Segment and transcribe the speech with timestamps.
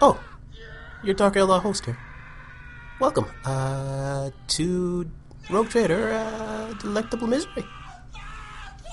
[0.00, 0.20] Oh,
[1.02, 1.98] your Dark Eldar host here.
[3.00, 5.10] Welcome uh, to
[5.50, 7.64] Rogue Trader uh, Delectable Misery.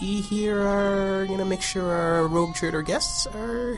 [0.01, 3.77] We here are going to make sure our Rogue Trader guests are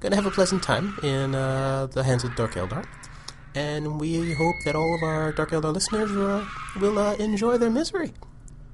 [0.00, 2.86] going to have a pleasant time in uh, the hands of Dark Eldar.
[3.54, 6.46] And we hope that all of our Dark Eldar listeners uh,
[6.80, 8.12] will uh, enjoy their misery.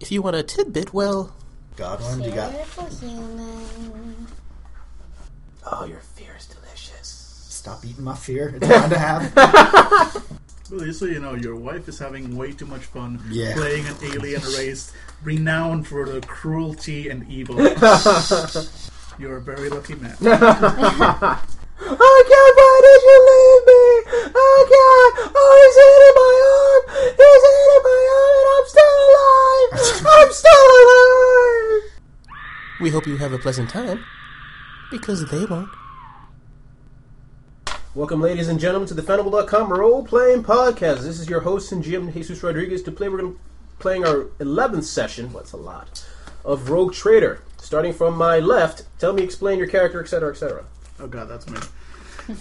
[0.00, 1.34] If you want a tidbit, well,
[1.76, 4.26] Godwin, you got Beautiful human.
[5.66, 6.67] oh, your fear is delicious.
[7.68, 8.54] Stop eating my fear.
[8.56, 10.24] It's fine to have.
[10.70, 13.54] Well, just so you know, your wife is having way too much fun Yeah.
[13.54, 14.92] playing an alien race
[15.24, 17.56] renowned for the cruelty and evil.
[19.18, 20.14] You're a very lucky man.
[20.20, 20.28] Oh
[22.28, 23.82] God, why did you leave me?
[24.36, 26.84] Oh God, oh he's eating my arm.
[27.16, 29.72] He's eating my arm, and I'm still alive.
[30.20, 31.80] I'm still alive.
[32.82, 34.04] We hope you have a pleasant time,
[34.90, 35.70] because they won't.
[37.98, 41.00] Welcome, ladies and gentlemen, to the Fanable.com role playing podcast.
[41.00, 42.80] This is your host and GM Jesus Rodriguez.
[42.84, 43.40] To play, we're going to
[43.80, 45.32] playing our 11th session.
[45.32, 46.06] What's a lot
[46.44, 47.42] of Rogue Trader.
[47.56, 50.64] Starting from my left, tell me, explain your character, etc., etc.
[51.00, 51.58] Oh god, that's me.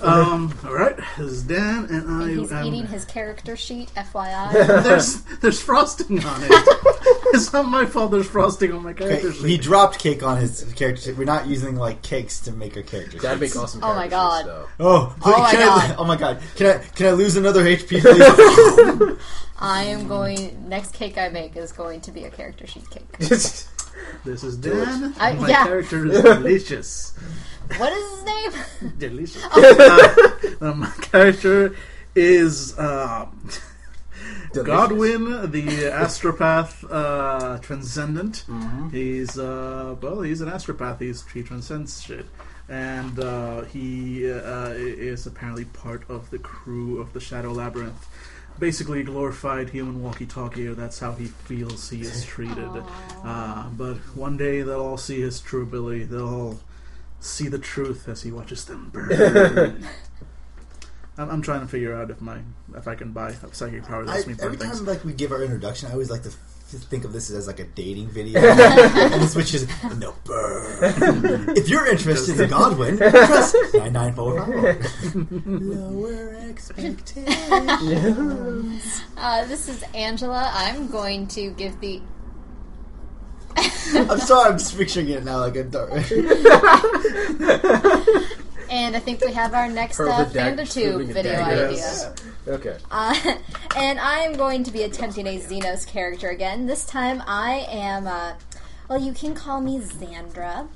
[0.01, 2.65] Um, alright, this is Dan, and I And he's am.
[2.65, 4.83] eating his character sheet, FYI.
[4.83, 6.49] There's there's frosting on it.
[7.33, 8.11] it's not my fault.
[8.11, 11.01] There's frosting on my character Okay, he dropped cake on his character.
[11.03, 11.17] sheet.
[11.17, 13.21] We're not using like cakes to make our characters.
[13.21, 13.81] That'd make awesome.
[13.83, 14.39] Oh my God.
[14.39, 14.67] sheets, though.
[14.79, 15.95] Oh, Oh my can I, God.
[15.99, 16.41] oh my god!
[16.57, 19.17] Can I can I lose another HP, please?
[19.59, 20.67] I am going.
[20.67, 23.09] Next cake I make is going to be a character sheet cake.
[24.23, 25.13] This is Dan.
[25.19, 25.63] I- my yeah.
[25.65, 27.13] character is delicious.
[27.75, 28.93] What is his name?
[28.97, 29.43] delicious.
[29.45, 31.75] Uh, uh, my character
[32.15, 33.49] is um,
[34.53, 38.45] Godwin, the astropath uh, transcendent.
[38.91, 40.99] He's uh, well, he's an astropath.
[40.99, 42.25] He's he transcends shit,
[42.69, 48.07] and uh, he uh, is apparently part of the crew of the Shadow Labyrinth.
[48.59, 50.65] Basically, a glorified human walkie-talkie.
[50.69, 52.83] That's how he feels he is treated.
[53.23, 56.05] Uh, but one day they'll all see his true ability.
[56.05, 56.59] They'll all
[57.19, 59.85] see the truth as he watches them burn.
[61.17, 62.39] I'm, I'm trying to figure out if my
[62.75, 64.77] if I can buy a psychic power that I, lets me burn every things.
[64.77, 66.35] time like we give our introduction, I always like to f-
[66.67, 69.67] think of this as like a dating video, and this which is
[69.97, 71.55] no burn.
[71.57, 74.85] if you're interested in Godwin, press nine nine four five.
[75.47, 79.01] Lower expectations.
[79.17, 80.51] Uh, this is Angela.
[80.53, 81.99] I'm going to give the.
[84.09, 85.91] I'm sorry, I'm just picturing it now like a dark.
[88.69, 91.41] And I think we have our next Her uh, with dag- FandaTube shooting a video
[91.41, 91.71] idea.
[91.71, 92.13] Yes.
[92.47, 92.77] Okay.
[92.91, 93.15] Uh,
[93.77, 96.65] and I am going to be attempting a Xenos character again.
[96.65, 98.33] This time I am, uh,
[98.89, 100.67] well, you can call me Xandra.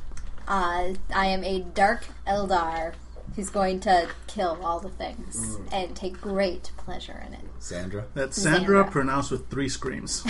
[0.48, 2.94] Uh, I am a Dark Eldar
[3.36, 7.42] who's going to kill all the things and take great pleasure in it.
[7.60, 8.06] Sandra.
[8.14, 8.92] That's Sandra, Xandra.
[8.92, 10.24] pronounced with three screams.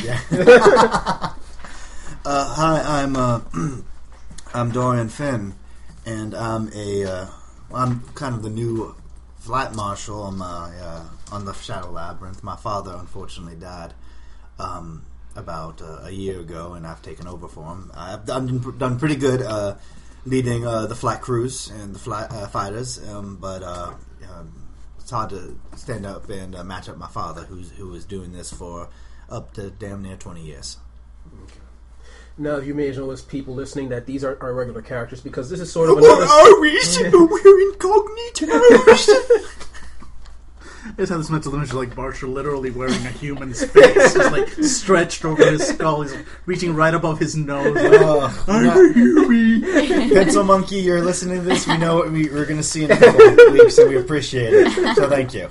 [2.24, 3.42] Uh, hi, I'm uh,
[4.54, 5.56] I'm Dorian Finn,
[6.06, 7.26] and I'm a uh,
[7.74, 8.96] I'm kind of the new
[9.40, 12.44] flight marshal on my uh, on the Shadow Labyrinth.
[12.44, 13.96] My father unfortunately died
[14.60, 15.04] um,
[15.36, 17.92] about uh, a year ago, and I've taken over for him.
[17.96, 19.78] I've done done pretty good uh,
[20.24, 23.64] leading the flight crews and the flight fighters, um, but.
[23.64, 23.96] Um,
[25.00, 28.54] it's hard to stand up and match up my father, who's who was doing this
[28.54, 28.88] for
[29.30, 30.78] up to damn near twenty years.
[32.42, 35.72] Now, you may notice people listening that these aren't our regular characters because this is
[35.72, 36.26] sort of another.
[36.60, 36.72] we?
[37.14, 38.48] We're incognito.
[40.84, 44.32] I just have this mental image of like Barcher literally wearing a human's face, just
[44.32, 46.02] like stretched over his skull.
[46.02, 46.16] He's
[46.48, 47.76] reaching right above his nose.
[47.76, 49.62] Like, Uh, I'm not- a human.
[50.10, 51.68] Pencil Monkey, you're listening to this.
[51.68, 53.98] We know what we, we're going to see in a couple of weeks, and we
[53.98, 54.96] appreciate it.
[54.96, 55.50] So thank you.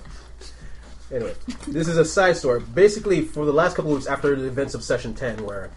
[1.12, 1.34] Anyway,
[1.68, 2.60] this is a side story.
[2.74, 5.70] Basically, for the last couple of weeks after the events of Session 10, where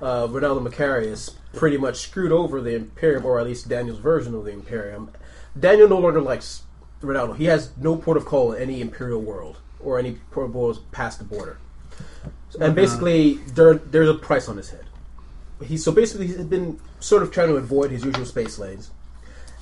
[0.00, 4.44] uh, Ronaldo Macarius pretty much screwed over the Imperium, or at least Daniel's version of
[4.44, 5.10] the Imperium,
[5.58, 6.62] Daniel no longer likes
[7.00, 7.36] Ronaldo.
[7.36, 10.80] He has no port of call in any Imperial world, or any port of worlds
[10.92, 11.58] past the border.
[12.60, 14.84] And basically, there, there's a price on his head.
[15.64, 18.90] He, so basically, he's been sort of trying to avoid his usual space lanes.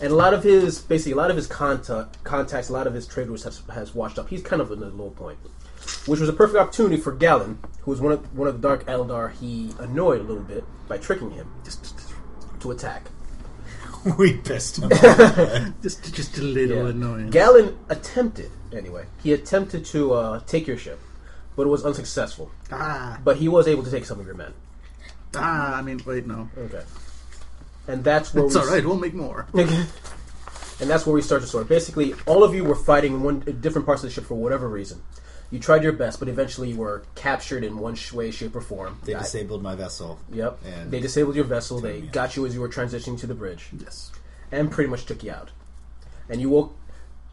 [0.00, 2.94] And a lot of his, basically, a lot of his contact, contacts, a lot of
[2.94, 4.28] his trade routes has, has washed up.
[4.28, 5.38] He's kind of in a low point,
[6.06, 8.84] which was a perfect opportunity for Galen, who was one of one of the Dark
[8.86, 11.48] Eldar he annoyed a little bit by tricking him
[12.60, 13.08] to attack.
[14.18, 15.72] We pissed him off.
[15.82, 16.90] Just, just a little Yeah.
[16.90, 17.30] annoying.
[17.30, 19.06] Galen attempted, anyway.
[19.22, 21.00] He attempted to uh, take your ship,
[21.56, 22.50] but it was unsuccessful.
[22.70, 24.52] ah, But he was able to take some of your men.
[25.36, 25.74] ah.
[25.74, 26.50] I mean, wait, no.
[26.58, 26.82] Okay.
[27.88, 28.84] And that's where It's we all right.
[28.84, 29.46] We'll make more.
[29.54, 31.64] and that's where we start the story.
[31.64, 34.34] Basically, all of you were fighting in one in different parts of the ship for
[34.34, 35.02] whatever reason.
[35.50, 38.60] You tried your best, but eventually you were captured in one sh- way, shape, or
[38.60, 38.98] form.
[39.04, 40.18] They disabled my vessel.
[40.32, 40.58] Yep.
[40.64, 41.80] And- they disabled your vessel.
[41.80, 42.12] They me out.
[42.12, 44.10] got you as you were transitioning to the bridge, Yes.
[44.50, 45.50] and pretty much took you out.
[46.28, 46.74] And you woke.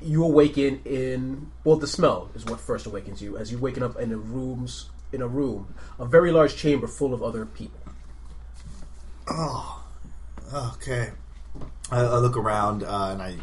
[0.03, 3.97] You awaken in well, the smell is what first awakens you as you waken up
[3.99, 7.79] in a rooms in a room, a very large chamber full of other people.
[9.27, 9.83] Oh,
[10.75, 11.11] okay.
[11.91, 13.35] I, I look around uh, and I.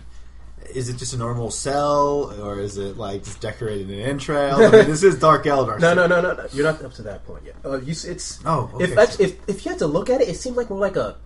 [0.74, 4.60] Is it just a normal cell, or is it like just decorated in entrails?
[4.60, 5.78] I mean, this is Dark Eldar.
[5.80, 6.46] No, no, no, no, no.
[6.52, 7.56] You're not up to that point yet.
[7.64, 8.84] Uh, you, it's Oh, okay.
[8.84, 11.16] if if if you had to look at it, it seemed like more like a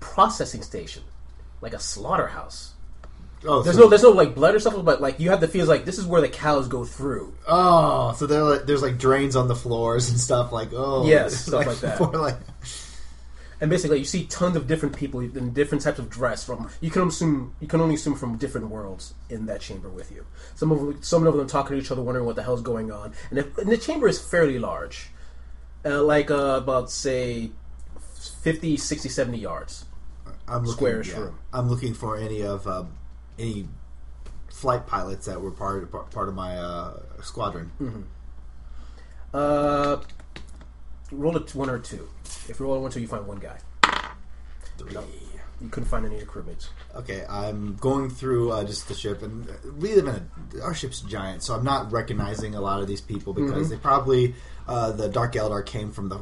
[0.00, 1.02] processing station,
[1.60, 2.70] like a slaughterhouse.
[3.44, 5.48] Oh, There's so, no there's no like blood or something, but like you have the
[5.48, 7.34] feels like this is where the cows go through.
[7.46, 11.34] Oh, so there like, there's like drains on the floors and stuff like oh Yes,
[11.46, 11.98] stuff like that.
[11.98, 12.36] for, like
[13.62, 16.42] And basically, you see tons of different people in different types of dress.
[16.42, 20.10] From you can assume you can only assume from different worlds in that chamber with
[20.10, 20.26] you.
[20.56, 22.90] Some of them, some of them talking to each other, wondering what the hell's going
[22.90, 23.14] on.
[23.30, 25.10] And, if, and the chamber is fairly large,
[25.84, 27.52] uh, like uh, about say
[28.42, 29.84] 50, 60, 70 yards.
[30.48, 31.38] I'm looking, Squarish room.
[31.52, 32.82] I'm looking for any of uh,
[33.38, 33.68] any
[34.50, 38.08] flight pilots that were part part, part of my uh, squadron.
[39.32, 39.98] Uh,
[41.12, 42.08] roll a t- one or two.
[42.52, 43.56] If you roll a one two, you find one guy.
[44.76, 44.94] Three.
[45.60, 46.68] You couldn't find any of your crewmates.
[46.94, 50.14] Okay, I'm going through uh, just the ship, and we live in
[50.60, 53.76] a our ship's giant, so I'm not recognizing a lot of these people because they
[53.76, 54.34] probably
[54.68, 56.20] uh, the Dark Eldar came from the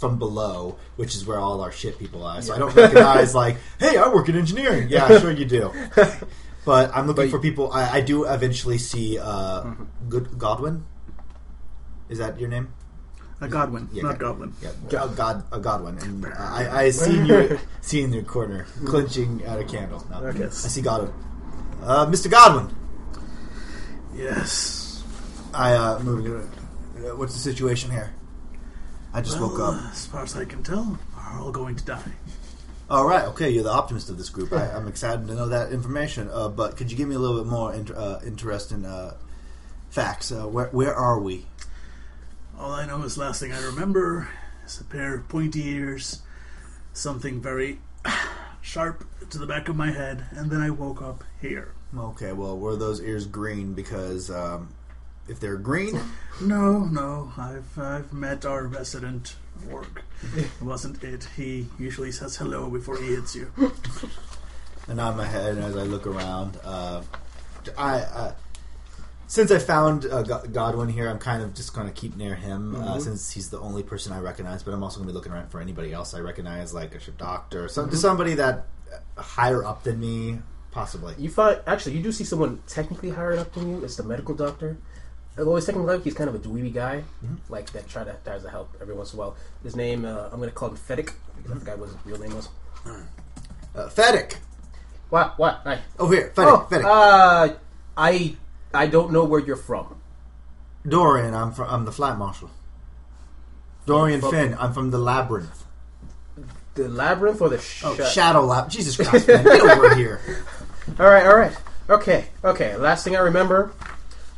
[0.00, 2.42] from below, which is where all our ship people are.
[2.42, 4.88] So I don't recognize like, hey, I work in engineering.
[4.88, 5.72] Yeah, sure you do.
[6.64, 7.70] But I'm looking But- for people.
[7.72, 9.74] I, I do eventually see uh,
[10.08, 10.86] Good Godwin.
[12.08, 12.72] Is that your name?
[13.44, 14.52] A Godwin, Yeah, not Godwin.
[14.62, 19.58] Yeah, a God, a Godwin, and I, I seen you, seen your corner clenching at
[19.58, 20.04] a candle.
[20.10, 20.44] No, Okay.
[20.46, 21.12] I see Godwin,
[21.82, 22.30] uh, Mr.
[22.30, 22.74] Godwin.
[24.14, 25.02] Yes.
[25.52, 26.32] I uh, moving.
[26.34, 28.14] Uh, what's the situation here?
[29.12, 29.74] I just woke up.
[29.92, 32.12] As far as I can tell, we're all going to die.
[32.90, 34.52] All right, okay, you're the optimist of this group.
[34.52, 36.28] I, I'm excited to know that information.
[36.30, 39.14] Uh, but could you give me a little bit more uh, interesting uh,
[39.90, 40.32] facts?
[40.32, 41.46] Uh, where where are we?
[42.58, 44.28] All I know is last thing I remember
[44.64, 46.22] is a pair of pointy ears,
[46.92, 47.78] something very
[48.62, 51.72] sharp to the back of my head, and then I woke up here.
[51.96, 53.74] Okay, well, were those ears green?
[53.74, 54.68] Because um,
[55.28, 56.00] if they're green,
[56.40, 59.36] No, no, I've I've met our resident
[59.70, 60.02] orc.
[60.36, 61.28] It wasn't it.
[61.36, 63.52] He usually says hello before he hits you.
[64.88, 66.58] and nod my head as I look around.
[66.64, 67.02] Uh,
[67.78, 68.34] I uh,
[69.34, 72.76] since I found uh, Godwin here, I'm kind of just going to keep near him
[72.76, 74.62] uh, since he's the only person I recognize.
[74.62, 77.00] But I'm also going to be looking around for anybody else I recognize, like a
[77.00, 78.66] ship doctor, some, just somebody that
[79.18, 80.38] uh, higher up than me,
[80.70, 81.16] possibly.
[81.18, 83.82] You find actually you do see someone technically higher up than you.
[83.84, 84.76] It's the medical doctor.
[85.36, 87.02] Although he's technically he's kind of a dweeby guy,
[87.48, 89.36] like that try to tries to help every once in a while.
[89.64, 92.20] His name uh, I'm going to call him Fedic because I forgot what his real
[92.20, 92.48] name was.
[92.86, 94.36] Uh, Fedic,
[95.10, 95.36] What?
[95.40, 95.60] What?
[95.64, 95.80] Hi.
[95.98, 96.84] over here, Fedic, Oh, Fedic.
[96.84, 97.54] uh,
[97.96, 98.36] I
[98.74, 99.96] I don't know where you're from.
[100.86, 101.68] Dorian, I'm from.
[101.70, 102.50] I'm the flight marshal.
[103.86, 105.64] Dorian From- Finn, I'm from the labyrinth.
[106.74, 108.68] The labyrinth or the sh- Oh, Shadow Lab.
[108.68, 110.20] Jesus Christ, man, get over here.
[110.98, 111.56] All right, all right,
[111.88, 112.76] okay, okay.
[112.76, 113.72] Last thing I remember,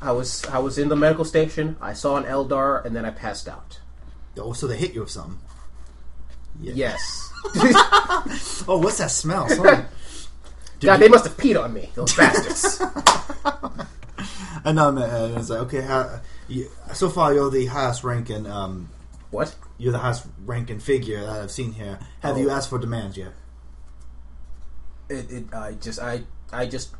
[0.00, 1.76] I was I was in the medical station.
[1.80, 3.80] I saw an Eldar, and then I passed out.
[4.38, 5.38] Oh, so they hit you with something.
[6.60, 7.32] Yes.
[8.68, 9.48] Oh, what's that smell?
[9.48, 9.84] Sorry.
[10.80, 12.80] God, they must have peed on me, those bastards.
[14.64, 15.10] I know, man.
[15.10, 18.46] And it's like, okay, how, you, so far you're the highest ranking.
[18.46, 18.88] Um,
[19.30, 19.54] what?
[19.78, 21.98] you're the highest ranking figure that I've seen here.
[22.20, 22.54] Have you Oh.
[22.54, 23.32] asked for demands yet?
[25.08, 26.22] It, it, I just I
[26.52, 26.90] I just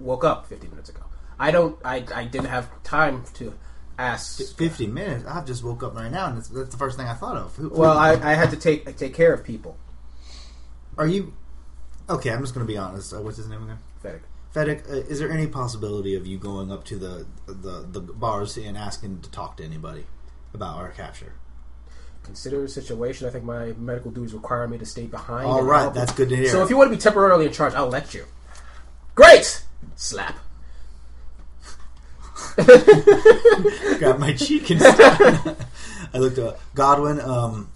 [0.00, 1.02] woke up 15 minutes ago.
[1.38, 3.54] I don't I I didn't have time to
[3.98, 4.56] ask.
[4.56, 5.24] Fifty minutes.
[5.26, 7.54] I've just woke up right now, and that's, that's the first thing I thought of.
[7.56, 9.76] Who, Well, I, I had to take take care of people.
[10.98, 11.32] are you?
[12.08, 13.14] Okay, I'm just going to be honest.
[13.14, 13.78] Uh, what's his name again?
[14.02, 14.20] Fedic.
[14.54, 14.88] Fedic.
[14.88, 18.76] Uh, is there any possibility of you going up to the, the the bars and
[18.76, 20.06] asking to talk to anybody
[20.52, 21.32] about our capture?
[22.22, 23.26] Consider the situation.
[23.26, 25.46] I think my medical duties require me to stay behind.
[25.46, 25.94] All right, help.
[25.94, 26.48] that's good to hear.
[26.48, 28.24] So if you want to be temporarily in charge, I'll let you.
[29.14, 29.64] Great.
[29.96, 30.38] Slap.
[33.98, 35.66] grab my cheek and stuff.
[36.14, 37.20] I looked at Godwin.
[37.20, 37.70] Um,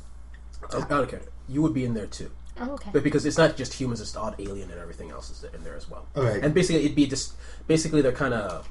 [0.72, 1.20] Oh, okay.
[1.48, 2.30] You would be in there too.
[2.60, 2.90] Oh, okay.
[2.92, 5.62] But because it's not just humans, it's the odd alien and everything else is in
[5.64, 6.06] there as well.
[6.16, 6.40] Okay.
[6.44, 7.34] And basically, it'd be just
[7.66, 8.68] basically they're kind of.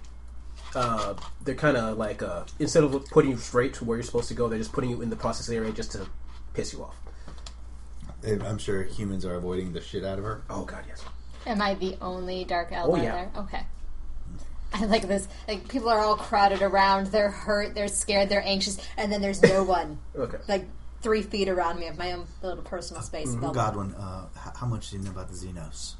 [0.75, 4.27] Uh, they're kind of like uh, instead of putting you straight to where you're supposed
[4.27, 6.05] to go, they're just putting you in the process area just to
[6.53, 6.95] piss you off.
[8.25, 10.41] I'm sure humans are avoiding the shit out of her.
[10.49, 11.03] Oh God, yes.
[11.45, 13.11] Am I the only Dark Eldar Oh, yeah.
[13.13, 13.31] there?
[13.37, 13.61] Okay.
[14.73, 15.27] I like this.
[15.47, 17.07] Like people are all crowded around.
[17.07, 17.73] They're hurt.
[17.73, 18.27] They're scared.
[18.29, 18.77] They're anxious.
[18.97, 19.97] And then there's no one.
[20.15, 20.37] Okay.
[20.49, 20.65] like
[21.07, 23.33] three feet around me of my own little personal space.
[23.33, 23.53] Bubble.
[23.53, 25.93] Godwin, uh, h- how much do you know about the Xenos?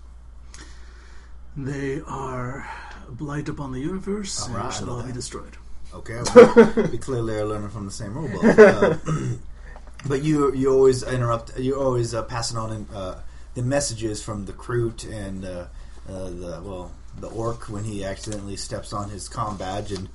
[1.55, 2.69] They are
[3.07, 5.13] a blight upon the universe All right, and shall all be that.
[5.13, 5.55] destroyed.
[5.93, 8.59] Okay, well, we clearly are learning from the same rule book.
[8.59, 8.97] Uh,
[10.09, 11.57] but you you always interrupt.
[11.57, 13.21] You're always uh, passing on uh,
[13.55, 15.67] the messages from the Kroot and uh,
[16.09, 20.09] uh, the well the orc when he accidentally steps on his comm badge and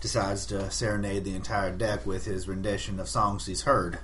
[0.00, 3.98] decides to serenade the entire deck with his rendition of songs he's heard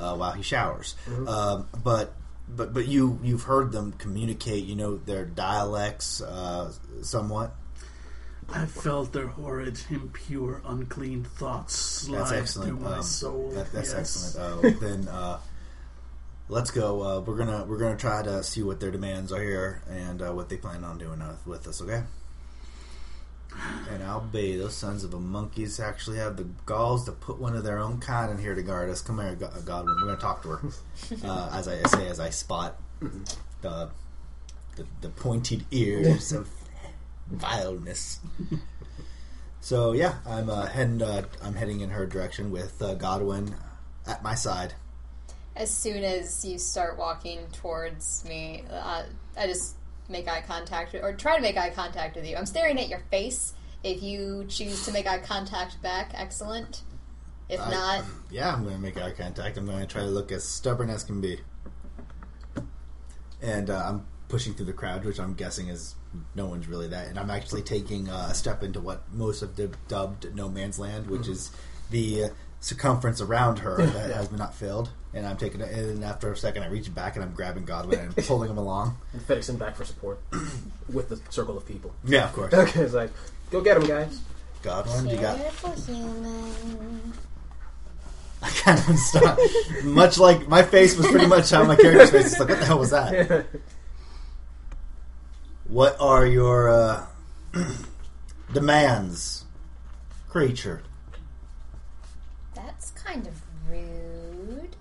[0.00, 0.94] uh, while he showers.
[1.28, 2.14] Um, but
[2.48, 4.64] but but you you've heard them communicate.
[4.64, 7.54] You know their dialects uh, somewhat.
[8.52, 12.70] I felt their horrid, impure, unclean thoughts slide That's excellent.
[12.80, 13.50] through my Um, soul.
[13.54, 14.34] that- that's Yes.
[14.34, 14.74] excellent.
[14.74, 15.38] Uh, then uh,
[16.48, 17.00] let's go.
[17.02, 20.32] Uh, we're gonna we're gonna try to see what their demands are here and uh,
[20.32, 21.80] what they plan on doing uh, with us.
[21.80, 22.02] Okay.
[23.90, 27.56] And I'll be those sons of a monkeys actually have the galls to put one
[27.56, 29.00] of their own kind in here to guard us.
[29.02, 29.94] Come here, Godwin.
[30.00, 30.60] We're gonna talk to her.
[31.24, 32.76] Uh, as I say, as I spot
[33.62, 33.90] the
[34.76, 36.48] the, the pointed ears of
[37.28, 38.20] vileness.
[39.60, 41.02] So yeah, I'm uh, heading.
[41.02, 43.54] Uh, I'm heading in her direction with uh, Godwin
[44.06, 44.74] at my side.
[45.54, 49.02] As soon as you start walking towards me, uh,
[49.36, 49.76] I just
[50.10, 52.36] make eye contact or try to make eye contact with you.
[52.36, 53.54] I'm staring at your face.
[53.82, 56.82] If you choose to make eye contact back, excellent.
[57.48, 59.56] If I- not, Yeah, I'm going to make eye contact.
[59.56, 61.40] I'm going to try to look as stubborn as can be.
[63.42, 65.94] And uh, I'm pushing through the crowd, which I'm guessing is
[66.34, 67.08] no one's really that.
[67.08, 69.56] And I'm actually taking uh, a step into what most have
[69.88, 71.50] dubbed no man's land, which is
[71.90, 72.28] the uh,
[72.60, 74.90] circumference around her that has been not filled.
[75.12, 77.98] And I'm taking it, and after a second, I reach back and I'm grabbing Godwin
[77.98, 78.96] and pulling him along.
[79.12, 80.20] And FedEx him back for support
[80.92, 81.92] with the circle of people.
[82.04, 82.54] Yeah, of course.
[82.54, 83.10] Okay, it's like,
[83.50, 84.20] go get him, guys.
[84.62, 87.12] Godwin, you got careful human.
[88.42, 89.38] I kind of stop.
[89.82, 92.38] much like my face was pretty much how my character's face is.
[92.38, 93.46] Like, what the hell was that?
[95.70, 97.06] What are your uh,
[98.52, 99.44] demands,
[100.28, 100.82] creature?
[102.56, 104.74] That's kind of rude.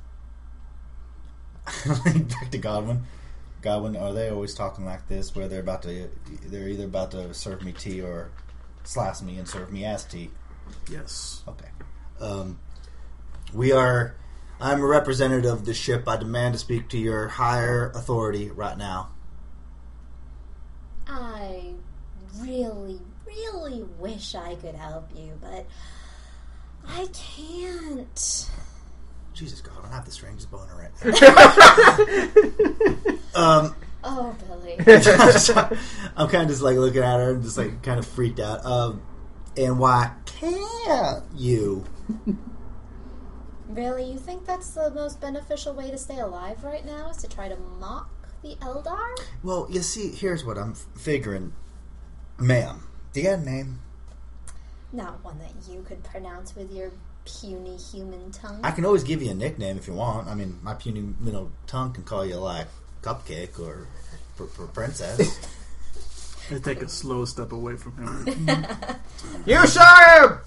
[1.86, 3.04] Back to Godwin.
[3.62, 6.10] Godwin, are they always talking like this, where they're about to,
[6.46, 8.32] they're either about to serve me tea or
[8.84, 10.30] slash me and serve me as tea?
[10.90, 11.44] Yes.
[11.48, 11.68] Okay.
[12.20, 12.60] Um,
[13.54, 14.16] we are.
[14.62, 16.08] I'm a representative of the ship.
[16.08, 19.10] I demand to speak to your higher authority right now.
[21.08, 21.74] I
[22.40, 25.66] really, really wish I could help you, but
[26.88, 28.50] I can't.
[29.40, 30.92] Jesus God, I don't have the strangest boner right
[33.34, 33.40] now.
[33.66, 34.76] um, Oh, Billy.
[36.18, 38.66] I'm kind of just like looking at her and just like kind of freaked out.
[38.66, 39.02] Um,
[39.58, 41.86] and why can't you?
[43.70, 44.12] really?
[44.12, 47.10] You think that's the most beneficial way to stay alive right now?
[47.10, 48.10] Is to try to mock
[48.42, 49.18] the Eldar?
[49.44, 51.54] Well, you see, here's what I'm f- figuring,
[52.38, 52.88] ma'am.
[53.14, 53.80] Do you got a name?
[54.92, 56.92] Not one that you could pronounce with your
[57.40, 58.60] puny human tongue.
[58.64, 60.28] I can always give you a nickname if you want.
[60.28, 62.68] I mean, my puny little tongue can call you like
[63.02, 63.88] Cupcake or
[64.36, 65.40] pr- pr- Princess.
[66.52, 68.66] I take a slow step away from him.
[69.46, 70.38] You saw him!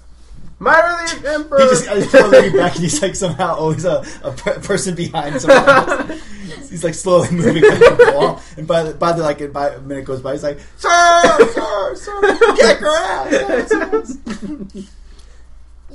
[0.59, 1.59] Murder the Emperor!
[1.61, 4.95] He just, I just looking back, and he's like somehow always a, a per- person
[4.95, 5.67] behind someone
[6.11, 6.69] else.
[6.69, 9.79] He's like slowly moving back the wall, and by the, by the like by a
[9.81, 14.87] minute goes by, he's like, "Sir, sir, sir, kick her ass."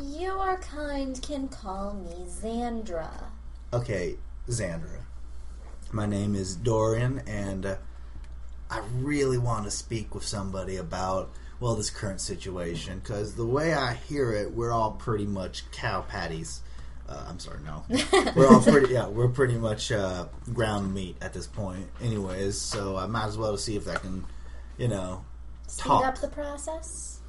[0.01, 3.11] Your kind can call me Xandra.
[3.73, 4.17] okay,
[4.49, 5.01] Xandra,
[5.91, 7.77] my name is Dorian, and uh,
[8.71, 13.75] I really want to speak with somebody about well this current situation because the way
[13.75, 16.61] I hear it, we're all pretty much cow patties.
[17.09, 17.85] Uh, I'm sorry, no.
[18.37, 22.97] we're all pretty yeah we're pretty much uh, ground meat at this point anyways so
[22.97, 24.25] i might as well see if i can
[24.77, 25.25] you know
[25.67, 26.05] Speed Talk.
[26.05, 27.21] up the process?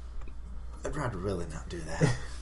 [0.84, 2.14] i'd rather really not do that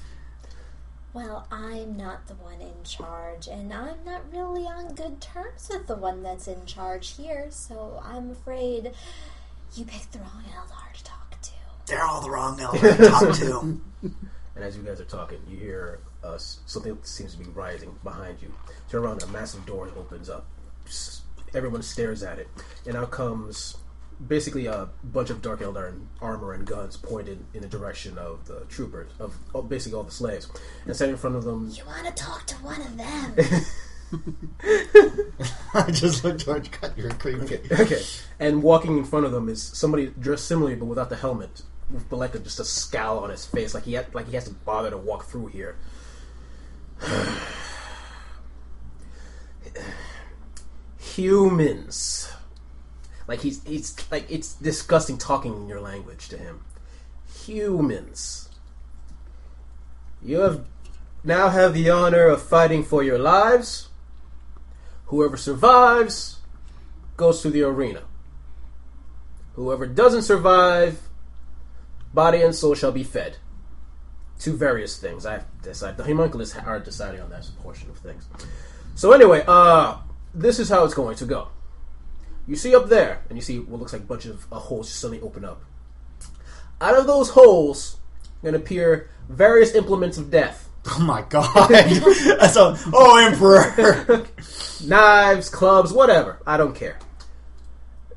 [1.14, 5.86] Well, I'm not the one in charge, and I'm not really on good terms with
[5.86, 8.92] the one that's in charge here, so I'm afraid
[9.74, 11.50] you picked the wrong Eldar to talk to.
[11.86, 13.80] they're all the wrong elder to talk to
[14.54, 18.42] And as you guys are talking, you hear uh, something seems to be rising behind
[18.42, 18.52] you.
[18.90, 20.46] Turn around, and a massive door opens up.
[21.54, 22.48] Everyone stares at it,
[22.84, 23.76] and out comes
[24.26, 28.46] basically a bunch of Dark Eldar in armor and guns pointed in the direction of
[28.46, 30.48] the troopers, of oh, basically all the slaves.
[30.84, 33.34] And standing in front of them, You want to talk to one of them?
[35.74, 37.56] I just looked George cut your creepy.
[37.56, 38.02] Okay, okay.
[38.40, 42.10] And walking in front of them is somebody dressed similarly but without the helmet, with
[42.12, 44.50] like a, just a scowl on his face, like he had, like he has to
[44.50, 45.76] bother to walk through here.
[50.98, 52.32] Humans,
[53.28, 56.64] like he's he's like it's disgusting talking in your language to him.
[57.44, 58.48] Humans,
[60.22, 60.64] you have
[61.22, 63.88] now have the honor of fighting for your lives.
[65.06, 66.38] Whoever survives
[67.16, 68.02] goes to the arena.
[69.54, 71.00] Whoever doesn't survive,
[72.14, 73.36] body and soul shall be fed.
[74.40, 75.26] To various things.
[75.26, 75.96] I decide.
[75.96, 78.26] The homunculus are deciding on that portion of things.
[78.94, 79.98] So anyway, uh,
[80.32, 81.48] this is how it's going to go.
[82.48, 84.90] You see up there, and you see what looks like a bunch of uh, holes
[84.90, 85.62] suddenly open up.
[86.80, 87.98] Out of those holes,
[88.42, 90.64] going to appear various implements of death.
[90.90, 91.68] Oh my god!
[92.50, 94.26] so, oh Emperor.
[94.86, 96.40] knives, clubs, whatever.
[96.46, 96.98] I don't care.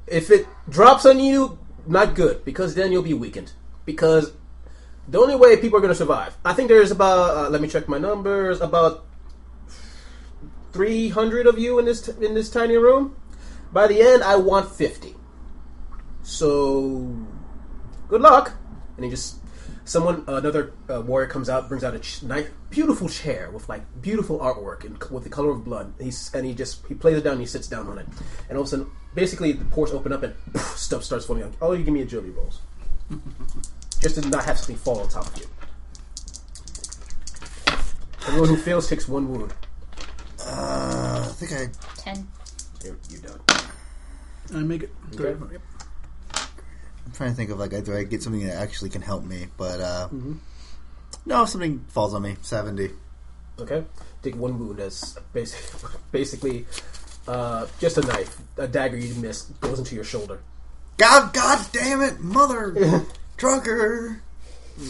[0.07, 3.51] If it drops on you, not good, because then you'll be weakened.
[3.83, 4.31] Because
[5.05, 7.67] the only way people are going to survive, I think there's about, uh, let me
[7.67, 9.03] check my numbers, about
[10.71, 13.17] 300 of you in this t- in this tiny room.
[13.73, 15.15] By the end, I want 50.
[16.23, 17.15] So,
[18.07, 18.53] good luck.
[18.95, 19.37] And he just
[19.83, 23.81] someone another uh, warrior comes out brings out a ch- nice beautiful chair with like
[23.99, 27.23] beautiful artwork and with the color of blood he's and he just he plays it
[27.23, 28.05] down and he sits down on it
[28.47, 28.85] and all of a sudden
[29.15, 32.01] basically the pores open up and poof, stuff starts falling out oh you give me
[32.01, 32.61] agility rolls
[34.01, 35.45] just to not have something fall on top of you
[38.27, 39.51] everyone who fails takes one wound
[40.45, 41.69] Uh, I think I.
[41.97, 42.27] Ten.
[42.83, 43.39] You're, you're done
[44.53, 44.91] I make it.
[45.13, 45.29] Okay.
[45.51, 45.61] Yep.
[46.33, 49.47] I'm trying to think of like, do I get something that actually can help me?
[49.57, 50.33] But uh, Mm-hmm.
[51.25, 52.35] no, if something falls on me.
[52.41, 52.91] Seventy.
[53.59, 53.83] okay
[54.23, 56.65] take one wound as basically basically
[57.27, 60.39] uh, just a knife a dagger you missed goes into your shoulder
[60.97, 63.05] God, God damn it, mother
[63.37, 64.21] trucker!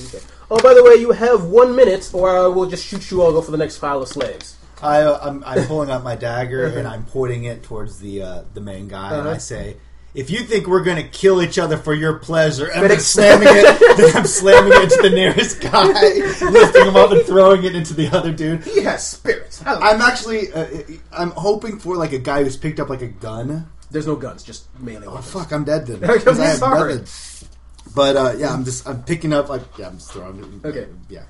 [0.07, 0.19] Okay.
[0.50, 3.31] Oh, by the way, you have one minute, or I will just shoot you all.
[3.31, 4.57] Go for the next pile of slaves.
[4.81, 8.61] I, I'm, I'm pulling out my dagger and I'm pointing it towards the uh, the
[8.61, 9.39] main guy, and I Uh-huh.
[9.39, 9.77] say,
[10.13, 13.79] "If you think we're gonna kill each other for your pleasure," But then slamming it,
[13.98, 15.91] then I'm slamming it into the nearest guy,
[16.50, 18.63] lifting him up and throwing it into the other dude.
[18.63, 19.61] He has spirits.
[19.65, 20.67] I'm actually, uh,
[21.11, 23.70] I'm hoping for like a guy who's picked up like a gun.
[23.91, 25.31] There's no guns, just melee Oh weapons.
[25.31, 26.03] fuck, I'm dead then.
[26.09, 26.96] I'm 'Cause I have sorry.
[26.96, 27.48] nothing.
[27.94, 30.67] But uh, yeah, I'm just I'm picking up like yeah, I'm just throwing it.
[30.67, 30.87] Okay.
[31.09, 31.24] Yeah.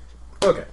[0.44, 0.64] Okay.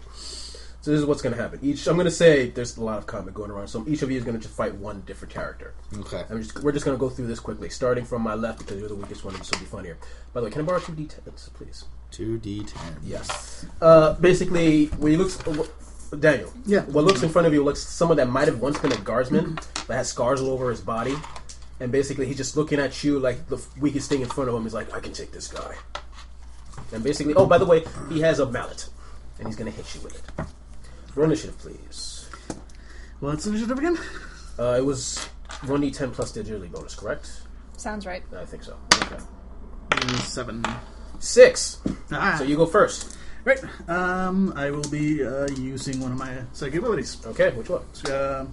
[0.90, 1.60] So this is what's going to happen.
[1.62, 3.68] Each, I'm going to say there's a lot of combat going around.
[3.68, 5.76] So each of you is going to just fight one different character.
[5.96, 6.24] Okay.
[6.28, 8.80] I'm just, we're just going to go through this quickly, starting from my left because
[8.80, 9.36] you're the weakest one.
[9.36, 10.00] And this will be funnier.
[10.34, 11.86] By the way, can I borrow two d10s, please?
[12.10, 12.74] Two D10.
[13.04, 13.68] Yes.
[13.80, 16.52] Uh, basically, when you look, uh, Daniel.
[16.66, 16.82] Yeah.
[16.86, 19.60] What looks in front of you looks someone that might have once been a guardsman,
[19.86, 21.14] that has scars all over his body,
[21.80, 24.64] and basically he's just looking at you like the weakest thing in front of him.
[24.64, 25.76] He's like, I can take this guy.
[26.92, 28.90] And basically, oh, by the way, he has a mallet,
[29.38, 30.46] and he's going to hit you with it.
[31.20, 32.30] Roll initiative, please.
[33.20, 33.98] What's initiative again?
[34.58, 35.18] Uh, it was
[35.68, 37.42] one d10 plus the agility bonus, correct?
[37.76, 38.24] Sounds right.
[38.34, 38.78] I think so.
[39.04, 39.18] Okay.
[40.24, 40.64] Seven.
[41.20, 41.80] Six.
[42.14, 43.18] Ah, So you go first.
[43.44, 43.60] right.
[43.90, 47.18] Um, I will be uh, using one of my psychic abilities.
[47.26, 47.82] Okay, which one?
[48.10, 48.46] Uh,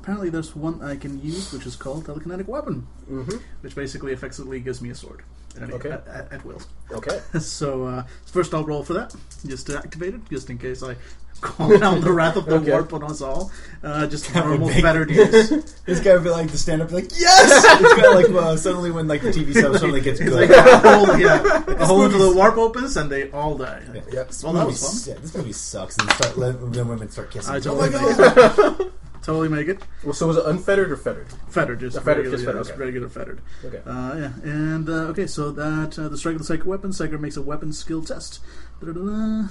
[0.00, 3.38] apparently, there's one I can use, which is called telekinetic weapon, Mm-hmm.
[3.62, 5.22] which basically effectively gives me a sword.
[5.62, 5.90] Any, Okay.
[5.90, 6.60] at, at, at will.
[6.92, 7.20] Okay.
[7.40, 9.14] So uh, first, I'll roll for that,
[9.46, 10.96] just to activate it, just in case I
[11.40, 12.70] call down the wrath of the Okay.
[12.72, 13.52] warp on us all.
[13.82, 15.50] Uh, just That normal make- fettered use.
[15.86, 17.64] This guy would be like the stand up, like yes.
[17.80, 20.32] it's kind of like uh, suddenly when like the TV show suddenly gets good.
[20.32, 23.82] like a hole, yeah, a hole into the warp opens and they all die.
[24.12, 24.28] Yep.
[24.28, 25.14] This Well, that movie was fun.
[25.14, 25.96] Yeah, this movie sucks.
[25.98, 27.54] And start then women start kissing.
[27.54, 28.92] I oh my god!
[29.22, 29.82] Totally make it.
[30.04, 31.28] Well, so was it unfettered or fettered?
[31.48, 32.80] Fettered, just fettered, regular, just fettered, just okay.
[32.80, 33.40] regular fettered.
[33.64, 33.78] Okay.
[33.86, 37.20] Uh, yeah, and uh, okay, so that uh, the strike of the psychic weapon, psychic
[37.20, 38.40] makes a weapon skill test.
[38.80, 39.48] Da-da-da-da.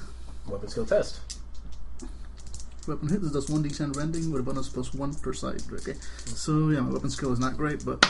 [0.47, 1.19] Weapon skill test.
[2.87, 3.21] Weapon hit.
[3.21, 5.61] This does one d10 rending with a bonus plus one per side.
[5.71, 8.03] Okay, so yeah, my weapon skill is not great, but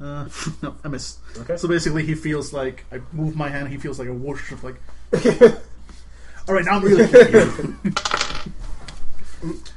[0.00, 0.28] uh,
[0.62, 1.18] no, I miss.
[1.38, 1.56] Okay.
[1.56, 3.68] So basically, he feels like I move my hand.
[3.68, 4.76] He feels like a whoosh of like.
[6.48, 7.04] All right, now I'm really.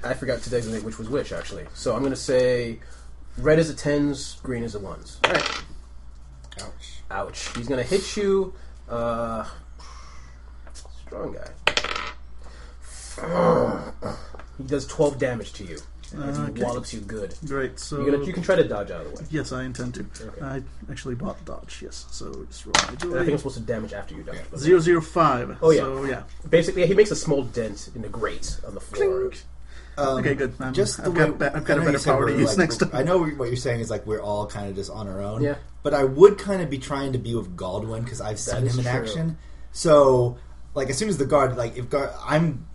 [0.03, 1.65] I forgot to designate which was which, actually.
[1.73, 2.79] So I'm going to say
[3.37, 5.19] red is the tens, green is the ones.
[5.23, 5.63] All right.
[6.61, 7.01] Ouch.
[7.11, 7.49] Ouch.
[7.55, 8.53] He's going to hit you.
[8.89, 9.45] Uh,
[11.05, 11.51] strong guy.
[14.57, 15.77] he does 12 damage to you.
[16.13, 16.63] And he Okay.
[16.63, 17.35] wallops you good.
[17.45, 17.77] Great.
[17.79, 19.27] So You're gonna, you can try to dodge out of the way.
[19.29, 20.05] yes, I intend to.
[20.27, 20.41] Okay.
[20.41, 21.81] I actually bought dodge.
[21.83, 23.31] Yes, so just roll I think agility.
[23.33, 24.37] I'm supposed to damage after you dodge.
[24.49, 25.57] but- Zero zero five.
[25.61, 25.81] Oh, yeah.
[25.81, 26.23] So yeah.
[26.49, 29.19] Basically, he makes a small dent in the grate on the floor.
[29.31, 29.43] Clink.
[29.97, 30.53] Um, Okay, good.
[30.59, 32.37] I'm- just the I've way, got be- I've got I a know better power to
[32.37, 32.89] use like, next time.
[32.93, 35.41] I know what you're saying is like we're all kind of just on our own.
[35.41, 35.55] Yeah.
[35.83, 38.77] But I would kind of be trying to be with Godwin because I've seen him
[38.79, 38.91] in true.
[38.91, 39.37] action.
[39.71, 40.37] So,
[40.75, 42.65] like, as soon as the guard, like, if guard, I'm.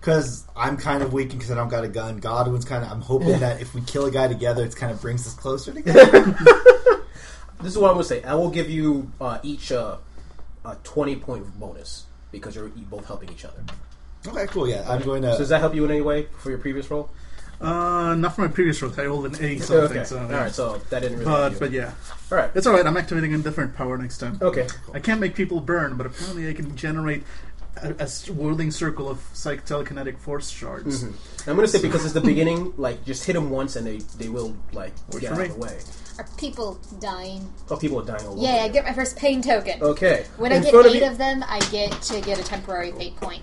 [0.00, 2.18] Because I'm kind of weak because I don't got a gun.
[2.18, 2.90] Godwin's kind of.
[2.90, 5.72] I'm hoping that if we kill a guy together, it kind of brings us closer
[5.72, 6.36] together.
[7.62, 8.22] This is what I'm going to say.
[8.24, 9.96] I will give you uh, each uh,
[10.66, 13.62] a 20 point bonus because you're both helping each other.
[14.26, 14.68] Okay, cool.
[14.68, 15.38] Yeah, I'm going So to.
[15.38, 17.10] does that help you in any way for your previous role?
[17.60, 18.92] Uh, not for my previous role.
[18.98, 19.98] I rolled an A something.
[19.98, 20.04] okay.
[20.04, 20.52] So, All right.
[20.52, 21.30] So that didn't really.
[21.30, 21.58] help But you.
[21.60, 21.92] but yeah,
[22.32, 22.50] All right.
[22.54, 22.86] it's all right.
[22.86, 24.38] I'm activating a different power next time.
[24.42, 24.66] Okay.
[24.92, 27.22] I can't make people burn, but apparently I can generate
[27.80, 31.04] a, a swirling circle of psych telekinetic force shards.
[31.04, 31.50] Mm-hmm.
[31.50, 33.98] I'm going to say because it's the beginning, like just hit them once and they
[34.18, 35.78] they will like Works get for out of the way.
[36.18, 37.52] Are people dying?
[37.70, 38.42] Oh, people are dying all over.
[38.42, 39.82] Yeah, I get my first pain token.
[39.82, 40.26] Okay.
[40.36, 42.92] When In I get front eight you- of them, I get to get a temporary
[42.92, 43.42] fate point.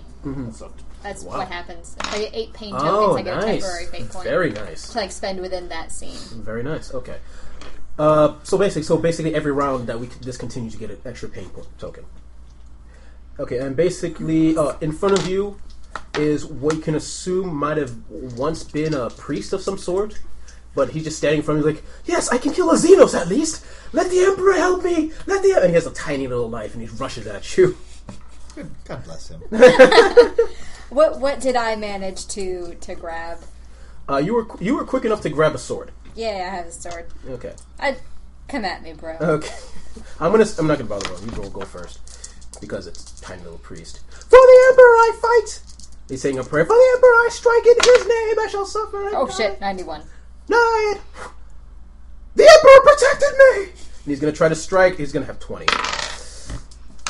[0.54, 0.70] So,
[1.02, 1.38] That's Wow.
[1.38, 1.96] what happens.
[1.98, 3.60] If I get eight pain tokens, Oh, I get a nice.
[3.62, 4.24] temporary fate point.
[4.24, 4.88] Very nice.
[4.92, 6.16] to like spend within that scene.
[6.42, 6.94] Very nice.
[6.94, 7.16] Okay.
[7.98, 11.48] Uh, so basically, so basically, every round that we discontinue, you get an extra pain
[11.50, 12.04] point token.
[13.40, 15.56] Okay, and basically, uh, in front of you
[16.16, 20.20] is what you can assume might have once been a priest of some sort,
[20.74, 23.18] but he's just standing in front of you, like, "Yes, I can kill a Xenos
[23.18, 23.64] at least.
[23.92, 25.12] Let the Emperor help me.
[25.26, 27.76] Let the..." And he has a tiny little knife, and he rushes at you.
[28.84, 29.42] God bless him.
[30.92, 33.38] What what did I manage to to grab?
[34.08, 35.90] Uh, you were you were quick enough to grab a sword.
[36.14, 37.06] Yeah, I have a sword.
[37.26, 37.54] Okay.
[37.80, 37.96] I
[38.46, 39.16] come at me, bro.
[39.18, 39.54] Okay.
[40.20, 40.44] I'm gonna.
[40.58, 41.24] I'm not gonna bother going.
[41.24, 41.98] You go go first
[42.60, 44.00] because it's tiny little priest.
[44.10, 45.62] For the emperor I fight.
[46.10, 46.66] He's saying a prayer.
[46.66, 47.64] For the emperor I strike.
[47.64, 49.06] In his name I shall suffer.
[49.06, 49.32] and oh die.
[49.34, 50.02] shit, ninety one.
[50.52, 51.00] Nine.
[52.34, 53.72] The emperor protected me.
[54.04, 54.96] And he's gonna try to strike.
[54.96, 55.66] He's gonna have twenty.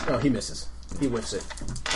[0.08, 0.68] Oh, he misses.
[1.00, 1.44] He whiffs it.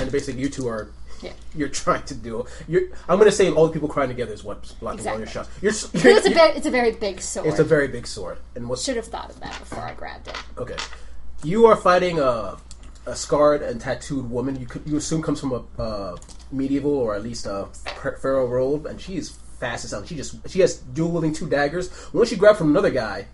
[0.00, 0.88] And basically, you two are.
[1.22, 1.32] Yeah.
[1.54, 2.44] You're trying to do.
[2.68, 2.82] You're.
[3.08, 5.70] I'm gonna say all the people crying together is what's blocking all your Exactly.
[5.70, 5.92] shots.
[5.92, 6.02] You're.
[6.02, 7.46] you're It's a big, it's a very big sword.
[7.46, 8.38] It's a very big sword.
[8.54, 10.36] And what's Should have thought of that before I grabbed it.
[10.58, 10.76] Okay.
[11.42, 12.56] You are fighting a,
[13.06, 14.58] a scarred and tattooed woman.
[14.60, 16.16] You could, you assume comes from a uh,
[16.52, 17.66] medieval or at least a
[18.00, 20.04] phar- pharaoh robe, and she is fast as hell.
[20.04, 21.90] She just she has dual wielding two daggers.
[22.12, 23.26] One she grabbed from another guy,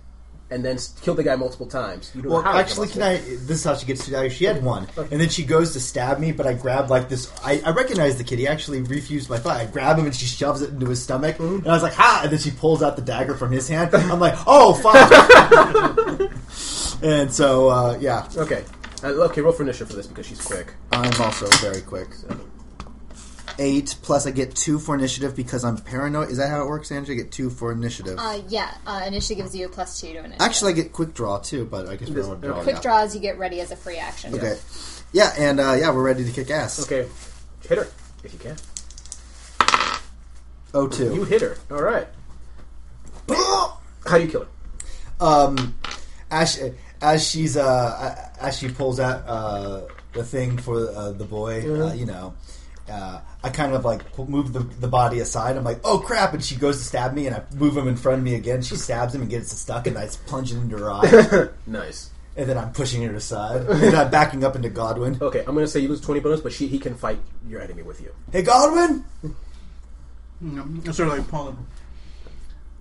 [0.51, 2.13] and then killed the guy multiple times.
[2.15, 3.17] You don't know Well, actually, can I?
[3.17, 4.29] This is how she gets to die.
[4.29, 7.33] She had one, and then she goes to stab me, but I grab like this.
[7.43, 8.39] I, I recognize the kid.
[8.39, 9.61] He actually refused my fight.
[9.61, 12.21] I grab him, and she shoves it into his stomach, and I was like, "Ha!"
[12.25, 13.95] And then she pulls out the dagger from his hand.
[13.95, 16.31] I'm like, "Oh, fuck!"
[17.03, 18.65] and so, uh, yeah, Okay.
[19.05, 20.75] Uh, okay, roll for initiative for this because she's quick.
[20.93, 22.09] I'm also very quick.
[23.59, 26.31] Eight plus I get two for initiative because I'm paranoid.
[26.31, 27.15] Is that how it works, Andrew?
[27.15, 28.19] I get two for initiative.
[28.19, 30.41] Uh, yeah, uh, initiative gives you a plus two to initiative.
[30.41, 32.63] Actually, I get quick draw too, but I guess we're This- on draw.
[32.63, 32.83] quick yeah.
[32.83, 34.35] draws you get ready as a free action.
[34.35, 34.57] Okay.
[35.13, 36.81] Yeah, and uh, yeah, we're ready to kick ass.
[36.85, 37.07] Okay,
[37.69, 37.89] hit her
[38.25, 38.57] if you can.
[40.75, 41.15] Oh two.
[41.15, 41.57] You hit her.
[41.71, 42.09] All right.
[43.29, 44.49] How do you kill her?
[45.27, 45.75] um,
[46.31, 46.61] as
[47.01, 49.83] as she's uh as she pulls out uh
[50.15, 52.35] the thing for uh, the boy, uh, you know,
[52.93, 55.57] uh, I kind of like move the, the body aside.
[55.57, 56.35] I'm like, oh crap!
[56.35, 58.61] And she goes to stab me, and I move him in front of me again.
[58.63, 62.11] She stabs him and gets stuck, and I plunge it into her eye, Nice.
[62.37, 65.19] and then I'm pushing her aside, and I'm backing up into Godwin.
[65.21, 67.83] Okay, I'm gonna say you lose twenty bonus, but she he can fight your enemy
[67.83, 68.13] with you.
[68.31, 69.05] Hey, Godwin!
[70.45, 71.57] mm, I sort of like Paul.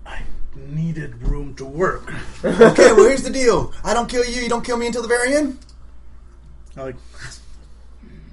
[0.04, 0.20] I
[0.68, 2.12] needed room to work.
[2.44, 3.72] Okay, well here's the deal.
[3.84, 4.42] I don't kill you.
[4.42, 5.58] You don't kill me until the very end.
[6.76, 6.96] I like,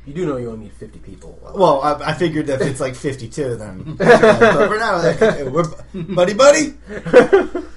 [0.10, 1.38] You do know you only need fifty people.
[1.54, 3.94] Well, I, I figured if it's like 52, then.
[4.00, 5.20] but for now, like,
[5.54, 5.66] we're
[6.16, 6.72] buddy buddy.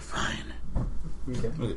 [0.00, 0.52] fine.
[1.30, 1.76] Okay.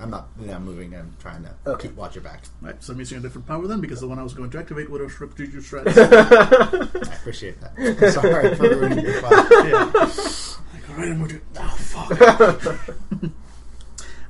[0.00, 0.28] I'm not.
[0.50, 0.94] I'm moving.
[0.96, 1.88] I'm trying to Okay.
[1.88, 2.44] keep watch your back.
[2.62, 4.58] Right, so I'm using a different power then because the one I was going to
[4.58, 5.98] activate would have stripped you shreds.
[5.98, 7.72] I appreciate that.
[7.76, 9.46] I'm sorry for ruining your fun.
[9.68, 9.84] yeah.
[9.84, 11.40] Like, all right, I'm going to.
[11.58, 13.30] Oh fuck.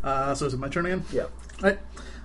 [0.03, 1.05] uh, so is it my turn again?
[1.13, 1.27] Yeah.
[1.63, 1.79] Right.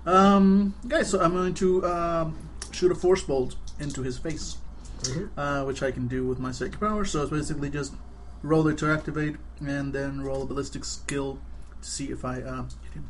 [0.08, 4.58] Um, guys, so I'm going to um, shoot a force bolt into his face,
[5.36, 7.04] uh, which I can do with my psychic power.
[7.06, 7.94] So it's basically just
[8.42, 11.40] roll it to activate, and then roll a ballistic skill
[11.82, 13.10] to see if I uh, hit him.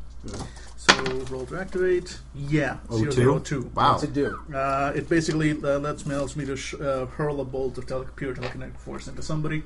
[0.76, 0.94] So
[1.30, 2.18] roll to activate.
[2.34, 3.16] Yeah, Oh, zero, two?
[3.16, 3.70] zero, two.
[3.76, 3.92] Wow.
[3.92, 4.40] What's it do?
[4.52, 7.86] Uh, it basically uh, lets me, allows me to sh- uh, hurl a bolt of
[7.86, 9.62] tele- pure telekinetic force into somebody.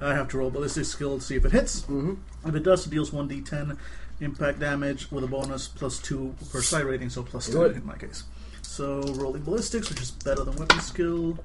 [0.00, 1.82] I have to roll ballistic skill to see if it hits.
[1.82, 2.48] Mm-hmm.
[2.48, 3.76] If it does, it deals 1d10
[4.20, 7.96] impact damage with a bonus plus 2 per side rating, so plus two in my
[7.96, 8.24] case.
[8.62, 11.38] So rolling ballistics, which is better than weapon skill.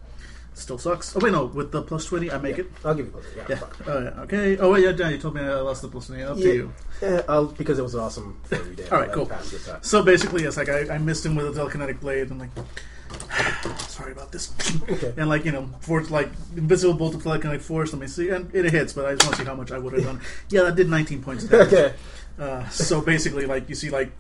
[0.54, 1.14] Still sucks.
[1.16, 2.72] Oh, wait, no, with the plus 20, I make it.
[2.86, 3.26] I'll give you plus.
[3.36, 3.46] Yeah.
[3.50, 3.60] Yeah.
[3.88, 4.22] Oh, yeah.
[4.22, 4.58] Okay.
[4.58, 6.24] Oh, wait, yeah, Dan, you told me I lost the plus 20.
[6.24, 6.44] Up Yeah.
[6.46, 6.74] to you.
[7.02, 8.62] Yeah, I'll, because it was awesome day.
[8.90, 9.26] All right, cool.
[9.26, 9.80] Pass this time.
[9.82, 12.52] So basically, yes, like I, I missed him with a telekinetic blade, and like
[13.90, 14.54] sorry about this.
[14.90, 15.14] Okay.
[15.18, 17.92] and like you know, force like invisible bolt of can force.
[17.92, 19.78] Let me see, and it hits, but I just want to see how much I
[19.78, 20.22] would have done.
[20.50, 21.44] Yeah, that did 19 points.
[21.46, 21.68] Damage.
[21.74, 21.94] Okay.
[22.38, 24.12] Uh, so basically, like you see, like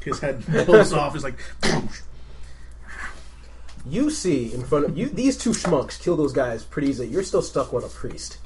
[0.00, 1.16] his head pulls off.
[1.16, 1.38] Is like
[3.84, 7.08] You see in front of you these two schmucks kill those guys pretty easily.
[7.08, 8.38] You're still stuck with a priest.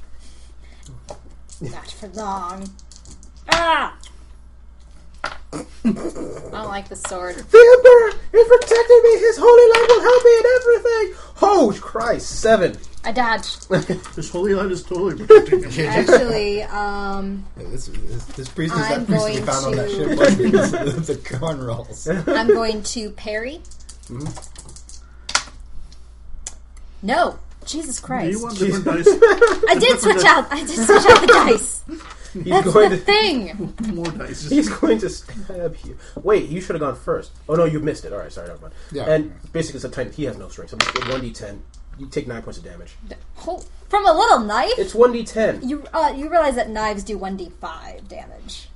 [1.61, 2.69] Not for long.
[3.49, 3.97] Ah!
[5.53, 7.35] I don't like the sword.
[7.35, 7.41] The
[7.77, 9.19] Emperor is protecting me.
[9.19, 11.17] His holy light will help me in everything.
[11.41, 12.29] Oh Christ!
[12.29, 12.77] Seven.
[13.07, 13.69] I dodged.
[14.15, 15.87] this holy light is totally protecting him.
[15.87, 19.71] Actually, um, Yeah, this, this, this priest is I'm that priest we going found on
[19.77, 20.17] that to- ship.
[20.19, 20.51] wasn't he?
[20.51, 22.05] the, the gun rolls.
[22.09, 23.61] I'm going to parry.
[27.01, 28.31] No, Jesus Do Christ!
[28.31, 29.07] you want different dice?
[29.07, 30.51] I did switch out.
[30.51, 31.83] I did switch out the dice.
[32.33, 33.01] He's That's going the to.
[33.03, 33.73] thing.
[33.93, 34.49] More dice.
[34.49, 35.97] He's going to stab you.
[36.23, 37.31] Wait, you should have gone first.
[37.47, 38.11] Oh no, you missed it.
[38.13, 38.73] All right, sorry, never mind.
[38.91, 39.09] Yeah.
[39.09, 40.11] And basically, it's a tiny.
[40.11, 40.71] He has no strength.
[40.71, 40.77] So
[41.11, 41.59] one d10.
[41.99, 42.95] You take nine points of damage.
[43.47, 47.17] Oh, From a little knife, It's one d10 you uh, you realize that knives do
[47.17, 48.69] one d five damage.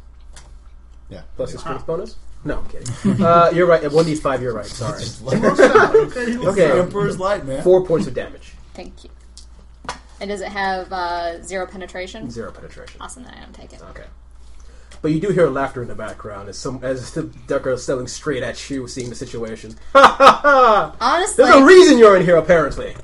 [1.10, 1.21] Yeah.
[1.36, 2.15] plus the strength bonus.
[2.43, 3.21] No, I'm kidding.
[3.25, 3.84] uh, you're right.
[3.84, 4.41] At one d5.
[4.41, 4.65] You're right.
[4.65, 4.99] Sorry.
[5.01, 6.38] Just like, okay.
[6.38, 6.79] Okay.
[6.79, 7.62] Emperor's light, man.
[7.62, 8.53] Four points of damage.
[8.73, 9.12] Thank you.
[10.19, 12.29] And does it have uh, zero penetration?
[12.31, 12.99] Zero penetration.
[13.01, 13.81] Awesome, then I don't take it.
[13.91, 14.05] Okay.
[15.01, 18.08] But you do hear laughter in the background as some as the Decker is selling
[18.08, 19.75] straight at you, seeing the situation.
[19.93, 20.95] Ha ha ha!
[20.99, 22.95] Honestly, There's a reason you're in here, apparently.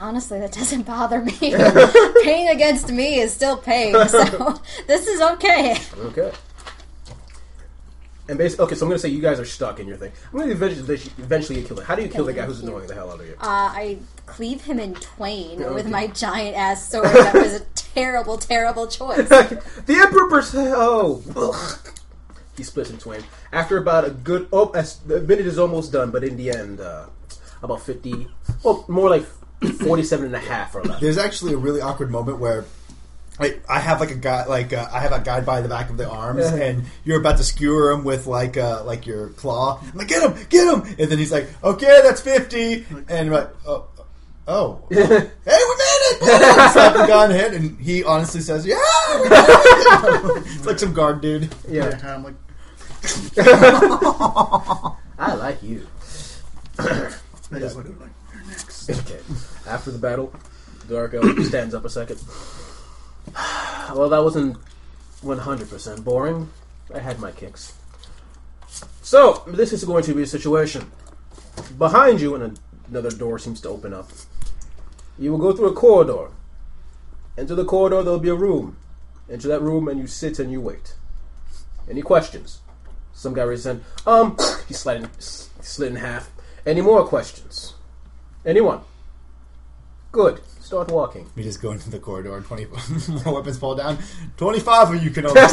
[0.00, 1.32] honestly, that doesn't bother me.
[2.22, 5.76] pain against me is still pain, so this is okay.
[5.98, 6.32] Okay.
[8.28, 10.10] And basically, okay, so I'm going to say you guys are stuck in your thing.
[10.32, 11.86] I'm going to eventually, eventually kill it.
[11.86, 13.34] How do you kill the guy who's annoying the hell out of you?
[13.34, 15.72] Uh, I cleave him in twain Okay.
[15.74, 17.06] with my giant ass sword.
[17.06, 19.28] That was a terrible, terrible choice.
[19.28, 20.72] the Emperor per se.
[20.74, 21.88] Oh, ugh.
[22.56, 23.22] he splits in twain.
[23.52, 26.80] After about a good, oh, as- the minute is almost done, but in the end,
[26.80, 27.06] uh,
[27.62, 28.26] about fifty,
[28.64, 29.24] well, more like
[29.80, 31.00] 47 and a half or left.
[31.00, 32.64] There's actually a really awkward moment where
[33.38, 35.90] like I have like a guy like uh, I have a guy by the back
[35.90, 39.80] of the arms, and you're about to skewer him with like uh, like your claw.
[39.82, 43.30] I'm like, get him, get him, and then he's like, okay, that's fifty, and I'm
[43.30, 43.88] like, oh.
[44.48, 46.70] Oh, hey, we made it!
[46.72, 48.76] Slap the gun hit, and he honestly says, "Yeah,
[49.20, 51.52] we made it!" it's like some guard dude.
[51.68, 52.34] Yeah, Yeah, I'm like,
[55.18, 55.84] I like you.
[56.78, 58.88] I just look at like, you're next.
[58.88, 59.18] Okay.
[59.66, 60.32] After the battle,
[60.88, 62.20] Dark Elf stands up a second.
[63.94, 64.58] Well, that wasn't
[65.22, 66.50] 100% boring.
[66.94, 67.72] I had my kicks.
[69.00, 70.90] So, this is going to be a situation.
[71.78, 72.58] Behind you, and
[72.88, 74.10] another door seems to open up.
[75.18, 76.28] You will go through a corridor.
[77.36, 78.76] Into the corridor, there'll be a room.
[79.28, 80.96] Into that room, and you sit and you wait.
[81.88, 82.60] Any questions?
[83.12, 83.84] Some guy raised his hand.
[84.06, 84.36] Um,
[84.68, 86.30] he slid in, slid in half.
[86.66, 87.74] Any more questions?
[88.44, 88.80] Anyone?
[90.12, 90.40] Good.
[90.66, 91.30] Start walking.
[91.36, 92.66] We just go into the corridor, and twenty
[93.24, 93.98] more weapons fall down.
[94.36, 95.40] Twenty-five of you can only.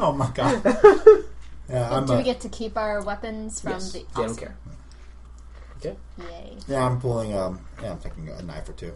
[0.00, 0.62] oh my god!
[1.68, 2.06] Yeah, I'm.
[2.06, 3.92] Do Uh, we get to keep our weapons from yes.
[3.92, 3.98] the?
[3.98, 4.56] They don't care.
[5.78, 5.96] Okay.
[6.18, 6.56] Yay!
[6.68, 7.36] yeah, I'm pulling.
[7.36, 8.92] Um, yeah, I'm taking a knife or two.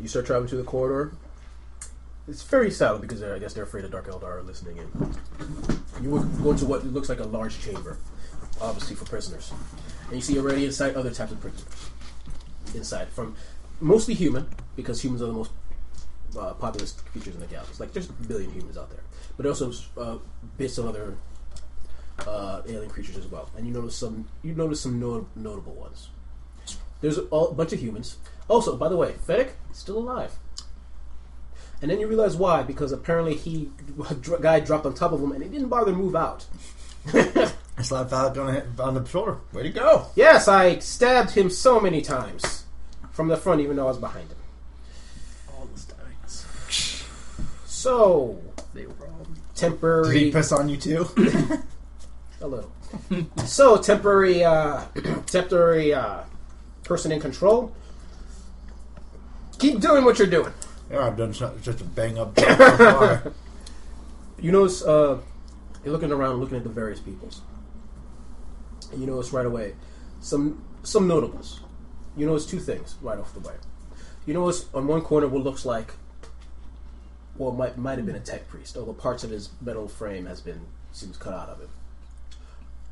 [0.00, 1.12] You start traveling through the corridor.
[2.26, 5.14] It's very silent because they're, I guess they're afraid of Dark Eldar are listening in.
[6.02, 7.98] You would go into what looks like a large chamber,
[8.60, 9.52] obviously for prisoners.
[10.06, 11.64] And you see already inside other types of prisoners.
[12.74, 13.34] Inside, from
[13.80, 15.50] mostly human, because humans are the most
[16.38, 17.74] uh, populous creatures in the galaxy.
[17.78, 19.02] Like there's a billion humans out there,
[19.36, 20.18] but also uh,
[20.58, 21.16] bits of other
[22.26, 23.50] uh, alien creatures as well.
[23.56, 24.28] And you notice some.
[24.42, 26.08] You notice some no- notable ones.
[27.00, 28.16] There's a, a bunch of humans.
[28.48, 30.32] Also, by the way, Fennec still alive.
[31.82, 33.70] And then you realize why, because apparently he
[34.08, 36.46] a dr- guy dropped on top of him and he didn't bother to move out.
[37.12, 39.38] I slapped Falcon on, the- on the shoulder.
[39.52, 40.06] Way to go!
[40.14, 42.63] Yes, I stabbed him so many times
[43.14, 44.36] from the front, even though I was behind him.
[45.56, 47.06] All the stabbings.
[47.64, 48.38] So
[48.74, 49.24] They were all.
[49.24, 51.06] Did he temporary, piss on you too?
[52.40, 52.70] a little.
[53.46, 54.82] so temporary, uh,
[55.26, 56.20] temporary uh,
[56.82, 57.72] person in control.
[59.58, 60.52] Keep doing what you're doing.
[60.90, 63.32] yeah, I've done so- just a bang up job so far.
[64.40, 65.20] You notice uh,
[65.84, 67.40] you're looking around, looking at the various peoples,
[68.90, 69.74] and you notice right away
[70.20, 71.60] some some notables.
[72.16, 73.54] You notice two things right off the way.
[74.26, 75.94] You notice on one corner what looks like,
[77.36, 80.40] well, might might have been a tech priest, although parts of his metal frame has
[80.40, 80.60] been
[80.92, 81.68] seems cut out of it.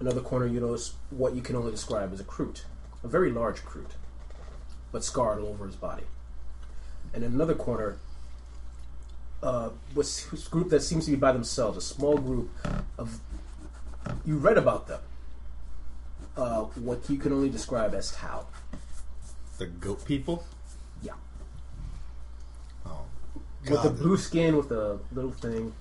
[0.00, 2.64] Another corner, you notice what you can only describe as a Kroot,
[3.04, 3.92] a very large Kroot,
[4.90, 6.04] but scarred all over his body.
[7.14, 7.98] And in another corner,
[9.42, 12.50] uh, was this group that seems to be by themselves, a small group
[12.98, 13.20] of.
[14.24, 15.00] You read about them.
[16.36, 18.46] uh, what you can only describe as Tau.
[19.58, 20.44] The goat people.
[21.02, 21.12] Yeah.
[22.86, 23.02] Oh,
[23.68, 25.72] With the blue skin, with the little thing.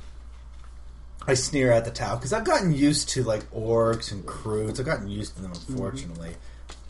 [1.28, 4.80] I sneer at the Tau because I've gotten used to like orcs and Kroots.
[4.80, 6.36] I've gotten used to them, unfortunately.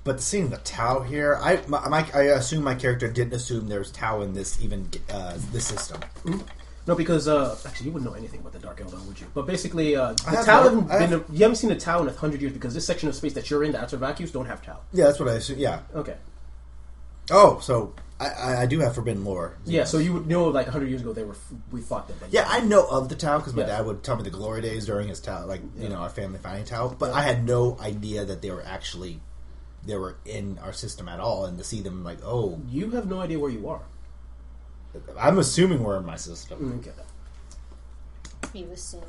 [0.03, 3.91] But seeing the Tau here, I my, my, I assume my character didn't assume there's
[3.91, 5.99] Tau in this even uh, this system.
[6.87, 9.27] No, because uh, actually you wouldn't know anything about the Dark Eldar, would you?
[9.35, 11.09] But basically, uh, the have Tau haven't been.
[11.11, 13.33] have- you haven't seen a Tau in a hundred years because this section of space
[13.33, 14.79] that you're in, the outer vacuums, don't have Tau.
[14.93, 15.59] Yeah, that's what I assume.
[15.59, 15.81] Yeah.
[15.93, 16.15] Okay.
[17.31, 19.57] Oh, so I, I, I do have forbidden lore.
[19.65, 21.35] Yeah, so you would know like hundred years ago they were
[21.71, 22.17] we fought them.
[22.19, 23.69] but- Yeah, I know of the Tau because my Yes.
[23.69, 26.39] dad would tell me the glory days during his Tau, like you know our family
[26.39, 26.89] finding Tau.
[26.89, 27.15] But Yeah.
[27.15, 29.21] I had no idea that they were actually
[29.83, 33.07] they were in our system at all, and to see them like, oh, You have
[33.07, 33.81] no idea where you are.
[35.17, 36.79] I'm assuming we're in my system.
[36.85, 36.91] Okay.
[38.53, 39.01] You assume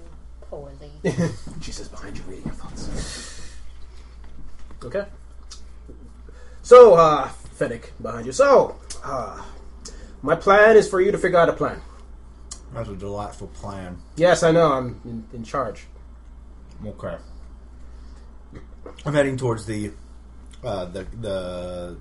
[0.48, 0.92] poorly.
[1.61, 3.50] Jesus behind you reading your thoughts.
[4.85, 5.04] Okay.
[6.62, 7.28] So, uh,
[8.01, 8.33] Behind you.
[8.33, 9.42] So, uh,
[10.22, 11.81] my plan is for you to figure out a plan.
[12.72, 13.98] That's a delightful plan.
[14.16, 14.72] Yes, I know.
[14.72, 15.87] I'm in, in charge.
[16.87, 17.16] Okay.
[19.05, 19.92] I'm heading towards the
[20.64, 21.96] uh, the the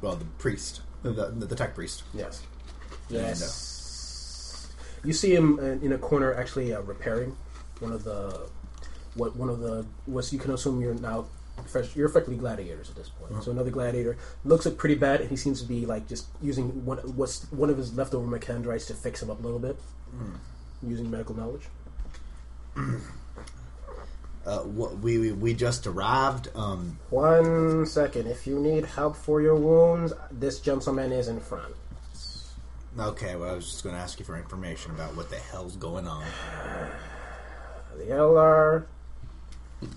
[0.00, 2.02] well the priest the, the, tech priest.
[2.14, 2.42] Yes.
[3.08, 4.72] Yes.
[5.04, 7.36] You see him in in a corner, actually uh, repairing
[7.80, 8.48] one of the
[9.14, 11.26] what one of the was you can assume you're now
[11.94, 13.42] you're effectively gladiators at this point.
[13.42, 16.84] So another gladiator looks up pretty bad, and he seems to be like just using
[16.84, 19.78] one what's one of his leftover mechadendrites to fix him up a little bit,
[20.82, 21.62] using medical knowledge.
[24.46, 24.62] Uh,
[25.00, 26.48] we, we we just arrived.
[26.54, 31.74] Um, One second, if you need help for your wounds, this gentleman is in front.
[32.98, 35.76] okay, well I was just going to ask you for information about what the hell's
[35.76, 36.24] going on.
[37.96, 38.86] The Eldar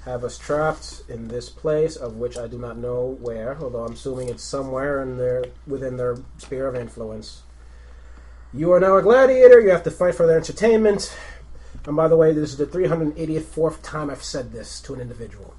[0.06, 3.94] have us trapped in this place, of which I do not know where, although I'm
[3.94, 7.44] assuming it's somewhere in their within their sphere of influence.
[8.54, 9.60] You are now a gladiator.
[9.60, 11.16] You have to fight for their entertainment.
[11.86, 15.54] And by the way, this is the 384th time I've said this to an individual.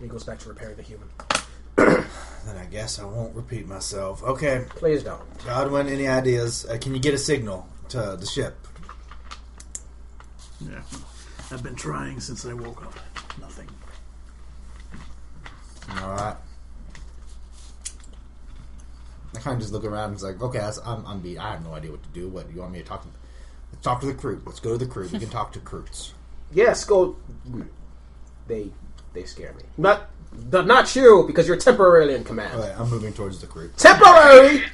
[0.00, 1.08] He goes back to repairing the human.
[2.46, 4.22] Then I guess I won't repeat myself.
[4.22, 5.44] Okay, Please don't.
[5.44, 6.64] Godwin, any ideas?
[6.64, 8.56] Uh, can you get a signal to the ship?
[10.60, 10.80] Yeah.
[11.50, 12.94] I've been trying since I woke up.
[13.40, 13.68] Nothing.
[16.02, 16.36] All right.
[19.34, 21.38] I kind of just look around and it's like, okay, that's, I'm, I'm beat.
[21.38, 22.28] I have no idea what to do.
[22.28, 23.08] What do you want me to talk to?
[23.72, 24.42] Let's talk to the crew.
[24.44, 25.08] Let's go to the crew.
[25.12, 26.14] We can talk to crews.
[26.50, 27.14] Yes, go.
[28.46, 28.70] They
[29.12, 29.64] they scare me.
[29.76, 30.08] Not
[30.50, 32.54] not- not you because you're temporarily in command.
[32.54, 33.70] All right, I'm moving towards the crew.
[33.76, 34.64] Temporary.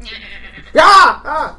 [0.00, 0.10] Yeah.
[0.82, 1.56] Ah.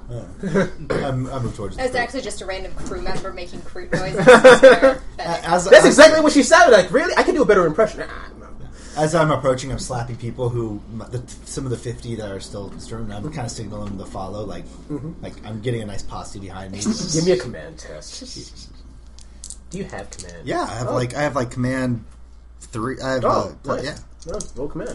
[0.89, 4.19] I'm, I move towards the It's actually just a random crew member making crew noises.
[4.19, 5.01] It's very pathetic.
[5.19, 6.91] As, That's as- exactly what she sounded like.
[6.91, 8.03] Really, I can do a better impression.
[8.95, 12.71] As I'm approaching, I'm slapping people who the, some of the 50 that are still
[12.79, 13.11] stirring.
[13.11, 14.43] I'm kind of signaling them to follow.
[14.43, 14.65] Like,
[15.21, 16.79] like I'm getting a nice posse behind me.
[17.13, 18.69] Give me a command test.
[19.69, 20.47] Do you have command?
[20.47, 20.93] Yeah, I have Oh.
[20.95, 22.05] like I have like command
[22.61, 22.99] three.
[23.01, 23.83] I have Oh, uh, nice.
[23.85, 23.97] yeah.
[24.31, 24.91] No, roll command.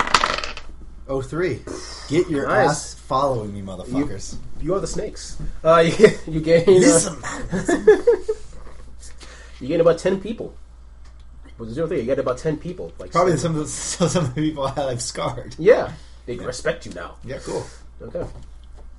[1.09, 1.63] Oh three.
[2.09, 2.71] Get your Nice.
[2.71, 4.37] ass following me, motherfuckers.
[4.61, 5.37] You are the snakes.
[5.65, 6.65] Uh, you, you gain.
[6.69, 7.17] Uh, Listen,
[9.61, 10.55] you gain about ten people.
[11.59, 12.93] With zero three, you get about ten people.
[12.99, 15.55] Like probably some of the, some of the people I have scarred.
[15.59, 15.93] Yeah,
[16.27, 17.17] they respect you now.
[17.25, 17.67] Yeah, cool.
[18.01, 18.25] Okay.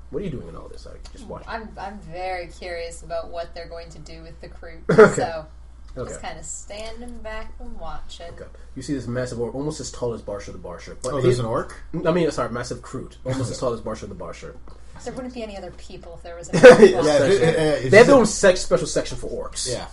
[0.10, 0.86] What are you doing in all this?
[0.86, 1.44] I just watch.
[1.48, 4.80] I'm I'm very curious about what they're going to do with the crew.
[4.90, 5.14] Okay.
[5.16, 5.46] So
[5.96, 6.10] Okay.
[6.10, 8.32] just kind of standing back and watching.
[8.34, 8.46] Okay.
[8.76, 10.96] You see this massive orc, almost as tall as Barsha the Barsha.
[11.04, 11.76] But Oh, there's an orc.
[12.06, 14.56] I mean, sorry, massive Kroot, almost as tall as Barsha the Barsha.
[15.04, 16.62] There wouldn't be any other people if there was a Yeah.
[16.62, 17.40] Yeah, if it- section.
[17.42, 19.72] They have it's their a- own sex, special section for orcs.
[19.72, 19.88] Yeah.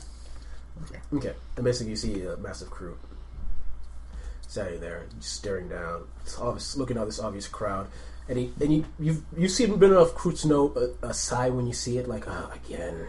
[1.12, 1.32] Okay.
[1.56, 2.94] And basically, you see a massive Kroot
[4.48, 7.86] standing there, staring down, it's obvious, looking at this obvious crowd.
[8.28, 11.48] And he, and you, you've you've seen been enough Kroot to know a, a sigh
[11.50, 13.08] when you see it, like oh, again.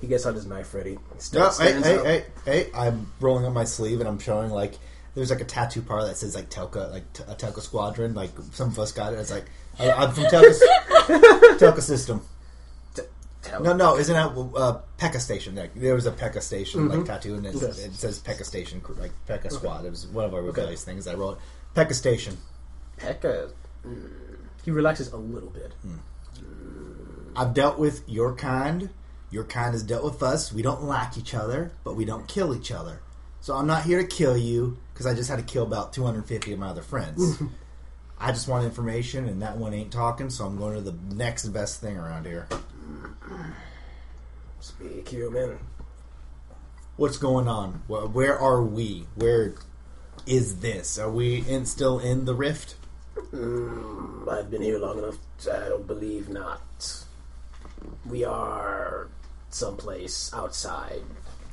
[0.00, 0.94] He gets out his knife ready.
[1.32, 2.04] No, Stands, hey, hey, up.
[2.04, 2.70] hey, hey!
[2.74, 4.74] I'm rolling up my sleeve and I'm showing like
[5.14, 8.14] there's like a tattoo part that says like Telka, like t- a Telka squadron.
[8.14, 9.20] Like some of us got it.
[9.20, 9.44] It's like
[9.78, 10.58] I- I'm from Telka,
[11.58, 12.22] Telka system.
[13.42, 15.54] Tell- No, no, isn't that uh, Pekka Station?
[15.54, 17.78] Like, there was a Pekka Station like tattoo, and it, Yes.
[17.78, 19.86] it says Pekka Station, like Pekka Squad.
[19.86, 21.06] It was one of our rebellious things.
[21.06, 21.38] I wrote
[21.74, 22.36] Pekka Station.
[22.98, 23.50] Pekka.
[23.86, 24.10] mm,
[24.64, 25.72] He relaxes a little bit.
[25.82, 25.96] Hmm.
[27.36, 28.90] I've dealt with your kind.
[29.30, 30.52] Your kind has dealt with us.
[30.52, 33.00] We don't like each other, but we don't kill each other.
[33.40, 36.52] So I'm not here to kill you because I just had to kill about 250
[36.52, 37.40] of my other friends.
[38.20, 41.46] I just want information, and that one ain't talking, so I'm going to the next
[41.48, 42.46] best thing around here.
[44.60, 45.58] Speak, human.
[46.96, 47.82] What's going on?
[47.86, 49.06] Where, where are we?
[49.14, 49.54] Where
[50.26, 50.98] is this?
[50.98, 52.74] Are we in, still in the rift?
[53.16, 55.18] Mm, I've been here long enough.
[55.42, 57.04] I don't believe not.
[58.06, 59.08] We are
[59.50, 61.02] someplace outside.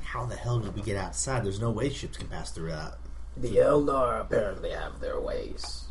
[0.02, 1.44] How the hell did we get outside?
[1.44, 2.98] There's no way ships can pass through that.
[3.36, 5.84] The Eldar apparently have their ways.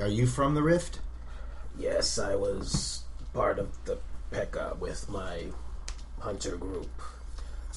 [0.00, 1.00] Are you from the rift?
[1.78, 3.98] Yes, I was part of the
[4.30, 5.46] Pekka with my
[6.20, 6.90] hunter group.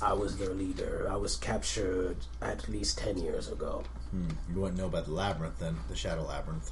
[0.01, 1.07] I was their leader.
[1.09, 3.83] I was captured at least ten years ago.
[4.11, 4.29] Hmm.
[4.53, 6.71] You wouldn't know about the labyrinth then, the Shadow Labyrinth.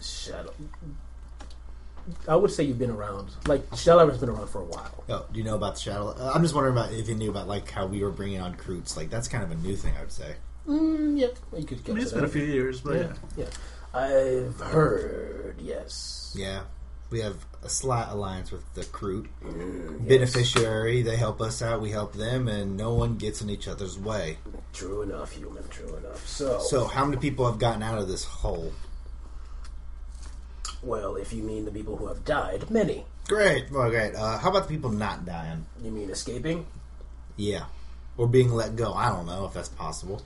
[0.00, 0.52] Shadow.
[2.26, 3.30] I would say you've been around.
[3.46, 5.04] Like Shadow Labyrinth's been around for a while.
[5.08, 6.08] Oh, do you know about the Shadow?
[6.08, 8.54] Uh, I'm just wondering about if you knew about like how we were bringing on
[8.56, 8.96] Kroots.
[8.96, 10.36] Like that's kind of a new thing, I would say.
[10.66, 13.12] Mm, yeah, you could I get mean, it's to been a few years, but yeah.
[13.36, 13.98] yeah, yeah.
[13.98, 15.56] I've heard.
[15.60, 16.34] Yes.
[16.36, 16.62] Yeah,
[17.10, 19.28] we have a slight alliance with the Kroot.
[19.44, 20.08] Mm, yes.
[20.08, 23.98] Beneficiary, they help us out, we help them, and no one gets in each other's
[23.98, 24.38] way.
[24.72, 25.66] True enough, human.
[25.68, 26.26] True enough.
[26.26, 28.72] So, So, how many people have gotten out of this hole?
[30.82, 33.04] well, if you mean the people who have died, many.
[33.28, 34.14] Great, well, great.
[34.14, 35.66] Uh, how about the people not dying?
[35.82, 36.66] You mean escaping?
[37.36, 37.64] Yeah,
[38.16, 38.92] or being let go.
[38.94, 40.22] I don't know if that's possible.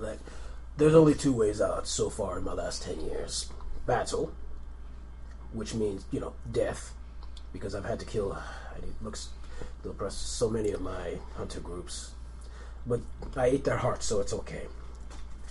[0.00, 0.18] Like,
[0.76, 3.48] there's only two ways out so far in my last ten years:
[3.86, 4.32] battle,
[5.52, 6.92] which means you know death,
[7.52, 8.32] because I've had to kill.
[8.74, 9.28] And it looks
[9.82, 12.10] to oppress so many of my hunter groups,
[12.86, 13.00] but
[13.36, 14.62] I ate their hearts, so it's okay.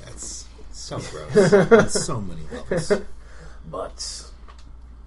[0.04, 1.54] That's so gross.
[1.54, 2.92] On so many levels.
[3.70, 4.32] But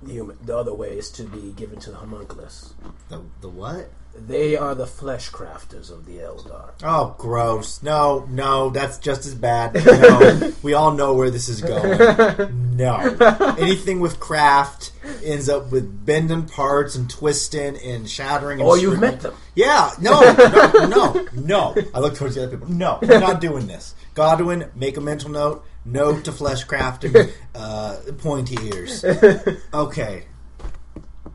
[0.03, 2.73] the human, the other way is to be given to the haemonculus.
[3.09, 3.91] The the what?
[4.17, 6.71] They are the flesh crafters of the Eldar.
[6.83, 7.83] Oh, gross.
[7.83, 9.75] No, no, that's just as bad.
[9.85, 12.77] No, we all know where this is going.
[12.77, 12.97] No.
[13.59, 14.93] Anything with craft
[15.23, 18.61] ends up with bending parts and twisting and shattering.
[18.61, 19.35] And Oh, you've met them.
[19.55, 21.75] Yeah, no, no, no, no.
[21.95, 22.73] I look towards the other people.
[22.73, 23.95] No, we're not doing this.
[24.15, 25.65] Godwin, make a mental note.
[25.85, 29.05] No to flesh crafting, uh, pointy ears.
[29.75, 30.25] Okay.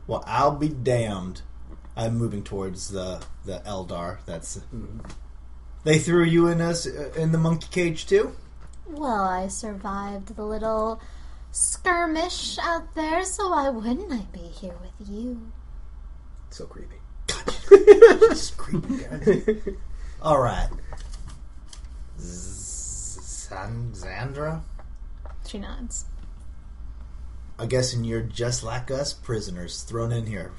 [0.06, 1.42] Well, I'll be damned.
[2.00, 4.20] I'm moving towards the the Eldar.
[4.24, 4.58] That's
[5.84, 8.34] they threw you in us uh, in the monkey cage too.
[8.86, 10.98] Well, I survived the little
[11.52, 15.52] skirmish out there, so why wouldn't I be here with you?
[16.48, 16.96] So creepy.
[18.30, 19.68] Just creepy guys.
[20.22, 20.70] All right,
[22.18, 24.62] Zan- Zandra.
[25.46, 26.06] She nods.
[27.58, 30.52] I guess, and you're just like us, prisoners thrown in here.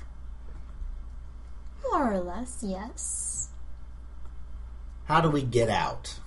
[1.90, 3.50] More or less, yes.
[5.06, 6.20] How do we get out?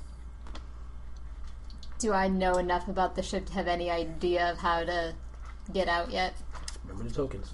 [1.98, 5.14] Do I know enough about the ship to have any idea of how to
[5.72, 6.34] get out yet?
[6.86, 7.52] Remember the tokens.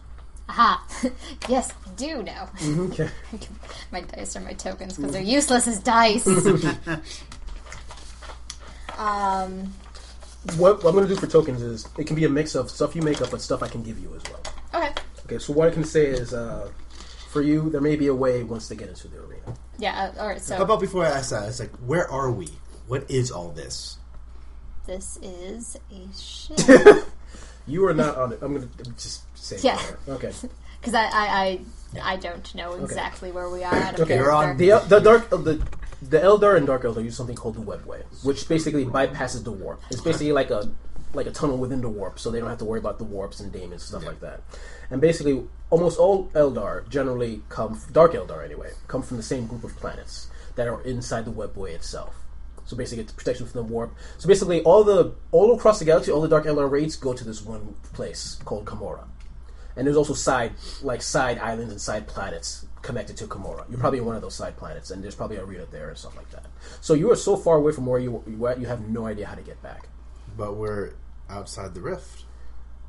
[0.48, 0.84] Aha!
[1.48, 2.48] yes, I do know.
[2.90, 3.08] Okay.
[3.92, 6.26] my dice are my tokens because they're useless as dice.
[8.98, 9.72] um,
[10.56, 12.96] What I'm going to do for tokens is it can be a mix of stuff
[12.96, 14.42] you make up, but stuff I can give you as well.
[14.74, 14.92] okay.
[15.26, 16.68] Okay, so what I can say is, uh,
[17.30, 19.54] for you, there may be a way once they get into the arena.
[19.78, 21.48] Yeah, uh, alright, so How about before I ask that?
[21.48, 22.48] It's like, where are we?
[22.86, 23.98] What is all this?
[24.86, 27.06] this is a ship.
[27.66, 28.40] You are not on it.
[28.42, 29.58] I'm going to just say.
[29.62, 29.80] Yeah.
[30.06, 30.16] there.
[30.16, 30.32] Okay.
[30.80, 31.60] Because I, I,
[31.92, 34.16] I, I don't know exactly where we are out of Okay.
[34.16, 34.56] You're on.
[34.56, 35.60] The the dark uh, the
[36.00, 39.82] the Eldar and Dark Eldar use something called the Webway, which basically bypasses the warp.
[39.90, 40.70] It's basically like a
[41.12, 43.40] like a tunnel within the warp, so they don't have to worry about the warps
[43.40, 44.42] and daemons and stuff like that.
[44.90, 49.64] And basically, almost all Eldar generally come Dark Eldar anyway come from the same group
[49.64, 52.14] of planets that are inside the Webway itself.
[52.64, 53.94] So basically, it's protection from the warp.
[54.18, 57.24] So basically, all the all across the galaxy, all the Dark Eldar raids go to
[57.24, 59.08] this one place called Commorragh.
[59.76, 60.52] And there's also side
[60.82, 63.68] like side islands and side planets connected to Commorragh.
[63.70, 65.98] You're probably in one of those side planets, and there's probably a arena there and
[65.98, 66.46] stuff like that.
[66.80, 69.06] So you are so far away from where you you were at, you have no
[69.06, 69.88] idea how to get back.
[70.36, 70.92] But we're
[71.30, 72.24] outside the rift.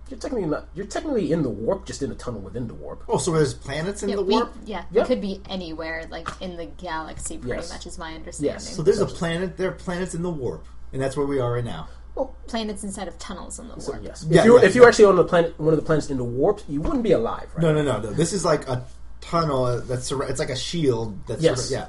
[0.09, 0.67] You're technically not.
[0.73, 3.03] You're technically in the warp, just in a tunnel within the warp.
[3.07, 4.53] Oh, so there's planets in Yeah, the we, warp?
[4.65, 5.03] yeah, Yeah.
[5.03, 7.37] it could be anywhere, like in the galaxy.
[7.37, 7.71] Pretty Yes.
[7.71, 8.53] much is my understanding.
[8.55, 8.75] Yes.
[8.75, 10.65] So there's a planet, there are planets in the warp.
[10.91, 11.87] And that's where we are right now.
[12.15, 14.03] Well, planets inside of tunnels in the So warp.
[14.03, 14.89] yes, Yeah, if you were, yeah, if you were yeah.
[14.89, 17.47] actually on the planet, one of the planets in the warp, you wouldn't be alive,
[17.55, 17.61] right?
[17.61, 18.11] No, no, no, no.
[18.11, 18.83] This is like a
[19.21, 21.67] tunnel that's it's like a shield that's Yes.
[21.67, 21.85] surra- yeah.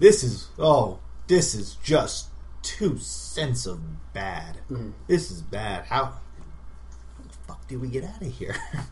[0.00, 2.26] This is oh, this is just
[2.64, 4.56] two cents of bad.
[4.70, 4.90] Mm-hmm.
[5.06, 5.84] This is bad.
[5.84, 6.12] How, how
[7.22, 8.56] the fuck did we get out of here?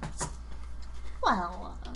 [1.24, 1.90] Well, uh,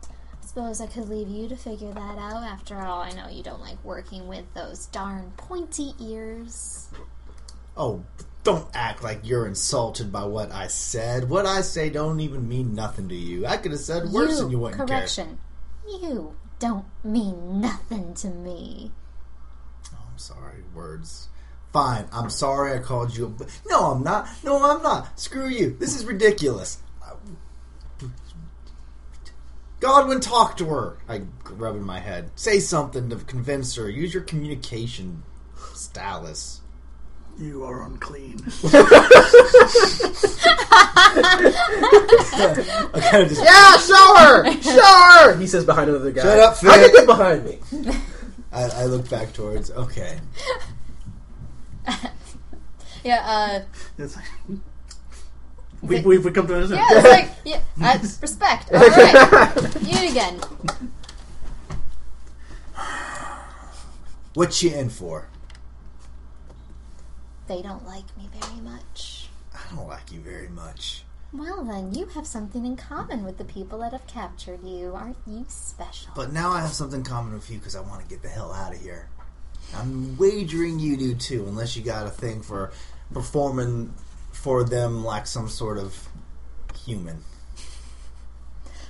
[0.00, 2.44] I suppose I could leave you to figure that out.
[2.44, 6.88] After all, I know you don't like working with those darn pointy ears.
[7.76, 8.04] oh,
[8.44, 11.28] don't act like you're insulted by what I said.
[11.28, 13.44] What I say don't even mean nothing to you.
[13.44, 14.86] I could have said worse you, and you wouldn't care.
[14.86, 15.40] correction.
[15.84, 18.92] You don't mean nothing to me.
[20.18, 20.64] I'm sorry.
[20.74, 21.28] Words.
[21.72, 22.06] Fine.
[22.12, 23.36] I'm sorry I called you.
[23.38, 23.46] A...
[23.68, 24.28] No, I'm not.
[24.42, 25.16] No, I'm not.
[25.16, 25.76] Screw you.
[25.78, 26.78] This is ridiculous.
[29.78, 30.98] Godwin, talk to her.
[31.08, 32.32] I rub in my head.
[32.34, 33.88] Say something to convince her.
[33.88, 35.22] Use your communication
[35.72, 36.62] stylus.
[37.38, 38.40] You are unclean.
[42.92, 44.62] I kind of just Yeah, show her!
[44.62, 45.36] Show her!
[45.38, 46.22] He says behind another guy.
[46.22, 46.70] Shut up, Finn.
[46.70, 47.60] How you get behind me?
[48.52, 49.70] I, I look back towards.
[49.70, 50.18] Okay.
[53.04, 53.60] Yeah, uh,
[53.96, 54.24] It's like,
[55.82, 58.72] we, we, we come to an yeah, it's like, yeah, uh, respect.
[58.72, 60.40] All right, you again.
[64.34, 65.28] What you in for?
[67.46, 69.28] They don't like me very much.
[69.54, 71.04] I don't like you very much.
[71.32, 74.94] Well, then, you have something in common with the people that have captured you.
[74.94, 76.12] Aren't you special?
[76.16, 78.30] But now I have something in common with you because I want to get the
[78.30, 79.10] hell out of here.
[79.76, 82.72] I'm wagering you do too, unless you got a thing for
[83.12, 83.92] performing
[84.32, 86.08] for them like some sort of
[86.84, 87.22] human.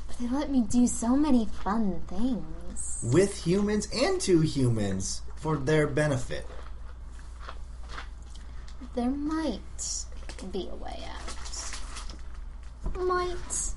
[0.06, 3.00] But they let me do so many fun things.
[3.12, 6.46] With humans and to humans for their benefit.
[8.94, 9.60] There might
[10.52, 11.27] be a way out.
[12.96, 13.72] Might.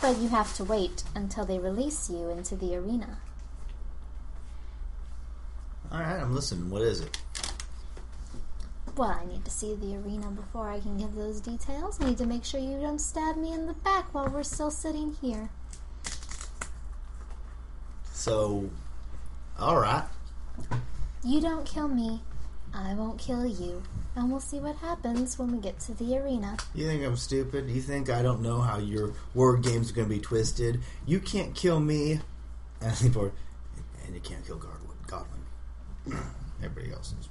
[0.00, 3.18] But you have to wait until they release you into the arena.
[5.92, 6.70] Alright, I'm listening.
[6.70, 7.18] What is it?
[8.96, 12.00] Well, I need to see the arena before I can give those details.
[12.00, 14.70] I need to make sure you don't stab me in the back while we're still
[14.70, 15.50] sitting here.
[18.12, 18.70] So,
[19.60, 20.04] alright.
[21.24, 22.22] You don't kill me,
[22.72, 23.82] I won't kill you.
[24.16, 26.56] And we'll see what happens when we get to the arena.
[26.74, 27.68] You think I'm stupid?
[27.68, 30.80] You think I don't know how your word game's are going to be twisted?
[31.04, 32.12] You can't kill me,
[32.80, 33.32] and I lean forward,
[34.04, 34.96] and you can't kill Godwin.
[35.06, 35.40] Godwin.
[36.62, 37.28] Everybody else is.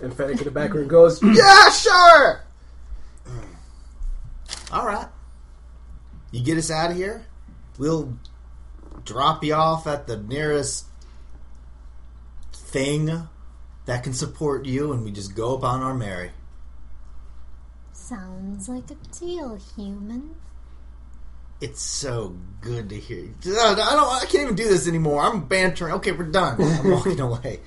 [0.00, 2.44] And Fennec in the background goes, Yeah, sure!
[4.70, 5.08] All right.
[6.30, 7.24] You get us out of here.
[7.78, 8.12] We'll
[9.04, 10.84] drop you off at the nearest
[12.52, 13.28] thing
[13.88, 16.30] that can support you, and we just go upon our merry.
[17.94, 20.36] Sounds like a deal, human.
[21.62, 23.20] It's so good to hear.
[23.20, 23.34] you.
[23.46, 23.88] I don't.
[23.88, 25.22] I can't even do this anymore.
[25.22, 25.94] I'm bantering.
[25.94, 26.60] Okay, we're done.
[26.60, 27.60] I'm walking away.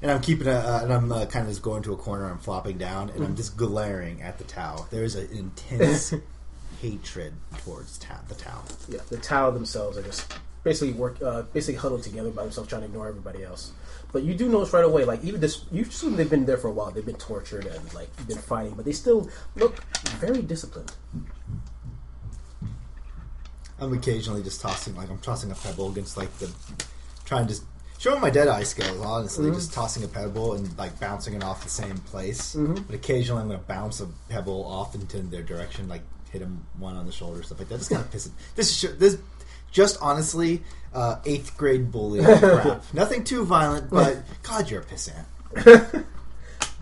[0.00, 2.24] And I'm keeping a, uh, and I'm uh, kind of just going to a corner.
[2.24, 4.86] I'm flopping down, and I'm just glaring at the Tau.
[4.90, 6.14] There is an intense
[6.80, 8.62] hatred towards ta- the Tau.
[8.88, 12.80] Yeah, the Tau themselves are just basically work, uh, basically huddled together by themselves, trying
[12.80, 13.72] to ignore everybody else.
[14.14, 16.68] But you do notice right away, like even this, you assume they've been there for
[16.68, 16.92] a while.
[16.92, 19.82] They've been tortured and like been fighting, but they still look
[20.20, 20.92] very disciplined.
[23.80, 26.48] I'm occasionally just tossing, like I'm tossing a pebble against like the,
[27.24, 27.64] trying to just
[27.98, 29.04] showing my dead eye skills.
[29.04, 29.80] Honestly, just mm-hmm.
[29.80, 32.54] tossing a pebble and like bouncing it off the same place.
[32.54, 32.84] Mm-hmm.
[32.86, 36.64] But occasionally, I'm going to bounce a pebble off into their direction, like hit him
[36.78, 37.78] one on the shoulder, stuff like that.
[37.78, 38.30] Just kind of pissing.
[38.54, 39.18] This is this
[39.74, 40.62] just honestly
[40.94, 42.82] uh, eighth grade bully crap.
[42.94, 45.26] Nothing too violent, but God, you're a pissant.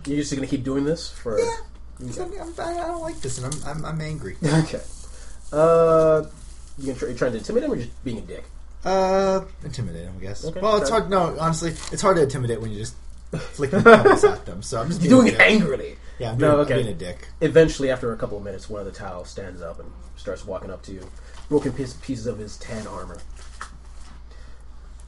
[0.06, 1.38] You're just gonna keep doing this for.
[1.38, 1.56] Yeah,
[2.00, 4.36] 'Cause I'm, I'm, I don't like this, and I'm I'm, I'm angry.
[4.44, 4.80] Okay.
[5.52, 6.24] Uh,
[6.78, 8.44] you gonna try, you trying to intimidate him or just being a dick?
[8.84, 10.44] Uh, intimidate them, I guess.
[10.44, 10.60] Okay.
[10.60, 11.08] Well, it's hard.
[11.08, 12.96] No, honestly, it's hard to intimidate when you just
[13.52, 14.60] flicking pebbles at them.
[14.62, 15.40] So I'm just You're doing it dick.
[15.40, 15.96] angrily.
[16.18, 16.74] Yeah, I'm, No, okay.
[16.74, 17.28] I'm being a dick.
[17.40, 20.70] Eventually, after a couple of minutes, one of the Tau stands up and starts walking
[20.70, 21.06] up to you,
[21.52, 23.18] broken piece, pieces of his tan armor.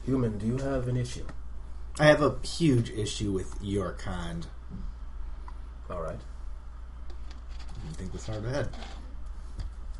[0.05, 1.25] Human, do you have an issue?
[1.97, 4.45] I have a huge issue with your kind.
[5.89, 6.19] All right.
[7.87, 8.69] You think this hard ahead?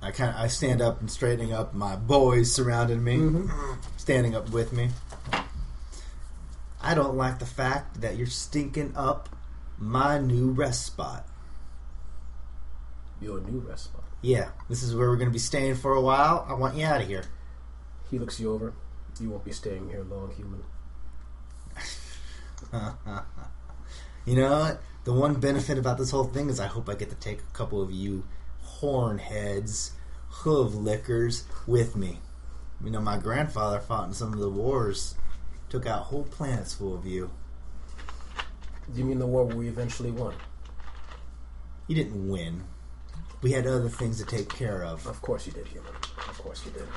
[0.03, 1.73] I kind of I stand up and straightening up.
[1.73, 3.73] My boys surrounding me, mm-hmm.
[3.97, 4.89] standing up with me.
[6.79, 9.29] I don't like the fact that you're stinking up
[9.79, 11.27] my new rest spot.
[13.19, 14.04] Your new rest spot.
[14.25, 16.47] Yeah, this is where we're going to be staying for a while.
[16.49, 17.25] I want you out of here.
[18.09, 18.73] He looks you over.
[19.19, 20.63] You won't be staying here long, human.
[24.25, 24.81] You know what?
[25.03, 27.55] The one benefit about this whole thing is I hope I get to take a
[27.55, 28.23] couple of you
[28.63, 29.91] horn heads,
[30.29, 32.17] hoof lickers with me.
[32.83, 35.13] You know, my grandfather fought in some of the wars,
[35.69, 37.29] took out whole planets full of you.
[38.91, 40.33] Do you mean the war we eventually won?
[41.87, 42.63] He didn't win.
[43.45, 45.05] We had other things to take care of.
[45.05, 45.91] Of course you did, human.
[46.17, 46.87] Of course you did.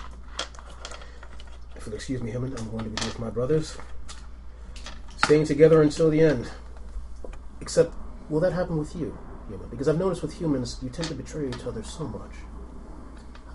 [1.77, 3.77] If you'll excuse me, human, I'm going to be with my brothers.
[5.27, 6.51] Staying together until the end.
[7.61, 7.95] Except,
[8.31, 9.15] will that happen with you,
[9.51, 9.69] human?
[9.69, 12.33] Because I've noticed with humans, you tend to betray each other so much.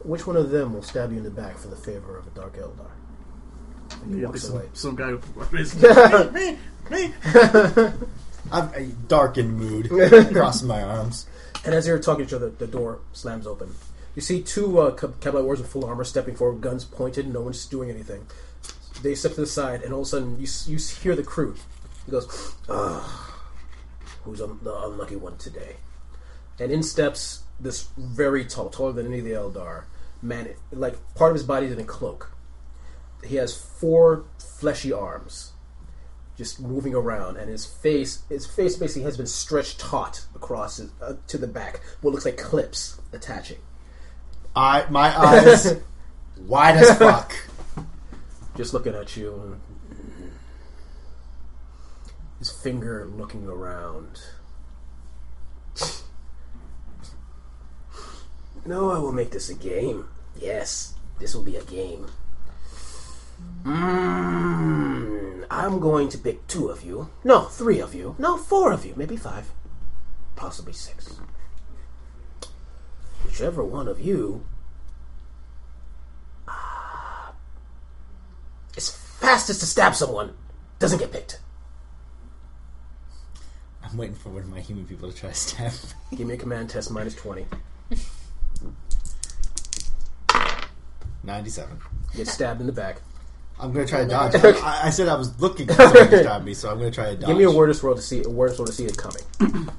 [0.03, 2.29] Which one of them will stab you in the back for the favor of a
[2.29, 2.91] Dark Eldar?
[4.07, 4.69] He Yeah, walks some, away.
[4.73, 5.73] some guy with
[6.31, 6.57] me,
[6.91, 7.13] me, me.
[8.51, 9.89] I'm a darkened mood,
[10.31, 11.25] crossing my arms.
[11.65, 13.75] And as they're talking to each other, the door slams open.
[14.15, 17.31] You see two uh, Cab- warriors in full armor stepping forward, guns pointed.
[17.31, 18.27] No one's doing anything.
[19.01, 21.55] They step to the side, and all of a sudden, you, you hear the crew.
[22.05, 23.41] He goes, "Ah,
[24.23, 25.77] who's un- the unlucky one today?"
[26.59, 29.85] And in steps this very tall, taller than any of the Eldar
[30.21, 30.49] man.
[30.71, 32.31] Like part of his body is in a cloak.
[33.23, 35.52] He has four fleshy arms,
[36.37, 40.89] just moving around, and his face his face basically has been stretched taut across his,
[41.01, 41.81] uh, to the back.
[42.01, 43.59] What looks like clips attaching.
[44.55, 45.77] I my eyes
[46.37, 47.33] wide as fuck.
[48.55, 49.59] just looking at you.
[52.39, 54.19] His finger looking around.
[58.65, 60.07] No, I will make this a game.
[60.39, 62.07] Yes, this will be a game.
[63.63, 67.09] Mm, I'm going to pick two of you.
[67.23, 68.15] No, three of you.
[68.17, 68.93] No, four of you.
[68.95, 69.51] Maybe five.
[70.35, 71.19] Possibly six.
[73.25, 74.45] Whichever one of you
[78.75, 80.33] is fastest to stab someone
[80.79, 81.39] doesn't get picked.
[83.83, 85.77] I'm waiting for one of my human people to try to stab me.
[86.17, 87.45] Give me a command test minus 20.
[91.23, 91.79] Ninety-seven.
[92.15, 92.97] Get stabbed in the back.
[93.59, 94.35] I'm gonna try to dodge.
[94.35, 97.11] I, I said I was looking for someone to stab me, so I'm gonna try
[97.11, 97.27] to dodge.
[97.27, 99.23] Give me a awareness roll to see awareness roll to see it coming.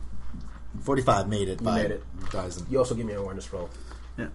[0.80, 1.62] Forty-five made it.
[1.62, 2.02] by made it.
[2.30, 2.66] Dodging.
[2.70, 3.70] You also give me an awareness roll.
[4.18, 4.28] Yeah,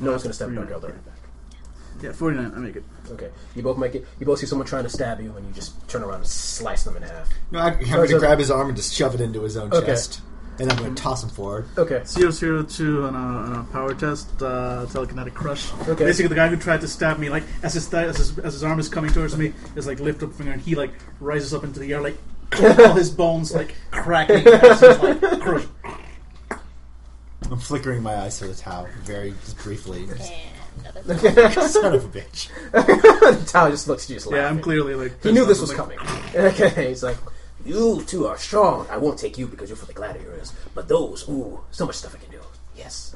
[0.00, 0.74] No one's gonna stab Three Dark nine.
[0.74, 1.00] Elder.
[2.02, 2.52] yeah, forty nine.
[2.54, 2.84] I make it.
[3.10, 3.30] Okay.
[3.54, 4.06] You both make it.
[4.20, 6.84] You both see someone trying to stab you, and you just turn around and slice
[6.84, 7.28] them in half.
[7.50, 9.56] No, I, I'm So- gonna so- grab his arm and just shove it into his
[9.56, 9.86] own Okay.
[9.86, 10.20] chest,
[10.58, 11.66] and I'm gonna toss him forward.
[11.76, 12.02] Okay.
[12.04, 15.72] Zero zero two on a, on a power test, uh, telekinetic crush.
[15.88, 16.04] Okay.
[16.04, 18.54] Basically, the guy who tried to stab me, like as his, thigh, as his as
[18.54, 21.52] his arm is coming towards me, is like lift up finger, and he like rises
[21.54, 22.16] up into the air, like
[22.78, 24.46] all his bones like cracking.
[24.46, 25.64] as he's, like, crush.
[27.50, 30.08] I'm flickering my eyes to the Tau very just briefly.
[30.84, 32.48] And another Son of a bitch.
[32.72, 35.22] the Tau just looks at you, just Yeah, I'm clearly like.
[35.22, 35.98] He knew this was coming.
[36.34, 37.16] Okay, he's like,
[37.66, 38.86] you two are strong.
[38.90, 40.52] I won't take you because you're for the gladiators.
[40.74, 42.40] But those, ooh, so much stuff I can do.
[42.76, 43.14] Yes.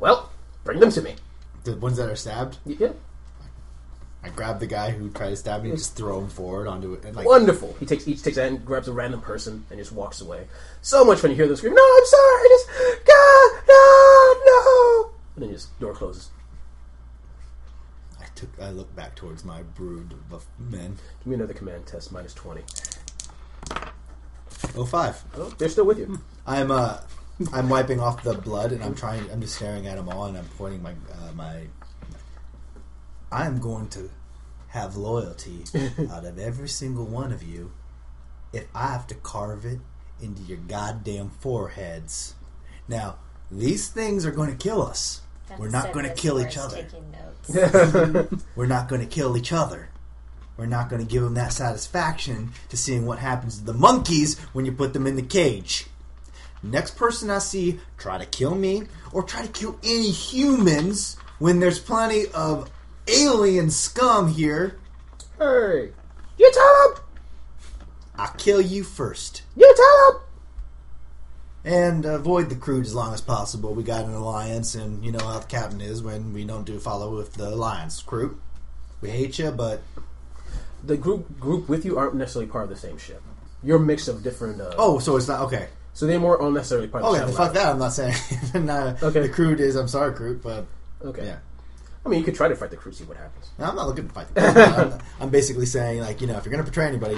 [0.00, 0.30] Well,
[0.64, 1.16] bring them to me.
[1.64, 2.92] The ones that are stabbed, Yeah.
[4.22, 6.94] I grab the guy who tried to stab me and just throw him forward onto
[6.94, 7.04] it.
[7.04, 7.76] And like, Wonderful.
[7.78, 10.46] He takes each takes a hand, grabs a random person, and just walks away.
[10.80, 11.30] So much fun.
[11.30, 12.40] You hear them scream, "No, I'm sorry!
[12.40, 12.68] I Just
[13.06, 16.30] God, no, no!" And then just door closes.
[18.18, 20.96] I took, I look back towards my brood of men.
[21.20, 22.62] Give me another command test, minus twenty.
[24.76, 25.22] Oh five.
[25.36, 26.20] Oh, they're still with you.
[26.46, 26.98] I'm uh,
[27.52, 29.30] I'm wiping off the blood and I'm trying.
[29.30, 31.62] I'm just staring at them all and I'm pointing my uh, my.
[33.30, 34.10] I am going to
[34.68, 35.64] have loyalty
[36.12, 37.72] out of every single one of you,
[38.52, 39.80] if I have to carve it
[40.20, 42.34] into your goddamn foreheads.
[42.88, 43.16] Now
[43.50, 45.20] these things are going to kill us.
[45.58, 46.86] We're not going to kill each other.
[48.56, 49.88] We're not going to kill each other.
[50.56, 54.38] We're not going to give them that satisfaction to seeing what happens to the monkeys
[54.52, 55.86] when you put them in the cage.
[56.62, 61.60] Next person I see try to kill me or try to kill any humans when
[61.60, 62.70] there's plenty of
[63.06, 64.78] alien scum here,
[65.38, 65.90] Hey,
[66.38, 67.02] you tell him.
[68.16, 69.42] I'll kill you first.
[69.56, 70.20] You tell him.
[71.64, 73.74] And avoid the Kroot as long as possible.
[73.74, 76.78] We got an alliance, and you know how the captain is when we don't do
[76.78, 78.38] follow with the alliance crew.
[79.00, 79.82] We hate you, but
[80.84, 83.22] The group group with you aren't necessarily part of the same ship.
[83.62, 84.60] You're a mix of different.
[84.60, 85.68] Uh, oh, so it's not okay.
[85.94, 87.66] so they're more unnecessarily part of Okay, the then shuttle fuck that.
[87.72, 88.14] I'm not saying.
[88.66, 89.20] nah, Okay.
[89.20, 89.76] The Kroot is.
[89.76, 90.66] I'm sorry, Kroot, but
[91.04, 91.24] Okay.
[91.26, 91.38] yeah.
[92.04, 93.50] I mean, you could try to fight the crew, see what happens.
[93.58, 94.92] No, I'm not looking to fight the Kroot.
[94.92, 97.16] I'm, I'm basically saying, like, you know, if you're gonna portray anybody,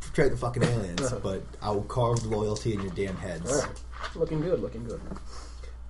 [0.00, 1.02] portray the fucking aliens.
[1.02, 1.18] Uh-huh.
[1.22, 3.50] but I will carve loyalty in your damn heads.
[3.50, 3.80] All right,
[4.14, 5.00] looking good, looking good.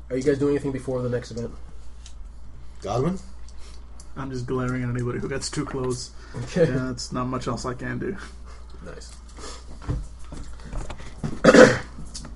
[0.09, 1.51] Are you guys doing anything before the next event?
[2.81, 3.19] Godwin,
[4.17, 6.11] I'm just glaring at anybody who gets too close.
[6.37, 6.67] Okay.
[6.67, 8.17] Yeah, it's not much else I can do.
[8.85, 9.17] Nice.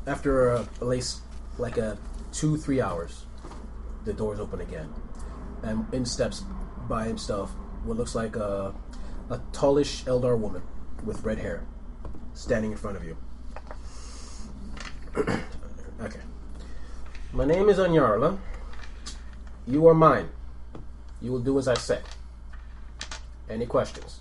[0.06, 1.20] After uh, at least
[1.58, 1.98] like a
[2.32, 3.26] two three hours,
[4.04, 4.88] the doors open again,
[5.62, 6.44] and in steps
[6.88, 7.50] by himself
[7.84, 8.72] what looks like a
[9.30, 10.62] a tallish Eldar woman
[11.04, 11.64] with red hair,
[12.34, 13.16] standing in front of you.
[16.00, 16.20] okay.
[17.32, 18.38] My name is Anyarla.
[19.66, 20.30] You are mine.
[21.20, 22.00] You will do as I say.
[23.48, 24.20] Any questions?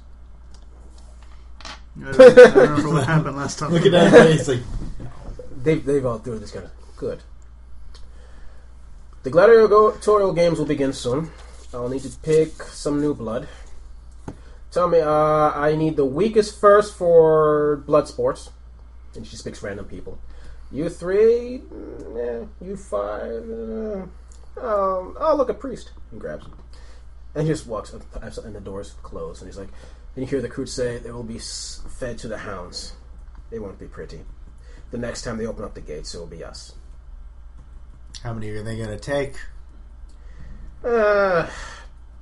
[2.06, 3.72] I don't, I don't remember what happened last time.
[3.72, 4.48] look at that face.
[4.48, 4.60] Like,
[5.68, 7.24] They've, they've all through this kind of good.
[9.24, 11.32] The gladiatorial games will begin soon.
[11.74, 13.50] I'll need to pick some new blood.
[14.72, 18.52] Tell me, uh, I need the weakest first for blood sports.
[19.16, 20.20] And she speaks random people.
[20.72, 24.04] You three, mm, eh, you five, uh,
[24.66, 25.92] um, I'll look a priest.
[26.12, 26.54] And grabs him.
[27.38, 29.42] And he just walks up, and the doors close.
[29.42, 29.68] And he's like,
[30.16, 32.94] and you hear the crew say, they will be fed to the hounds.
[33.52, 34.22] They won't be pretty.
[34.90, 36.74] The next time they open up the gates, it will be us.
[38.24, 39.36] How many are they going to take?
[40.84, 41.48] Uh,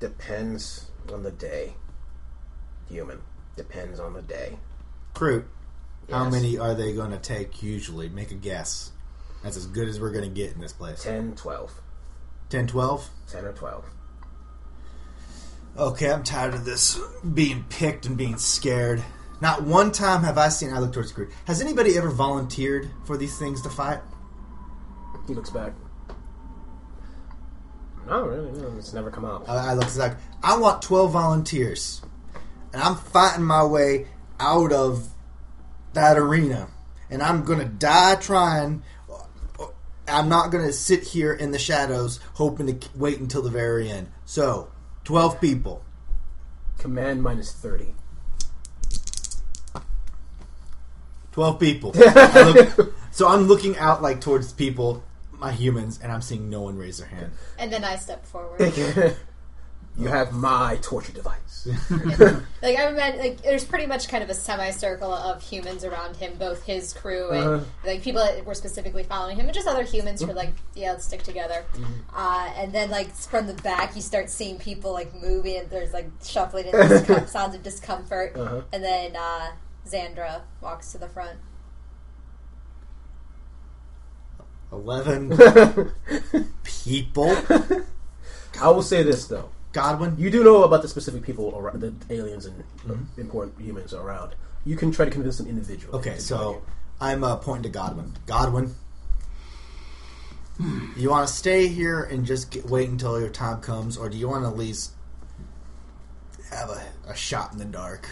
[0.00, 1.72] depends on the day.
[2.90, 3.22] Human.
[3.56, 4.58] Depends on the day.
[5.14, 5.46] Fruit.
[6.10, 8.10] How many are they going to take usually?
[8.10, 8.92] Make a guess.
[9.42, 11.04] That's as good as we're going to get in this place.
[11.04, 11.72] 10, 12.
[12.50, 13.08] 10, 12?
[13.28, 13.84] 10 or 12.
[15.78, 16.98] Okay, I'm tired of this
[17.34, 19.02] being picked and being scared.
[19.42, 20.72] Not one time have I seen.
[20.72, 21.32] I look towards the Kroot.
[21.46, 24.00] Has anybody ever volunteered for these things to fight?
[25.26, 25.72] He looks back.
[28.06, 28.74] No, really, no.
[28.78, 29.48] It's never come up.
[29.48, 32.00] I, I look like I want 12 volunteers,
[32.72, 34.06] and I'm fighting my way
[34.40, 35.08] out of
[35.92, 36.68] that arena,
[37.10, 38.82] and I'm gonna die trying.
[40.08, 44.08] I'm not gonna sit here in the shadows hoping to wait until the very end.
[44.24, 44.70] So,
[45.06, 45.84] 12 people.
[46.78, 47.94] Command minus 30.
[51.30, 51.92] 12 people.
[52.34, 56.76] Look- so I'm looking out like towards people, my humans, and I'm seeing no one
[56.76, 57.30] raise their hand.
[57.56, 58.60] And then I step forward.
[59.98, 61.66] you have my torture device.
[62.62, 66.34] like I meant, like there's pretty much kind of a semicircle of humans around him,
[66.38, 67.64] both his crew and Uh-huh.
[67.84, 70.92] like people that were specifically following him, and just other humans who are like, yeah,
[70.92, 71.64] let's stick together.
[72.14, 75.92] Uh, and then like from the back, you start seeing people like moving, and there's
[75.92, 78.36] like shuffling and discom- sounds of discomfort.
[78.36, 78.60] Uh-huh.
[78.72, 79.52] And then uh,
[79.88, 81.38] Xandra walks to the front.
[84.72, 85.92] 11
[86.64, 87.34] people.
[88.60, 89.50] I will say this, though.
[89.76, 90.16] Godwin?
[90.18, 94.34] You do know about the specific people, around, the aliens and uh, important humans around.
[94.64, 95.92] You can try to convince them individually.
[95.98, 96.62] Okay, to join so
[96.98, 98.14] I'm uh, pointing to Godwin.
[98.24, 98.74] Godwin,
[100.96, 104.16] you want to stay here and just get, wait until your time comes, or do
[104.16, 104.92] you want to at least
[106.50, 108.08] have a, a shot in the dark?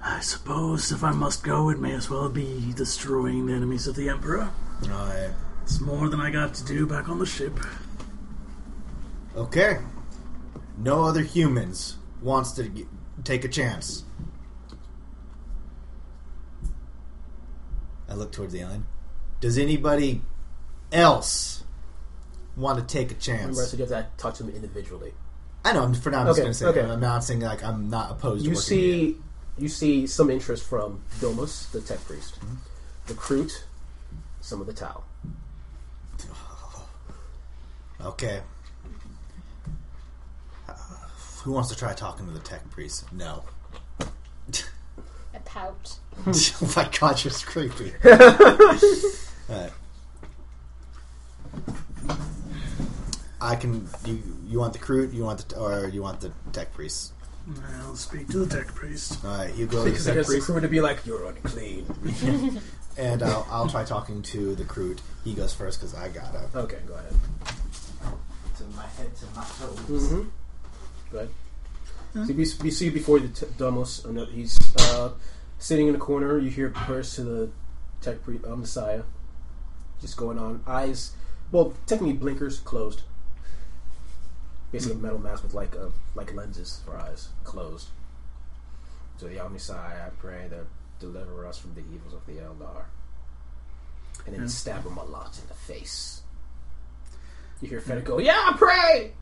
[0.00, 3.96] I suppose if I must go, it may as well be destroying the enemies of
[3.96, 4.50] the Emperor.
[4.84, 5.32] Alright.
[5.62, 7.58] It's more than I got to do back on the ship.
[9.36, 9.78] Okay.
[10.78, 12.86] No other humans wants to g
[13.24, 14.04] take a chance.
[18.08, 18.84] I look towards the island.
[19.40, 20.22] Does anybody
[20.92, 21.64] else
[22.56, 23.40] want to take a chance?
[23.42, 25.14] Remember, I said you have to talk to them individually.
[25.64, 25.80] I know.
[25.82, 26.66] I'm- For now, I'm just Okay, going to say.
[26.66, 26.82] okay.
[26.92, 28.44] I'm not saying like I'm not opposed.
[28.44, 28.92] You to working here.
[29.14, 29.16] see,
[29.58, 32.54] you see some interest from Domus, the tech priest, Mm-hmm.
[33.06, 33.64] the Kroot,
[34.40, 35.02] some of the Tau.
[38.00, 38.42] Okay.
[41.44, 43.12] Who wants to try talking to the tech priest?
[43.12, 43.44] No.
[44.00, 45.98] I pout.
[46.26, 47.92] oh my god, you're creepy.
[49.50, 49.72] Alright.
[53.42, 53.86] I can.
[54.06, 55.10] You you want the crew?
[55.12, 57.12] You want the or you want the tech priest?
[57.82, 59.22] I'll speak to the tech priest.
[59.22, 60.80] All right, you go to Because the I tech guess the priest, crew to be
[60.80, 61.84] like, you're unclean.
[62.96, 64.96] and I'll, I'll try talking to the crew.
[65.24, 66.48] He goes first because I gotta.
[66.54, 67.12] okay, go ahead.
[68.56, 70.08] To my head, to my toes.
[70.08, 70.28] Mm-hmm.
[71.18, 71.30] Ahead.
[72.14, 75.10] So you, see before the t- Domus, and he's uh,
[75.58, 76.38] sitting in a corner.
[76.38, 77.50] You hear purse to the
[78.02, 79.02] tech pre- uh, Messiah,
[80.00, 80.62] just going on.
[80.64, 81.12] Eyes,
[81.50, 83.02] well, technically blinkers closed.
[84.70, 87.88] Basically, a metal mask with like a, like lenses for eyes closed.
[89.16, 90.66] So the Messiah, I pray to
[91.04, 92.84] deliver us from the evils of the Eldar,
[94.26, 94.48] and then Yeah.
[94.48, 96.22] stab him a lot in the face.
[97.60, 99.12] You hear Fennec go, "Yeah, pray."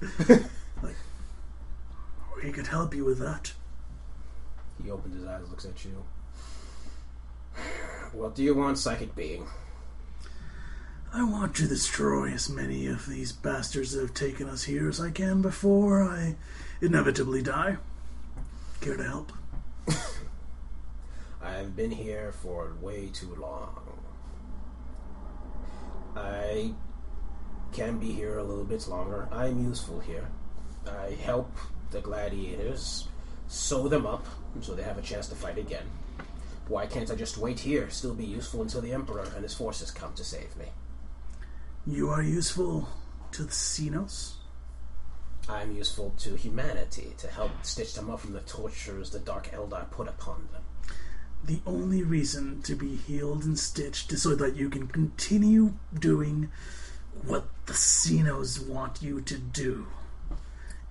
[2.42, 3.52] We could help you with that.
[4.82, 6.04] He opens his eyes, looks at you.
[8.12, 9.46] What do you want, psychic being?
[11.12, 15.00] I want to destroy as many of these bastards that have taken us here as
[15.00, 16.36] I can before I
[16.80, 17.76] inevitably die.
[18.80, 19.32] Care to help?
[21.42, 23.98] I've been here for way too long.
[26.16, 26.72] I
[27.72, 29.28] can be here a little bit longer.
[29.30, 30.28] I'm useful here.
[30.86, 31.52] I help
[31.90, 33.08] the gladiators
[33.48, 34.24] sew them up
[34.60, 35.84] so they have a chance to fight again.
[36.68, 39.90] Why can't I just wait here, still be useful until the Emperor and his forces
[39.90, 40.66] come to save me?
[41.86, 42.88] You are useful
[43.32, 44.34] to the Xenos?
[45.48, 49.90] I'm useful to humanity to help stitch them up from the tortures the Dark Eldar
[49.90, 50.62] put upon them.
[51.42, 56.50] The only reason to be healed and stitched is so that you can continue doing
[57.24, 59.86] what the Xenos want you to do.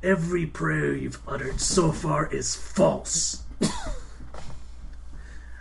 [0.02, 3.43] Every prayer you've uttered so far is false.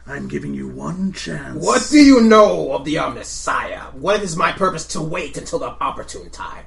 [0.06, 1.64] I'm giving you one chance.
[1.64, 3.92] What do you know of the Omnissiah?
[3.94, 6.64] What is my purpose to wait until the opportune time?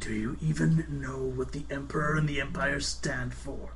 [0.00, 3.70] Do you even know what the Emperor and the Empire stand for?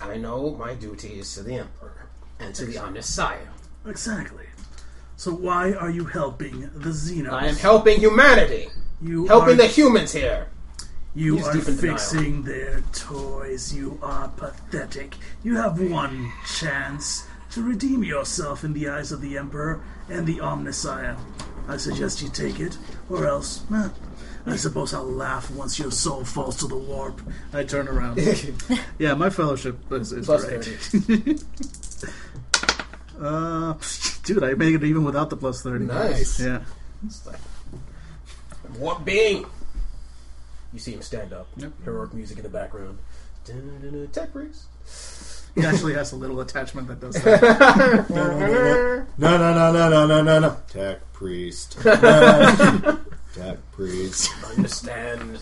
[0.00, 2.08] I know my duty is to the Emperor
[2.38, 3.48] and to the Omnissiah.
[3.86, 4.46] Exactly.
[5.20, 7.30] So why are you helping the Xenos?
[7.30, 8.70] I am helping humanity,
[9.02, 10.48] you helping are, the humans here.
[11.14, 13.74] You He's are fixing their toys.
[13.74, 15.16] You are pathetic.
[15.42, 20.36] You have one chance to redeem yourself in the eyes of the Emperor and the
[20.36, 21.18] Omnissiah.
[21.68, 22.78] I suggest you take it,
[23.10, 23.90] or else, eh,
[24.46, 27.20] I suppose I'll laugh once your soul falls to the warp.
[27.52, 28.18] I turn around.
[28.98, 31.44] yeah, my fellowship is, is great.
[33.20, 33.74] uh,
[34.24, 35.86] dude, I made it even without the plus 30.
[35.86, 36.40] Nice.
[36.40, 36.62] Yeah.
[37.04, 37.40] It's like,
[38.78, 39.46] what being?
[40.72, 41.48] You see him stand up.
[41.56, 41.72] Yep.
[41.84, 42.98] Heroic music in the background.
[44.12, 44.66] Tech priest.
[45.54, 48.06] He actually has a little attachment that does that.
[49.18, 50.56] No, no, no, no, no, no, no, no.
[50.68, 51.76] Tech priest.
[51.84, 52.98] No.
[53.34, 54.30] Tech priest.
[54.56, 55.38] Understand.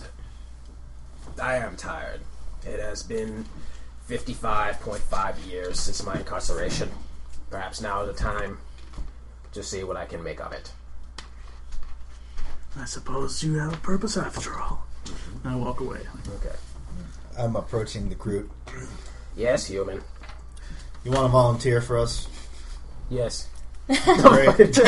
[1.41, 2.21] I am tired.
[2.65, 3.45] It has been
[4.07, 6.89] 55.5 years since my incarceration.
[7.49, 8.59] Perhaps now is the time
[9.53, 10.71] to see what I can make of it.
[12.79, 14.85] I suppose you have a purpose after all.
[15.05, 15.47] Mm-hmm.
[15.47, 16.01] I walk away.
[16.35, 16.55] Okay.
[17.37, 18.49] I'm approaching the crew.
[19.35, 20.01] Yes, human.
[21.03, 22.27] You want to volunteer for us?
[23.09, 23.47] Yes.
[23.87, 24.77] Great.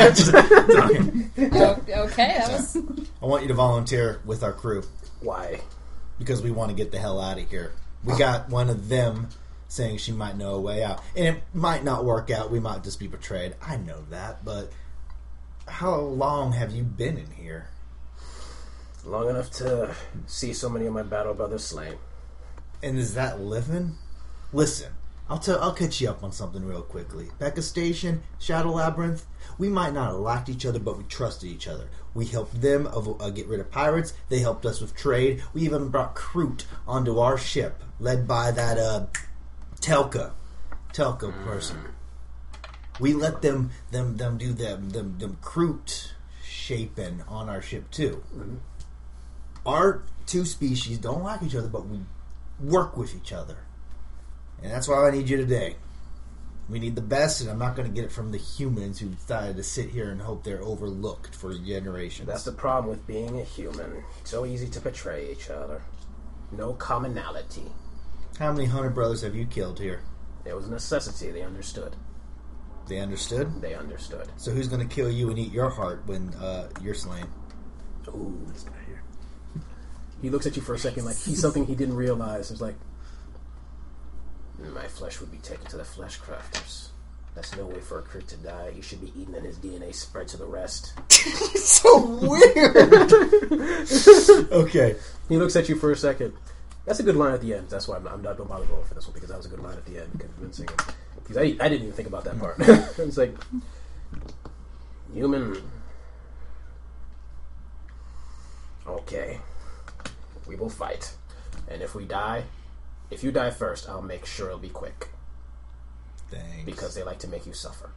[2.01, 2.77] Okay, that was
[3.21, 4.83] I want you to volunteer with our crew
[5.21, 5.61] Why?
[6.19, 7.71] because we want to get the hell out of here.
[8.03, 9.29] We got one of them
[9.71, 12.51] saying she might know a way out, and it might not work out.
[12.51, 13.55] We might just be betrayed.
[13.61, 14.69] I know that, but
[15.65, 17.69] how long have you been in here?
[19.05, 19.95] Long enough to
[20.27, 21.95] see so many of my battle brothers slain.
[22.83, 23.95] And is that living?
[24.51, 24.91] Listen,
[25.29, 25.61] I'll tell.
[25.61, 27.29] I'll catch you up on something real quickly.
[27.39, 29.25] Becca Station, Shadow Labyrinth.
[29.57, 31.87] We might not have liked each other, but we trusted each other.
[32.13, 34.13] We helped them of, uh, get rid of pirates.
[34.27, 35.41] They helped us with trade.
[35.53, 39.05] We even brought Kroot onto our ship, led by that uh,
[39.81, 40.31] Telka,
[40.93, 41.43] Telka mm.
[41.43, 41.79] person.
[42.99, 46.11] We let them them them do them them them Kroot
[46.43, 48.23] shaping on our ship too.
[48.35, 48.55] Mm-hmm.
[49.65, 51.99] Our two species don't like each other, but we
[52.59, 53.57] work with each other.
[54.61, 55.75] And that's why I need you today.
[56.69, 59.07] We need the best, and I'm not going to get it from the humans who
[59.07, 62.27] decided to sit here and hope they're overlooked for generations.
[62.27, 64.03] That's the problem with being a human.
[64.23, 65.81] So easy to betray each other.
[66.51, 67.71] No commonality.
[68.41, 70.01] How many hundred brothers have you killed here?
[70.45, 71.29] It was a necessity.
[71.29, 71.95] They understood.
[72.87, 73.61] They understood.
[73.61, 74.29] They understood.
[74.37, 77.27] So who's going to kill you and eat your heart when uh, you're slain?
[78.07, 78.47] Ooh.
[78.49, 79.03] It's not here.
[80.23, 82.49] He looks at you for a second like he's something he didn't realize.
[82.49, 82.73] It's like,
[84.57, 86.87] my flesh would be taken to the flesh crafters.
[87.35, 88.71] That's no way for a crick to die.
[88.71, 90.93] He should be eaten and his DNA spread to the rest.
[91.11, 92.75] so weird.
[94.51, 94.95] okay.
[95.29, 96.33] He looks at you for a second.
[96.85, 97.69] That's a good line at the end.
[97.69, 99.37] That's why I'm not, I'm not going to bother going for this one because that
[99.37, 100.67] was a good line at the end, convincing.
[101.15, 102.57] Because I, I didn't even think about that part.
[102.57, 102.99] Mm.
[103.07, 103.35] it's like,
[105.13, 105.61] human.
[108.87, 109.39] Okay.
[110.47, 111.13] We will fight.
[111.67, 112.45] And if we die,
[113.11, 115.09] if you die first, I'll make sure it'll be quick.
[116.29, 116.65] Thanks.
[116.65, 117.91] Because they like to make you suffer.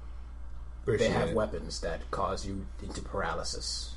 [0.82, 1.34] Appreciate They have it.
[1.34, 3.93] weapons that cause you into paralysis.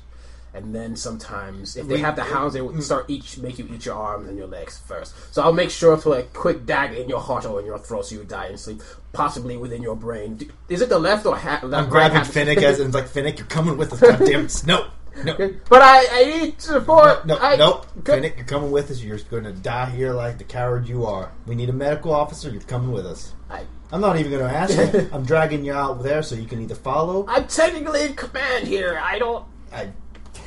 [0.54, 3.84] And then sometimes, if they have the hounds, they will start each make you eat
[3.84, 5.14] your arms and your legs first.
[5.32, 8.06] So I'll make sure to like quick dagger in your heart or in your throat,
[8.06, 8.80] so you die in sleep,
[9.12, 10.50] possibly within your brain.
[10.68, 11.84] Is it the left or ha- left?
[11.84, 14.00] I'm grabbing right Finnick as and it's like Finnick, you're coming with us.
[14.00, 14.62] God damn it!
[14.66, 14.86] No,
[15.24, 15.36] no,
[15.68, 17.26] But I, I eat support.
[17.26, 17.86] no, I, nope.
[18.02, 18.22] Good.
[18.22, 19.02] Finnick, you're coming with us.
[19.02, 21.32] You're going to die here like the coward you are.
[21.46, 22.48] We need a medical officer.
[22.50, 23.34] You're coming with us.
[23.50, 25.08] I, I'm not even going to ask you.
[25.12, 27.24] I'm dragging you out there so you can either follow.
[27.28, 28.98] I'm technically in command here.
[29.02, 29.44] I don't.
[29.72, 29.90] I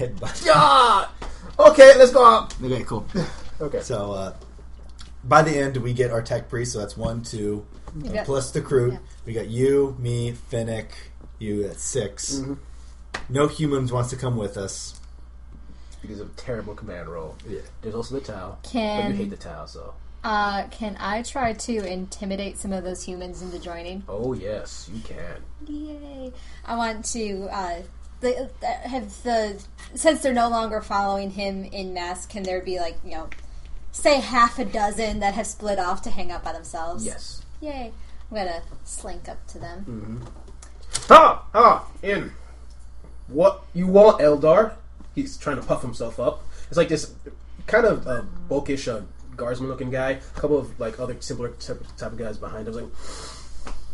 [0.02, 0.48] headbutt.
[0.54, 1.12] Ah.
[1.60, 2.56] Okay, let's go out.
[2.64, 3.06] Okay, cool.
[3.60, 3.82] Okay.
[3.82, 4.34] So uh,
[5.26, 6.74] by the end, we get our tech priest.
[6.74, 7.66] So that's one, two,
[8.06, 8.94] uh, got- plus the crew.
[8.94, 8.98] yeah.
[9.26, 10.88] We got you, me, Finnick,
[11.38, 11.68] you.
[11.68, 12.44] That's 6
[13.30, 15.00] No humans wants to come with us.
[16.02, 17.36] Because of terrible command roll.
[17.48, 17.60] Yeah.
[17.84, 18.58] There's also the Tau.
[18.64, 19.94] But Can- you hate the Tau, so.
[20.24, 24.04] Uh, can I try to intimidate some of those humans into joining?
[24.08, 25.42] Oh yes, you can.
[25.68, 26.32] Yay!
[26.66, 27.82] I want to uh,
[28.22, 29.62] the, uh, have the
[29.94, 32.26] since they're no longer following him in mass.
[32.26, 33.30] Can there be like you know,
[33.92, 37.06] say half a dozen that have split off to hang out by themselves?
[37.06, 37.44] Yes.
[37.60, 37.92] Yay!
[38.30, 39.80] I'm gonna slink up to them.
[39.80, 41.14] Mm-hmm.
[41.14, 41.46] Ha!
[41.54, 41.88] Ha!
[42.02, 42.32] In.
[43.28, 44.74] What you want, Eldar?
[45.16, 46.48] He's trying to puff himself up.
[46.68, 47.14] It's like this
[47.68, 49.02] kind of uh, bulkish uh,
[49.36, 50.12] guardsman looking guy.
[50.12, 52.74] A couple of like other simpler type type of guys behind him.
[52.74, 52.86] Like,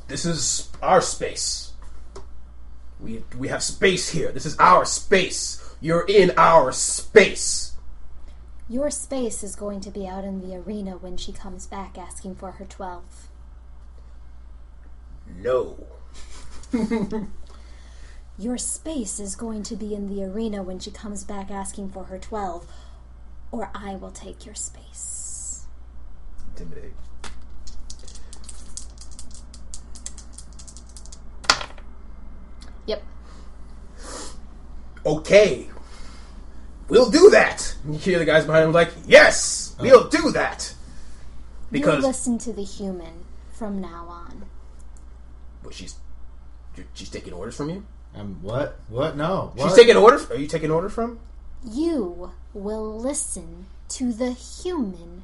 [0.07, 1.73] this is our space.
[2.99, 4.31] We we have space here.
[4.31, 5.75] This is our space.
[5.79, 7.73] You're in our space.
[8.69, 12.35] Your space is going to be out in the arena when she comes back asking
[12.35, 13.29] for her 12.
[15.37, 15.87] No.
[18.39, 22.03] Your space is going to be in the arena when she comes back asking for
[22.05, 22.67] her 12,
[23.51, 25.65] or I will take your space.
[26.49, 26.93] Intimidate.
[32.87, 33.03] Yep.
[35.05, 35.69] Okay.
[36.89, 37.75] We'll do that.
[37.83, 40.73] And you hear the guys behind him like, yes, we'll do that.
[41.71, 44.45] You Because listen to the human from now on.
[45.63, 45.95] But she's
[46.93, 47.85] she's taking orders from you.
[48.15, 48.79] Um, what?
[48.87, 49.17] What?
[49.17, 49.51] No.
[49.55, 49.67] What?
[49.67, 50.29] She's taking orders.
[50.31, 51.19] Are you taking orders from?
[51.65, 55.23] You will listen to the human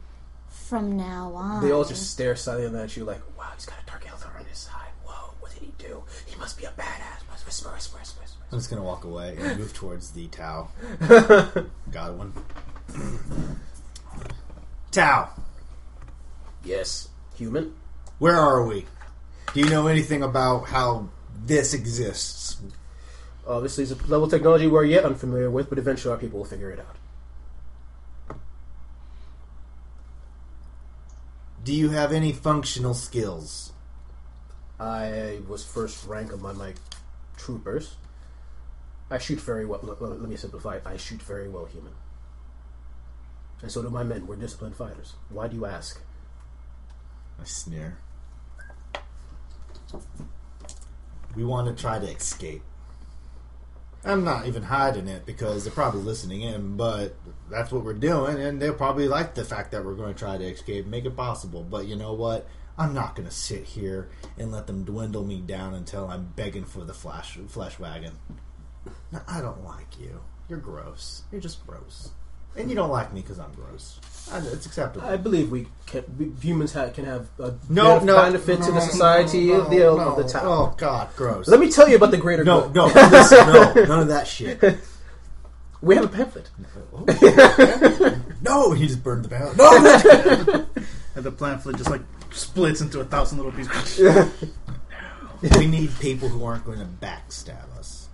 [0.49, 1.63] from now on.
[1.63, 4.45] They all just stare silently at you, like, "Wow, he's got a Dark Eldar on
[4.45, 4.91] his side.
[5.05, 6.03] Whoa, what did he do?
[6.25, 7.12] He must be a badass."
[7.53, 8.39] Whisper, whisper, whisper, whisper.
[8.51, 10.69] I'm just gonna walk away and move towards the Tau.
[11.91, 12.33] Godwin.
[14.89, 15.29] Tau,
[16.65, 17.75] Yes, human.
[18.17, 18.87] where are we?
[19.53, 21.09] Do you know anything about how
[21.45, 22.57] this exists?
[23.45, 26.45] Obviously, it's a level of technology we're yet unfamiliar with, but eventually our people will
[26.47, 28.35] figure it out.
[31.63, 33.73] Do you have any functional skills?
[34.79, 36.73] I was first rank among my
[37.37, 37.95] troopers.
[39.09, 39.79] I shoot very well.
[39.83, 40.77] Let, let me simplify.
[40.77, 40.83] it.
[40.85, 41.93] I shoot very well, human.
[43.61, 44.27] And so do my men.
[44.27, 45.13] We're disciplined fighters.
[45.29, 46.01] Why do you ask?
[47.39, 47.97] I sneer.
[51.35, 52.61] We want to try to escape.
[54.05, 57.15] I'm not even hiding it because they're probably listening in, but
[57.49, 60.37] that's what we're doing, and they'll probably like the fact that we're going to try
[60.37, 61.63] to escape, make it possible.
[61.63, 62.47] But you know what?
[62.77, 66.65] I'm not going to sit here and let them dwindle me down until I'm begging
[66.65, 68.13] for the flash flesh wagon.
[69.11, 70.21] No, I don't like you.
[70.49, 71.23] You're gross.
[71.31, 72.09] You're just gross,
[72.55, 73.99] and you don't like me because I'm gross.
[74.31, 75.07] I, it's acceptable.
[75.07, 76.03] I believe we can.
[76.17, 79.69] We, humans ha- can have a no, benef- no benefit to the society no, of
[79.69, 80.43] the no, of the town.
[80.45, 81.47] Oh God, gross.
[81.47, 82.75] Let me tell you about the greater no, good.
[82.75, 84.61] no, listen, no, none of that shit.
[85.81, 86.49] We have a pamphlet.
[88.41, 89.53] No, oh, he just burned the barrel.
[89.57, 90.65] No,
[91.15, 91.99] And the pamphlet just like
[92.33, 93.99] splits into a thousand little pieces.
[95.57, 98.09] we need people who aren't going to backstab us.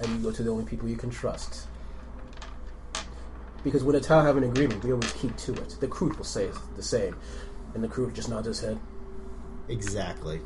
[0.00, 1.66] and you go to the only people you can trust.
[3.64, 5.76] Because when a Tau have an agreement, we always keep to it.
[5.80, 7.16] The Kroot will say the same,
[7.74, 8.78] and the Kroot just nods his head.
[9.68, 10.40] Exactly.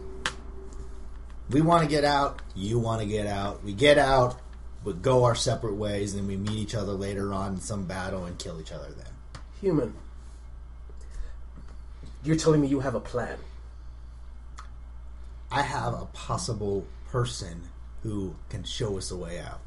[1.51, 2.43] We want to get out.
[2.55, 3.65] You want to get out.
[3.65, 4.41] We get out,
[4.85, 8.25] but go our separate ways, and we meet each other later on in some battle
[8.25, 8.91] and kill each other.
[8.91, 9.07] Then
[9.63, 9.95] Human,
[12.27, 13.39] you're telling me you have a plan.
[15.51, 17.63] I have a possible person
[18.03, 19.61] who can show us a way out.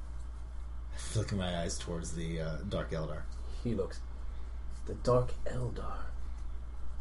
[0.94, 3.22] I flicker my eyes towards the uh, Dark Eldar.
[3.64, 4.00] He looks.
[4.88, 6.00] The Dark Eldar.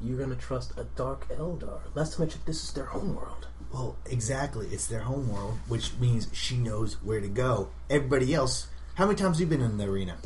[0.00, 1.80] You're gonna trust a Dark Eldar.
[1.94, 3.48] Last time I checked, this is their homeworld.
[3.72, 4.68] Well, exactly.
[4.68, 7.70] It's their homeworld, which means she knows where to go.
[7.90, 10.18] Everybody else, how many times have you been in the arena?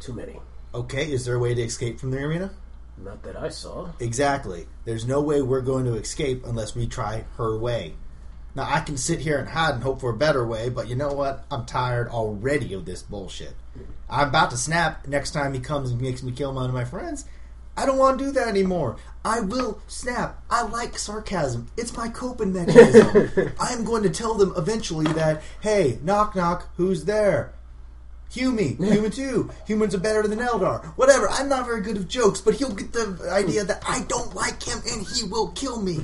[0.00, 0.40] Too many.
[0.74, 2.50] Okay, is there a way to escape from the arena?
[2.96, 3.88] Not that I saw.
[4.00, 4.66] Exactly.
[4.84, 7.94] There's no way we're going to escape unless we try her way.
[8.54, 10.94] Now, I can sit here and hide and hope for a better way, but you
[10.94, 11.44] know what?
[11.50, 13.54] I'm tired already of this bullshit.
[14.08, 16.84] I'm about to snap next time he comes and makes me kill one of my
[16.84, 17.24] friends.
[17.76, 18.96] I don't want to do that anymore.
[19.24, 20.40] I will snap.
[20.48, 21.66] I like sarcasm.
[21.76, 23.52] It's my coping mechanism.
[23.60, 27.52] I'm going to tell them eventually that, hey, knock knock, who's there?
[28.30, 29.50] Hume, human too.
[29.66, 30.84] Humans are better than Eldar.
[30.96, 31.28] Whatever.
[31.28, 34.62] I'm not very good at jokes, but he'll get the idea that I don't like
[34.62, 36.00] him and he will kill me.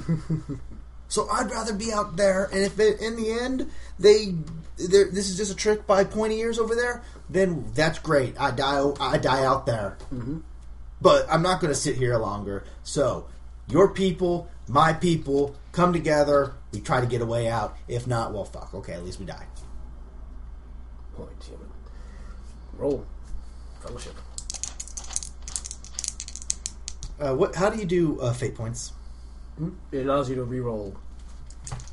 [1.09, 2.45] so I'd rather be out there.
[2.53, 3.69] And if it, in the end
[3.99, 4.35] they,
[4.77, 8.41] this is just a trick by pointy ears over there, then that's great.
[8.41, 8.93] I die.
[9.01, 9.99] I die out there.
[10.15, 10.39] Mm-hmm.
[11.01, 12.65] But I'm not going to sit here longer.
[12.85, 13.27] So
[13.69, 16.55] your people, my people, come together.
[16.73, 17.77] We try to get a way out.
[17.89, 18.75] If not, well, fuck.
[18.75, 19.47] Okay, at least we die.
[21.17, 21.70] Point, human.
[22.81, 23.05] Roll.
[23.83, 24.15] Fellowship.
[27.21, 27.55] Uh, what?
[27.55, 28.93] How do you do uh, fate points?
[29.93, 30.97] It allows you to re-roll,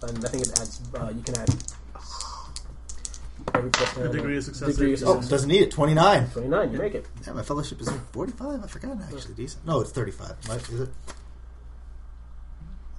[0.03, 0.81] and I think it adds.
[0.95, 1.49] Uh, you can add
[3.53, 4.69] every plus A degree of success.
[4.69, 5.07] Degree of Yeah.
[5.07, 5.29] Oh, success.
[5.29, 5.71] doesn't need it.
[5.71, 6.29] Twenty nine.
[6.29, 6.71] Twenty-nine.
[6.71, 7.05] You make it.
[7.25, 8.63] Yeah, my fellowship is forty five.
[8.63, 8.97] I forgot.
[9.13, 9.65] Actually, decent.
[9.65, 10.37] No, it's thirty five.
[10.71, 10.89] Is it?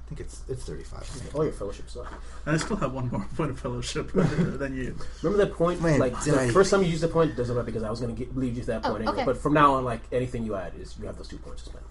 [0.08, 1.32] Think it's it's 35.
[1.34, 2.10] All your fellowships suck.
[2.46, 4.96] And I still have one more point of fellowship than you.
[5.22, 5.82] Remember that point?
[5.82, 8.00] Wait, like the I- first time you used the point doesn't matter because I was
[8.00, 9.02] going to leave you to that Oh, point.
[9.02, 9.16] anyway.
[9.18, 9.24] okay.
[9.26, 11.68] But from now on, like anything you add is you have those two points to
[11.70, 11.84] spend.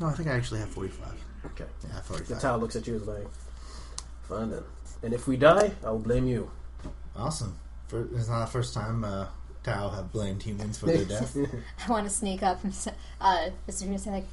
[0.00, 1.06] No, I think I actually have 45.
[1.46, 1.64] Okay.
[1.88, 2.28] Yeah, 45.
[2.28, 3.26] The Tau looks at you as like,
[4.28, 4.64] fine then.
[5.04, 6.50] And if we die, I will blame you.
[7.14, 7.56] Awesome.
[7.86, 9.26] For, it's not the first time uh,
[9.62, 11.36] Tau have blamed humans for their death.
[11.86, 13.86] I want to sneak up and say, uh, Mr.
[13.88, 14.26] Hughes say like,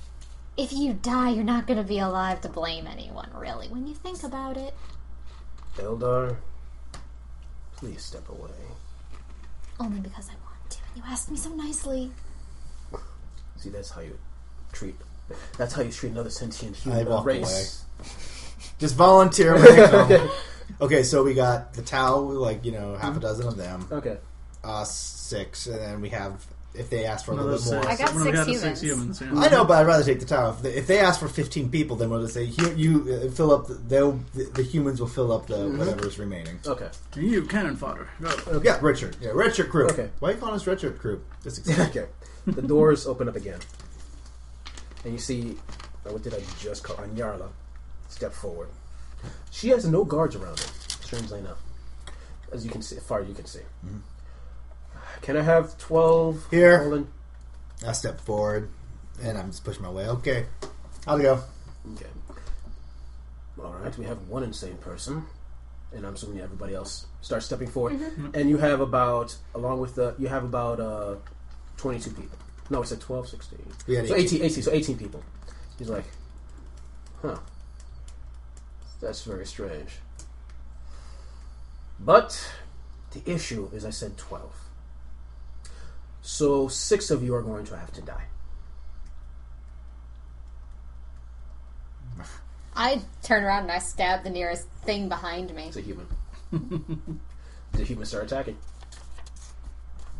[0.57, 3.67] if you die, you're not going to be alive to blame anyone, really.
[3.67, 4.73] When you think about it,
[5.77, 6.37] Eldar,
[7.75, 8.51] please step away.
[9.79, 10.77] only because I want to.
[10.93, 12.11] And you asked me so nicely.
[13.57, 14.17] See, that's how you
[14.71, 14.95] treat.
[15.57, 17.83] That's how you treat another sentient I human walk race.
[18.79, 20.29] Just volunteer when they come.
[20.81, 23.87] okay, so we got the Tau, like, you know, half a dozen of them.
[23.91, 24.17] Okay.
[24.63, 26.45] Us, six, and then we have,
[26.75, 27.83] if they ask for a Another little bit more.
[27.91, 28.01] six.
[28.01, 28.79] I got Well, we six got the humans.
[28.79, 29.39] Six humans yeah.
[29.41, 30.49] I know, but I'd rather take the Tau.
[30.51, 33.29] If they, if they ask for 15 people, then we'll just say, here, you uh,
[33.31, 36.59] fill up, the, they'll, the, the humans will fill up the whatever's remaining.
[36.65, 36.89] Okay.
[37.15, 38.09] You cannon fodder.
[38.21, 38.61] Go.
[38.63, 39.15] Yeah, Richard.
[39.21, 39.87] Yeah, Richard Crew.
[39.89, 40.09] Okay.
[40.19, 41.21] Why are you calling us Richard Crew?
[41.43, 41.87] Just explain.
[41.89, 42.05] okay.
[42.47, 43.59] The doors open up again,
[45.05, 45.55] and you see.
[46.05, 47.49] uh, What did I just call Anyarla?
[48.09, 48.69] Step forward.
[49.51, 50.65] She has no guards around her.
[51.01, 51.59] Strangely enough,
[52.51, 53.61] as you can see, as far as you can see.
[55.23, 56.45] Can I have twelve?
[56.51, 56.79] Here.
[56.83, 57.07] Colin?
[57.87, 58.69] I step forward,
[59.21, 60.07] and I'm just pushing my way.
[60.07, 60.45] Okay,
[61.07, 61.41] I'll go.
[61.93, 62.05] Okay.
[63.57, 63.97] All right.
[63.97, 65.25] We have one insane person,
[65.93, 67.99] and I'm assuming everybody else starts stepping forward.
[68.33, 71.15] And you have about, along with the, you have about uh,
[71.77, 72.37] 22 people.
[72.69, 73.59] No, it's said 12, 16.
[73.87, 74.25] We had So 18.
[74.25, 75.23] 18, 18, so 18 people.
[75.79, 76.05] He's like,
[77.21, 77.37] huh.
[78.99, 79.99] That's very strange.
[81.99, 82.51] But
[83.11, 84.62] the issue is I said 12.
[86.25, 88.23] So six of you are going to have to die.
[92.75, 95.65] I turn around and I stab the nearest thing behind me.
[95.67, 96.07] It's a human.
[97.73, 98.57] the human start attacking.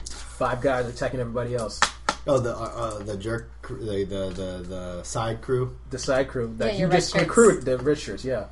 [0.10, 1.80] Five guys attacking everybody else.
[2.28, 5.76] Oh, the uh, uh, the jerk, cr- the, the the the side crew.
[5.90, 7.24] The side crew that Yeah, you your just shirts.
[7.26, 8.24] recruit, the Richards.
[8.24, 8.46] yeah.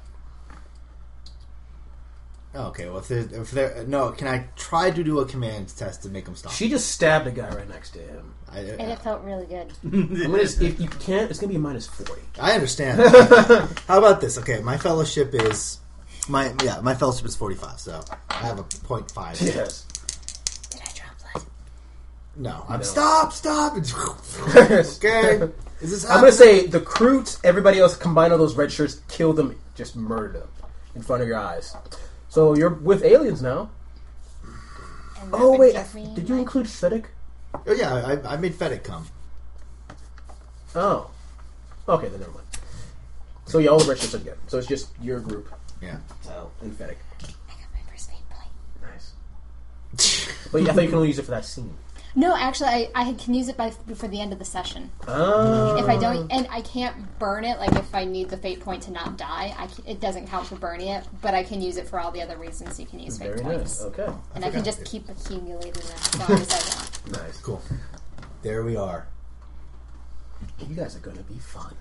[2.53, 5.73] Oh, okay, well if they're, if they're no, can I try to do a command
[5.75, 6.51] test to make them stop?
[6.51, 8.33] She just stabbed a guy right next to him.
[8.51, 9.71] I, uh, And it felt really good.
[9.83, 12.21] I'm gonna, if you can't, it's gonna be a minus forty.
[12.39, 12.99] I understand.
[13.87, 14.37] How about this?
[14.37, 15.79] Okay, my fellowship is
[16.27, 19.39] my yeah, my fellowship is forty five, so I have a point five.
[19.39, 19.85] Yes.
[20.69, 21.45] Did I drop blood?
[22.35, 22.85] No, I'm No.
[22.85, 23.77] stop, stop.
[24.57, 25.49] okay,
[25.79, 26.09] is this?
[26.09, 29.95] I'm gonna say the recruits, everybody else combine all those red shirts, kill them, just
[29.95, 30.49] murder them
[30.95, 31.73] in front of your eyes.
[32.31, 33.69] So you're with aliens now.
[35.33, 37.07] Oh wait, give me did you my- include Fedek?
[37.53, 39.05] Oh yeah, I, I made Fedek come.
[40.73, 41.11] Oh,
[41.89, 42.45] okay, then never mind.
[43.47, 44.37] So yeah, all the red shirts again.
[44.47, 45.51] So it's just your group,
[45.81, 45.97] Yeah.
[46.21, 46.95] So and Fedek.
[47.21, 48.49] I got my first aid point.
[48.81, 49.13] Nice.
[50.53, 51.73] But yeah, I thought you can only use it for that scene.
[52.13, 54.91] No, actually, I, I can use it by before the end of the session.
[55.07, 55.77] Oh.
[55.77, 57.57] If I don't, and I can't burn it.
[57.57, 60.47] Like if I need the fate point to not die, I can, it doesn't count
[60.47, 61.05] for burning it.
[61.21, 63.41] But I can use it for all the other reasons you can use fate Very
[63.41, 63.87] points, nice.
[63.89, 64.13] Okay.
[64.35, 64.65] and I, can forgot.
[64.65, 66.87] just keep accumulating them as long as I want.
[67.11, 67.37] Nice.
[67.39, 67.61] Cool.
[68.41, 69.07] There we are.
[70.67, 71.75] You guys are gonna be fun.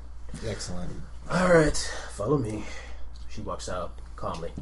[0.47, 0.91] Excellent.
[1.31, 1.77] All right,
[2.13, 2.65] follow me.
[3.29, 4.53] She walks out calmly.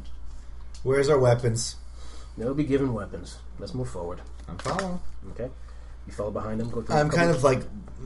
[0.83, 1.75] Where's our weapons?
[2.37, 3.37] They'll be given weapons.
[3.59, 4.21] Let's move forward.
[4.49, 4.99] I'm following.
[5.31, 5.49] Okay.
[6.07, 6.69] You follow behind him.
[6.69, 6.95] Go through.
[6.95, 7.61] I'm kind of like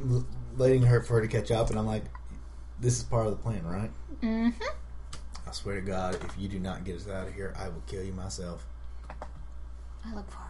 [0.10, 0.26] l-
[0.58, 2.04] letting her for her to catch up, and I'm like,
[2.80, 3.92] "This is part of the plan, right?"
[4.22, 4.64] Mm-hmm.
[5.48, 7.84] I swear to God, if you do not get us out of here, I will
[7.88, 8.66] kill you myself.
[9.10, 10.43] I look forward to it.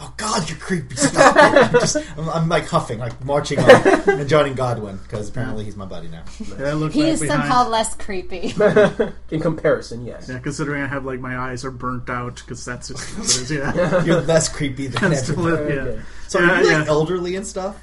[0.00, 0.96] Oh God, you're creepy.
[0.96, 1.36] Stop.
[1.36, 3.70] I'm, just, I'm, I'm like huffing, like marching on
[4.08, 6.24] and joining Godwin because apparently he's my buddy now.
[6.58, 7.42] Yeah, I look He back is behind.
[7.42, 8.52] somehow less creepy.
[9.30, 10.28] In comparison, yes.
[10.28, 13.30] Yeah, considering I have like my eyes are burnt out because that's just what it
[13.42, 13.50] is.
[13.52, 15.74] Yeah, You're less creepy than That's still everybody.
[15.76, 15.82] yeah.
[15.82, 16.02] Okay.
[16.26, 16.90] So yeah, are you like yeah.
[16.90, 17.76] elderly and stuff?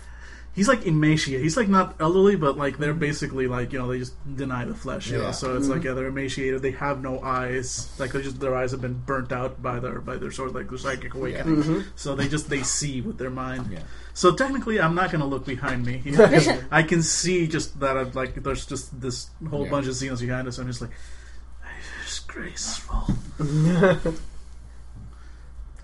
[0.55, 1.43] He's like emaciated.
[1.43, 2.99] He's like not elderly, but like they're mm-hmm.
[2.99, 5.09] basically like you know they just deny the flesh.
[5.09, 5.23] You Yeah.
[5.25, 5.87] know, so it's like mm-hmm.
[5.87, 6.61] yeah they're emaciated.
[6.61, 7.93] They have no eyes.
[7.99, 10.55] Like they just their eyes have been burnt out by their by their sort of
[10.55, 11.63] like their psychic awakening.
[11.63, 11.79] Mm-hmm.
[11.95, 13.69] So they just they see with their mind.
[13.71, 13.83] Yeah.
[14.13, 16.01] So technically, I'm not gonna look behind me.
[16.71, 19.71] I can see just that I've, like there's just this whole Yeah.
[19.71, 20.57] bunch of Xenos behind us.
[20.57, 20.91] I'm just like
[22.03, 23.05] disgraceful.
[23.39, 23.97] yeah,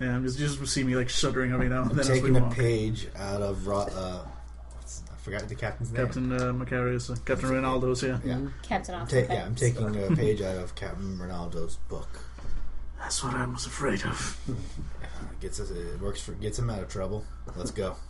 [0.00, 2.36] I'm just just see me like shuddering every now and I'm then as we taking
[2.36, 2.54] a walk.
[2.54, 4.35] page out of Ro- uh, what's- I
[5.26, 6.04] forgot the captain's name.
[6.04, 8.20] Captain uh, Macarius, uh, Captain Ronaldo's, yeah.
[8.24, 8.46] Yeah.
[8.62, 9.08] Captain I'm off.
[9.08, 12.20] ta- yeah, I'm taking a page out of Captain Ronaldo's book.
[13.00, 14.40] That's what I was afraid of.
[15.40, 17.24] Gets us, it works for gets him out of trouble.
[17.56, 17.96] Let's go.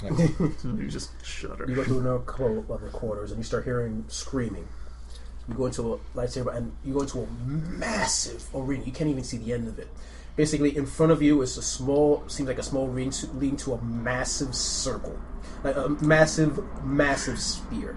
[0.00, 1.66] So you just shudder.
[1.68, 4.66] You go through another couple of other quarters, and you start hearing screaming.
[5.46, 8.84] You go into a lightsaber, and you go into a massive arena.
[8.84, 9.88] You can't even see the end of it.
[10.36, 13.74] Basically, in front of you is a small, seems like a small ring leading to
[13.74, 15.18] a massive circle,
[15.62, 17.96] like a massive, massive spear.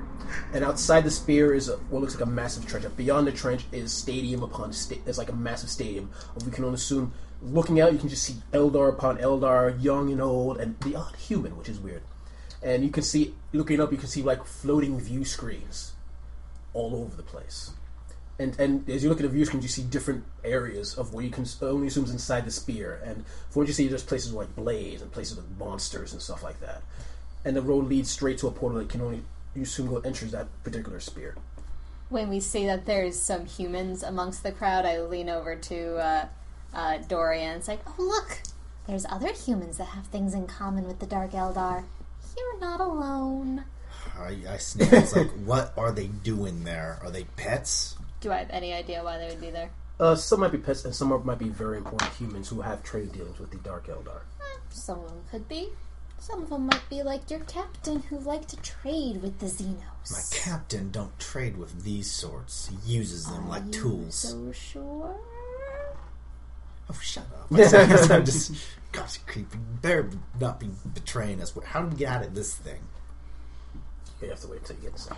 [0.53, 2.85] And outside the spear is a, what looks like a massive trench.
[2.95, 6.09] Beyond the trench is stadium upon sta- It's like a massive stadium.
[6.43, 10.21] We can only assume, looking out, you can just see Eldar upon Eldar, young and
[10.21, 12.01] old, and the odd human, which is weird.
[12.61, 15.93] And you can see, looking up, you can see like floating view screens
[16.73, 17.71] all over the place.
[18.39, 21.23] And and as you look at the view screens, you see different areas of where
[21.23, 22.99] you can only assume is inside the spear.
[23.05, 26.41] And from what you see, there's places like blaze and places with monsters and stuff
[26.41, 26.81] like that.
[27.45, 29.23] And the road leads straight to a portal that can only
[29.55, 31.35] you assume go enters that particular spear.
[32.09, 36.25] When we see that there's some humans amongst the crowd, I lean over to uh,
[36.73, 37.57] uh, Dorian.
[37.57, 38.39] It's like, oh look,
[38.87, 41.83] there's other humans that have things in common with the Dark Eldar.
[42.37, 43.65] You're not alone.
[44.17, 44.91] I, I sneeze.
[44.91, 46.99] It's like, what are they doing there?
[47.01, 47.95] Are they pets?
[48.21, 49.69] Do I have any idea why they would be there?
[49.99, 53.11] Uh, some might be pets, and some might be very important humans who have trade
[53.11, 54.21] dealings with the Dark Eldar.
[54.41, 55.69] Eh, Some of them could be.
[56.23, 60.09] Some of them might be like your captain who like to trade with the Xenos.
[60.09, 62.69] My captain don't trade with these sorts.
[62.69, 64.15] He uses them like Are you tools.
[64.15, 65.19] So sure.
[66.89, 67.51] Oh, shut up!
[68.09, 68.53] I'm just
[68.93, 69.57] gosh, creepy.
[69.81, 71.53] Better not be betraying us.
[71.65, 72.79] How do we get out of this thing?
[74.21, 75.17] You have to wait until you get inside.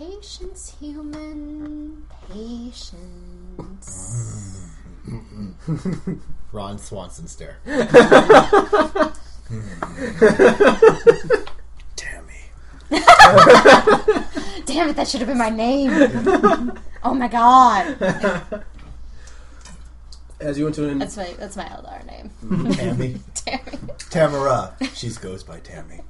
[0.00, 0.10] Okay.
[0.10, 2.04] Patience, human.
[2.30, 3.86] Patience.
[6.52, 7.58] Ron Swanson stare.
[11.96, 12.34] Tammy.
[14.66, 15.90] Damn it, that should have been my name.
[17.02, 17.96] oh my god.
[20.40, 22.30] As you went enter in, That's my that's my Eldar name.
[22.72, 23.16] Tammy.
[23.34, 23.78] Tammy.
[24.10, 24.74] Tamara.
[24.94, 26.00] She goes by Tammy.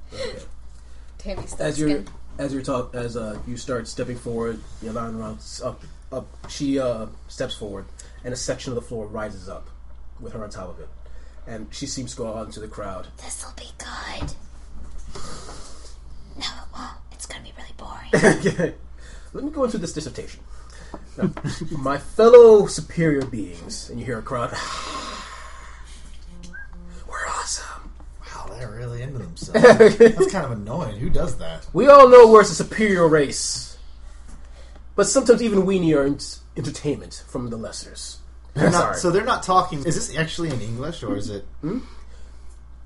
[1.17, 2.07] Tammy as you Stutzkin.
[2.37, 6.27] As you talk as uh, you start stepping forward, Yolanda rounds up up.
[6.49, 7.85] She uh, steps forward,
[8.23, 9.69] and a section of the floor rises up
[10.19, 10.89] with her on top of it,
[11.47, 13.07] and she seems to go out into the crowd.
[13.17, 14.33] This'll be good.
[16.37, 16.97] No, it won't.
[17.11, 18.09] It's gonna be really boring.
[19.33, 20.41] Let me go into this dissertation.
[21.17, 21.31] Now,
[21.77, 24.51] my fellow superior beings, and you hear a crowd.
[27.07, 27.70] We're awesome.
[28.61, 29.97] Wow, they're really into themselves.
[29.97, 30.97] That's kind of annoying.
[30.99, 31.67] Who does that?
[31.73, 33.77] We all know we're a superior race,
[34.95, 35.95] but sometimes even we need
[36.57, 38.17] entertainment from the lessers.
[38.53, 38.95] They're not, Sorry.
[38.97, 39.79] so they're not talking.
[39.85, 41.45] Is this actually in English or is it?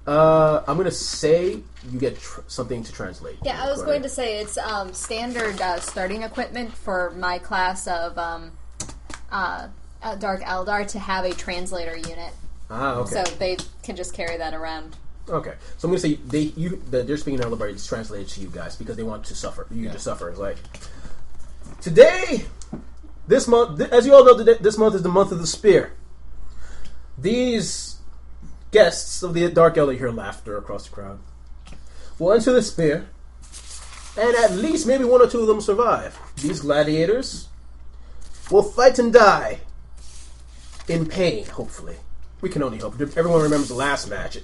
[0.08, 1.60] Uh, I'm gonna say
[1.92, 3.38] you get tr- something to translate.
[3.44, 7.88] Yeah, I was going to say it's um, standard uh, starting equipment for my class
[7.88, 8.52] of um,
[9.32, 9.70] uh,
[10.04, 12.34] uh, Dark Eldar to have a translator unit,
[12.70, 13.24] Ah, okay.
[13.24, 14.96] so they can just carry that around.
[15.30, 15.54] Okay.
[15.78, 17.72] So I'm gonna say they you the, they're speaking in Elderberry.
[17.74, 19.68] It's translated to you guys because they want to suffer.
[19.72, 19.94] You Yeah.
[19.94, 20.30] to suffer.
[20.30, 20.58] It's like
[21.82, 22.46] today,
[23.28, 25.48] this month, th- as you all know, today, this month is the month of the
[25.48, 25.94] spear.
[27.18, 27.98] These
[28.72, 31.20] guests of the Dark Eldar hear laughter across the crowd.
[32.20, 33.08] Will enter the spear,
[34.18, 36.18] and at least maybe one or two of them survive.
[36.38, 37.48] These gladiators
[38.52, 39.62] will fight and die
[40.88, 41.46] in pain.
[41.46, 41.96] Hopefully,
[42.42, 43.00] we can only hope.
[43.02, 44.38] Everyone remembers the last match.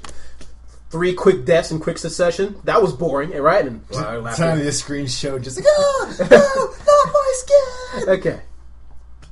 [0.91, 2.57] Three quick deaths in quick succession.
[2.65, 3.65] That was boring, right?
[3.65, 4.43] And uh, laughter.
[4.43, 8.09] Tiny the screen showed just like, oh, no, not my skin.
[8.09, 8.41] Okay.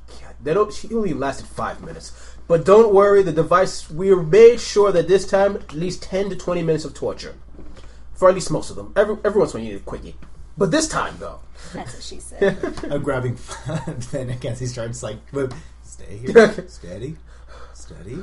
[0.08, 0.72] God, they don't.
[0.72, 2.12] She only lasted five minutes,
[2.48, 3.22] but don't worry.
[3.22, 6.94] The device we made sure that this time at least ten to twenty minutes of
[6.94, 7.34] torture
[8.20, 8.92] for at least most of them.
[8.96, 10.16] Every every once in a while you need a quickie,
[10.56, 11.40] but this time though.
[11.72, 12.58] That's what she said.
[12.90, 13.38] I'm grabbing.
[14.12, 15.16] then I guess he starts like,
[15.82, 17.16] stay here, steady,
[17.72, 18.22] steady.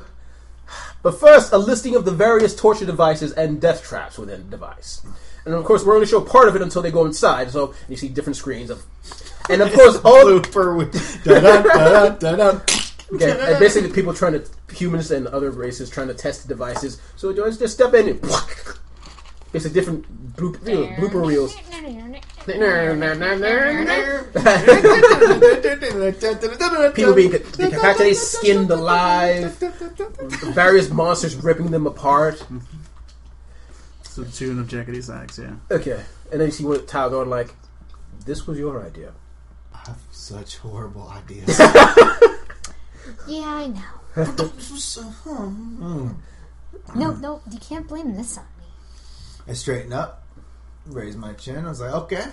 [1.07, 5.01] But first, a listing of the various torture devices and death traps within the device.
[5.45, 7.49] And of course, we're only show part of it until they go inside.
[7.49, 8.83] So you see different screens of,
[9.49, 10.91] and of course, all Blooper with
[11.23, 12.59] da da da da da.
[13.13, 14.43] Okay, and basically people trying to
[14.75, 17.01] humans and other races trying to test the devices.
[17.15, 18.21] So I just step in and
[19.51, 21.55] basically different bloop, you know, blooper reels.
[26.95, 29.55] People being decapitated, skinned alive,
[30.53, 32.43] various monsters ripping them apart.
[34.13, 35.55] To the tune of Yakety Sax, yeah.
[35.69, 37.53] Okay, and then you see what Tau going like,
[38.25, 39.11] "This was your idea."
[39.73, 41.59] I have such horrible ideas.
[43.27, 43.81] yeah, I know.
[46.95, 48.56] No, no, you can't blame this on me.
[49.47, 50.23] I straighten up,
[50.85, 51.65] raise my chin.
[51.65, 52.25] I was like, okay,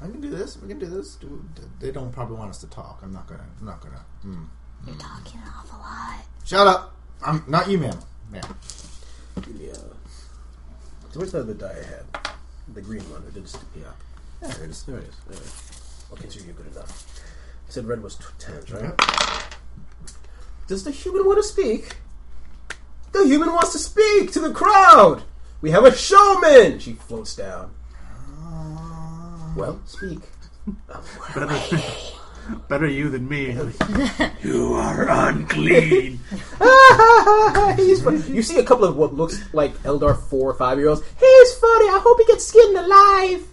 [0.00, 0.56] I can do this.
[0.60, 1.16] We can do this.
[1.16, 1.44] Do-
[1.80, 3.00] They don't probably want us to talk.
[3.02, 3.44] I'm not gonna.
[3.60, 4.04] I'm not gonna.
[4.22, 4.44] Hmm.
[4.86, 6.24] You're talking an awful lot.
[6.44, 6.94] Shut up.
[7.24, 7.98] I'm not you, ma'am.
[8.34, 8.42] Yeah.
[9.58, 9.72] Yeah.
[11.14, 12.34] Where's the other die I had?
[12.74, 13.22] The green one.
[13.28, 13.48] It did.
[13.76, 13.84] Yeah.
[14.40, 14.82] There it is.
[14.84, 15.14] There it is.
[15.28, 16.04] There it is.
[16.10, 17.22] I'll consider you good enough.
[17.68, 18.92] You said red was t- tens, right?
[20.66, 21.96] Does the human want to speak?
[23.12, 25.22] The human wants to speak to the crowd.
[25.62, 26.78] We have a showman.
[26.80, 27.70] She floats down.
[29.56, 30.18] Well, speak.
[31.34, 31.80] Better,
[32.68, 33.56] better you than me.
[34.42, 36.18] you are unclean.
[37.76, 38.22] He's fun.
[38.28, 41.02] You see a couple of what looks like Eldar four or five year olds.
[41.02, 41.88] He's funny.
[41.88, 43.46] I hope he gets skinned alive.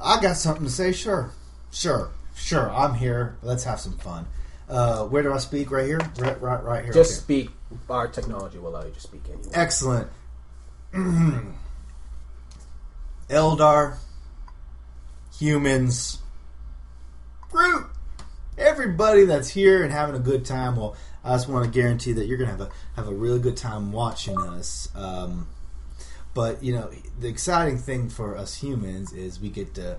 [0.00, 0.92] I got something to say.
[0.92, 1.30] Sure,
[1.72, 2.70] sure, sure.
[2.70, 3.36] I'm here.
[3.42, 4.26] Let's have some fun.
[4.68, 5.70] Uh, where do I speak?
[5.70, 6.00] Right here.
[6.18, 6.92] Right, right, right here.
[6.92, 7.20] Just Okay.
[7.44, 7.50] speak.
[7.88, 9.48] Our technology will allow you to speak anyway.
[9.54, 10.08] Excellent.
[13.28, 13.96] Eldar,
[15.38, 16.18] humans,
[17.48, 17.88] Kroot,
[18.58, 20.74] everybody that's here and having a good time.
[20.74, 23.56] Well, I just want to guarantee that you're gonna have a have a really good
[23.56, 24.88] time watching us.
[24.96, 25.46] Um,
[26.34, 26.90] but you know,
[27.20, 29.98] the exciting thing for us humans is we get to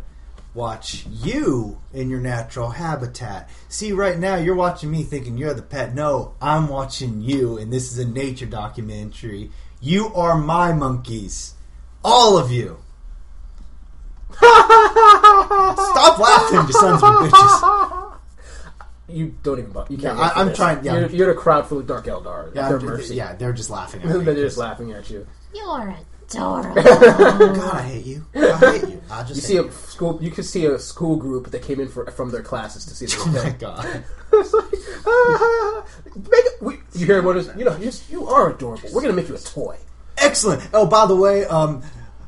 [0.53, 3.49] watch you in your natural habitat.
[3.69, 5.95] See, right now you're watching me thinking you're the pet.
[5.95, 9.51] No, I'm watching you, and this is a nature documentary.
[9.81, 11.55] You are my monkeys,
[12.03, 12.77] all of you.
[14.37, 18.07] Stop laughing, you sons of bitches.
[19.07, 19.71] You don't even.
[19.73, 20.17] Bu- you can't.
[20.17, 20.55] Yeah, I, I'm this.
[20.57, 20.85] trying.
[20.85, 22.55] Yeah, you're, you're the crowd full of Dark Eldar.
[22.55, 23.15] Yeah, Their I'm- mercy.
[23.15, 24.23] yeah, they're just laughing at me.
[24.23, 25.27] They're just laughing at you.
[25.53, 25.97] You're
[26.35, 26.75] adorable.
[26.83, 28.25] God, I hate you.
[28.35, 29.01] I hate you.
[29.09, 29.71] I just You hate see a you.
[29.71, 30.19] school.
[30.21, 33.05] You can see a school group that came in for, from their classes to see
[33.05, 33.15] this.
[33.21, 33.55] Oh my thing.
[33.59, 34.03] god.
[34.33, 35.85] It's like, ah,
[36.15, 37.49] make it, we, you hear what is?
[37.57, 38.89] You know, you, you are adorable.
[38.93, 39.77] We're gonna make you a toy.
[40.17, 40.67] Excellent.
[40.73, 41.81] Oh, by the way, um,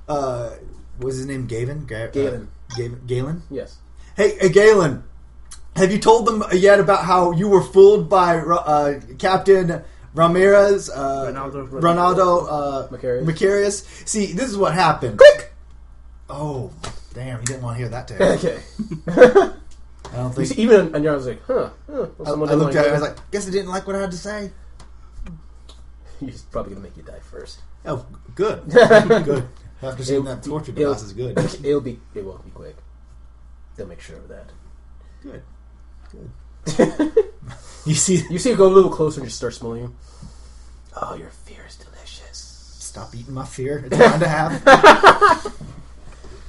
[0.10, 0.50] uh,
[0.98, 1.48] what was his name?
[1.48, 1.86] Gavin.
[1.86, 2.50] Ga- Galen.
[2.72, 3.02] Uh, Gavin.
[3.08, 3.42] Galen.
[3.50, 3.78] Yes.
[4.18, 5.04] Hey, hey, Galen.
[5.78, 9.82] Have you told them yet about how you were fooled by uh, Captain
[10.15, 13.26] Ramirez, uh, Ronaldo- Ronaldo uh, Macarius.
[13.26, 14.07] Macarius?
[14.07, 15.18] See, this is what happened.
[15.18, 15.52] Quick!
[16.30, 16.72] Oh,
[17.14, 17.40] damn!
[17.40, 18.07] He didn't want to hear that.
[18.07, 18.34] Tale.
[19.07, 19.53] Okay.
[20.14, 20.48] I don't think.
[20.49, 21.72] see, even and I was like, huh?
[21.91, 22.90] huh well, I, I looked like at it.
[22.90, 24.52] I was like, "Guess it didn't like what I had to say."
[26.19, 27.61] He's probably gonna make you die first.
[27.85, 29.48] Oh, good, good.
[29.81, 31.38] After seeing It'll- that torture it'll- device is good.
[31.65, 31.99] It'll be.
[32.14, 32.76] It won't be quick.
[33.76, 34.52] They'll make sure of that.
[35.23, 35.41] Good.
[36.11, 37.30] Good.
[37.86, 39.95] you see, You see, it go a little closer and just start smelling you.
[41.02, 42.38] Oh, your fear is delicious.
[42.80, 43.84] stop eating my fear.
[43.86, 45.53] It's fine to have.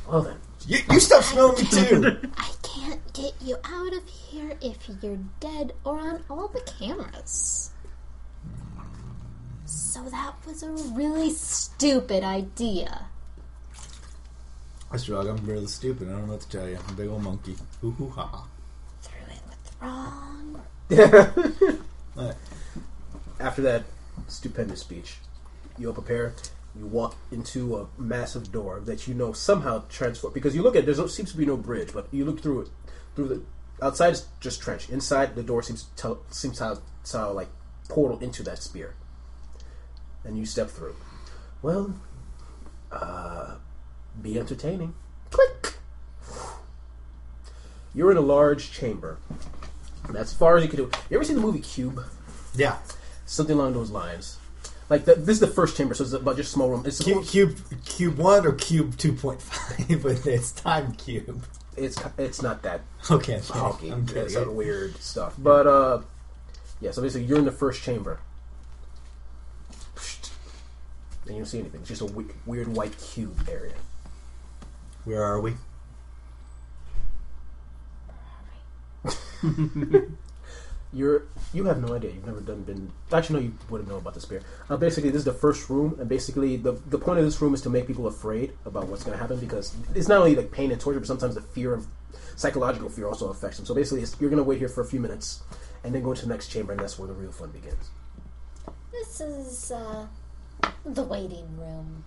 [0.06, 2.18] Well then, You, you stop smelling me too.
[2.36, 7.70] I can't get you out of here if you're dead or on all the cameras.
[9.64, 13.06] So that was a really stupid idea.
[14.90, 15.26] That's right.
[15.26, 16.08] I'm really stupid.
[16.08, 16.76] I don't know what to tell you.
[16.86, 17.56] I'm a big old monkey.
[17.80, 18.46] Hoo hoo ha ha.
[19.02, 20.62] Threw in with the wrong.
[23.40, 23.84] After that
[24.28, 25.16] stupendous speech,
[25.78, 26.34] you all prepare.
[26.78, 30.86] You walk into a massive door that you know somehow transformed because you look at
[30.86, 32.68] there seems to be no bridge, but you look through it
[33.14, 33.42] through the
[33.82, 34.88] outside is just trench.
[34.88, 36.80] Inside the door seems to seems to have,
[37.34, 37.48] like
[37.88, 38.94] portal into that spear,
[40.24, 40.96] and you step through.
[41.62, 41.94] Well,
[42.90, 43.56] uh,
[44.20, 44.94] be entertaining.
[45.30, 45.74] Click.
[47.94, 49.18] You're in a large chamber.
[50.08, 50.90] And as far as you can do.
[51.10, 52.04] You ever seen the movie Cube?
[52.54, 52.78] Yeah.
[53.26, 54.38] something along those lines.
[54.90, 56.82] Like the, this is the first chamber, so it's about just small room.
[56.86, 57.56] It's Cube, cube,
[57.86, 61.42] cube one or cube two point five, but it's time cube.
[61.76, 63.90] it's it's not that Okay, I'm funky.
[63.90, 64.24] I'm kidding.
[64.24, 66.02] It's some weird stuff, but uh,
[66.82, 66.90] yeah.
[66.90, 68.20] So basically, you're in the first chamber,
[71.26, 71.80] and you don't see anything.
[71.80, 73.72] It's just a we- weird white cube area.
[75.04, 75.54] Where are we?
[80.92, 82.12] You're you have no idea.
[82.12, 82.92] You've never done been.
[83.12, 84.42] Actually, no, you wouldn't know about the spear.
[84.70, 87.52] Uh, basically, this is the first room, and basically the the point of this room
[87.52, 90.52] is to make people afraid about what's going to happen because it's not only like
[90.52, 91.86] pain and torture, but sometimes the fear of
[92.36, 93.66] psychological fear also affects them.
[93.66, 95.42] So basically, it's, you're going to wait here for a few minutes,
[95.82, 97.90] and then go to the next chamber, and that's where the real fun begins.
[98.92, 100.06] This is uh,
[100.84, 102.04] the waiting room.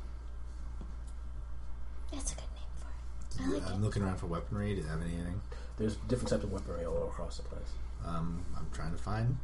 [2.14, 3.44] That's a good name for it.
[3.44, 3.86] I like I'm it.
[3.86, 4.76] looking around for weaponry.
[4.76, 5.42] Do you have anything?
[5.78, 7.70] There's different types of weaponry all across the place.
[8.06, 9.38] Um, I'm trying to find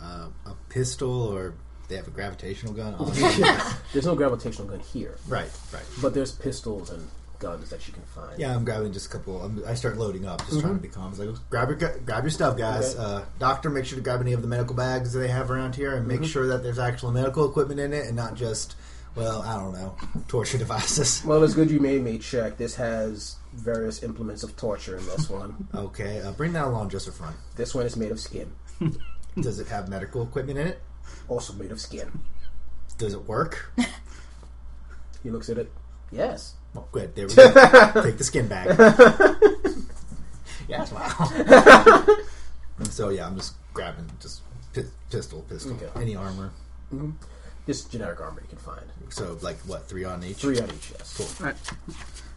[0.00, 1.54] uh, a pistol or
[1.88, 2.94] they have a gravitational gun.
[3.92, 5.82] There's no gravitational gun here, right, right.
[6.00, 7.06] but there's pistols and
[7.40, 8.38] guns that you can find.
[8.38, 9.42] Yeah, I'm grabbing just a couple.
[9.42, 11.10] I'm, I start loading up, just trying to be calm.
[11.10, 12.94] It's like, grab your grab your stuff, guys.
[12.94, 13.02] Okay.
[13.02, 15.74] Uh, doctor, make sure to grab any of the medical bags that they have around
[15.74, 18.76] here, and make sure that there's actual medical equipment in it, and not just,
[19.16, 19.96] well, I don't know,
[20.28, 21.24] torture devices.
[21.24, 22.56] Well, it's good you made me check.
[22.56, 25.68] This has various implements of torture in this one.
[25.74, 27.34] Okay, uh, bring that along just for fun.
[27.56, 28.52] this one is made of skin,
[29.40, 30.80] Does it have medical equipment in it?
[31.28, 32.10] also made of skin.
[32.98, 33.72] Does it work?
[35.22, 35.70] He looks at it.
[36.10, 36.54] Yes.
[36.72, 37.14] Well, good.
[37.14, 37.52] There we go.
[38.02, 38.68] Take the skin bag.
[40.66, 42.06] Yes, wow.
[42.78, 44.40] and so yeah, I'm just grabbing just
[44.72, 45.88] pi- pistol, pistol, Okay.
[46.00, 46.52] any armor.
[47.66, 48.86] Just generic armor you can find.
[49.10, 50.38] So like what, three on each?
[50.38, 51.14] Three on each, yes.
[51.16, 51.46] Cool.
[51.46, 51.70] Alright.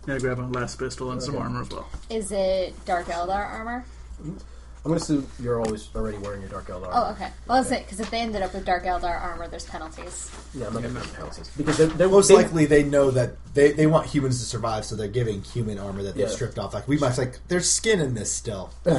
[0.08, 1.44] Yeah, grab a laspistol and some Okay.
[1.44, 1.88] armor as well.
[2.10, 3.86] Is it Dark Eldar armor?
[4.20, 7.30] I'm going to assume you're always already wearing your Dark Eldar Oh, okay.
[7.48, 10.30] Well, that's it, because if they ended up with Dark Eldar armor, there's penalties.
[10.54, 11.50] Yeah, I'm not going to give penalties.
[11.56, 14.84] Because they're, they're Most they- likely, they know that they, they want humans to survive,
[14.84, 16.34] so they're giving human armor that they've Yeah.
[16.36, 16.74] stripped off.
[16.74, 18.72] Like we must like there's skin in this still.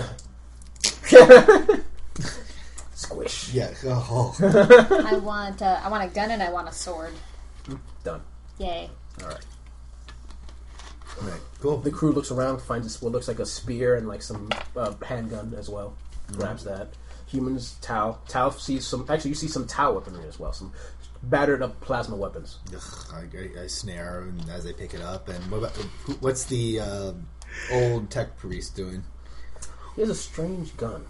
[2.94, 3.52] Squish.
[3.52, 3.74] Yeah.
[3.84, 4.34] Oh.
[4.40, 7.12] I want uh, I want a gun and I want a sword.
[8.04, 8.22] Done.
[8.58, 8.88] Yay.
[9.22, 9.44] All right.
[11.22, 11.40] Right.
[11.60, 11.78] Cool.
[11.78, 15.54] The crew looks around, finds what looks like a spear and like some uh, handgun
[15.56, 15.94] as well.
[16.32, 16.88] Grabs that.
[17.26, 18.18] Humans, Tau.
[18.28, 19.06] Tau sees some.
[19.08, 20.52] Actually, you see some Tau weaponry as well.
[20.52, 20.72] Some
[21.22, 22.58] battered up plasma weapons.
[22.74, 22.82] Ugh,
[23.14, 25.28] I, I, I snare and as they pick it up.
[25.28, 27.12] And what about who- what's the uh,
[27.72, 29.02] old tech priest doing?
[29.96, 31.06] He has a strange gun.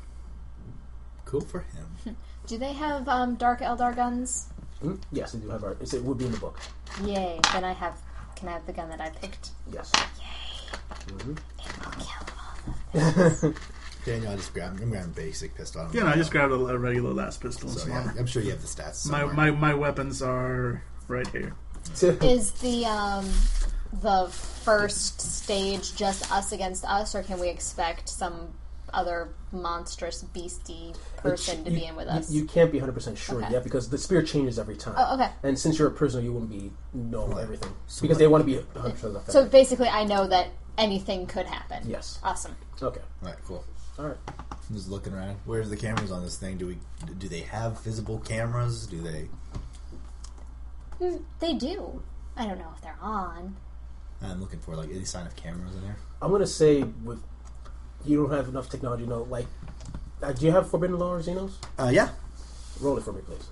[1.24, 1.60] Cool for
[2.05, 2.16] him.
[2.47, 4.48] Do they have um, Dark Eldar guns?
[4.81, 4.97] Hmm?
[5.12, 5.64] Yes, they do have.
[5.64, 6.59] Our, it's- it would be in the book.
[7.05, 7.40] Yay.
[7.52, 7.97] Then I have.
[8.45, 9.53] Can I have the gun that I picked?
[9.73, 9.91] Yes.
[11.09, 11.87] It will kill
[13.43, 13.55] all.
[14.05, 14.83] Daniel, I just grabbed.
[14.83, 15.81] I'm grabbing basic pistol.
[15.81, 18.12] I Yeah, no, I just grabbed a, a regular laspistol and So some yeah.
[18.19, 19.09] I'm sure you have the stats.
[19.09, 21.55] My, my my weapons are right here.
[22.03, 23.25] Is the um
[23.95, 28.53] the first stage just us against us, or can we expect some
[28.95, 32.31] other monstrous beastie person to be in with us?
[32.31, 33.53] You, can't be 100% sure Okay.
[33.53, 34.95] yet because the spirit changes every time.
[34.97, 35.31] Oh, okay.
[35.43, 37.73] And since you're a prisoner, you wouldn't be know everything.
[37.87, 39.23] So because they want to be 100% effective.
[39.33, 40.49] so basically, I know that
[40.79, 41.83] anything could happen.
[41.89, 42.19] yes.
[42.23, 42.57] Awesome.
[42.83, 43.01] Okay.
[43.23, 43.65] All right, cool.
[43.99, 44.16] All right.
[44.29, 45.37] I'm just looking around.
[45.45, 46.57] Where's the cameras on this thing?
[46.57, 46.79] Do we
[47.19, 48.87] do they have visible cameras?
[48.87, 49.29] Do they?
[50.99, 52.03] Hmm, They do.
[52.37, 53.57] I don't know if they're on.
[54.23, 55.97] I'm looking for like any sign of cameras in there.
[56.23, 57.23] I'm going to say with
[58.05, 59.47] you don't have enough technology, you know, like,
[60.22, 61.52] uh, do you have Forbidden Lore or Xenos?
[61.78, 62.10] Uh, yeah,
[62.81, 63.48] Roll it for me, please.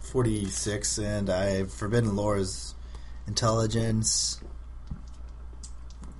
[0.00, 2.74] forty six, and I have Forbidden Lore's
[3.26, 4.40] intelligence.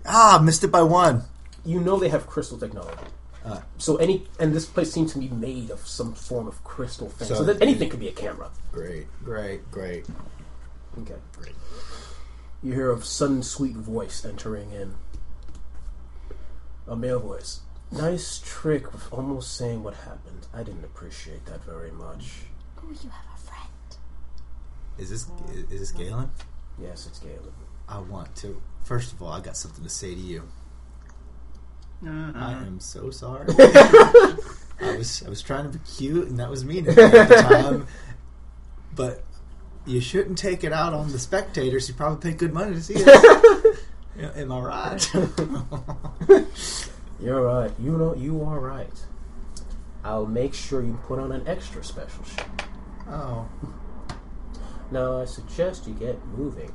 [0.06, 1.24] Ah, missed it by one.
[1.64, 2.98] You know they have crystal technology.
[3.44, 7.09] Uh, So any and this place seems to be made of some form of crystal
[7.09, 7.28] thing.
[7.28, 8.51] So, So- that anything could be a camera.
[8.72, 10.06] great, great, great,
[11.01, 11.16] Okay.
[11.39, 11.55] great.
[12.62, 14.94] You hear a sudden sweet voice entering in.
[16.88, 17.60] A male voice.
[17.90, 20.46] Nice trick of almost saying what happened.
[20.52, 22.42] I didn't appreciate that very much.
[22.78, 23.68] Oh, you have a friend.
[24.98, 25.26] Is this
[25.70, 26.30] is this Galen?
[26.80, 27.52] Yes, it's Galen.
[27.88, 28.60] I want to.
[28.84, 30.42] First of all, I got something to say to you.
[32.04, 32.64] I Uh-uh.
[32.66, 33.46] am so sorry.
[33.59, 37.86] I was I was trying to be cute, and that was mean at the time.
[38.96, 39.22] But
[39.86, 41.88] you shouldn't take it out on the spectators.
[41.88, 43.04] You probably paid good money to see it.
[44.18, 45.14] Yeah, Am I right?
[47.20, 47.70] You're right.
[47.78, 48.90] You know, you are right.
[50.05, 52.43] I'll make sure you put on an extra special show.
[53.09, 53.48] oh,
[54.90, 56.72] Now, I suggest you get moving.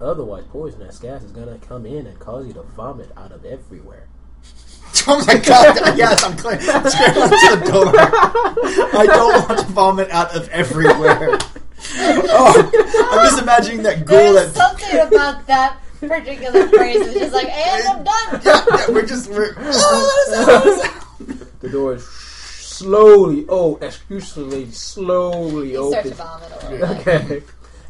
[0.00, 4.08] Otherwise, poisonous gas is gonna come in and cause you to vomit out of everywhere.
[5.08, 5.96] oh my god!
[5.98, 6.60] Yes, I'm clear.
[6.60, 7.92] Scrambling to the door.
[7.96, 11.38] I don't want to vomit out of everywhere.
[11.90, 12.70] Oh,
[13.12, 14.78] I'm just imagining that ghoul There's that.
[14.78, 16.96] something about that particular phrase.
[17.00, 18.40] It's just like, and I'm done.
[18.44, 19.54] Yeah, yeah, we're just we're.
[19.58, 20.94] Oh,
[21.60, 26.16] The door is slowly, oh, exclusively, slowly You start to open.
[26.16, 27.08] vomit a little bit.
[27.08, 27.42] Okay.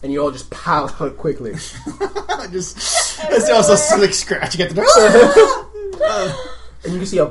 [0.02, 1.52] And you all just pile out quickly.
[2.50, 2.78] just
[3.24, 6.38] it's also slick scratching at the door.
[6.84, 7.28] And you can see a,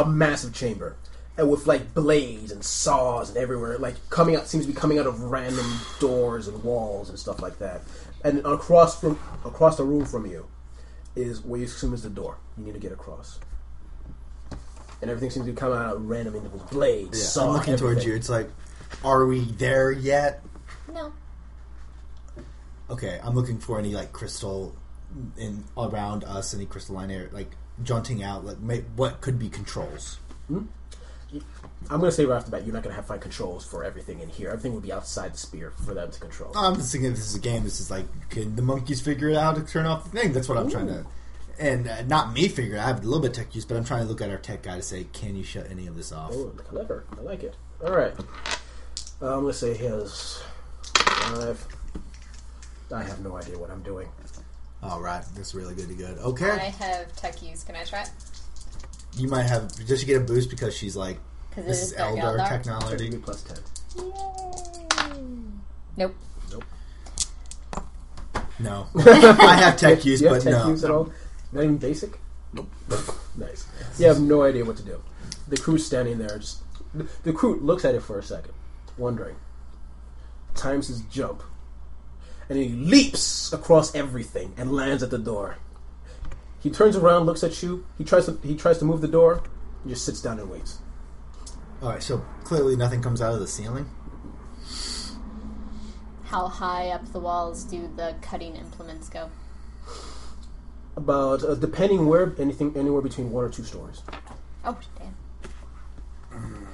[0.00, 0.96] a massive chamber.
[1.36, 4.98] And with like blades and saws and everywhere, like coming out seems to be coming
[4.98, 5.66] out of random
[5.98, 7.82] doors and walls and stuff like that.
[8.24, 10.46] And across from across the room from you
[11.14, 12.38] is what you assume is the door.
[12.56, 13.38] You need to get across.
[15.02, 16.62] And everything seems to be coming out of random intervals.
[16.70, 18.14] Blades, Yeah, saw, I'm looking towards you.
[18.14, 18.48] It's like,
[19.04, 20.42] are we there yet?
[20.92, 21.12] No.
[22.88, 24.74] Okay, I'm looking for any like crystal
[25.36, 27.50] in around us, any crystalline air, like
[27.82, 30.18] jaunting out, like may, what could be controls.
[30.48, 30.64] Hmm?
[31.90, 33.64] I'm going to say right off the bat, you're not going to have find controls
[33.64, 34.48] for everything in here.
[34.48, 36.52] Everything would be outside the sphere for them to control.
[36.56, 37.62] I'm just thinking if this is a game.
[37.62, 40.32] This is like, can the monkeys figure it out to turn off the thing?
[40.32, 41.04] That's what I'm trying to.
[41.58, 42.84] And uh, not me figure out.
[42.84, 44.38] I have a little bit of tech use, but I'm trying to look at our
[44.38, 46.30] tech guy to say, can you shut any of this off?
[46.32, 47.04] Oh, clever.
[47.16, 47.54] I like it.
[47.84, 48.12] All right.
[49.22, 50.42] Uh, I'm going to say he has
[50.94, 51.64] five.
[52.92, 54.08] I have no idea what I'm doing.
[54.82, 55.96] All right, that's really good.
[55.96, 56.18] Good.
[56.18, 57.64] I Okay, I have tech use.
[57.64, 58.10] Can I try it?
[59.16, 59.70] You might have.
[59.86, 61.18] Does she get a boost because she's like
[61.56, 62.48] this is is Dark Eldar Eldar.
[62.48, 63.16] technology?
[63.18, 63.56] plus 10.
[63.96, 64.12] Yay.
[65.96, 66.14] Nope.
[66.50, 66.64] Nope.
[68.58, 70.68] No, I have tech use, Do you have but tech no.
[70.70, 71.12] use at all?
[71.52, 72.18] Not even basic?
[72.52, 72.68] Nope.
[73.36, 73.66] nice.
[73.98, 75.00] You have no idea what to do.
[75.48, 76.38] The crew's standing there.
[76.38, 76.62] Just
[76.94, 78.52] the, the crew looks at it for a second,
[78.96, 79.36] wondering.
[80.54, 81.42] Times his jump,
[82.48, 85.56] and he leaps across everything and lands at the door.
[86.64, 87.86] He turns around, looks at you.
[87.98, 89.42] He tries to he tries to move the door,
[89.82, 90.78] and just sits down and waits.
[91.82, 93.86] All right, so clearly nothing comes out of the ceiling.
[96.24, 99.30] How high up the walls do the cutting implements go?
[100.96, 104.00] About uh, depending where anything anywhere between one or two stories.
[104.64, 106.66] Oh, damn.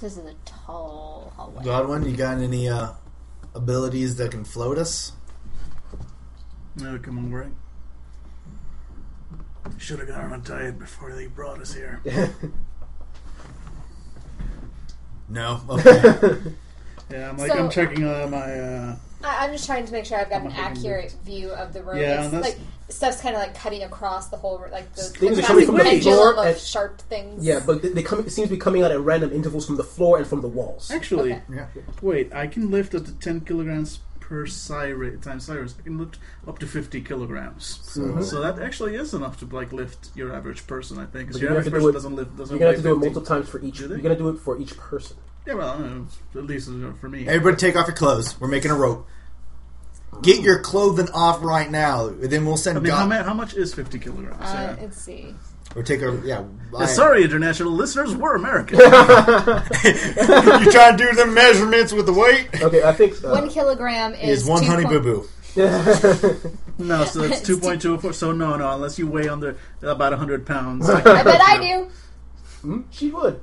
[0.00, 1.62] This is a tall hallway.
[1.62, 2.88] Godwin, you got any uh,
[3.54, 5.12] abilities that can float us?
[6.74, 7.52] No, come on, Greg.
[9.78, 12.00] Should have got on a diet before they brought us here.
[15.28, 15.60] No.
[15.68, 16.36] Okay.
[17.10, 18.38] Yeah, I'm like So- I'm checking uh, my.
[18.58, 21.16] Uh, I, I'm just trying to make sure I've got an I'm not looking accurate
[21.22, 21.98] view of the room.
[21.98, 22.58] Yeah, it's that's- like
[22.88, 25.76] stuff's kind of like cutting across the whole, like the Things are the coming from
[25.76, 27.44] the pendulum floor of and- sharp things.
[27.44, 28.20] Yeah, but they, they come.
[28.20, 30.48] It seems to be coming out at random intervals from the floor and from the
[30.48, 30.90] walls.
[30.90, 31.42] actually, Okay.
[31.52, 31.66] yeah.
[32.00, 35.74] wait, I can lift up to 10 kilograms per Cyrus times Cyrus.
[35.78, 36.18] I can lift
[36.48, 37.80] up to 50 kilograms.
[37.82, 41.12] So, So that actually is enough to like lift your average person, I think.
[41.12, 42.36] But Because your average have do person it- doesn't lift.
[42.38, 43.78] doesn't You're gonna have to do it multiple times for each.
[43.78, 43.94] Do they?
[43.96, 45.16] You're gonna do it for each person.
[45.46, 45.72] Yeah, well,
[46.34, 47.28] uh, at least uh, for me.
[47.28, 48.40] everybody, take off your clothes.
[48.40, 49.06] We're making a rope.
[50.22, 52.08] Get your clothing off right now.
[52.08, 53.08] Then we'll send I mean, how, God.
[53.10, 54.40] ma- how much is 50 kilograms?
[54.40, 54.82] Uh, yeah.
[54.82, 55.34] let's see.
[55.76, 56.44] Or take a yeah.
[56.72, 58.78] Yeah, I- sorry, international listeners, we're American.
[58.78, 62.48] you try to do the measurements with the weight?
[62.62, 63.22] Okay, I think.
[63.24, 65.28] Uh, One kilogram is, Is one honey boo boo.
[66.78, 68.12] no, so that's 2.24.
[68.14, 70.88] So no, no, unless you weigh under about 100 pounds.
[70.90, 71.88] I bet I do.
[72.62, 73.40] hmm, she would.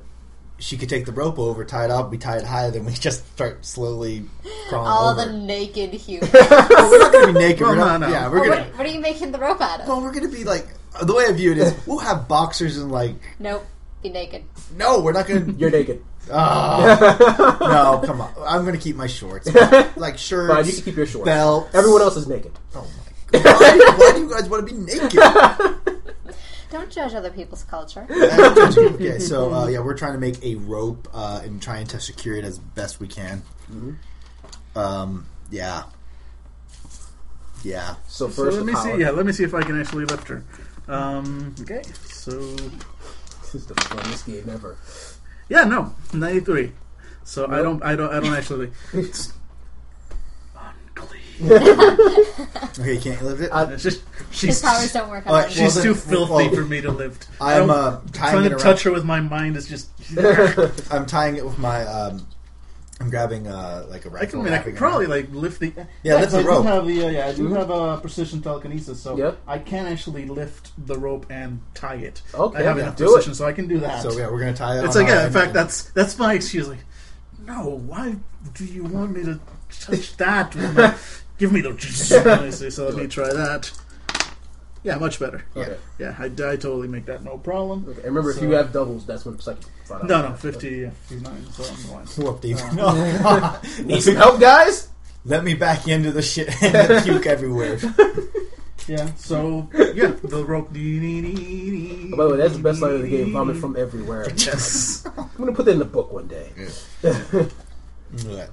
[0.58, 2.92] She could take the rope over, tie it up, we tie it higher, then we
[2.92, 4.26] just start slowly
[4.68, 5.24] crawling All over.
[5.24, 6.30] the naked humans.
[6.32, 7.62] Well, we're not gonna be naked.
[7.62, 8.12] Well, we're not, no, no.
[8.12, 8.62] Yeah, we're Well, gonna.
[8.66, 9.88] what, what are you making the rope out of?
[9.88, 10.66] Well, we're gonna be like
[11.02, 13.64] the way I view it is we'll have boxers and like Nope.
[14.02, 14.44] Be naked.
[14.76, 15.52] no, we're not gonna.
[15.58, 16.02] You're naked.
[16.30, 17.56] Ah.
[18.02, 18.32] no, come on.
[18.46, 19.48] I'm gonna keep my shorts,
[19.96, 20.52] like shirts.
[20.54, 21.24] Fine, you can keep your shorts.
[21.24, 21.74] belts.
[21.74, 22.52] Everyone else is naked.
[22.74, 22.80] Oh
[23.32, 23.44] my god!
[23.60, 25.20] Why, why do you guys want to be naked?
[26.70, 28.06] Don't judge other people's culture.
[28.10, 32.34] okay, so uh, yeah, we're trying to make a rope uh, and trying to secure
[32.34, 33.42] it as best we can.
[34.74, 35.82] Um, yeah,
[37.62, 37.96] yeah.
[38.08, 38.94] So So first, let me power.
[38.96, 39.00] see.
[39.00, 40.42] Yeah, let me see if I can actually lift her.
[40.92, 44.76] Um, okay, so This is the funniest game ever.
[45.48, 46.72] yeah, no, 93.
[47.24, 48.70] So I don't, I don't, I don't actually.
[48.92, 49.32] It's
[50.56, 51.20] unclean.
[52.80, 53.50] Okay, can't you lift it?
[53.52, 54.00] I- It's just
[54.30, 55.66] His she's powers don't work on All right, him.
[55.66, 57.28] she's Well, too then- filthy well, for me to lift.
[57.40, 58.64] I'm I don't- uh, tying trying it to around.
[58.64, 59.88] touch her with my mind is just.
[60.92, 61.84] I'm tying it with my.
[61.84, 62.26] Um,
[63.02, 64.30] I'm grabbing uh, like a rifle.
[64.30, 65.72] can, I mean, I can it probably like lift the.
[66.04, 66.62] Yeah, lift the I rope.
[66.62, 69.38] do have the uh, yeah, I do have a precision telekinesis, so Yep.
[69.46, 72.22] I can actually lift the rope and tie it.
[72.32, 73.34] Okay, I have yeah, enough do precision, it.
[73.36, 74.02] so I can do that.
[74.02, 74.84] So yeah, we're gonna tie it.
[74.84, 75.20] It's on like yeah.
[75.22, 76.68] our- In fact, that's that's my excuse.
[76.68, 76.84] Like,
[77.44, 78.16] no, why
[78.54, 79.40] do you want me to
[79.80, 80.54] touch that?
[80.54, 80.94] when I-
[81.38, 81.70] Give me the.
[82.46, 83.72] I say, so let me try that.
[84.84, 85.44] Yeah, much better.
[85.56, 85.76] Okay.
[85.98, 87.84] Yeah, I, I totally make that no problem.
[87.88, 87.98] Okay.
[87.98, 89.64] And remember, if you have doubles, that's when psychic.
[89.84, 90.08] flat out.
[90.08, 92.24] No, no, 50, yeah, 59, so I'm fine.
[92.24, 93.58] Whoop the- Uh, No.
[93.84, 94.88] Need some help, guys?
[95.24, 97.78] Let me back into the shit and the puke everywhere.
[98.88, 100.70] Yeah, so, yeah, the rope.
[100.70, 103.32] Oh, by the way, that's the best line of the game.
[103.32, 104.26] Vomit from everywhere.
[104.36, 105.06] Yes.
[105.16, 106.50] I'm gonna put that in the book one day.
[108.26, 108.46] Yeah.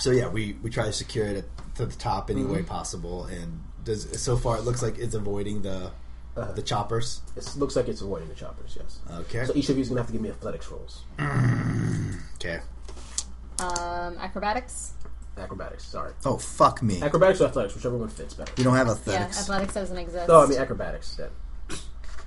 [0.00, 2.52] So yeah, we we try to secure it at, to the top any Mm-hmm.
[2.54, 5.90] way possible, and does so far it looks like it's avoiding the
[6.36, 7.22] Uh, the choppers.
[7.34, 8.76] it looks like it's avoiding the choppers.
[8.78, 8.98] Yes.
[9.22, 9.46] Okay.
[9.46, 11.00] So each of you is gonna have to give me athletics rolls.
[12.36, 12.60] Okay.
[13.58, 14.92] Um, acrobatics.
[15.38, 15.84] Acrobatics.
[15.84, 16.12] Sorry.
[16.26, 17.00] Oh fuck me!
[17.02, 18.52] Acrobatics or athletics, whichever one fits better.
[18.58, 19.06] You don't have athletics.
[19.08, 19.40] Yeah, athletics.
[19.40, 20.28] athletics doesn't exist.
[20.28, 21.16] No, I mean acrobatics.
[21.16, 21.30] Then.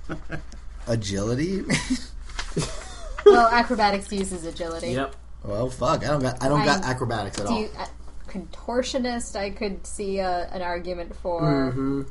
[0.88, 1.62] Agility.
[3.26, 4.92] well, acrobatics uses agility.
[4.92, 5.14] Yep.
[5.44, 6.02] well, fuck.
[6.04, 7.60] I don't got I don't got I'm- acrobatics at Do all.
[7.60, 7.86] you, uh,
[8.30, 9.36] contortionist?
[9.36, 11.42] I could see a, an argument for.
[11.42, 12.02] Mm-hmm.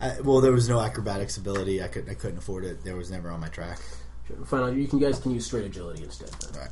[0.00, 1.82] I, well, there was no acrobatics ability.
[1.82, 2.84] I couldn't I couldn't afford it.
[2.84, 3.78] There was never on my track.
[4.46, 4.62] Fine.
[4.62, 4.74] out.
[4.74, 6.30] You can guys can use straight agility instead.
[6.30, 6.60] Then.
[6.60, 6.70] Right.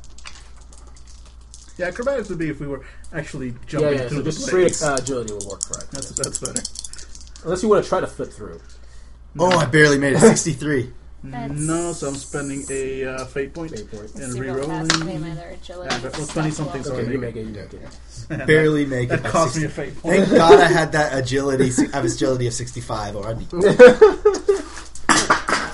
[1.77, 4.07] Yeah, acrobatics would be if we were actually Yeah, jumping yeah.
[4.07, 5.91] through So the just straight uh, agility will work correct.
[5.91, 6.61] That's that's better.
[7.43, 8.61] Unless you want to try to flip through.
[9.39, 10.19] Oh, I barely made it.
[10.21, 10.93] Sixty three.
[11.25, 14.13] That's No, so I'm spending a uh, fate point Fate point.
[14.15, 15.31] and see real fast to pay re-rolling.
[15.31, 15.95] other agility.
[15.95, 17.47] Yeah, but- well, 20 something, so Okay, I you make make it.
[17.47, 17.53] You
[18.29, 18.47] make it.
[18.47, 19.09] barely make it.
[19.09, 19.65] That by cost me 60.
[19.81, 20.15] a fate point.
[20.17, 21.71] Thank God I had that agility.
[21.93, 23.45] I have agility of sixty five, or I'd be.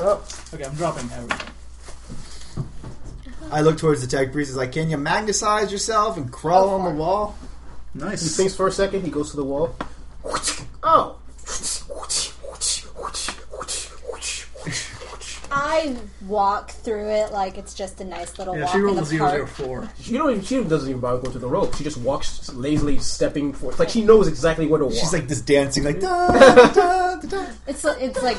[0.02, 0.24] Oh,
[0.54, 1.48] Okay, I'm dropping everything.
[3.52, 4.50] I look towards the tech priest.
[4.52, 7.36] He's like, "Can you magnetize yourself and crawl on the wall?"
[7.96, 8.22] Nice.
[8.22, 9.04] He thinks for a second.
[9.04, 9.76] He goes to the wall.
[10.82, 11.18] Oh.
[15.62, 15.96] I
[16.28, 19.02] walk through it like it's just a nice little Yeah, walk she in rolled the
[19.02, 19.50] a zero zero park.
[19.56, 19.90] four.
[20.02, 21.76] She don't even, she doesn't even bother going to the rope.
[21.76, 23.78] She just walks lazily, stepping forward.
[23.80, 24.94] Like she knows exactly where to walk.
[24.96, 27.46] She's like this dancing, like da, da, da, da.
[27.68, 28.38] It's it's like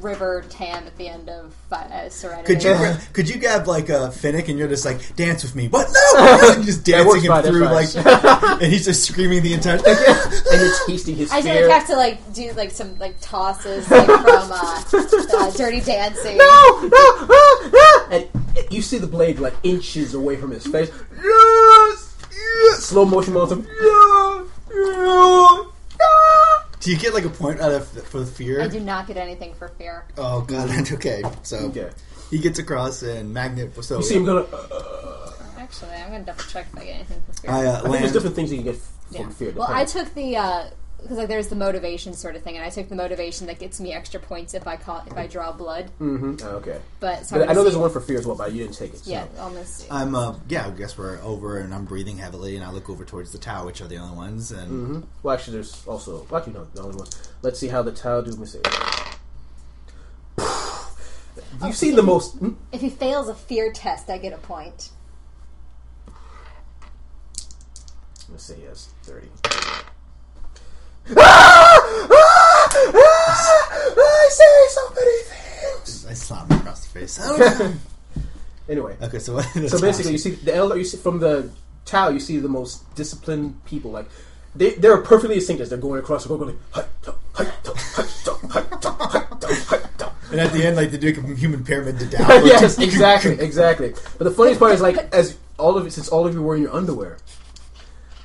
[0.00, 2.46] River Tam at the end of uh, Serenity.
[2.54, 5.54] Could you gra- could you grab like a Finnick and you're just like dance with
[5.54, 5.68] me?
[5.68, 5.88] What?
[5.88, 6.20] No!
[6.42, 7.94] no," and just That works dancing him through like,
[8.62, 9.78] and he's just screaming the entire.
[9.78, 9.86] time.
[10.52, 11.66] and you're tasting his I fear.
[11.66, 16.36] like, have to like do like some like tosses like from uh, uh, Dirty Dancing.
[16.36, 18.08] no, no, ah, ah!
[18.10, 20.90] and and you see the blade like inches away from his face.
[21.22, 22.84] Yes, yes.
[22.84, 23.66] Slow motion momentum.
[23.82, 24.44] Yeah,
[24.74, 25.62] yeah,
[26.00, 26.49] yeah.
[26.80, 28.60] Do you get like a point out of for fear?
[28.62, 30.04] I do not get anything for fear.
[30.16, 31.22] Oh god, that's okay.
[31.42, 31.90] So Okay.
[32.30, 33.72] he gets across and Magnet.
[33.84, 34.46] So You see him gonna.
[35.58, 37.50] Actually, I'm gonna double check if I get anything for fear.
[37.50, 38.12] I uh, I think there's land.
[38.14, 39.52] different things you can get f- from fear.
[39.52, 40.04] Well, I depending.
[40.04, 40.36] took the
[41.02, 43.80] because like there's the motivation sort of thing, and I took the motivation that gets
[43.80, 45.90] me extra points if I call if I draw blood.
[46.00, 46.42] Mhm.
[46.44, 46.80] Oh, okay.
[47.00, 48.76] But, so But I'm know there's see- one for fear as well, but you didn't
[48.76, 48.98] take it.
[49.00, 49.10] So.
[49.10, 49.86] Yeah, almost.
[49.90, 50.66] I'm uh yeah.
[50.66, 53.66] I guess we're over and I'm breathing heavily and I look over towards the Tau,
[53.66, 54.50] which are the only ones.
[54.52, 56.26] And hmm Well, actually, there's also.
[56.30, 57.08] Well, actually, no, the only one.
[57.42, 58.30] Let's see how the Tau do.
[58.30, 58.60] Let me see.
[61.64, 62.36] You've seen the most.
[62.36, 62.50] hmm?
[62.72, 64.90] If he fails a fear test, I get a point.
[68.30, 68.56] Let's say
[71.14, 73.00] he has 30.
[73.98, 76.06] I say so many things.
[76.08, 77.18] I slap him across the face.
[77.22, 77.74] Oh,
[78.68, 80.76] Anyway, okay, so so basically, you see the elder.
[80.76, 81.50] You see from the
[81.84, 83.90] Tau, you see the most disciplined people.
[83.90, 84.08] Like
[84.54, 86.24] they, they're perfectly distinct as they're going across.
[86.24, 86.86] They're going like,
[90.30, 92.28] and at the end, like they do a human pyramid to down.
[92.46, 93.92] yes, exactly, exactly.
[94.18, 96.54] But the funniest part is like as all of it, since all of you were
[96.54, 97.18] in your underwear,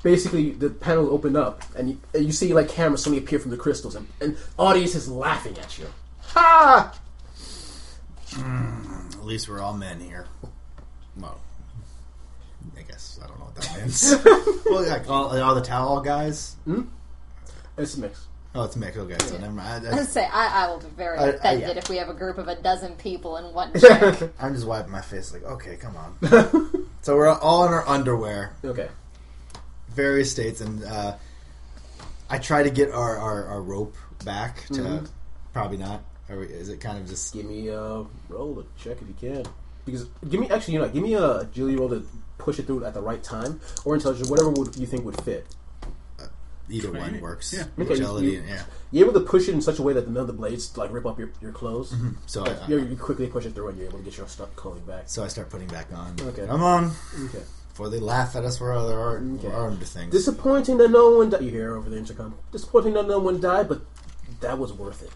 [0.06, 3.50] basically the panel opened up and you, and you see like cameras suddenly appear from
[3.50, 5.88] the crystals and, and audience is laughing at you.
[6.22, 6.94] Ha!
[8.34, 10.28] Mm, at least we're all men here.
[11.18, 11.40] Well,
[12.78, 14.16] I guess I don't know what that means.
[14.66, 16.56] well, like all, all the Tau guys.
[16.66, 16.84] Hmm?
[17.76, 18.28] It's a mix.
[18.54, 19.00] Oh, it's mixed.
[19.00, 19.88] Okay, so never mind.
[19.88, 21.78] I, I would say I, I will be very I- I- offended yeah.
[21.78, 23.72] if we have a group of a dozen people in one.
[24.40, 25.34] I'm just wiping my face.
[25.34, 26.88] Like, okay, come on.
[27.02, 28.90] so we're all in our underwear, Okay.
[29.96, 31.16] Various states, and uh,
[32.30, 35.06] I try to get our, our, our rope back to mm-hmm.
[35.54, 36.04] probably not.
[36.30, 39.46] Or is it kind of just Give me a roll to check if you can.
[39.86, 42.08] Because give me actually, you know, give me a agility roll to
[42.40, 45.46] push it through at the right time, or intelligence, whatever would, you think would fit.
[46.20, 46.26] Uh,
[46.70, 47.22] either one Training.
[47.22, 47.54] works?
[47.54, 47.66] Yeah.
[47.78, 48.64] Okay, Agility, you, yeah.
[48.92, 50.92] You're able to push it in such a way that none of the blades like
[50.92, 51.94] rip up your, your clothes.
[51.94, 52.12] Mm-hmm.
[52.26, 54.56] So I, You, you quickly push it through, and you're able to get your stuff
[54.56, 55.04] clothing back.
[55.06, 56.16] so I start putting back on.
[56.20, 56.48] Okay.
[56.50, 56.92] I'm on,
[57.26, 57.44] Okay.
[57.76, 59.52] Before they laugh at us for other art, Okay.
[59.52, 60.10] armed things.
[60.10, 61.42] Disappointing that no one died.
[61.42, 62.34] You hear over the intercom.
[62.54, 63.82] Disappointing that no one died, but
[64.40, 65.12] that was worth it.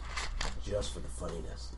[0.62, 1.70] Just for the funniness.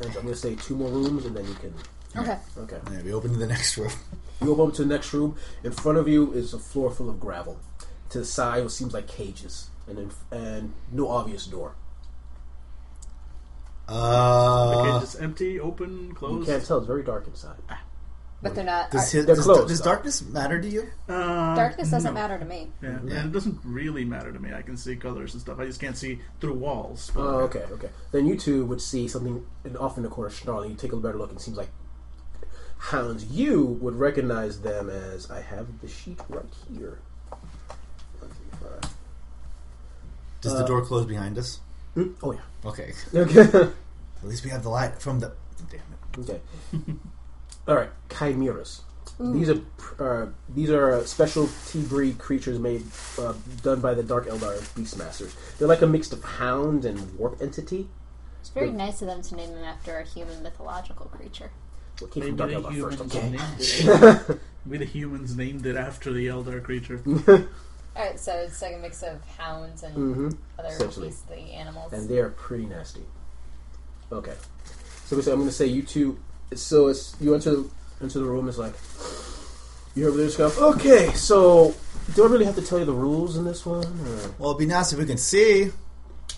[0.00, 1.72] And I'm going to say two more rooms, and then you can.
[2.16, 2.38] okay.
[2.58, 2.80] Okay.
[2.92, 3.92] yeah, we open to the next room.
[4.42, 5.36] You open to the next room.
[5.62, 7.60] In front of you is a floor full of gravel.
[8.10, 11.76] To the side, what seems like cages, and then, and no obvious door.
[13.88, 16.32] Uh, Okay, just empty, open, closed.
[16.32, 16.48] You closed.
[16.48, 16.78] can't tell.
[16.78, 17.58] It's very dark inside.
[18.44, 18.90] But they're not.
[18.92, 19.84] does, I- his, They're does, closed, does though.
[19.86, 20.88] darkness matter to you?
[21.08, 22.20] Uh, darkness doesn't no.
[22.20, 22.70] matter to me.
[22.82, 23.14] Yeah, Yeah.
[23.20, 24.52] and it doesn't really matter to me.
[24.52, 25.58] I can see colors and stuff.
[25.58, 27.10] I just can't see through walls.
[27.14, 27.88] But Oh, okay, okay.
[28.12, 30.70] Then you two would see something in- off in the corner snarling.
[30.70, 31.70] You take a better look, and it seems like
[32.78, 33.24] hounds.
[33.24, 36.98] You would recognize them as I have the sheet right here.
[38.20, 38.94] One, three, five.
[40.42, 41.60] Does Uh, the door close behind us?
[41.94, 42.08] Hmm?
[42.22, 42.40] Oh yeah.
[42.64, 42.92] Okay.
[43.14, 43.40] Okay.
[44.22, 45.32] At least we have the light from the.
[45.70, 46.30] Damn it.
[46.30, 46.40] okay.
[47.66, 47.90] All right.
[48.10, 48.82] Chimeras.
[49.20, 49.60] These are
[50.00, 52.84] uh, these are uh, special T breed creatures made
[53.18, 53.32] uh,
[53.62, 55.32] done by the Dark Eldar Beastmasters.
[55.56, 57.88] They're like a mix of hound and warp entity.
[58.40, 61.50] It's very nice of them to name them after a human mythological creature.
[62.00, 63.16] What came maybe from Dark the Eldar humans first?
[63.16, 63.30] Okay.
[63.30, 64.40] named it.
[64.66, 67.00] maybe the humans named it after the Eldar creature.
[67.96, 70.28] Alright, so it's like a mix of hounds and hmm
[70.58, 71.92] other beastly animals.
[71.92, 73.02] and they are pretty nasty.
[74.10, 74.34] Okay,
[75.06, 76.18] so basically I'm going to say you two.
[76.58, 77.62] So it's you enter
[78.00, 78.48] into the room.
[78.48, 78.74] It's like
[79.94, 80.58] you hear this stuff.
[80.58, 81.74] Okay, so
[82.14, 83.84] do I really have to tell you the rules in this one?
[83.84, 84.34] Or?
[84.38, 85.70] Well, it'd be nice if we can see.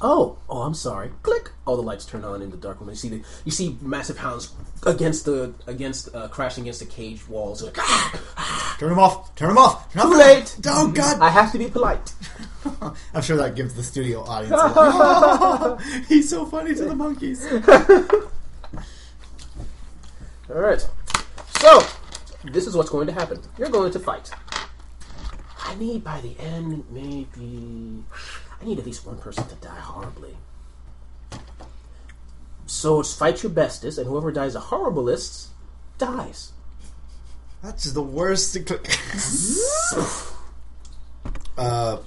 [0.01, 1.11] Oh, oh, I'm sorry.
[1.23, 1.51] Click.
[1.65, 2.91] All the lights turn on in the dark room.
[2.91, 4.53] You see the you see massive hounds
[4.85, 7.63] against the against uh, crashing against the cage walls.
[7.63, 9.35] Like, ah, Turn them off.
[9.37, 9.91] Turn them off.
[9.93, 10.19] Turn Too off.
[10.19, 10.57] late.
[10.67, 11.19] Oh God!
[11.21, 12.13] I have to be polite.
[13.15, 14.61] I'm sure that gives the studio audience.
[16.09, 17.47] He's so funny to the monkeys.
[20.49, 20.89] All right.
[21.61, 21.83] So
[22.45, 23.41] this is what's going to happen.
[23.59, 24.31] You're going to fight.
[25.65, 28.05] I need by the end maybe
[28.61, 30.37] I need at least one person to die horribly.
[32.67, 35.49] So it's fight your bestest, and whoever dies the horriblest
[35.99, 36.53] dies.
[37.63, 38.57] That's the worst.
[41.59, 41.99] uh,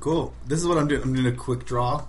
[0.00, 0.34] cool.
[0.46, 1.02] This is what I'm doing.
[1.02, 2.04] I'm doing a quick draw,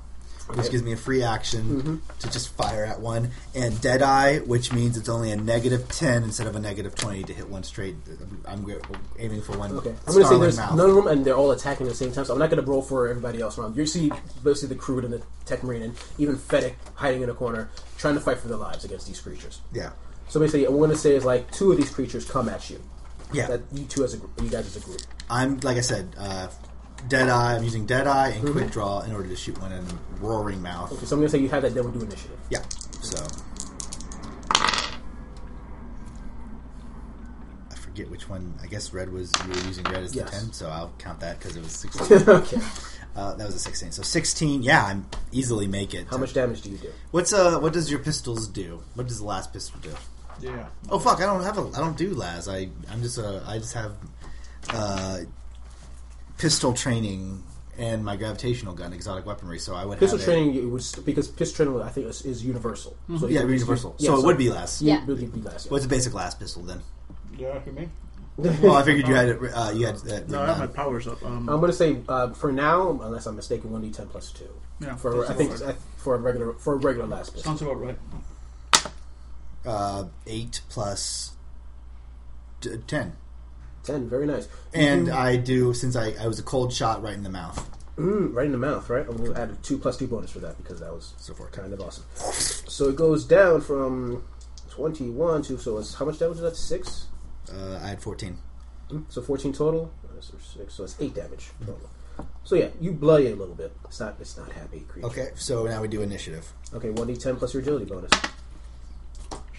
[0.56, 1.96] which gives me a free action Mm-hmm.
[2.20, 6.48] to just fire at one, and Deadeye, which means it's only a negative ten instead
[6.48, 7.96] of a negative twenty to hit one straight.
[8.46, 8.66] I'm
[9.20, 9.72] aiming for one.
[9.74, 10.76] Okay, I'm going to say there's mouth.
[10.76, 12.26] none of them, and they're all attacking at the same time.
[12.26, 13.76] So I'm not going to roll for everybody else around.
[13.76, 14.12] You see,
[14.44, 18.14] basically the crew and the Tech Marine, and even Fennec hiding in a corner, trying
[18.16, 19.62] to fight for their lives against these creatures.
[19.74, 19.92] Yeah,
[20.30, 22.70] So basically, what I'm going to say is like two of these creatures come at
[22.70, 22.82] you.
[23.34, 23.48] yeah.
[23.48, 25.02] That you two as a group, you guys as a group.
[25.30, 26.48] I'm like I said, uh,
[27.08, 27.56] Deadeye.
[27.56, 28.52] I'm using Deadeye and Mm-hmm.
[28.58, 29.86] Quick Draw in order to shoot one in
[30.20, 30.92] roaring mouth.
[30.94, 31.74] Okay, so I'm going to say you have that.
[31.74, 32.38] Then we'll do initiative.
[32.50, 32.62] Yeah.
[33.02, 33.18] So
[37.72, 38.54] I forget which one.
[38.62, 40.30] I guess red was you were using red as Yes.
[40.32, 42.18] the ten, so I'll count that because it was sixteen.
[42.30, 42.58] okay.
[43.16, 43.92] uh, that was a sixteen.
[43.92, 44.64] So sixteen.
[44.64, 46.08] Yeah, I'm easily make it.
[46.10, 46.92] How much damage do you do?
[47.12, 47.60] What's uh?
[47.60, 48.84] What does your pistols do?
[48.96, 49.92] What does the laspistol do?
[50.42, 50.68] Yeah.
[50.90, 51.20] Oh fuck!
[51.22, 51.62] I don't have a.
[51.76, 52.48] I don't do las.
[52.48, 53.44] I I'm just a.
[53.48, 53.94] I just have
[54.70, 55.20] uh,
[56.42, 57.44] pistol training
[57.78, 59.60] and my gravitational gun, exotic weaponry.
[59.60, 62.44] So I would Pistol have training it was because pistol training I think is, is
[62.44, 62.98] universal.
[63.20, 63.96] So Yeah, universal.
[64.00, 64.82] yeah, so it would be less.
[64.82, 65.06] You Yeah.
[65.06, 65.66] would be less.
[65.66, 65.72] Yeah.
[65.72, 66.82] What's a basic laspistol then?
[67.38, 67.90] Yeah, for me.
[68.38, 69.40] Well, I figured you had it.
[69.54, 71.24] Uh, you had uh, No, I written have my powers up.
[71.24, 74.50] Um, I'm going to say uh, for now, unless I'm mistaken, one d10 plus two.
[74.80, 77.44] yeah, For I think about uh, for a regular for a regular laspistol.
[77.44, 77.98] Sounds about right.
[79.66, 81.32] uh, eight plus
[82.62, 83.14] t- ten,
[83.84, 84.48] Ten, very nice.
[84.74, 87.58] and You I do since I, I was a cold shot right in the mouth.
[87.98, 89.06] mm, right in the mouth, right?
[89.08, 91.34] I'm going to add a two plus two bonus for that because that was So
[91.34, 92.04] far kind of awesome.
[92.16, 94.24] So it goes down from
[94.70, 96.56] twenty-one to so it's how much damage is that?
[96.56, 97.08] Six.
[97.52, 98.38] Uh, I had fourteen.
[98.90, 99.92] Mm, So fourteen total.
[100.20, 100.76] So six.
[100.76, 101.90] So it's eight damage total.
[102.44, 103.72] So yeah, you bloody a little bit.
[103.86, 104.16] It's not.
[104.20, 105.08] It's not happy creature.
[105.08, 106.54] Okay, so now we do initiative.
[106.74, 106.92] Okay.
[106.92, 108.12] One d10 plus your agility bonus.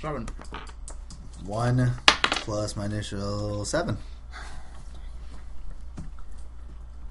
[0.01, 0.29] Seven.
[1.45, 1.91] One
[2.23, 3.97] plus my initial seven.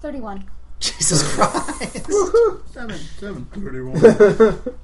[0.01, 0.45] 31.
[0.79, 2.07] Jesus Christ!
[2.73, 2.97] Seven.
[3.19, 3.45] Seven.
[3.53, 4.75] Thirty-one.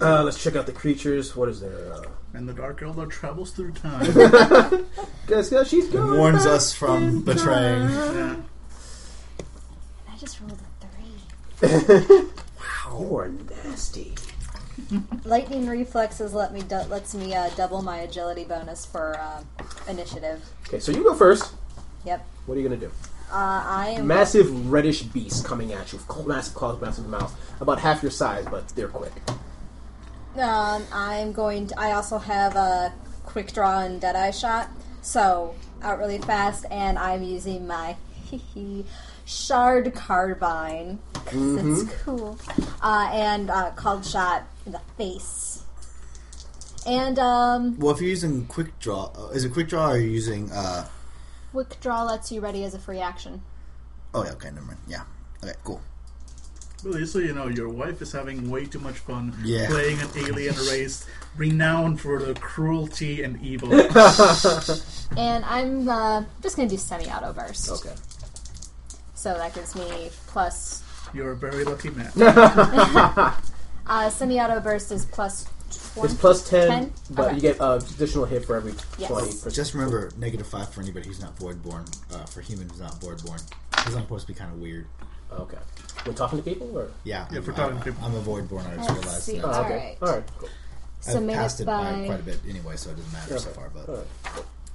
[0.00, 1.36] Uh, let's check out the creatures.
[1.36, 1.92] What is there?
[1.92, 2.02] Uh,
[2.32, 4.00] and the Dark Eldar travels through time.
[5.26, 7.82] guys, guys, she's going warns us from betraying.
[7.90, 8.36] yeah.
[10.10, 10.58] I just rolled
[11.62, 11.68] a 3.
[12.08, 12.30] time.
[13.00, 13.28] You are
[13.64, 14.14] nasty.
[15.24, 19.42] Lightning reflexes let me du- lets me uh, double my agility bonus for uh,
[19.88, 20.44] initiative.
[20.68, 21.54] Okay, so you go first.
[22.04, 22.24] Yep.
[22.46, 22.90] What are you gonna do?
[23.30, 27.80] Uh, I am Massive reddish beast coming at you, cl- massive claws, massive mouth, about
[27.80, 29.12] half your size, but they're quick.
[30.38, 31.78] Um, I'm going to.
[31.80, 32.92] I also have a
[33.24, 34.68] quick draw and dead eye shot,
[35.02, 37.96] so out really fast, and I'm using my
[39.24, 42.38] shard carbine 'cause it's cool,
[42.82, 45.62] uh, and uh, called shot in the face.
[46.86, 49.98] And um, Well, if you're using quick draw, uh, is it quick draw or are
[49.98, 50.52] you using?
[50.52, 50.86] Uh,
[51.54, 53.40] quick draw lets you ready as a free action.
[54.12, 54.78] oh yeah, okay, never mind.
[54.88, 55.04] Yeah,
[55.42, 55.80] okay, cool.
[56.84, 59.68] Well, just so you know, your wife is having way too much fun Yeah.
[59.68, 61.06] playing an alien race
[61.36, 63.70] renowned for the cruelty and evil.
[65.16, 67.70] And I'm uh, just going to do semi-auto burst.
[67.70, 67.94] Okay.
[69.14, 70.82] So that gives me plus.
[71.14, 72.10] You're a very lucky man.
[73.86, 75.46] Uh, semi-auto burst is plus.
[75.94, 76.92] 20, It's plus 10, 10?
[77.10, 77.34] but Okay.
[77.36, 79.10] you get uh, additional hit for every Yes.
[79.10, 79.50] 20.
[79.54, 81.86] Just remember, negative five for anybody who's not voidborn.
[82.12, 84.86] Uh, for human who's not voidborn, because I'm supposed to be kind of weird.
[85.32, 85.58] Okay.
[86.06, 86.76] We're talking to people?
[86.76, 88.04] or Yeah, Yeah, I'm, for talking I'm, to people.
[88.04, 88.66] I'm a voidborn.
[88.70, 89.22] I just Let's realized.
[89.24, 89.36] see.
[89.38, 89.44] that.
[89.46, 89.96] Oh, okay.
[90.00, 90.08] right.
[90.08, 90.48] Alright, cool.
[91.00, 92.06] So I've made passed it it by by.
[92.06, 93.70] quite a bit anyway, so it doesn't matter so far.
[93.74, 94.06] But Alright.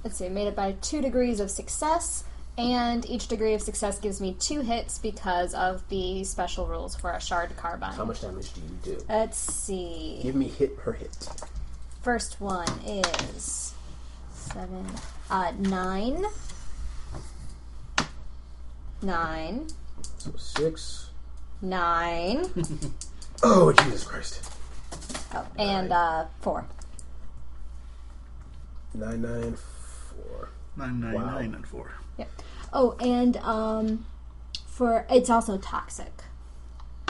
[0.04, 2.24] Let's see, made it by two degrees of success,
[2.60, 7.10] and each degree of success gives me two hits because of the special rules for
[7.12, 7.94] a shard carbine.
[7.94, 9.04] How much damage do you do?
[9.08, 10.20] Let's see.
[10.22, 11.28] Give me hit per hit.
[12.02, 13.72] First one is
[14.34, 14.86] seven,
[15.30, 16.24] uh, nine,
[19.02, 19.66] nine,
[20.18, 21.10] So 6.
[21.62, 22.44] nine,
[23.42, 24.50] Oh, Jesus Christ.
[25.34, 26.66] oh, and uh, four.
[28.94, 30.48] 9, 9, 4.
[30.76, 31.24] Nine, nine, Wow.
[31.24, 31.92] nine, and four.
[32.72, 34.06] Oh, and um,
[34.66, 36.12] for it's also toxic.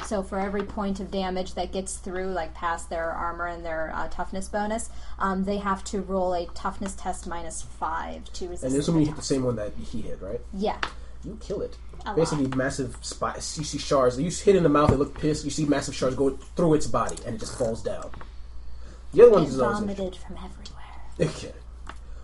[0.05, 3.93] So for every point of damage that gets through, like past their armor and their
[3.95, 4.89] uh, toughness bonus,
[5.19, 8.65] um, they have to roll a toughness test minus five to resist.
[8.65, 10.41] And this the one you hit the same one that he hit, right?
[10.53, 10.79] Yeah.
[11.23, 11.77] You kill it.
[12.07, 13.59] A Basically, massive spots.
[13.59, 14.19] You see shards.
[14.19, 14.91] You hit in the mouth.
[14.91, 15.45] It look pissed.
[15.45, 18.11] You see massive shards go through its body, and it just falls down.
[19.13, 20.77] The other one It is always vomited from everywhere.
[21.21, 21.53] Okay.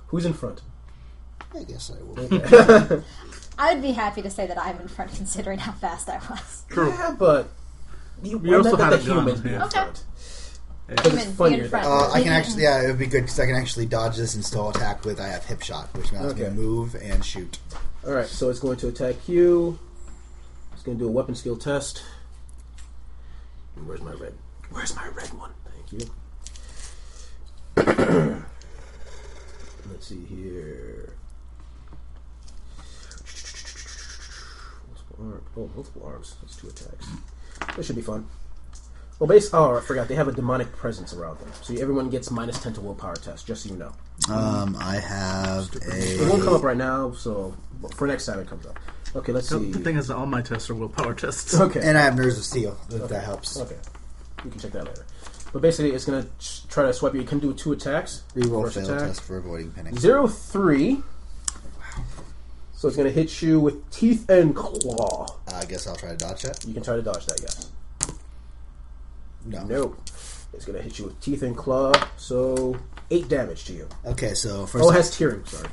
[0.06, 0.62] Who's in front?
[1.54, 3.04] I guess I will.
[3.58, 6.64] I would be happy to say that I'm in front, considering how fast I was.
[6.68, 6.88] True.
[6.90, 7.48] Yeah, but
[8.22, 9.64] you, We I also meant had the a gun, humans be in yeah.
[9.64, 9.70] Okay.
[9.80, 10.04] front.
[10.88, 11.86] Because it's funnier in front.
[11.86, 14.34] Uh, I can actually, yeah, it would be good because I can actually dodge this
[14.34, 15.20] and still attack with.
[15.20, 16.44] I have hip shot, which allows me Okay.
[16.44, 17.58] to move and shoot.
[18.06, 19.78] All right, so it's going to attack you.
[20.74, 22.04] It's going to do a weapon skill test.
[23.84, 24.34] Where's my red?
[24.70, 25.50] Where's my red one?
[25.74, 26.10] Thank you.
[29.90, 31.14] Let's see here.
[35.18, 35.42] Multiple.
[35.56, 36.36] Oh, multiple arms.
[36.42, 37.06] That's two attacks.
[37.76, 38.26] That should be fun.
[39.18, 39.48] Well, base.
[39.54, 40.08] Oh, I forgot.
[40.08, 43.46] They have a demonic presence around them, so everyone gets minus ten to willpower test.
[43.46, 43.92] Just so you know.
[44.30, 47.54] Um, I have a It won't come up right now, so
[47.94, 48.78] for next time it comes up.
[49.14, 49.70] Okay, let's see.
[49.70, 51.54] the thing is, that all my tests are willpower tests.
[51.60, 51.80] Okay.
[51.82, 52.76] And I have nerves of steel.
[52.90, 53.58] If that helps.
[53.58, 53.76] Okay.
[54.44, 55.06] You can check that later.
[55.52, 57.22] But basically, it's going to try to swipe you.
[57.22, 58.22] It can do two attacks.
[58.34, 59.08] Reroll First fail attack.
[59.08, 59.96] test for avoiding pinning.
[59.96, 61.02] Zero three.
[62.76, 65.26] So it's going to hit you with teeth and claw.
[65.52, 66.62] I guess I'll try to dodge that.
[66.66, 67.70] You can try to dodge that, yes.
[69.46, 69.64] No.
[69.64, 69.98] Nope.
[70.52, 71.92] It's going to hit you with teeth and claw.
[72.18, 72.76] So
[73.10, 73.88] eight damage to you.
[74.04, 74.84] Okay, so first.
[74.84, 75.44] Oh, it has tearing.
[75.46, 75.68] Sorry.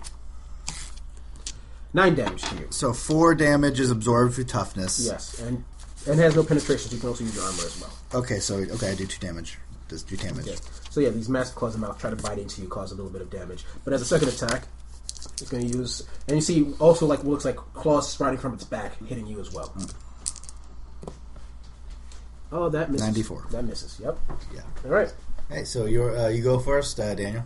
[1.93, 2.67] Nine damage to you.
[2.71, 5.05] so four damage is absorbed through toughness.
[5.05, 5.63] Yes, and
[6.07, 7.93] and has no penetration, so you can also use your armor as well.
[8.21, 9.59] Okay, so okay, I do two damage.
[9.89, 10.47] Does two damage.
[10.47, 10.55] Yeah.
[10.89, 12.95] So yeah, these massive claws in the mouth try to bite into you, cause a
[12.95, 13.63] little bit of damage.
[13.83, 14.67] But as a second attack,
[15.43, 18.53] it's going to use, and you see also like what looks like claws sprouting from
[18.53, 19.71] its back, hitting you as well.
[22.51, 23.07] Oh, that misses.
[23.07, 23.47] 94.
[23.51, 23.99] That misses.
[24.01, 24.17] Yep.
[24.53, 24.61] Yeah.
[24.85, 25.13] All right.
[25.49, 27.43] Hey, so you're uh, you go first, uh, Daniel.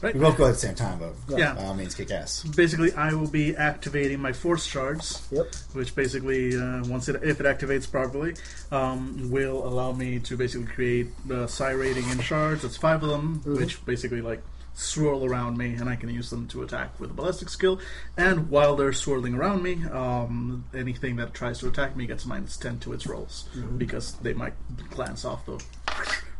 [0.00, 0.14] Right.
[0.14, 1.54] We both go at the same time, but Yeah.
[1.54, 2.42] by all means, kick ass.
[2.42, 5.46] Basically, I will be activating my force shards, Yep.
[5.74, 8.34] which basically, uh, once it if it activates properly,
[8.72, 12.62] um, will allow me to basically create uh, psi rating in shards.
[12.62, 14.42] That's five of them, which basically like
[14.74, 17.78] swirl around me, and I can use them to attack with a ballistic skill.
[18.16, 22.56] And while they're swirling around me, um, anything that tries to attack me gets minus
[22.56, 24.54] ten to its rolls because they might
[24.90, 25.62] glance off the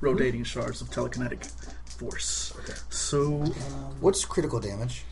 [0.00, 1.46] rotating shards of telekinetic
[1.84, 2.54] force.
[2.60, 2.78] Okay.
[2.90, 3.42] So.
[3.42, 3.52] Um,
[4.00, 5.04] What's critical damage?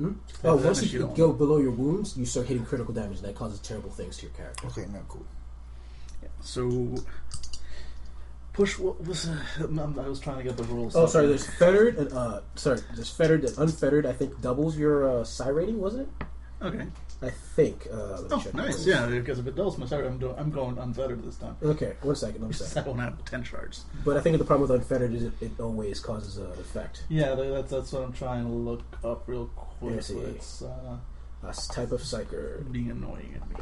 [0.00, 3.26] Oh, once damage you you go below your wounds, you start hitting critical damage, and
[3.26, 4.66] that causes terrible things to your character.
[4.66, 5.24] Okay, no, cool.
[6.40, 6.96] So,
[8.52, 8.78] push.
[8.78, 9.28] What was?
[9.28, 10.94] Uh, I was trying to get the rules.
[10.96, 11.26] Oh, sorry.
[11.28, 12.80] There's fettered and uh, sorry.
[12.94, 14.06] There's fettered and unfettered.
[14.06, 16.26] I think doubles your uh, psi rating, wasn't it?
[16.64, 16.86] Okay.
[17.24, 17.86] I think.
[17.92, 18.54] Uh, let me Oh, check.
[18.54, 18.84] nice.
[18.86, 20.34] Yeah, because if it does, my sorry, I'm doing.
[20.38, 21.56] I'm going unfettered this time.
[21.62, 22.40] Okay, one second.
[22.42, 22.84] One I second.
[22.84, 23.84] don't have ten shards.
[24.04, 27.04] But I think the problem with unfettered is it, it always causes an effect.
[27.08, 29.94] Yeah, that's that's what I'm trying to look up real quick.
[29.94, 30.18] Yeah, see.
[30.18, 30.96] It's uh,
[31.44, 32.70] A type of psyker.
[32.72, 33.56] being annoying at me.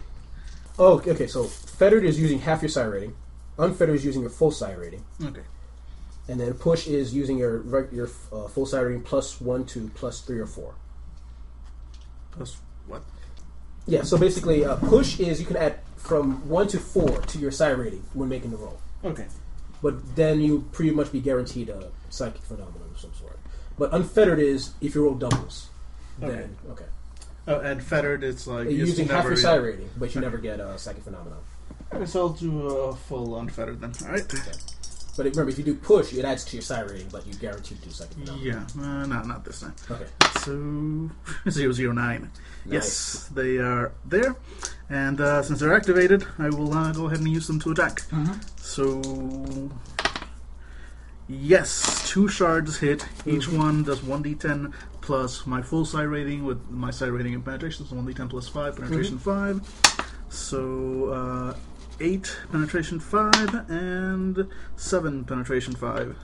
[0.79, 1.27] Oh, okay, okay.
[1.27, 3.15] So fettered is using half your psi rating.
[3.59, 5.43] Unfettered is using your full psi rating, Okay.
[6.28, 7.62] and then push is using your
[7.93, 10.74] your uh, full psi rating plus one, two, plus three or four.
[12.32, 12.56] Plus
[12.86, 13.02] what?
[13.86, 14.02] Yeah.
[14.02, 17.68] So basically, uh, push is you can add from one to four to your psi
[17.70, 18.78] rating when making the roll.
[19.05, 19.27] Okay.
[19.82, 23.39] but then you pretty much be guaranteed a psychic phenomenon of some sort.
[23.78, 25.68] But unfettered is if you roll doubles,
[26.18, 26.85] then okay,
[27.48, 30.60] Oh, and fettered, it's like You're using half your psi rating, but you never get
[30.60, 31.39] a psychic phenomenon.
[31.93, 33.93] Okay, so I'll do a full unfettered then.
[34.05, 34.27] All right.
[35.17, 37.75] But remember, if you do push, it adds to your psi rating, but you guarantee
[37.83, 38.67] do psychic phenomenon.
[38.77, 38.83] Yeah.
[38.83, 39.75] Uh, no, not this time.
[39.91, 40.07] Okay.
[40.41, 41.11] So
[41.51, 42.31] zero zero nine.
[42.65, 42.73] Nice.
[42.73, 44.37] Yes, they are there,
[44.89, 48.03] and uh, since they're activated, I will uh, go ahead and use them to attack.
[48.57, 49.03] So
[51.29, 53.07] yes, two shards hit.
[53.27, 57.45] Each one does one d10 plus my full psi rating with my psi rating and
[57.45, 57.85] penetration.
[57.87, 59.61] So one d10 plus five penetration five.
[60.29, 61.55] So uh,
[62.01, 66.16] eight penetration five and seven penetration five.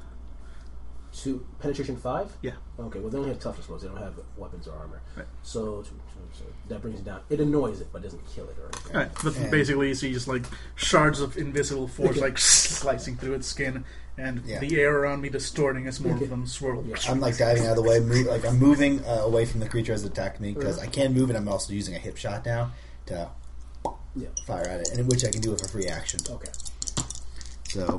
[1.12, 2.30] Two penetration five.
[2.42, 2.52] Yeah.
[2.78, 2.98] Okay.
[2.98, 3.82] Well, they only have toughness rolls.
[3.82, 5.00] They don't have weapons or armor.
[5.16, 5.24] Right.
[5.42, 5.90] So, so,
[6.32, 7.20] so that brings it down.
[7.30, 8.92] It annoys it, but doesn't kill it or anything.
[8.96, 10.44] Alright, but And- basically you see just like
[10.74, 12.20] shards of invisible force Okay.
[12.20, 13.84] like slicing through its skin
[14.18, 14.58] and Yeah.
[14.58, 16.84] the air around me distorting as more of them swirl.
[16.86, 16.96] Yeah.
[17.08, 19.68] I'm like diving out of the way, move, like I'm moving uh, away from the
[19.70, 22.18] creature as it attacked me because I can move, and I'm also using a hip
[22.18, 22.72] shot now
[23.06, 23.30] to
[24.16, 24.28] Yeah.
[24.46, 26.20] fire at it, and which I can do with a free action.
[26.28, 26.50] Okay.
[27.68, 27.98] So,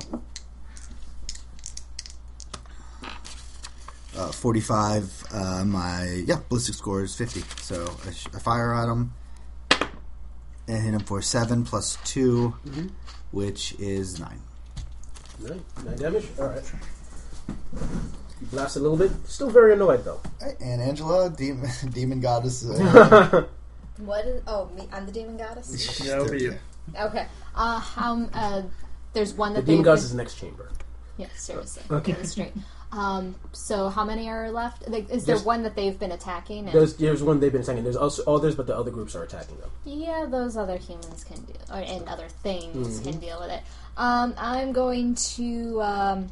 [4.18, 5.24] uh, 45.
[5.32, 7.42] Uh, my yeah ballistic score is 50.
[7.62, 9.14] So I, sh- I fire at him
[10.68, 12.54] and hit him for seven plus 2
[13.32, 14.40] which is nine.
[15.40, 16.26] Nine, nine damage.
[16.40, 16.64] All right.
[18.42, 19.12] You blast a little bit.
[19.26, 20.22] Still very annoyed though.
[20.62, 22.66] And Angela, demon, demon goddess.
[22.68, 23.46] Uh,
[24.00, 24.42] What is?
[24.48, 24.88] Oh, me.
[24.92, 26.00] I'm the demon goddess.
[26.06, 26.56] Yeah, over you.
[27.00, 27.26] Okay.
[27.56, 28.24] Uh, how?
[28.34, 28.64] Uh,
[29.14, 29.86] there's one that The demon they.
[29.86, 30.70] goddess is next chamber.
[31.18, 31.84] Yeah, seriously.
[31.90, 32.12] Okay.
[32.12, 32.54] Get it straight.
[32.92, 34.88] Um, so how many are left?
[34.88, 36.66] Like, is there There's- one that they've been attacking?
[36.66, 37.84] And, There's there's one they've been attacking.
[37.84, 39.70] There's also others, but the other groups are attacking them.
[39.84, 43.10] yeah, those other humans can deal, or, and other things Mm-hmm.
[43.10, 43.62] can deal with it.
[43.98, 46.28] Um, I'm going to um,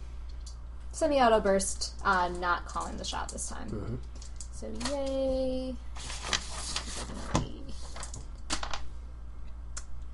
[0.94, 3.70] semi-auto burst, uh, not calling the shot this time.
[3.70, 3.96] Mm-hmm.
[4.54, 5.76] So yay!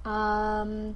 [0.05, 0.95] Um,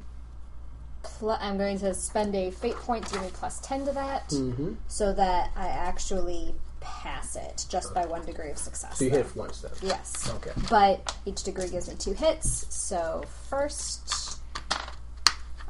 [1.04, 4.30] pl- I'm going to spend a fate point to give me plus ten to that,
[4.30, 4.74] Mm-hmm.
[4.88, 8.98] so that I actually pass it just by one degree of success.
[9.00, 9.18] So you though.
[9.24, 9.72] hit once then.
[9.82, 10.30] Yes.
[10.36, 10.52] Okay.
[10.70, 12.66] But each degree gives me two hits.
[12.70, 14.40] So first,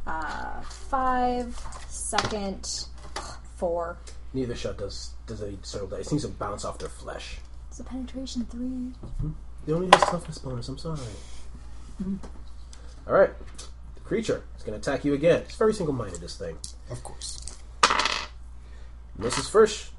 [0.07, 1.57] uh, five.
[1.90, 2.86] Second,
[3.57, 3.98] four.
[4.34, 7.38] Neither shot does does any sort of it seems to bounce off their flesh.
[7.70, 8.91] It's a penetration three.
[9.66, 10.68] They only has toughness bonus.
[10.70, 10.99] I'm sorry.
[13.07, 13.30] All right,
[13.95, 15.41] the creature is going to attack you again.
[15.41, 16.19] It's very single-minded.
[16.22, 16.57] This thing
[16.90, 17.57] Of course.
[19.18, 19.91] misses first.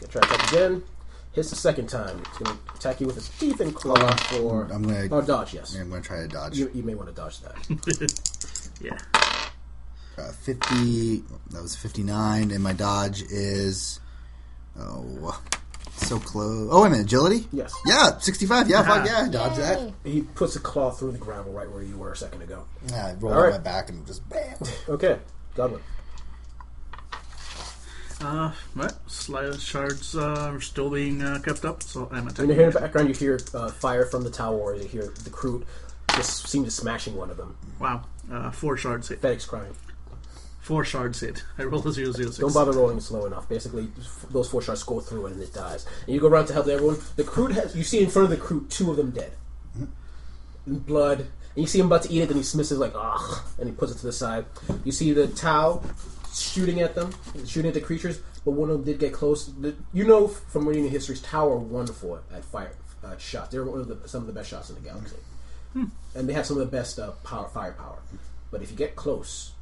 [0.00, 0.82] Gonna try to attack again.
[1.32, 2.18] Hits the second time.
[2.20, 4.64] It's going to attack you with its teeth and claw for.
[4.72, 5.08] I'm gonna.
[5.10, 5.54] Oh, dodge.
[5.54, 5.76] Yes.
[5.76, 6.56] I'm gonna try to dodge.
[6.56, 7.54] You, you may want to dodge that.
[8.80, 8.96] Yeah.
[10.16, 11.24] Uh, Fifty.
[11.50, 13.98] That was fifty-nine, and my dodge is.
[14.78, 15.40] Oh,
[16.06, 16.68] so close.
[16.70, 17.04] Oh, wait a minute.
[17.06, 17.46] Agility.
[17.52, 17.74] Yes.
[17.86, 18.68] Yeah, sixty-five.
[18.68, 19.92] Yeah, fuck yeah, dodge that.
[20.04, 22.64] He puts a claw through the gravel right where you were a second ago.
[22.90, 23.52] Yeah, I roll All on right.
[23.52, 24.56] my back and just bam.
[24.88, 25.18] Okay,
[25.54, 25.80] Goblin.
[28.20, 28.92] Uh, right.
[29.06, 32.48] Slice shards uh, are still being uh, kept up, so I'm In attacking.
[32.48, 34.72] the here in the background, you hear uh, fire from the Tau.
[34.72, 35.64] You hear the crew
[36.16, 37.56] just seem to smashing one of them.
[37.78, 38.02] Wow.
[38.30, 39.20] Uh, four shards hit.
[39.22, 39.72] FedEx crying.
[40.68, 41.42] Four shards hit.
[41.58, 42.40] I rolled a zero zero six.
[42.40, 43.48] Don't bother rolling slow enough.
[43.48, 45.86] Basically, f- those four shots go through and it dies.
[46.04, 46.98] And you go around to help everyone.
[47.16, 49.32] The crew has you see in front of the crew two of them dead,
[50.66, 51.20] In blood.
[51.20, 53.74] And you see him about to eat it, then he smisses like ugh, and he
[53.74, 54.44] puts it to the side.
[54.84, 55.82] You see the Tau
[56.34, 57.14] shooting at them,
[57.46, 59.46] shooting at the creatures, but one of them did get close.
[59.46, 62.72] The, you know from reading the histories, Tau are wonderful at fire
[63.02, 63.48] uh, shots.
[63.52, 65.16] They're one of the, some of the best shots in the galaxy,
[66.14, 68.00] and they have some of the best uh, power, firepower.
[68.50, 69.52] But if you get close,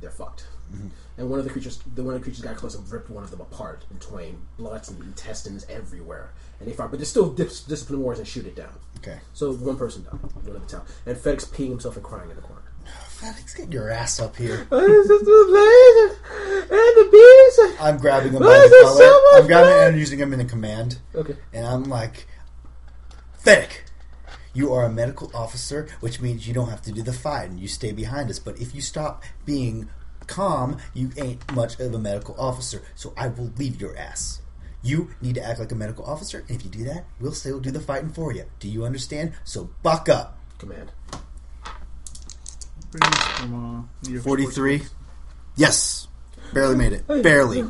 [0.00, 0.46] they're fucked.
[0.72, 0.88] Mm-hmm.
[1.18, 3.24] And one of the creatures, the one of the creatures got close and ripped one
[3.24, 6.32] of them apart in twain, blood and intestines everywhere.
[6.58, 8.72] And they fought, but they still dis- discipline wars and shoot it down.
[8.98, 9.18] Okay.
[9.32, 12.36] So one person died, one of the town, and FedEx peeing himself and crying in
[12.36, 12.62] the corner.
[13.08, 14.66] Felix, get your ass up here.
[14.72, 16.16] Oh, this is the
[16.58, 17.80] and the bees.
[17.80, 18.98] I'm grabbing him by the collar.
[18.98, 20.98] so I'm grabbing and using him in a command.
[21.14, 21.36] Okay.
[21.52, 22.26] And I'm like,
[23.38, 23.84] Fennec,
[24.56, 27.60] you are a medical officer, which means you don't have to do the fight and
[27.60, 28.38] you stay behind us.
[28.38, 29.90] But if you stop being
[30.26, 32.82] calm, you ain't much of a medical officer.
[32.94, 34.40] So I will leave your ass.
[34.82, 37.60] You need to act like a medical officer, and if you do that, we'll still
[37.60, 38.44] do the fighting for you.
[38.60, 39.34] Do you understand?
[39.44, 40.38] So buck up.
[40.58, 40.92] Command.
[42.90, 44.82] From, uh, 43.
[45.56, 46.08] Yes.
[46.54, 47.06] Barely made it.
[47.06, 47.64] Barely.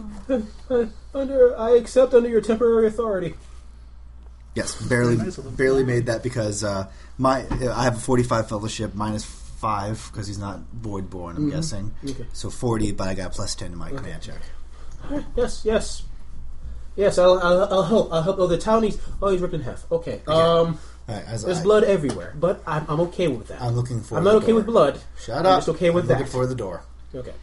[1.15, 3.35] Under, I accept under your temporary authority.
[4.57, 9.23] Yes, barely, Nice barely made that because uh, my I have a forty-five fellowship minus
[9.25, 11.37] five because he's not void born.
[11.37, 11.95] I'm guessing.
[12.03, 12.27] Okay.
[12.33, 14.41] So forty, but I got plus ten to my command check.
[15.37, 16.03] Yes, yes,
[16.97, 17.19] yes.
[17.19, 18.13] I'll, I'll, I'll help.
[18.13, 18.39] I'll help.
[18.39, 18.99] Oh, the town needs.
[19.21, 19.85] Oh, he's ripped in half.
[19.93, 20.23] Okay.
[20.27, 23.61] Um, All right, as there's I, blood everywhere, but I'm, I'm okay with that.
[23.61, 24.17] I'm looking for.
[24.17, 24.57] I'm the not okay door.
[24.57, 25.01] with blood.
[25.21, 25.59] Shut I'm up.
[25.59, 26.19] just okay with I'm that.
[26.21, 26.83] Looking for the door.
[27.15, 27.35] Okay.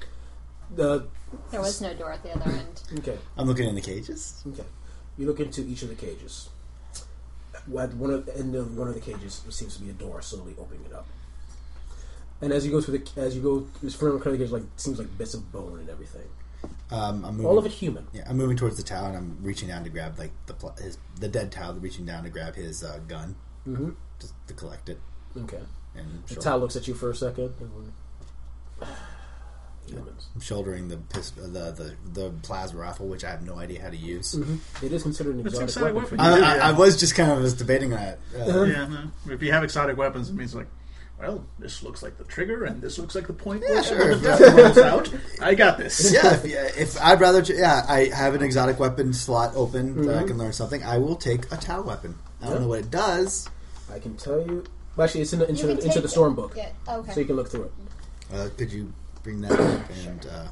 [0.76, 1.06] The
[1.52, 2.81] There was no door at the other end.
[2.98, 3.18] okay.
[3.38, 4.44] I'm looking in the cages.
[4.48, 4.65] Okay.
[5.18, 6.49] You look into each of the cages.
[7.80, 8.31] At one of the,
[8.76, 11.06] one of the cages there seems to be a door slowly opening it up.
[12.41, 14.64] And as you go through the as you go this front of the cage like
[14.76, 16.27] seems like bits of bone and everything.
[16.91, 17.45] Um, I'm moving.
[17.45, 18.07] All of it human.
[18.14, 20.76] Yeah, I'm moving towards the Tau, and I'm reaching down to grab like the pl-
[20.81, 23.35] his the dead Tau, reaching down to grab his uh, gun,
[23.68, 23.91] Mm-hmm.
[24.19, 24.99] just to collect it.
[25.38, 25.60] Okay.
[25.95, 27.53] And The Tau looks at you for a second.
[29.89, 30.27] Humans.
[30.35, 33.89] I'm shouldering the, pis- the the the plasma rifle, which I have no idea how
[33.89, 34.34] to use.
[34.81, 36.10] It is considered an It's exotic exotic weapon.
[36.10, 36.39] for weapon.
[36.39, 36.45] you.
[36.45, 38.19] I, I, I was just kind of was debating that.
[38.38, 39.11] Uh, Yeah, no.
[39.34, 40.68] if you have exotic weapons, it means like,
[41.19, 43.64] well, this looks like the trigger, and this looks like the point.
[43.68, 44.15] Yeah, where sure.
[44.15, 45.14] the gun rolls out.
[45.41, 46.11] I got this.
[46.14, 50.05] yeah, if, yeah, if I'd rather, j- yeah, I have an exotic weapon slot open
[50.07, 50.81] that I can learn something.
[50.84, 52.15] I will take a Tau weapon.
[52.41, 52.60] I don't Yeah.
[52.61, 53.47] know what it does.
[53.93, 54.64] I can tell you.
[54.95, 56.11] Well, actually, it's in the, into, You can the, into take the it.
[56.11, 56.69] storm book, Yeah.
[56.88, 57.11] Okay.
[57.14, 57.72] so you can look through it
[58.34, 58.91] Uh, could you
[59.23, 60.47] bring that up and uh,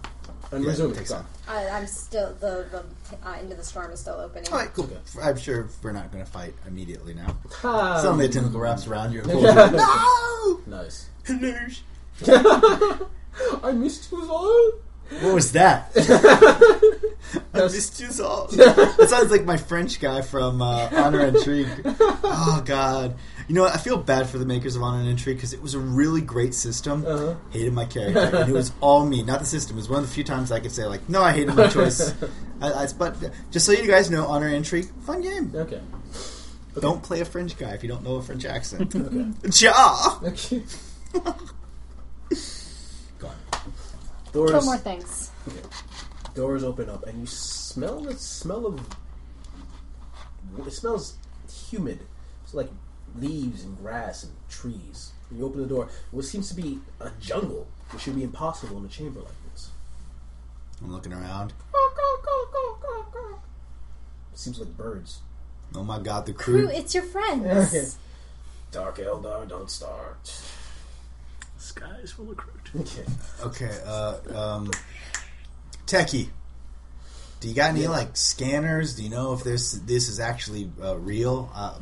[0.52, 1.08] and yeah, resume take it.
[1.08, 1.26] some?
[1.48, 2.84] I, I'm still the the
[3.28, 4.52] uh, into the storm is still opening.
[4.52, 4.86] All right, cool.
[4.86, 4.98] Okay.
[5.22, 7.38] I'm sure we're not going to fight immediately now.
[7.52, 8.02] Ha!
[8.02, 9.22] Suddenly, a tentacle wraps around you.
[9.22, 11.10] And no, Nice.
[11.26, 11.60] Hello.
[13.64, 14.72] I missed you all.
[15.22, 15.92] What was that?
[17.54, 18.48] I missed you all.
[18.48, 21.68] That sounds like my French guy from uh, Honor and Intrigue.
[21.86, 23.16] Oh God!
[23.48, 23.74] You know, what?
[23.74, 26.22] I feel bad for the makers of Honor and Intrigue because it was a really
[26.22, 27.06] great system.
[27.06, 27.36] Uh-huh.
[27.52, 29.78] Hated my character, and it was all me, not the system.
[29.78, 31.68] It was one of the few times I could say like, "No, I hated my
[31.68, 32.14] choice."
[32.62, 33.16] I, I, but
[33.52, 35.52] just so you guys know, Honor and Intrigue, fun game.
[35.56, 35.82] Okay.
[36.80, 38.96] Don't play a French guy if you don't know a French accent.
[38.96, 39.32] Okay.
[39.66, 40.20] ja.
[40.24, 40.64] Okay.
[43.20, 43.36] Go on.
[44.32, 44.52] Doors.
[44.52, 45.32] Two more things.
[46.34, 48.80] Doors open up, and you smell the smell of.
[50.66, 51.18] It smells
[51.70, 52.00] humid.
[52.44, 52.70] It's like
[53.18, 55.12] leaves and grass and trees.
[55.30, 58.78] When you open the door, what seems to be a jungle, which should be impossible
[58.78, 59.70] in a chamber like this.
[60.82, 61.54] I'm looking around.
[64.42, 65.20] seems like birds.
[65.76, 66.76] Oh my god, the Crew, crew.
[66.76, 67.98] it's your friends.
[68.72, 70.42] Dark Eldar, don't start.
[71.58, 72.58] Sky is full of crude.
[72.82, 73.04] Okay.
[73.44, 74.72] Okay, uh, um,
[75.86, 76.30] Techie.
[77.42, 78.96] Do you got any like scanners?
[78.96, 81.50] Do you know if this this is actually uh, real?
[81.54, 81.78] Uh,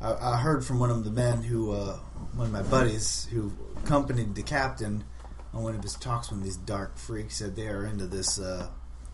[0.00, 1.96] I, I heard from one of the men who, uh,
[2.34, 3.52] one of my buddies who
[3.82, 5.04] accompanied the captain
[5.52, 8.68] on one of his talks when these dark freaks said they are into this uh,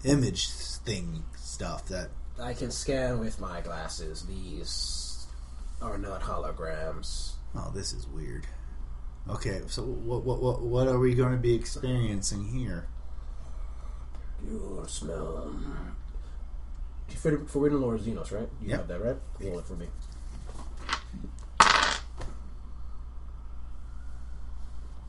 [0.04, 1.86] image thing stuff.
[1.86, 4.26] That I can scan with my glasses.
[4.26, 5.26] These
[5.80, 7.32] are not holograms.
[7.54, 8.46] oh, this is weird.
[9.30, 12.88] Okay, so what what what, what are we going to be experiencing here?
[14.46, 15.38] You smell.
[15.46, 15.96] Um,
[17.16, 18.48] for, Lore Xenos, right?
[18.60, 18.78] You Yep.
[18.80, 19.16] have that, right?
[19.40, 19.86] Roll it for me.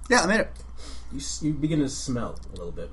[0.10, 0.52] Yeah, I made it.
[1.12, 2.92] You, you begin to smell a little bit.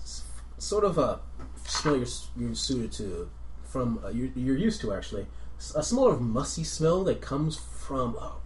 [0.00, 0.24] S-
[0.58, 1.20] sort of a
[1.64, 2.06] smell you're,
[2.36, 3.30] you're suited to,
[3.64, 5.26] from uh, you're, you're used to actually.
[5.74, 8.36] A smell of musty smell that comes from oh,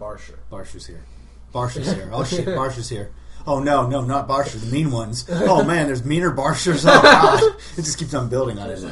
[0.00, 0.38] Barsher.
[0.50, 1.04] Barsha's here.
[1.52, 2.08] Barsha's here.
[2.12, 3.12] Oh shit, Barsha's here.
[3.46, 5.26] Oh no, no, not Barsha, the mean ones.
[5.28, 6.86] Oh man, there's meaner Barshers.
[6.86, 7.42] Oh god.
[7.76, 8.82] It just keeps on building on it.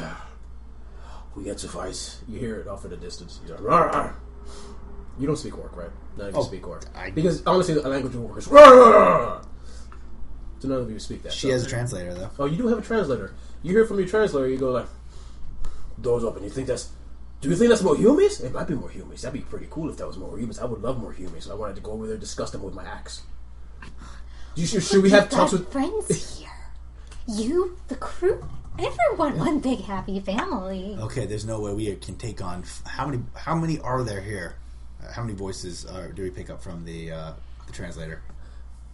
[1.34, 2.20] We get suffice.
[2.28, 3.40] You hear it off at a distance.
[3.40, 4.14] He's like, "Rawr, rawr."
[5.18, 5.90] You don't speak orc, right?
[6.16, 6.84] None of you Oh, speak orc.
[6.94, 8.44] I- Because honestly, the language of orc is.
[8.47, 11.32] So none of you speak that.
[11.32, 12.30] She so- has a translator though.
[12.39, 13.34] Oh, you do have a translator.
[13.62, 14.86] You hear from your translator, you go like,
[16.01, 16.43] doors open.
[16.44, 16.90] You think that's,
[17.40, 18.40] do you think that's more humans?
[18.40, 19.22] It might be more humans.
[19.22, 20.59] That'd be pretty cool if that was more humans.
[20.59, 21.48] I would love more humans.
[21.51, 23.22] I wanted to go over there and discuss them with my axe.
[24.55, 25.70] Do you, should, should we have You've talks with?
[25.72, 26.09] friends
[26.39, 26.48] here.
[27.26, 28.44] You, the crew,
[28.78, 30.97] everyone, one big happy family.
[31.01, 32.64] Okay, there's no way we can take on.
[32.84, 33.22] How many?
[33.34, 34.56] How many are there here?
[35.02, 37.32] Uh, how many voices uh, do we pick up from the uh,
[37.66, 38.22] the translator?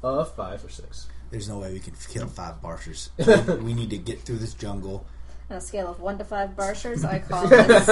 [0.02, 1.08] Uh, five or six.
[1.30, 3.10] There's no way we can kill five Barshers.
[3.18, 5.04] we, we need to get through this jungle.
[5.50, 7.86] On a scale of one to five barshers, I call this.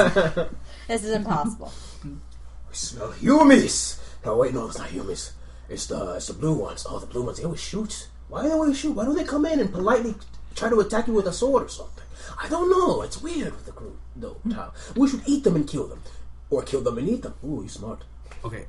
[0.88, 1.72] this is impossible.
[2.04, 4.00] We smell humans.
[4.24, 5.32] No, wait, no, it's not humans.
[5.68, 6.86] It's the it's the blue ones.
[6.88, 7.38] Oh, the blue ones.
[7.38, 8.08] They always shoot.
[8.28, 8.92] Why do they always shoot?
[8.92, 10.14] Why don't they come in and politely
[10.54, 12.04] try to attack you with a sword or something?
[12.42, 13.02] I don't know.
[13.02, 13.98] It's weird with the group.
[14.16, 14.36] No,
[14.94, 16.02] We should eat them and kill them,
[16.50, 17.34] or kill them and eat them.
[17.44, 18.04] Ooh, you smart.
[18.44, 18.66] Okay,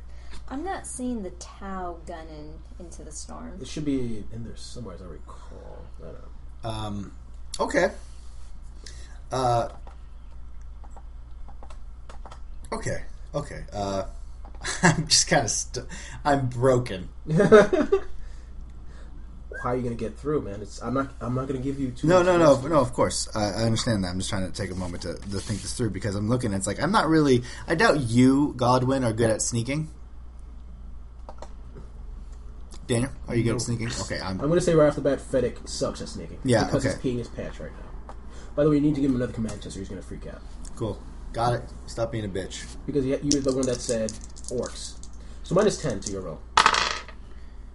[0.49, 3.57] I'm not seeing the Tau gunning into the storm.
[3.61, 5.85] It should be in there somewhere, as I recall.
[5.99, 6.69] I don't know.
[6.69, 7.11] Um,
[7.59, 7.89] okay.
[9.31, 9.69] Uh,
[12.71, 13.03] okay.
[13.35, 13.63] Okay.
[13.73, 14.03] Uh,
[14.83, 15.51] I'm just kind of.
[15.51, 15.85] St-
[16.23, 17.09] I'm broken.
[19.63, 20.61] How are you gonna get through, man?
[20.61, 22.07] It's I'm not I'm not gonna give you too.
[22.07, 22.79] No, much no, no, no.
[22.79, 24.09] Of course, I, I understand that.
[24.09, 26.53] I'm just trying to take a moment to, to think this through because I'm looking.
[26.53, 27.43] It's like I'm not really.
[27.67, 29.89] I doubt you, Godwin, are good at sneaking.
[32.87, 33.55] Daniel, are you good No.
[33.55, 33.89] at sneaking?
[34.01, 34.39] Okay, I'm.
[34.39, 36.39] I'm gonna say right off the bat, Fedek sucks at sneaking.
[36.43, 36.95] Yeah, because okay.
[37.01, 38.13] he's peeing his pants right now.
[38.55, 40.25] By the way, you need to give him another command test, or he's gonna freak
[40.27, 40.41] out.
[40.75, 41.01] Cool.
[41.33, 41.63] Got it.
[41.87, 42.65] Stop being a bitch.
[42.85, 44.11] Because you- you're the one that said
[44.49, 44.93] orcs.
[45.43, 46.39] So minus ten to your roll.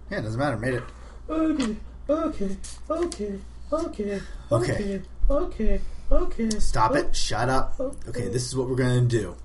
[0.09, 0.57] Yeah, it doesn't matter.
[0.57, 0.83] Made it.
[1.29, 1.75] Okay,
[2.09, 2.57] okay,
[2.89, 3.39] okay,
[3.71, 4.21] okay,
[4.51, 5.01] Okay.
[5.29, 5.81] okay,
[6.11, 6.49] okay.
[6.59, 7.15] Stop it.
[7.15, 7.79] Shut up.
[7.79, 8.27] Okay.
[8.27, 9.35] This is what we're going to do.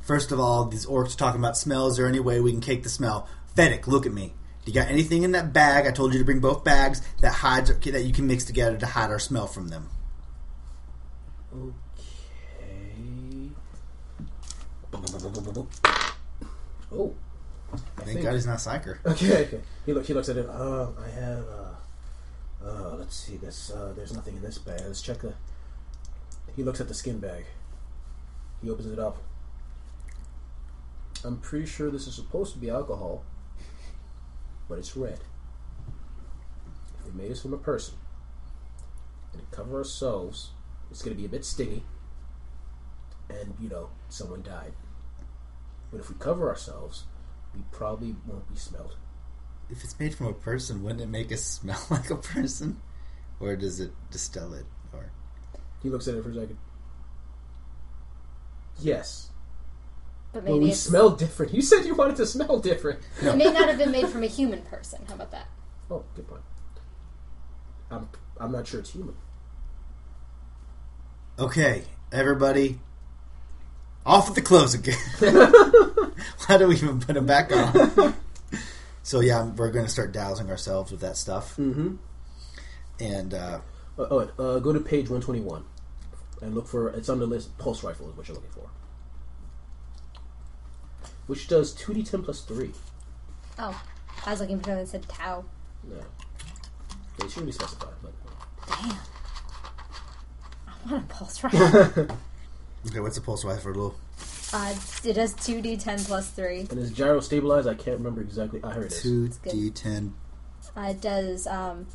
[0.00, 1.92] First of all, these orcs are talking about smells.
[1.92, 3.28] Is there any way we can cake the smell?
[3.54, 4.34] Fennec, look at me.
[4.64, 5.86] Do you got anything in that bag?
[5.86, 8.86] I told you to bring both bags that hides that you can mix together to
[8.86, 9.88] hide our smell from them.
[11.54, 11.74] Okay.
[16.92, 17.14] Oh.
[17.72, 18.98] I Thank God he's not psyker.
[19.06, 19.60] Okay, okay.
[19.86, 20.06] He look.
[20.06, 20.46] He looks at it.
[20.48, 21.44] Oh, I have.
[21.48, 23.36] Uh, uh, let's see.
[23.36, 23.70] This.
[23.70, 24.80] Uh, there's nothing in this bag.
[24.84, 25.34] Let's check the.
[26.56, 27.44] He looks at the skin bag.
[28.62, 29.18] He opens it up.
[31.24, 33.24] I'm pretty sure this is supposed to be alcohol,
[34.68, 35.20] but it's red.
[36.98, 37.94] If we made this from a person
[39.32, 40.50] and to cover ourselves,
[40.90, 41.82] it's going to be a bit stingy,
[43.28, 44.72] and you know, someone died.
[45.90, 47.04] But if we cover ourselves,
[47.54, 48.96] we probably won't be smelled.
[49.68, 52.80] If it's made from a person, wouldn't it make us smell like a person?
[53.38, 54.66] Or does it distill it?
[54.92, 55.10] Or
[55.82, 56.58] He looks at it for a second.
[58.80, 59.28] Yes.
[60.32, 61.52] But Well, maybe we it's, smell different.
[61.54, 63.00] You said you wanted to smell different.
[63.20, 65.04] it may not have been made from a human person.
[65.08, 65.48] How about that?
[65.90, 66.42] Oh, good point.
[67.90, 68.08] I'm
[68.38, 69.16] I'm not sure it's human.
[71.38, 71.82] Okay,
[72.12, 72.78] everybody,
[74.06, 74.94] off with the clothes again.
[76.46, 78.14] Why do we even put them back on?
[79.02, 81.96] so yeah, we're going to start dowsing ourselves with that stuff, Mm-hmm.
[83.00, 83.60] and uh,
[83.98, 85.64] Uh, oh, uh, go to page 121
[86.42, 87.56] and look for it's on the list.
[87.58, 88.68] Pulse rifle is what you're looking for,
[91.26, 92.72] which does 2d10 plus three.
[93.58, 93.80] Oh,
[94.26, 95.44] I was looking for something that said Tau.
[95.88, 95.96] No,
[97.18, 97.86] they should really specify.
[98.02, 98.12] But
[98.66, 98.96] Damn.
[100.66, 102.16] I want a pulse rifle.
[102.86, 103.94] okay, what's the pulse rifle rule?
[104.52, 104.74] Uh,
[105.04, 106.66] it has 2d10 plus 3.
[106.70, 107.68] And is gyro stabilized?
[107.68, 108.60] I can't remember exactly.
[108.64, 108.98] I heard it.
[109.00, 110.14] Two d ten.
[110.76, 111.86] Uh, it does um,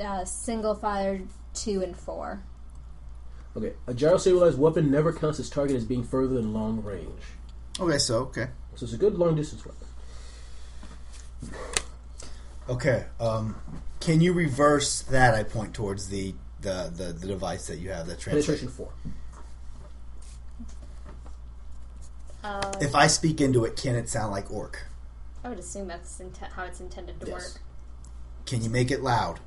[0.00, 1.20] uh, single fire
[1.54, 2.42] 2 and 4.
[3.56, 3.72] Okay.
[3.86, 7.22] A gyro stabilized weapon never counts its target as being further than long range.
[7.80, 8.48] Okay, so, okay.
[8.76, 9.86] So it's a good long distance weapon.
[12.68, 13.06] Okay.
[13.18, 13.56] Um,
[13.98, 15.34] can you reverse that?
[15.34, 18.46] I point towards the, the, the, the device that you have that translates.
[18.46, 18.92] Penetration 4.
[22.44, 24.86] Um, if I speak into it, can it sound like orc?
[25.42, 26.20] I would assume that's
[26.54, 27.32] how it's intended to yes.
[27.34, 27.62] work.
[28.44, 29.40] Can you make it loud?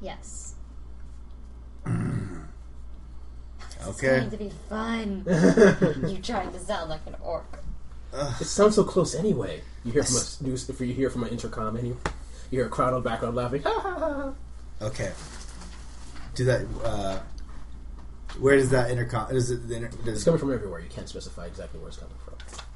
[0.00, 0.54] Yes.
[1.86, 1.92] okay.
[3.86, 5.24] It's going to be fun.
[6.08, 7.58] you trying to sound like an orc.
[8.14, 9.60] Uh, it sounds so close anyway.
[9.84, 12.00] You hear from a news if you hear from an intercom and you,
[12.50, 13.62] you hear a crowd on the background laughing.
[14.82, 15.12] okay.
[16.34, 16.66] Do that.
[16.82, 17.18] Uh,
[18.40, 19.30] where does that intercom?
[19.32, 19.68] Does it?
[19.68, 20.80] The inter, It's coming from everywhere.
[20.80, 22.34] You can't specify exactly where it's coming from.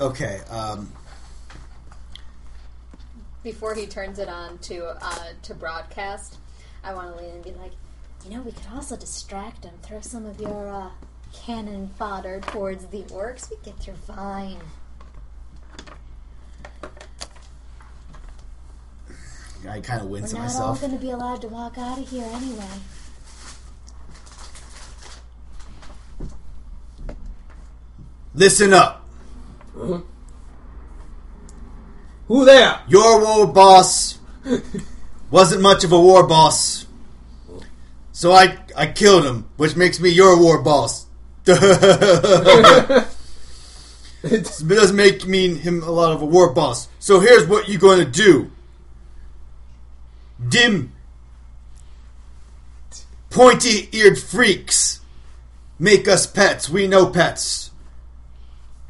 [0.09, 0.40] okay.
[0.51, 0.93] Um,
[3.43, 6.36] Before he turns it on to uh, to broadcast,
[6.85, 7.72] I want to lean in and be like,
[8.24, 9.74] you know, we could also distract him.
[9.82, 10.90] Throw some of your uh,
[11.32, 13.51] cannon fodder towards the orcs.
[13.51, 14.59] We get through fine.
[19.68, 20.80] I kind of We're wince at not all myself.
[20.80, 22.64] going to be allowed to walk out of here anyway.
[28.39, 29.05] Listen up.
[32.28, 32.81] Who there?
[32.86, 34.20] Your war boss
[35.31, 36.86] wasn't much of a war boss,
[38.12, 41.06] so I I killed him, which makes me your war boss.
[44.20, 46.89] It does make me him a lot of a war boss.
[46.98, 48.51] So here's what you're going to do.
[50.48, 50.93] Dim,
[53.31, 55.01] pointy-eared freaks,
[55.78, 56.69] make us pets.
[56.69, 57.68] We know pets.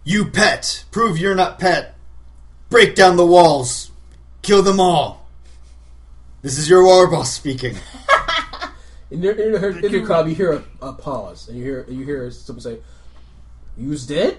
[0.08, 1.94] You pet, prove you're not pet.
[2.70, 3.90] Break down the walls,
[4.40, 5.28] kill them all.
[6.40, 7.76] This is your war boss speaking.
[9.10, 12.30] In the, in the intercom, you hear a, a pause, and you hear you hear
[12.30, 12.78] someone say,
[13.76, 14.36] "You's dead?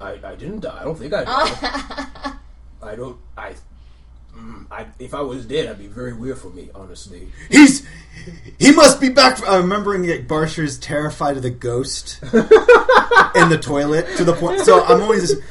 [0.00, 0.78] I, I didn't die.
[0.80, 1.24] I don't think I
[2.22, 2.32] died.
[2.80, 3.16] I don't.
[3.36, 3.54] I,
[4.70, 4.86] I.
[4.98, 7.28] If I was dead, I'd be very weird for me, honestly.
[7.50, 7.86] He's
[8.58, 9.40] he must be back.
[9.42, 14.60] I'm uh, remembering that Barsher's terrified of the ghost in the toilet to the point.
[14.60, 15.42] So I'm always just,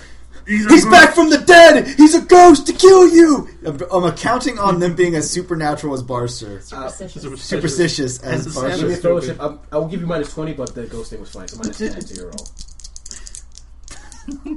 [0.47, 1.88] he's back from the dead.
[1.88, 3.49] He's a ghost to kill you.
[3.65, 7.41] I'm, I'm counting on them being as supernatural as Barser, uh, Superstitious.
[7.41, 9.34] superstitious as As Give me a Barser.
[9.39, 11.47] I'm, um, I will give you minus twenty, but the ghost thing was fine.
[11.47, 12.47] So minus ten to your roll.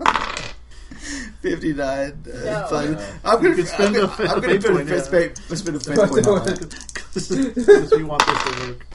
[1.40, 2.22] Fifty nine.
[2.26, 2.66] Uh, no.
[2.70, 2.98] fine.
[3.24, 5.28] I'm gonna spend I'm a- gonna, I'm gonna put a point, fist yeah.
[5.28, 6.60] pay- spend a fate point on that.
[7.14, 8.86] Because we want this to work.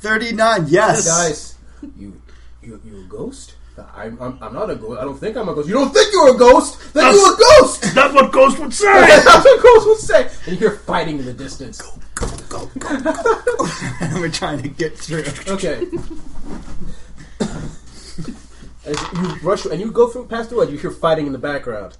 [0.00, 0.66] Thirty nine.
[0.68, 1.06] Yes.
[1.06, 1.54] Guys,
[1.96, 2.20] you
[2.62, 3.54] you you a ghost?
[3.96, 5.00] I'm, I'm I'm not a ghost.
[5.00, 5.66] I don't think I'm a ghost.
[5.68, 6.78] You don't think you're a ghost?
[6.94, 7.94] Then That's- you're a ghost.
[7.94, 8.92] That's what Ghost would say!
[9.06, 10.28] That's what ghosts would say.
[10.46, 11.80] And you hear fighting in the distance.
[11.80, 13.00] Go go go go.
[13.00, 13.68] go.
[14.00, 15.24] and we're trying to get through.
[15.48, 15.86] Okay.
[18.86, 21.38] As you rush and you go through past the it, you hear fighting in the
[21.38, 21.96] background,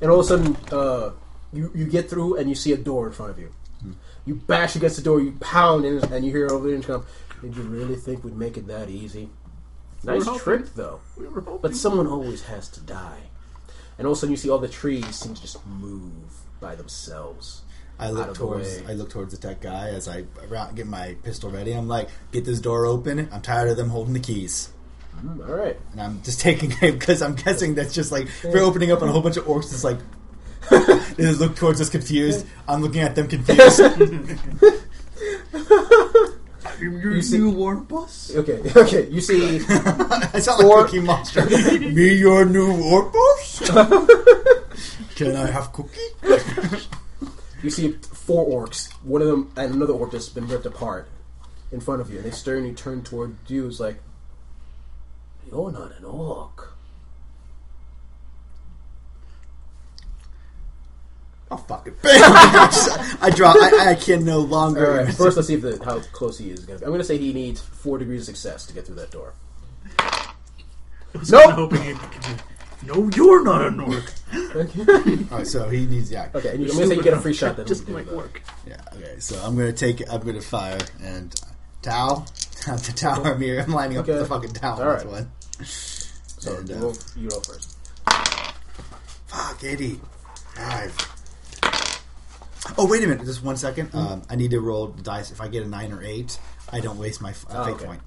[0.00, 1.10] and all of a sudden, uh,
[1.52, 3.52] you you get through and you see a door in front of you.
[4.26, 7.06] You bash against the door, you pound, and, and you hear over the intercom.
[7.40, 9.30] Did you really think we'd make it that easy?
[10.04, 10.40] Nice hoping.
[10.40, 11.00] trick, though.
[11.16, 11.26] We.
[11.62, 13.22] But someone always has to die.
[13.96, 16.74] And all of a sudden, you see all the trees seem to just move by
[16.74, 17.62] themselves.
[17.98, 18.82] I look towards.
[18.86, 20.24] I look towards the tech guy as I
[20.74, 21.72] get my pistol ready.
[21.72, 23.28] I'm like, get this door open.
[23.32, 24.72] I'm tired of them holding the keys,
[25.24, 25.76] Mm, all right.
[25.92, 29.08] and I'm just taking it because I'm guessing that's just like we're opening up on
[29.08, 29.98] a whole bunch of orcs It's like
[31.16, 32.46] they just look towards us confused.
[32.68, 33.80] I'm looking at them confused.
[36.80, 38.30] Your You see- new war boss?
[38.34, 38.60] Okay.
[38.76, 39.08] Okay.
[39.08, 39.56] You see.
[39.68, 41.44] I sound Or- like Cookie Monster.
[41.80, 43.58] Me, your new war boss.
[45.16, 45.98] Can I have cookie?
[47.62, 48.92] You see four orcs.
[49.02, 51.08] One of them and another orc that's been ripped apart
[51.72, 53.66] in front of you, and they sternly turn toward you.
[53.66, 54.00] It's like,
[55.50, 56.74] you're not an orc.
[61.50, 62.00] Oh fuck it!
[62.02, 62.20] Bam!
[62.20, 63.52] I draw.
[63.52, 64.86] I, I can no longer.
[64.86, 66.84] All right, first, let's see if the, how close he is going to be.
[66.84, 69.32] I'm going to say he needs four degrees of success to get through that door.
[69.98, 70.34] I
[71.30, 71.72] Nope.
[72.84, 74.12] no, you're not a Nork.
[75.32, 76.28] All right, so he needs yeah.
[76.34, 77.56] Okay, and I'm going to say you get a free shot.
[77.56, 78.42] That just might work.
[78.66, 78.76] Yeah.
[78.94, 79.14] Okay.
[79.18, 80.02] So I'm gonna take.
[80.12, 81.34] I'm gonna fire and
[81.80, 82.26] towel.
[82.66, 83.62] the tower mirror.
[83.62, 84.82] I'm lining up the fucking tower.
[84.82, 85.06] All right.
[85.06, 85.32] One.
[85.64, 87.76] So And, you, uh, roll, you roll first.
[89.26, 90.00] Fuck, 80.
[90.54, 91.14] Five.
[92.76, 93.24] Oh, wait a minute.
[93.24, 93.86] Just one second.
[93.88, 93.98] Hmm.
[93.98, 95.30] Um, I need to roll the dice.
[95.30, 96.38] If I get a 9 or 8,
[96.72, 97.84] I don't waste my f- uh, Oh, fate okay.
[97.86, 98.00] point.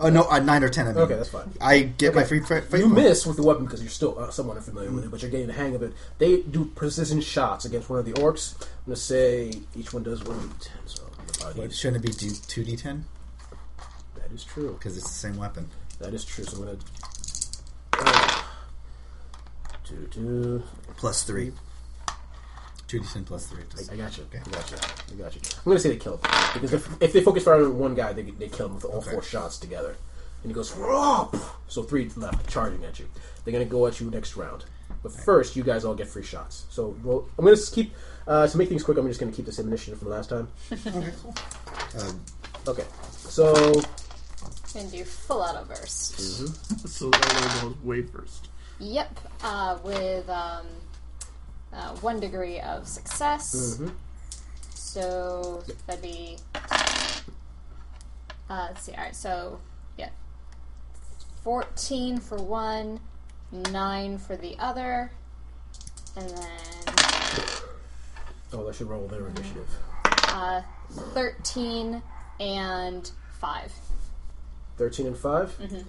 [0.00, 0.86] Oh, no, uh, 9 or 10.
[0.86, 0.98] I mean.
[1.02, 1.50] Okay, that's fine.
[1.60, 2.94] I get my free fa- fate You point.
[3.02, 5.48] miss with the weapon because you're still uh, somewhat unfamiliar with it, but you're getting
[5.48, 5.92] the hang of it.
[6.18, 8.54] They do precision shots against one of the orcs.
[8.60, 10.68] I'm going to say each one does 1d10.
[10.86, 11.02] So
[11.44, 13.02] uh, Wait, shouldn't it be 2d10?
[14.14, 14.74] that is true.
[14.74, 15.68] Because it's the same weapon.
[16.00, 16.44] That is true.
[16.44, 16.84] So I'm going to.
[18.00, 18.42] Uh,
[19.84, 20.62] two, two.
[20.96, 21.52] Plus 3.
[22.88, 23.58] 2d10 plus 3.
[23.90, 24.24] I, I got you.
[24.32, 24.76] I got you.
[25.12, 25.40] I got you.
[25.58, 26.20] I'm going to say they kill him
[26.54, 28.98] because if, if they focus fire on one guy, they, they kill him with all
[28.98, 29.10] Okay.
[29.10, 29.94] four shots together.
[30.42, 31.30] And he goes, "Whoa!"
[31.66, 33.06] so three left charging at you.
[33.44, 34.64] They're going to go at you next round.
[35.02, 36.64] But first, you guys all get free shots.
[36.70, 37.92] So roll, I'm going to keep
[38.26, 38.96] uh, to make things quick.
[38.98, 40.48] I'm just going to keep the same initiative from last time.
[42.00, 42.20] Um,
[42.66, 42.84] Okay.
[43.16, 43.80] So
[44.76, 46.18] And do full auto burst.
[46.88, 48.48] So that'll go way first.
[48.78, 49.18] Yep.
[49.42, 50.66] Uh, with um,
[51.72, 53.76] uh, one degree of success.
[53.80, 53.92] mhm.
[54.74, 56.36] So that'd be.
[58.50, 58.92] Uh, let's see.
[58.92, 59.14] All right.
[59.16, 59.58] So
[59.98, 60.08] yeah,
[61.42, 63.00] fourteen for one,
[63.52, 65.10] nine for the other,
[66.16, 66.46] and then
[68.54, 69.68] oh, I should roll their initiative.
[70.28, 70.62] uh,
[71.12, 72.02] thirteen
[72.40, 73.72] and five.
[74.78, 75.84] Thirteen and 5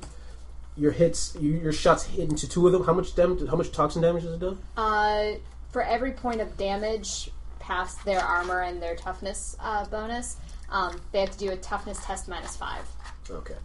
[0.76, 2.84] Your hits, you, your shots hit into two of them.
[2.86, 3.48] How much damage?
[3.48, 4.58] How much toxin damage does it do?
[4.76, 5.34] Uh,
[5.72, 7.30] for every point of damage
[7.60, 10.38] past their armor and their toughness uh, bonus,
[10.70, 12.86] um, they have to do a toughness test minus five.
[13.30, 13.56] Okay.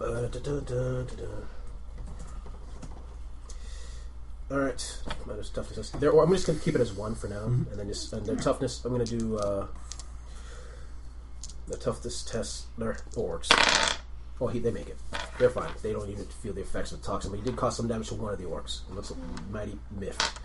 [0.00, 1.26] Uh, da, da, da, da, da.
[4.50, 5.90] All right, minus toughness.
[5.90, 8.24] There, or I'm just gonna keep it as one for now, and then just and
[8.24, 8.82] their toughness.
[8.84, 9.66] I'm gonna do uh,
[11.66, 12.66] the toughness test.
[12.78, 13.97] Their orcs.
[14.40, 14.96] Oh, he, they make it.
[15.38, 15.70] They're fine.
[15.82, 18.08] They don't even feel the effects of the toxin, but he did cause some damage
[18.08, 18.88] to one of the orcs.
[18.88, 19.12] It looks
[19.50, 20.38] mighty miffed.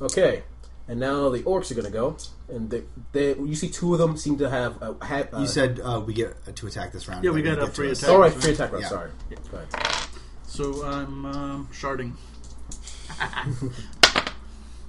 [0.00, 0.42] Okay,
[0.88, 2.16] and now the orcs are gonna go,
[2.48, 5.32] and they, they you see two of them seem to have uh, had.
[5.32, 7.24] Uh, you said uh, we get to attack this round.
[7.24, 7.98] Yeah, but we got didn't a get free to us.
[8.02, 8.10] attack.
[8.10, 8.82] All right, free attack round.
[8.82, 8.88] Yeah.
[8.88, 9.10] Sorry.
[9.50, 10.08] Go ahead.
[10.46, 12.14] So I'm um, sharding.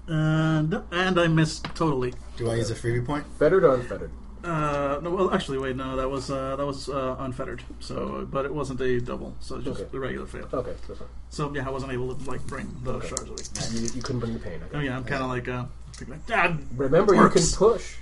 [0.08, 2.14] and and I missed totally.
[2.38, 3.26] Do I use a freebie point?
[3.38, 4.12] Fettered or unfettered?
[4.44, 7.62] Uh, no, well, actually, wait, no, that was uh, that was uh, unfettered.
[7.80, 9.90] So, but it wasn't a double, so it's just Okay.
[9.92, 10.48] the regular fail.
[10.52, 11.08] Okay, that's fine.
[11.30, 13.08] So yeah, I wasn't able to like bring the Okay.
[13.08, 13.44] shards away.
[13.72, 14.60] You, you couldn't bring the pain.
[14.74, 17.98] Oh yeah, I'm kind of like uh, thinking like, ah, Remember, you can push.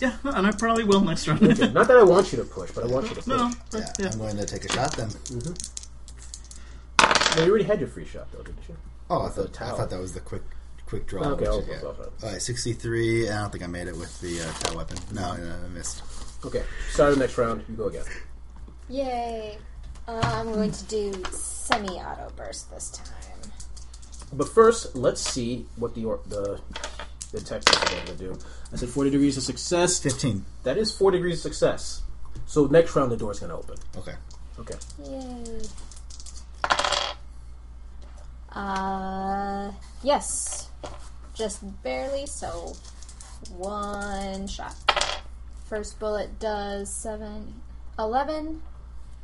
[0.00, 1.42] yeah, and I probably will next round.
[1.42, 3.26] Okay, Not that I want you to push, but I want you to push.
[3.26, 4.10] no, No, Yeah, but, yeah.
[4.12, 5.08] I'm going to take a shot then.
[5.08, 5.56] Mhm
[7.38, 8.76] You already had your free shot, though, didn't you?
[9.08, 10.42] Oh, I thought, I thought that was the quick
[10.90, 11.22] quick draw.
[11.22, 11.76] Okay, which I'll- yeah.
[11.82, 13.30] I'll- I'll- All right, 63.
[13.30, 14.98] I don't think I made it with the uh, Tau weapon.
[15.12, 16.02] No, no, I missed.
[16.44, 17.64] Okay, start of the next round.
[17.68, 18.04] You go again.
[18.88, 19.58] Yay!
[20.08, 23.06] Uh, I'm going to do semi-auto burst this time.
[24.32, 26.60] But first, let's see what the or- the
[27.32, 28.38] the text is going to do.
[28.72, 30.00] I said 40 degrees of success.
[30.00, 30.44] 15.
[30.64, 32.02] That is 4 degrees of success.
[32.46, 33.76] So next round, the door's going to open.
[33.96, 34.14] Okay.
[34.58, 34.74] Okay.
[35.04, 35.60] Yay!
[38.52, 39.72] Uh,
[40.02, 40.70] yes,
[41.34, 42.26] just barely.
[42.26, 42.74] So
[43.56, 44.74] one shot.
[45.66, 47.60] First bullet does seven,
[47.98, 48.62] eleven.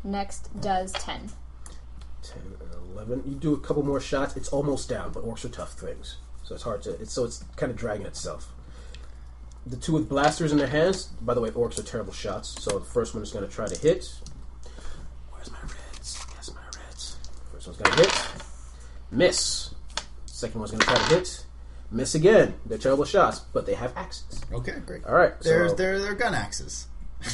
[0.05, 1.31] Next does ten.
[2.23, 3.23] 10 and 11.
[3.27, 4.37] You do a couple more shots.
[4.37, 6.17] It's almost down, but orcs are tough things.
[6.43, 6.91] So it's hard to.
[7.01, 8.53] It's, so it's kind of dragging itself.
[9.67, 11.07] The two with blasters in their hands.
[11.21, 12.63] By the way, orcs are terrible shots.
[12.63, 14.09] So the first one is going to try to hit.
[15.31, 16.25] Where's my reds?
[16.35, 17.17] Yes, my reds.
[17.53, 18.46] First one's going to hit.
[19.17, 19.75] Miss.
[20.27, 21.45] Second one's going to try to hit.
[21.91, 22.55] Miss again.
[22.67, 24.41] They're terrible shots, but they have axes.
[24.53, 25.05] Okay, great.
[25.05, 25.33] All right.
[25.41, 26.89] There's so, they're, they're gun axes.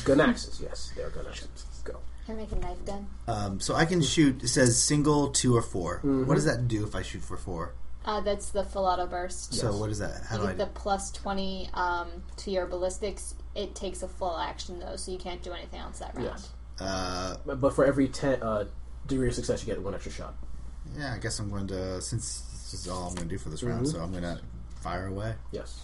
[0.05, 0.61] gun axes.
[0.63, 1.49] Yes, they're gun axes.
[1.85, 1.99] Go.
[2.27, 3.07] Can I make a knife gun?
[3.27, 4.43] Um, so I can shoot.
[4.45, 6.27] It says single, two, or 4 Mm-hmm.
[6.27, 7.75] What does that do if I shoot for four?
[8.05, 9.55] Uh, that's the full auto burst.
[9.55, 10.23] So what is that?
[10.29, 10.51] How You do I?
[10.55, 13.35] get the plus twenty um, to your ballistics.
[13.55, 16.27] It takes a full action though, so you can't do anything else that round.
[16.29, 16.51] Yes.
[16.81, 18.65] Uh, But but for every 10 uh,
[19.07, 20.35] degree of success, you get one extra shot.
[20.99, 22.41] Yeah, I guess I'm going to since
[22.71, 23.87] this is all I'm going to do for this round.
[23.87, 23.93] Mhm.
[23.93, 24.41] So I'm going to
[24.83, 25.35] fire away.
[25.53, 25.81] Yes.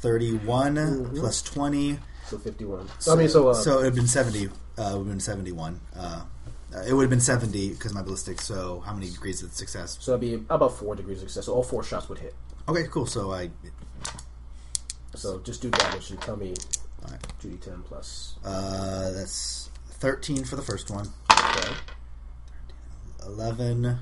[0.00, 1.18] Thirty-one Mm-hmm.
[1.18, 1.98] plus twenty.
[2.26, 2.88] So 51.
[3.00, 3.48] So, I mean, so.
[3.48, 4.46] Uh, so it would have been seventy.
[4.46, 5.80] Uh, it would have been seventy-one.
[5.96, 6.22] Uh,
[6.74, 8.40] Uh, it would have been 70 because my ballistic.
[8.40, 9.96] So how many degrees of success?
[10.00, 11.46] So that'd be about four degrees of success.
[11.46, 12.34] So all four shots would hit.
[12.66, 13.06] Okay, cool.
[13.06, 13.50] So I
[15.14, 16.52] So just do damage and tell me
[17.04, 17.22] Alright.
[17.40, 18.34] 2d10 plus.
[18.44, 19.63] uh, that's
[20.08, 21.08] 13 for the first one.
[21.32, 21.72] Okay.
[23.26, 23.98] 11 uh,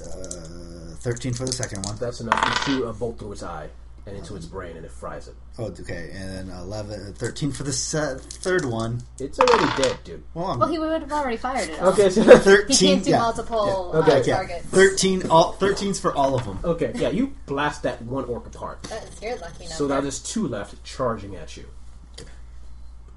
[0.00, 1.96] 13 for the second one.
[1.98, 2.42] That's enough.
[2.66, 3.68] You shoot a bolt through its eye
[4.06, 5.34] and into its brain, and it fries it.
[5.58, 6.08] Oh, okay.
[6.14, 9.02] And then 11 13 for the se- third one.
[9.18, 10.22] It's already dead, dude.
[10.32, 11.82] Well, I'm Well, he would have already fired it.
[11.82, 13.18] Okay, so 13 He can't do yeah.
[13.18, 14.00] multiple Yeah.
[14.00, 14.12] Okay.
[14.12, 14.34] uh, Yeah.
[14.36, 14.64] targets.
[14.68, 16.58] 13 all 13's for all of them.
[16.64, 18.82] okay, yeah, you blast that one orc apart.
[18.84, 19.74] That's your lucky number.
[19.74, 21.66] So now there's two left charging at you.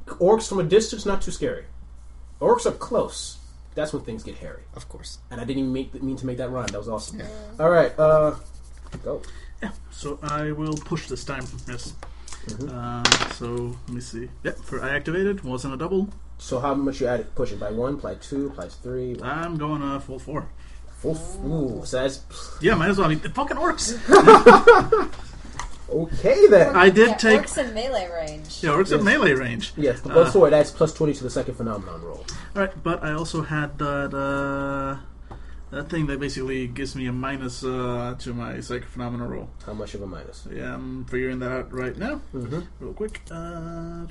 [0.05, 1.65] Orcs from a distance, not too scary.
[2.39, 3.37] Orcs up close.
[3.75, 4.63] That's when things get hairy.
[4.75, 5.19] Of course.
[5.31, 6.67] And I didn't even make, mean to make that rhyme.
[6.67, 7.19] That was awesome.
[7.19, 7.27] Yeah.
[7.59, 8.35] All right, uh,
[9.03, 9.21] go.
[9.61, 11.45] Yeah, so I will push this time.
[11.67, 11.93] Yes.
[12.45, 12.69] Mm-hmm.
[12.69, 14.29] Uh, so let me see.
[14.43, 16.09] Yep, for I activated wasn't a double.
[16.37, 17.33] So how much you added?
[17.35, 19.15] Push it by one, by two, by three.
[19.21, 20.49] I'm going uh, full four.
[20.97, 22.21] Full, ooh, so that's
[22.61, 23.07] Yeah, might as well.
[23.07, 23.97] I mean, it fucking works.
[25.93, 26.75] okay then.
[26.75, 27.41] I did yeah, take.
[27.41, 28.63] orcs in melee range.
[28.63, 29.73] Yeah, works at melee range.
[29.77, 30.49] Yes, the Uh, plus four.
[30.49, 32.25] That's plus twenty to the second phenomenon roll.
[32.55, 34.97] All right, but I also had that uh,
[35.71, 39.49] that thing that basically gives me a minus uh, to my psychic phenomena roll.
[39.65, 40.47] How much of a minus?
[40.51, 42.61] Yeah, I'm figuring that out right now, Mm-hmm.
[42.79, 43.21] real quick.
[43.31, 44.05] Uh,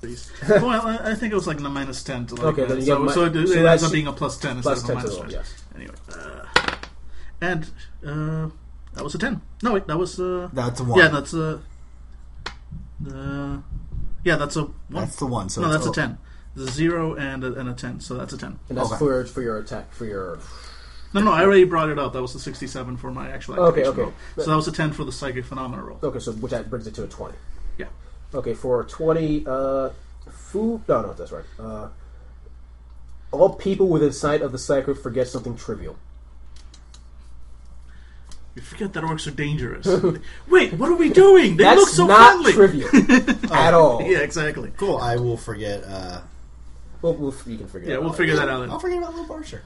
[0.00, 0.30] please.
[0.48, 2.44] well, I, I think it was like a minus ten to like.
[2.46, 4.38] Okay, uh, then you so, mi- so it, so it ends up being a plus
[4.38, 5.40] ten Plus instead ten of a the minus roll.
[5.40, 5.40] ten.
[5.40, 5.64] Yes.
[5.76, 6.76] Anyway, uh,
[7.40, 7.70] and
[8.06, 8.48] uh,
[8.94, 9.42] that was a ten.
[9.62, 10.98] No, wait, that was uh, That's a one.
[10.98, 11.60] yeah, that's a.
[13.08, 13.58] Uh,
[14.24, 14.74] yeah, that's a one.
[14.90, 15.48] That's the one.
[15.48, 15.94] So no, that's a over.
[16.00, 16.18] ten.
[16.54, 18.58] There's a zero and a, and a ten, so that's a ten.
[18.68, 18.98] And that's Okay.
[18.98, 20.38] for for your attack for your.
[21.12, 22.12] No, no, I already brought it up.
[22.12, 24.02] That was the 67 for my actual Okay, activation okay.
[24.02, 24.12] roll.
[24.44, 26.00] So that was a 10 for the psychic phenomena roll.
[26.02, 27.36] Okay, so which that brings it to a twenty.
[27.78, 27.86] Yeah.
[28.34, 29.90] Okay, for twenty, uh,
[30.30, 30.80] food.
[30.88, 31.44] No, no, that's right.
[31.58, 31.88] Uh,
[33.30, 35.96] all people within sight of the psyker forget something trivial.
[38.54, 39.86] You forget that orcs are dangerous.
[40.48, 41.56] Wait, what are we doing?
[41.56, 42.52] They That's look so not friendly.
[42.52, 42.88] trivial
[43.52, 44.00] at all.
[44.02, 44.70] Yeah, exactly.
[44.76, 44.96] Cool.
[44.98, 45.82] I will forget.
[45.84, 46.20] Uh,
[47.02, 47.90] Well, we'll, you can figure.
[47.90, 48.16] Yeah, we'll out.
[48.16, 48.68] figure that out.
[48.70, 49.60] I'll forget about Little Barsher.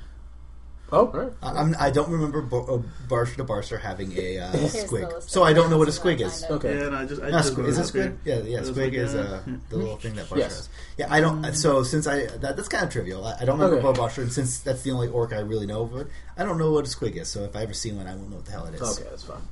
[0.90, 1.32] Oh, all right.
[1.42, 5.42] I, I'm, I don't remember Bo- uh, Barsher to Barsher having a uh, squig, so
[5.42, 6.44] I don't know what a squig is.
[6.48, 6.78] Okay.
[6.78, 7.66] Yeah, and I just, I Not just squig.
[7.68, 8.16] Is it squig?
[8.24, 8.60] Yeah, yeah.
[8.60, 10.56] Squig like, is uh, uh, the little thing that Barsher Yes.
[10.56, 10.68] has.
[10.96, 11.52] Yeah, I don't.
[11.52, 13.26] So since I that, that's kind of trivial.
[13.26, 13.98] I, I don't remember Okay.
[13.98, 16.06] Bo Barsher, and since that's the only orc I really know of it,
[16.38, 17.28] I don't know what a squig is.
[17.28, 18.80] So if I ever see one, I won't know what the hell it is.
[18.80, 19.42] Okay, that's fine.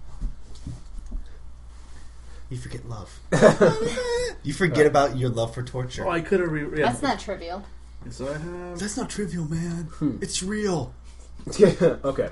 [2.49, 3.21] You forget love.
[4.43, 6.07] you forget about your love for torture.
[6.07, 6.51] Oh, I could have.
[6.51, 6.87] Re- yeah.
[6.87, 7.65] That's not trivial.
[8.11, 8.79] So I have.
[8.79, 9.89] That's not trivial, man.
[9.95, 10.19] Hmm.
[10.21, 10.95] It's real.
[12.05, 12.31] okay.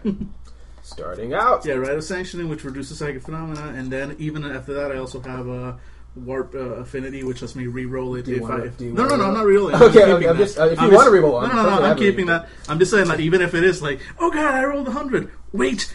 [0.82, 1.65] Starting out.
[1.65, 1.97] Yeah, right.
[1.97, 5.78] A sanctioning, which reduces psychic phenomena, and then even after that, I also have a
[6.16, 8.69] warp uh, affinity, which lets me re-roll it Do if wanna- I.
[8.69, 9.74] do you no, no, no, I'm not re-rolling.
[9.82, 11.69] Okay, I'm okay, I'm just- uh, if you I'm wanna re-roll, I'm no, no, no,
[11.77, 12.49] I'm happy with keeping that.
[12.69, 15.31] I'm just saying that even if it is like, oh god, I rolled 100.
[15.53, 15.93] Wait,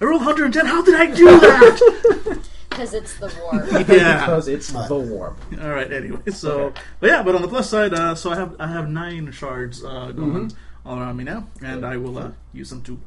[0.00, 0.64] I rolled 110.
[0.66, 2.38] How did I do that?
[2.70, 3.66] Because it's the war.
[3.94, 4.20] yeah.
[4.20, 4.88] Because it's Right.
[4.88, 5.38] the warp.
[5.60, 5.92] All right.
[5.92, 6.80] Anyway, so Okay.
[7.00, 9.84] but yeah, but on the plus side, uh, so I have I have nine shards
[9.84, 10.56] uh, going Mm-hmm.
[10.84, 12.98] All around me now, and I will uh, use them to.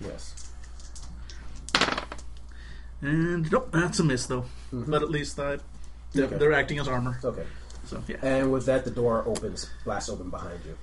[0.00, 0.50] Yes.
[3.02, 4.44] And nope, that's a miss though.
[4.72, 5.56] But at least I, they're,
[6.14, 6.22] Mm-hmm.
[6.24, 6.36] Okay.
[6.38, 7.18] they're acting as armor.
[7.22, 7.44] Okay.
[7.86, 8.16] So yeah.
[8.22, 10.76] And with that, the door opens, blasts open behind you.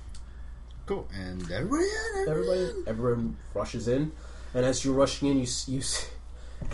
[0.85, 1.07] Cool.
[1.13, 2.59] And everybody, in, everybody.
[2.61, 4.11] Everybody, everyone rushes in,
[4.53, 6.09] and as you're rushing in, you s- you, s-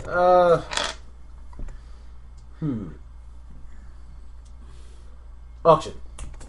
[0.06, 0.60] uh,
[2.58, 2.88] hmm,
[5.64, 5.94] auction.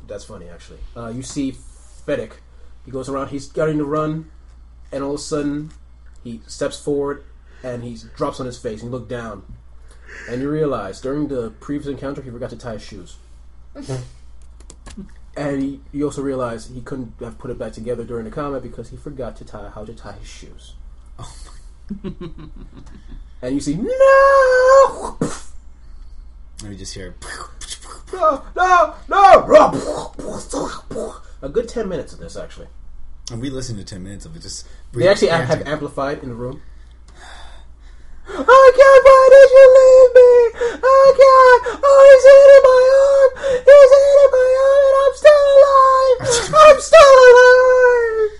[0.07, 0.79] That's funny, actually.
[0.97, 1.53] Uh, you see
[2.05, 2.33] Fedek.
[2.85, 3.29] He goes around.
[3.29, 4.31] He's starting to run,
[4.91, 5.71] and all of a sudden,
[6.23, 7.23] he steps forward,
[7.63, 8.81] and he drops on his face.
[8.81, 9.43] And you look down,
[10.29, 13.17] and you realize during the previous encounter, he forgot to tie his shoes.
[15.35, 18.61] And he, you also realize he couldn't have put it back together during the combat
[18.61, 20.73] because he forgot to tie how to tie his shoes.
[21.17, 21.33] Oh
[23.41, 25.17] and you see no,
[26.59, 27.15] And we just hear.
[28.13, 30.11] no, no, no.
[31.41, 32.67] A good ten minutes of this actually.
[33.31, 34.67] And we listened to 10 minutes of it just.
[34.93, 35.67] They actually have ranting.
[35.67, 36.61] amplified in the room.
[38.27, 39.03] I can't.
[39.05, 40.31] Why did you leave me?
[40.83, 41.63] I can't.
[41.83, 43.31] Oh, he's hitting my arm.
[43.63, 46.19] He's hitting my arm, and I'm still alive.
[46.67, 48.31] I'm still alive.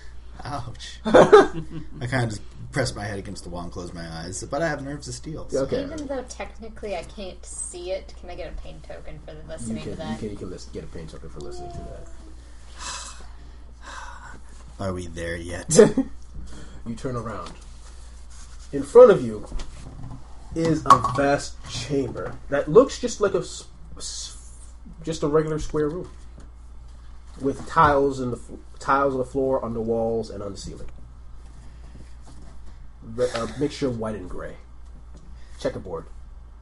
[0.44, 0.86] Ouch.
[2.02, 2.42] I kind of just
[2.72, 5.14] pressed my head against the wall and closed my eyes, but I have nerves of
[5.14, 5.48] steel.
[5.48, 5.82] so- Okay.
[5.84, 9.38] Even though technically I can't see it, can I get a pain token for You
[9.48, 10.18] listening can, to you that?
[10.18, 12.08] can, you can listen, get a pain token for listening to that.
[14.80, 15.78] Are we there yet?
[16.84, 17.52] You turn around.
[18.72, 19.46] In front of you
[20.56, 23.44] is a vast chamber that looks just like a
[25.04, 26.10] just a regular square room.
[27.40, 28.40] with tiles in the
[28.80, 30.88] tiles on the floor, on the walls, and on the ceiling.
[33.18, 34.56] A mixture of white and gray.
[35.60, 36.06] Checkerboard.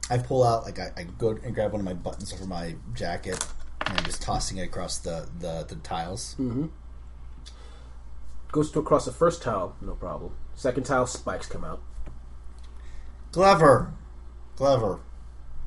[0.09, 2.75] I pull out like I, I go and grab one of my buttons from my
[2.93, 3.43] jacket
[3.85, 6.35] and I'm just tossing it across the the, the tiles.
[6.39, 6.67] Mm-hmm.
[8.51, 10.33] Goes to across the first tile, no problem.
[10.55, 11.81] Second tile, spikes come out.
[13.31, 13.93] Clever,
[14.57, 14.99] clever,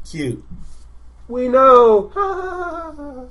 [0.08, 0.44] cute.
[1.28, 3.30] We know.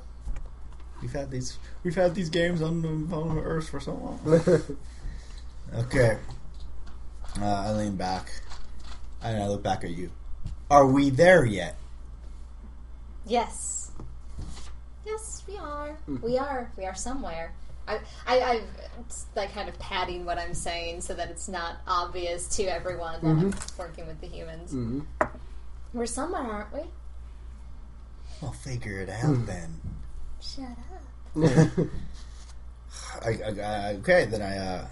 [1.00, 4.18] We've had these we've had these games on the, on Earth for so long.
[5.74, 6.16] okay,
[7.40, 8.32] uh, I lean back
[9.22, 10.10] and I look back at you.
[10.70, 11.76] Are we there yet?
[13.26, 13.92] Yes.
[15.06, 15.98] Yes, we are.
[16.22, 16.70] We are.
[16.76, 17.52] We are somewhere.
[17.86, 18.62] I, I, I've
[19.00, 23.20] it's like kind of padding what I'm saying so that it's not obvious to everyone
[23.22, 24.70] that I'm working with the humans.
[24.72, 25.00] hmm
[25.92, 26.80] We're somewhere, aren't we?
[28.40, 29.80] We'll figure it out then.
[30.40, 31.42] Shut up.
[33.24, 34.56] I, I, I okay, then I.
[34.58, 34.86] Uh,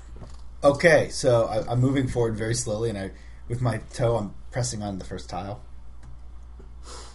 [0.64, 3.10] okay, so I, I'm moving forward very slowly, and I,
[3.48, 5.60] with my toe, I'm pressing on the first tile.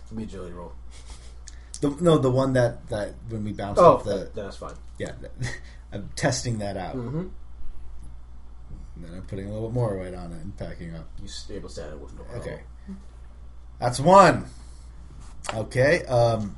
[0.10, 0.74] Give me a agility roll.
[1.82, 4.74] The, no, the one that that when we bounce Oh, off the that's fine.
[4.98, 5.12] Yeah,
[5.92, 6.96] I'm testing that out.
[6.96, 7.28] Mm-hmm.
[8.96, 11.08] And then I'm putting a little bit more weight on it and packing up.
[11.20, 12.42] You s- able it with no problem.
[12.42, 12.62] Okay,
[13.80, 14.46] that's one.
[15.54, 16.56] Okay, um,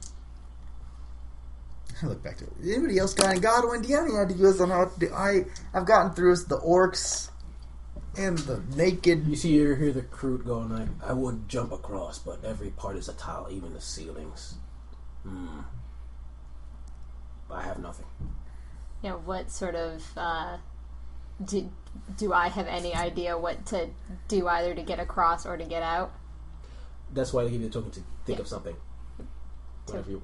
[2.01, 2.53] I look back to it.
[2.63, 3.81] Anybody else got any Godwin?
[3.81, 5.13] Do you have any ideas on how to do?
[5.13, 7.29] I I've gotten through the orcs
[8.17, 9.27] and the naked.
[9.27, 12.95] You see, you hear the Kroot going like, "I would jump across, but every part
[12.95, 14.55] is a tile, even the ceilings."
[15.23, 15.59] Hmm.
[17.51, 18.05] I have nothing.
[19.03, 20.57] You know, what sort of uh,
[21.45, 21.69] do
[22.17, 23.89] do I have any idea what to
[24.27, 26.11] do either to get across or to get out?
[27.13, 28.41] That's why I give you the token to think Yeah.
[28.41, 28.75] of something.
[29.87, 30.21] Whatever you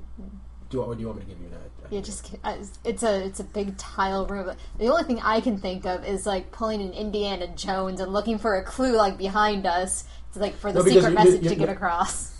[0.69, 1.91] do, or do you want me to give you that?
[1.91, 2.35] Yeah, just
[2.83, 4.51] it's a it's a big tile room.
[4.77, 8.37] The only thing I can think of is like pulling an Indiana Jones and looking
[8.37, 10.03] for a clue like behind us,
[10.33, 12.33] to, like for the No, secret you- message you- to get you- across.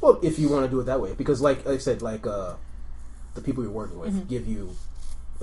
[0.00, 2.54] Well, if you want to do it that way, because like I said, like uh,
[3.34, 4.28] the people you're working with Mm-hmm.
[4.28, 4.76] give you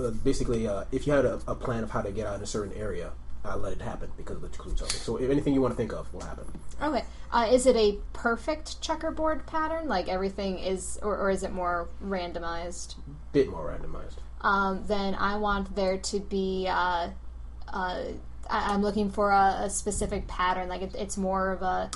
[0.00, 2.42] uh, basically uh, if you had a, a plan of how to get out in
[2.42, 3.10] a certain area,
[3.44, 4.88] uh, let it happen because of the clue token.
[4.96, 6.44] So if anything you want to think of will happen.
[6.82, 9.88] Okay, uh, is it a perfect checkerboard pattern?
[9.88, 12.94] Like everything is, or, or is it more randomized?
[13.32, 14.16] Bit more randomized.
[14.40, 16.66] um, then I want there to be.
[16.68, 17.10] Uh,
[17.68, 18.02] uh,
[18.50, 20.68] I, I'm looking for a, a specific pattern.
[20.68, 21.90] Like it, it's more of a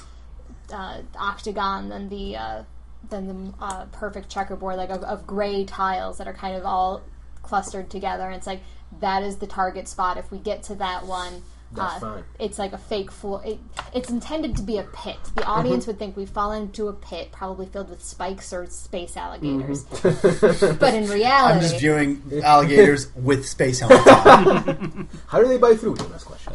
[0.72, 2.62] uh, octagon than the uh,
[3.10, 7.02] than the uh, perfect checkerboard, like of, of gray tiles that are kind of all
[7.42, 8.24] clustered together.
[8.24, 8.60] And it's like
[9.00, 10.16] that is the target spot.
[10.16, 11.42] If we get to that one.
[11.72, 12.24] That's uh, fine.
[12.38, 13.42] It's like a fake floor.
[13.44, 13.58] It,
[13.92, 15.16] it's intended to be a pit.
[15.34, 15.50] The Mm-hmm.
[15.50, 19.82] audience would think we've fallen into a pit, probably filled with spikes or space alligators.
[19.84, 20.76] Mm-hmm.
[20.78, 24.04] but in reality, I'm just viewing alligators with space helmets.
[25.26, 25.96] How do they buy through?
[25.96, 26.52] That's the question.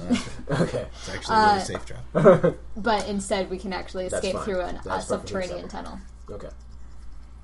[0.49, 0.85] okay.
[0.93, 2.55] It's actually a really Uh, safe trap.
[2.77, 5.99] But instead, we can actually escape through an, a That's subterranean tunnel.
[6.31, 6.49] Okay.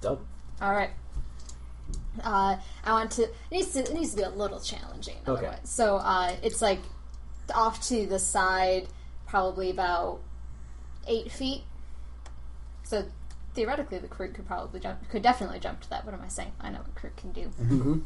[0.01, 0.19] Done.
[0.61, 0.91] All right.
[2.23, 3.23] Uh, I want to.
[3.23, 3.79] It needs to.
[3.79, 5.17] It needs to be a little challenging.
[5.27, 5.45] Okay.
[5.45, 5.59] otherwise.
[5.69, 6.79] So uh, it's like
[7.53, 8.87] off to the side,
[9.27, 10.19] probably about
[11.07, 11.63] eight feet.
[12.83, 13.05] So
[13.53, 15.07] theoretically, the Kroot could probably jump.
[15.09, 16.05] Could definitely jump to that.
[16.05, 16.51] What am I saying?
[16.59, 17.51] I know what Kroot can do.
[17.61, 17.99] Mm-hmm.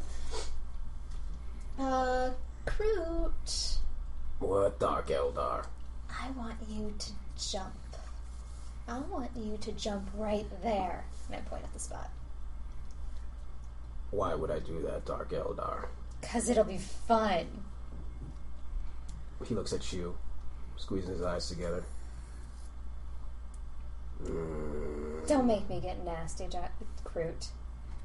[1.78, 2.30] Uh,
[2.66, 3.76] Kroot,
[4.38, 5.64] What Dark Eldar?
[6.10, 7.12] I want you to
[7.50, 7.74] jump.
[8.88, 11.04] I want you to jump right there.
[11.28, 12.10] And I point at the spot.
[14.10, 15.86] Why would I do that, Dark Eldar?
[16.20, 17.46] Because it'll be fun.
[19.46, 20.16] He looks at you,
[20.76, 21.82] squeezing his eyes together.
[24.22, 26.68] Mm, Don't make me get nasty, Jo-
[27.04, 27.48] Kroot.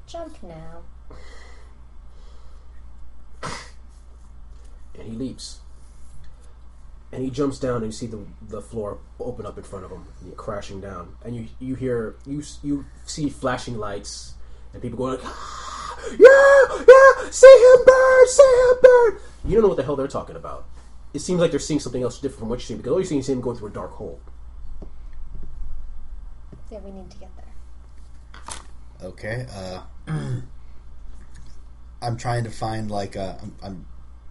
[0.06, 0.82] Jump now.
[4.98, 5.60] and he leaps.
[7.10, 9.90] And he jumps down, and you see the the floor open up in front of
[9.90, 11.16] him, and you're crashing down.
[11.24, 14.34] And you you hear you you see flashing lights,
[14.72, 19.62] and people going like, "Ah, "Yeah, yeah, see him burn, see him burn." You don't
[19.62, 20.66] know what the hell they're talking about.
[21.14, 23.06] It seems like they're seeing something else different from what you're seeing because all you're
[23.06, 24.20] seeing is him going through a dark hole.
[26.70, 29.08] Yeah, we need to get there.
[29.08, 29.46] Okay.
[29.50, 29.82] Uh,
[32.02, 33.86] I'm trying to find like uh, I'm, I'm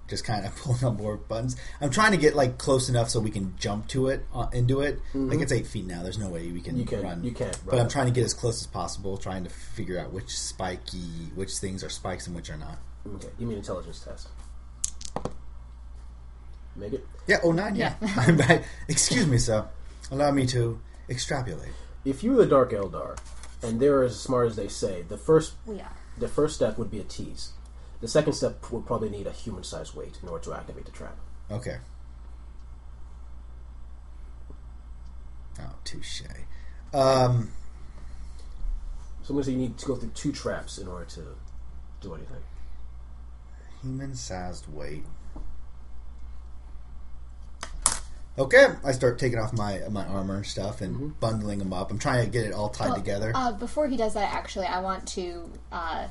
[0.08, 1.56] just kind of pulling on more buttons.
[1.82, 4.82] I'm trying to get like close enough so we can jump to it uh, into
[4.82, 5.00] it.
[5.14, 6.04] Like it's eight feet now.
[6.04, 6.80] There's no way we can, Mm-hmm.
[6.80, 7.24] You can run.
[7.24, 7.58] you can't.
[7.66, 11.32] But I'm trying to get as close as possible, trying to figure out which spiky,
[11.36, 12.78] which things are spikes and which are not.
[13.16, 14.28] Okay, give me an intelligence test.
[16.76, 17.06] Make it.
[17.28, 17.76] Yeah, oh nine.
[17.76, 17.96] Yeah.
[18.02, 19.66] I- Excuse me, sir.
[20.12, 20.80] Allow me to
[21.10, 21.74] extrapolate.
[22.06, 23.18] If you're the Dark Eldar,
[23.64, 25.82] and they're as smart as they say, the first We.
[26.20, 27.52] The first step would be a tease.
[28.02, 31.18] The second step will probably need a human-sized weight in order to activate the trap.
[31.50, 31.78] Okay.
[35.60, 36.22] Oh, touche.
[36.94, 37.52] Um,
[39.24, 41.22] So I'm going to say you need to go through two traps in order to
[42.02, 42.38] do anything.
[43.82, 45.04] human-sized weight.
[48.40, 51.90] Okay, I start taking off my my armor and stuff and bundling them up.
[51.90, 53.32] I'm trying to get it all tied Well, together.
[53.34, 55.52] Uh, before he does that, actually, I want to.
[55.72, 56.08] Uh,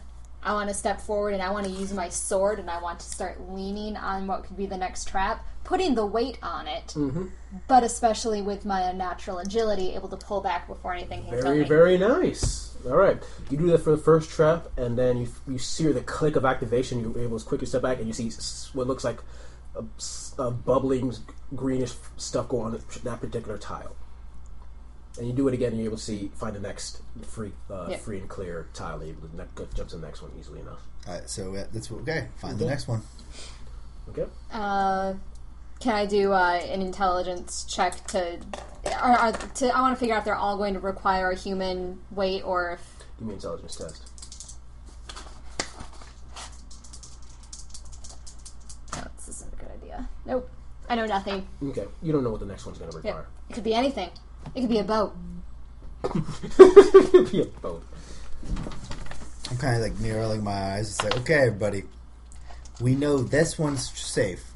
[0.47, 3.01] I want to step forward and I want to use my sword and I want
[3.01, 6.95] to start leaning on what could be the next trap, putting the weight on it,
[6.97, 7.27] mm-hmm.
[7.67, 11.99] but especially with my natural agility, able to pull back before anything can Very, very
[11.99, 12.77] nice.
[12.87, 13.21] All right,
[13.51, 16.45] you do that for the first trap, and then you you see the click of
[16.45, 17.01] activation.
[17.01, 18.31] You're able to quickly step back, and you see
[18.75, 19.19] what looks like
[20.39, 21.13] a bubbling
[21.55, 23.97] greenish stuff go on that particular tile.
[25.19, 27.87] And you do it again, and you're able to see find the next free, uh,
[27.91, 27.97] Yeah.
[27.97, 29.01] free and clear tile.
[29.01, 30.81] and You ne- go- jump to the next one easily enough.
[31.07, 32.29] Alright, so uh, that's what- okay.
[32.37, 33.03] Find the next one.
[34.11, 34.27] Okay.
[34.53, 35.15] Uh,
[35.81, 38.39] can I do uh, an intelligence check to,
[39.03, 39.69] or, or to?
[39.75, 42.73] I want to figure out if they're all going to require a human weight or
[42.73, 42.97] if.
[43.19, 44.03] Give me an intelligence test.
[48.95, 50.09] No, this isn't a good idea.
[50.25, 50.49] Nope.
[50.89, 51.47] I know nothing.
[51.63, 51.87] Okay.
[52.03, 53.11] You don't know what the next one's going to Yeah.
[53.11, 53.27] require.
[53.51, 54.11] It could be anything.
[54.55, 55.15] It could be a boat.
[56.05, 56.11] it
[57.11, 57.83] could Be a boat.
[59.51, 60.91] I'm kind of like narrowing my eyes.
[60.91, 61.85] It's like, okay, everybody,
[62.81, 64.53] we know this one's safe.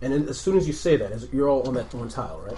[0.00, 2.40] And then as soon as you say that, as you're all on that one tile,
[2.46, 2.56] right?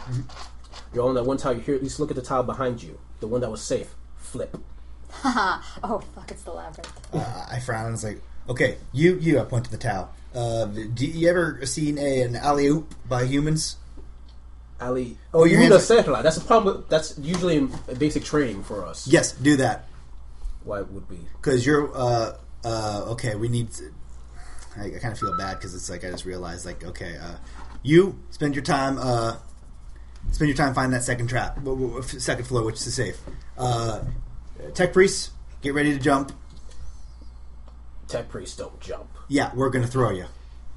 [0.93, 1.55] You're all on that one tile.
[1.55, 1.77] You hear.
[1.77, 3.94] You look at the tile behind you, the one that was safe.
[4.16, 4.56] Flip.
[5.10, 5.62] Haha.
[5.85, 6.31] oh fuck!
[6.31, 7.15] It's the labyrinth.
[7.15, 9.40] Uh, I frown and it's like, okay, you, you.
[9.40, 10.12] I point to the towel.
[10.35, 13.77] Uh, do you ever seen a an alley oop by humans?
[14.81, 15.17] Ali.
[15.35, 16.23] Oh, you mean a satellite?
[16.23, 16.85] That's a problem.
[16.89, 19.07] That's usually in basic training for us.
[19.09, 19.89] Yes, do that
[20.65, 21.19] Why would we?
[21.37, 21.91] because you're.
[21.95, 23.73] Uh, uh, okay, we need.
[23.73, 23.93] To,
[24.77, 27.37] I, I kind of feel bad because it's like I just realized, like, okay, uh,
[27.83, 28.99] you spend your time.
[28.99, 29.37] Uh,
[30.31, 31.59] spend your time finding that second trap,
[32.05, 33.19] second floor, which is safe.
[33.57, 34.01] Uh,
[34.75, 35.31] tech priests,
[35.63, 36.33] get ready to jump.
[38.07, 39.09] Tech priests don't jump.
[39.29, 40.27] Yeah, we're gonna throw you.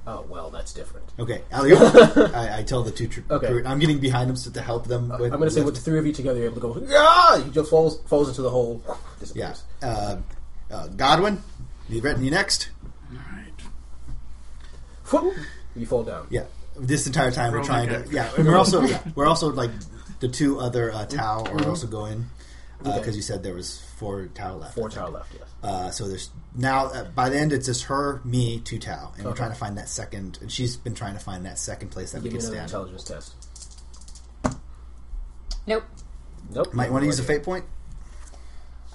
[0.07, 1.05] Oh well, that's different.
[1.19, 3.07] Okay, alley I, I tell the two.
[3.07, 3.47] Tr- Okay.
[3.47, 5.09] crew- I'm getting behind them so to help them.
[5.09, 6.79] With, I'm going to say with- with the three of you together, you're able to
[6.81, 6.87] go.
[6.89, 8.81] Yeah, he just falls falls into the hole.
[8.87, 8.95] Yeah.
[9.19, 9.63] Disappears.
[9.83, 10.17] Uh,
[10.71, 11.43] uh, Godwin,
[11.89, 12.25] you ready?
[12.25, 12.69] You next?
[15.11, 15.33] Whoop,
[15.75, 16.27] You fall down.
[16.29, 16.45] Yeah.
[16.79, 17.93] This entire time we're Roll trying to.
[17.95, 18.13] character.
[18.15, 19.71] Yeah, and we're also yeah, we're also like
[20.21, 22.25] the two other uh, Tau are also going
[22.83, 23.11] because Okay.
[23.15, 24.75] you said there was four Tau left.
[24.75, 25.31] Four Tau left.
[25.33, 25.47] Yes.
[25.63, 29.25] Uh, so there's now uh, by the end it's just her, me, two Tau, and
[29.25, 30.37] we're trying to find that second.
[30.41, 32.63] And she's been trying to find that second place that Give we me can stand.
[32.65, 33.33] intelligence test.
[35.67, 35.83] Nope.
[36.49, 36.73] Nope.
[36.73, 37.65] Might want to No use a fate point.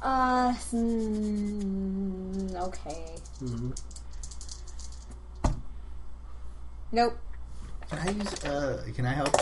[0.02, 0.52] Uh.
[0.72, 3.14] mm, okay.
[6.92, 7.18] Nope.
[7.90, 8.44] Can I use?
[8.44, 9.34] Uh, can I help?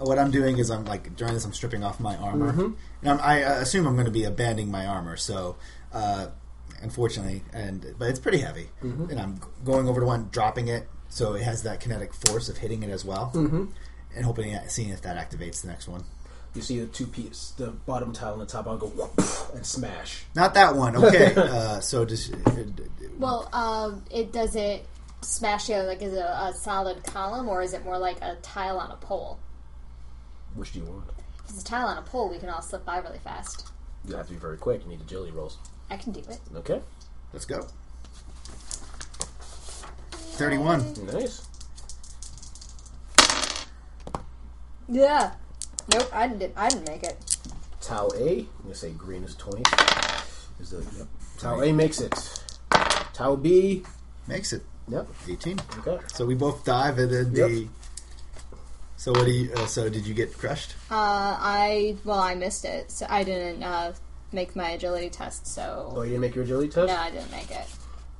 [0.00, 2.72] Uh, What I'm doing is I'm like during this I'm stripping off my armor, Mm-hmm.
[3.02, 5.16] and I'm, I uh, assume I'm going to be abandoning my armor.
[5.16, 5.56] So,
[5.92, 6.28] uh,
[6.82, 9.10] unfortunately, and but it's pretty heavy, Mm-hmm.
[9.10, 12.58] and I'm going over to one, dropping it, so it has that kinetic force of
[12.58, 13.64] hitting it as well, mm-hmm.
[14.14, 16.04] and hoping seeing if that activates the next one.
[16.54, 18.66] You see the two pieces, the bottom tile and the top.
[18.66, 19.12] I'll go whoop,
[19.54, 20.24] and smash.
[20.34, 20.96] Not that one.
[20.96, 21.32] Okay.
[21.36, 22.38] uh, so just uh,
[23.18, 24.84] Well, um, it does it
[25.22, 28.36] smash together like is it a, a solid column or is it more like a
[28.42, 29.38] tile on a pole?
[30.54, 31.04] Which do you want?
[31.44, 33.68] If it's a tile on a pole, we can all slip by really fast.
[34.06, 34.82] You have to be very quick.
[34.82, 35.58] You need agility rolls.
[35.90, 36.40] I can do it.
[36.56, 36.80] Okay.
[37.32, 37.66] let's go.
[40.12, 40.94] Thirty-one.
[41.12, 41.46] Nice.
[44.88, 45.32] Yeah.
[45.92, 46.54] Nope, I didn't.
[46.56, 47.36] I didn't make it.
[47.80, 48.40] Tau A.
[48.40, 49.62] I'm gonna say green is twenty.
[50.60, 51.06] Is the yep.
[51.38, 52.14] Tau A makes it.
[53.12, 53.82] Tau B.
[54.26, 55.08] Makes it Yep.
[55.28, 55.60] eighteen.
[55.78, 55.98] Okay.
[56.12, 57.68] So we both dive, and then Yep.
[59.00, 59.50] So what do you?
[59.54, 60.74] Uh, so did you get crushed?
[60.90, 60.94] Uh,
[61.40, 62.90] I well, I missed it.
[62.90, 63.94] So I didn't uh,
[64.30, 65.46] make my agility test.
[65.46, 66.88] So Oh, you didn't make your agility test.
[66.88, 67.64] no, I didn't make it.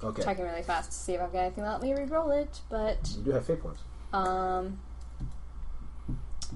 [0.02, 0.22] Okay.
[0.22, 2.96] Checking really fast to see if I've got anything that let me re-roll it, but
[3.14, 3.80] You do have fate points.
[4.14, 4.80] um,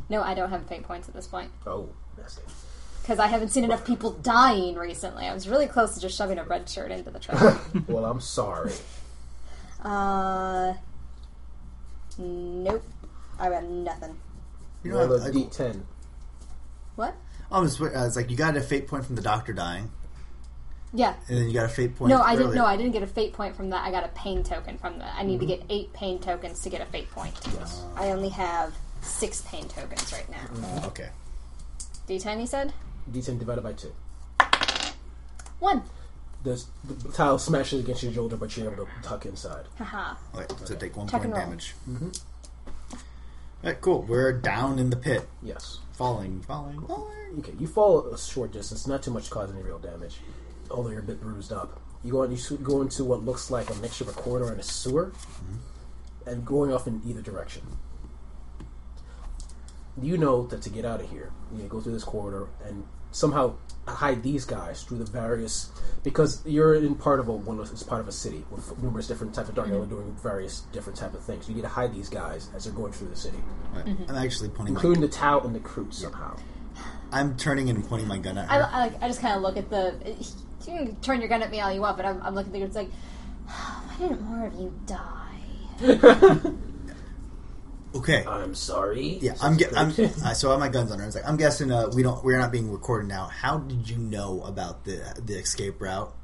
[0.08, 2.40] no, I don't have fate points at this point Oh, nasty.
[3.02, 5.26] because I haven't seen enough people dying recently.
[5.26, 7.58] I was really close to just shoving a red shirt into the trash.
[7.88, 8.72] well, I'm sorry.
[9.84, 10.72] uh,
[12.16, 12.82] nope,
[13.38, 14.16] I got nothing.
[14.82, 15.82] You know, Roll I- a I- D10.
[16.96, 17.14] What?
[17.50, 19.90] Oh, was, uh, it's like you got a fate point from the doctor dying,
[20.92, 21.14] Yeah.
[21.28, 22.10] and then you got a fate point.
[22.10, 22.48] No, I didn't.
[22.48, 22.62] earlier.
[22.62, 23.84] No, I didn't get a fate point from that.
[23.84, 25.14] I got a pain token from that.
[25.16, 27.34] I need to get eight pain tokens to get a fate point.
[27.54, 27.82] Yes.
[27.96, 30.40] I only have six pain tokens right now.
[30.82, 31.10] Oh, okay.
[32.08, 32.72] D10, you said?
[33.10, 33.92] D10 divided by two.
[35.58, 35.82] One.
[36.42, 39.64] The, the tile smashes against your shoulder, but you're able to tuck inside.
[39.78, 40.14] Haha.
[40.34, 41.44] Okay, so take one Tuck point and roll.
[41.44, 41.74] damage.
[41.88, 42.08] Mm-hmm.
[43.65, 44.02] Alright, cool.
[44.02, 45.26] We're down in the pit.
[45.43, 45.78] Yes.
[45.93, 47.39] Falling, falling, falling.
[47.39, 50.18] Okay, you fall a short distance, not too much to cause any real damage,
[50.70, 51.81] although you're a bit bruised up.
[52.05, 54.60] You go, on, you go into what looks like a mixture of a corridor and
[54.60, 56.28] a sewer, mm-hmm.
[56.28, 57.62] and going off in either direction.
[59.99, 62.49] You know that to get out of here, you need to go through this corridor
[62.67, 63.55] and somehow
[63.86, 65.70] hide these guys through the various
[66.02, 69.06] because you're in part of a one of, it's part of a city with numerous
[69.06, 69.76] different types of dark mm-hmm.
[69.76, 71.48] elves doing various different type of things.
[71.48, 73.38] You need to hide these guys as they're going through the city,
[73.74, 73.84] Right.
[73.84, 74.10] Mm-hmm.
[74.10, 74.80] I'm actually pointing my.
[74.80, 76.36] including the Tau and the Kroot somehow.
[77.12, 78.60] I'm turning and pointing my gun at I.
[78.60, 79.94] I, I just kind of look at the.
[80.66, 82.60] You can turn your gun at me all you want, but I'm, I'm looking at
[82.60, 82.66] the.
[82.66, 82.90] It's like,
[83.46, 86.50] why didn't more of you die?
[87.94, 88.24] okay.
[88.26, 89.18] I'm sorry.
[89.20, 89.58] Yeah, I'm.
[89.58, 91.06] Ge- I'm uh, so I have my guns on her.
[91.06, 92.24] It's like I'm guessing uh, we don't.
[92.24, 93.26] We're not being recorded now.
[93.26, 96.14] How did you know about the the escape route?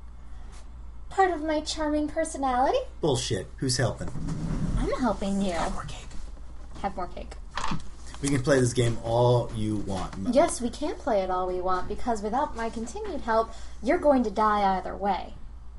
[1.08, 2.78] Part of my charming personality.
[3.00, 3.49] Bullshit.
[3.57, 4.08] Who's helping?
[4.78, 5.55] I'm helping you.
[5.73, 6.07] More cake.
[6.82, 7.34] Have more cake.
[8.23, 10.15] We can play this game all you want.
[10.32, 13.50] Yes, we can play it all we want because without my continued help,
[13.82, 15.34] you're going to die either way.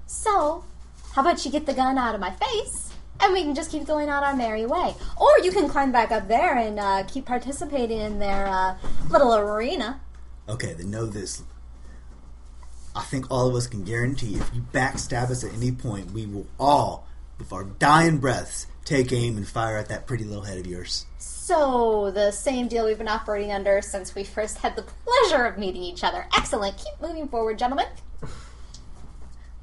[0.07, 0.65] So,
[1.13, 2.90] how about you get the gun out of my face
[3.21, 4.95] and we can just keep going on our merry way?
[5.17, 8.75] Or you can climb back up there and uh, keep participating in their uh,
[9.09, 9.99] little arena.
[10.49, 11.43] Okay, then know this.
[12.95, 16.25] I think all of us can guarantee if you backstab us at any point, we
[16.25, 17.07] will all,
[17.39, 21.05] with our dying breaths, take aim and fire at that pretty little head of yours.
[21.17, 25.57] So, the same deal we've been operating under since we first had the pleasure of
[25.57, 26.27] meeting each other.
[26.35, 26.77] Excellent.
[26.77, 27.87] Keep moving forward, gentlemen.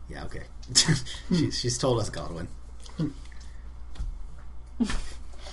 [0.08, 0.42] Yeah, okay.
[1.30, 2.48] she, she's told us Godwin.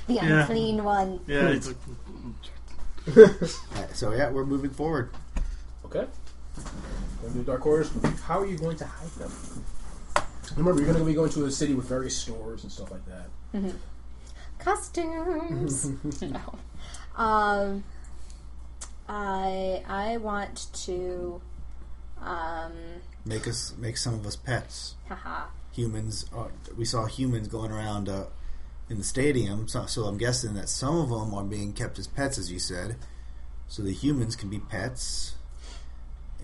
[0.08, 0.42] The Yeah.
[0.42, 1.20] unclean one.
[1.26, 1.76] Yeah, it's a,
[3.20, 5.10] Alright, so yeah, we're moving forward.
[5.86, 6.06] Okay.
[7.22, 7.92] Going to the dark corridors.
[8.22, 9.32] How are you going to hide them?
[10.58, 13.02] Remember, you're going to be going to a city with various stores and stuff like
[13.08, 13.74] that.
[14.60, 15.86] costumes.
[16.22, 16.56] no.
[17.16, 17.84] Um,
[19.08, 21.42] I I want to.
[22.22, 22.72] Um,
[23.26, 24.96] Make us make some of us pets.
[25.10, 25.46] haha.
[25.74, 26.26] Humans.
[26.36, 26.46] Uh,
[26.78, 28.26] we saw humans going around uh,
[28.90, 32.08] in the stadium, so, so I'm guessing that some of them are being kept as
[32.08, 32.98] pets, as you said.
[33.68, 35.36] So the humans can be pets.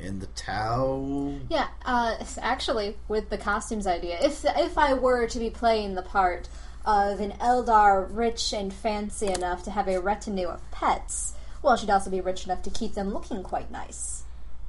[0.02, 1.36] And the Tau.
[1.50, 1.68] Yeah.
[1.86, 6.50] Uh, actually, with the costumes idea, if if I were to be playing the part
[6.84, 11.92] of an Eldar rich and fancy enough to have a retinue of pets, well, she'd
[11.92, 14.24] also be rich enough to keep them looking quite nice.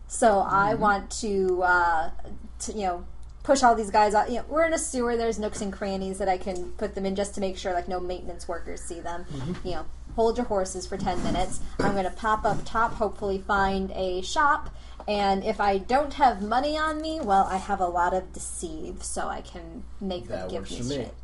[0.07, 2.11] So I want to, uh,
[2.59, 3.05] to, you know,
[3.43, 4.31] push all these guys out.
[4.31, 5.17] You know, we're in a sewer.
[5.17, 7.89] There's nooks and crannies that I can put them in just to make sure, like,
[7.89, 9.25] no maintenance workers see them.
[9.33, 9.69] Mm-hmm.
[9.69, 11.61] You know, hold your horses for ten minutes.
[11.79, 12.95] I'm going to pop up top.
[12.95, 14.75] Hopefully, find a shop.
[15.09, 19.03] And if I don't have money on me, well, I have a lot of deceive,
[19.03, 20.95] so I can make them That give works me for me.
[20.95, 21.15] shit.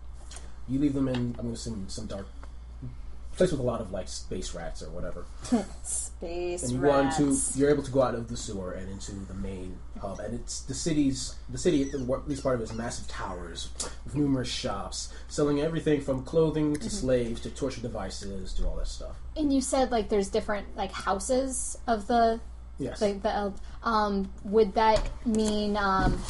[0.69, 2.27] You leave them in, I'm going to assume, some dark
[3.39, 5.25] place with a lot of, like, space rats or whatever.
[5.83, 7.19] Space and you rats.
[7.19, 10.35] into you're able to go out of the sewer and into the main hub and
[10.35, 13.69] it's the city's the city at least part of it is massive towers
[14.05, 16.83] with numerous shops selling everything from clothing Mm-hmm.
[16.83, 20.77] to slaves to torture devices to all that stuff And you said like there's different
[20.77, 22.41] like houses of the
[22.81, 23.53] yes the, the
[23.89, 26.21] um would that mean um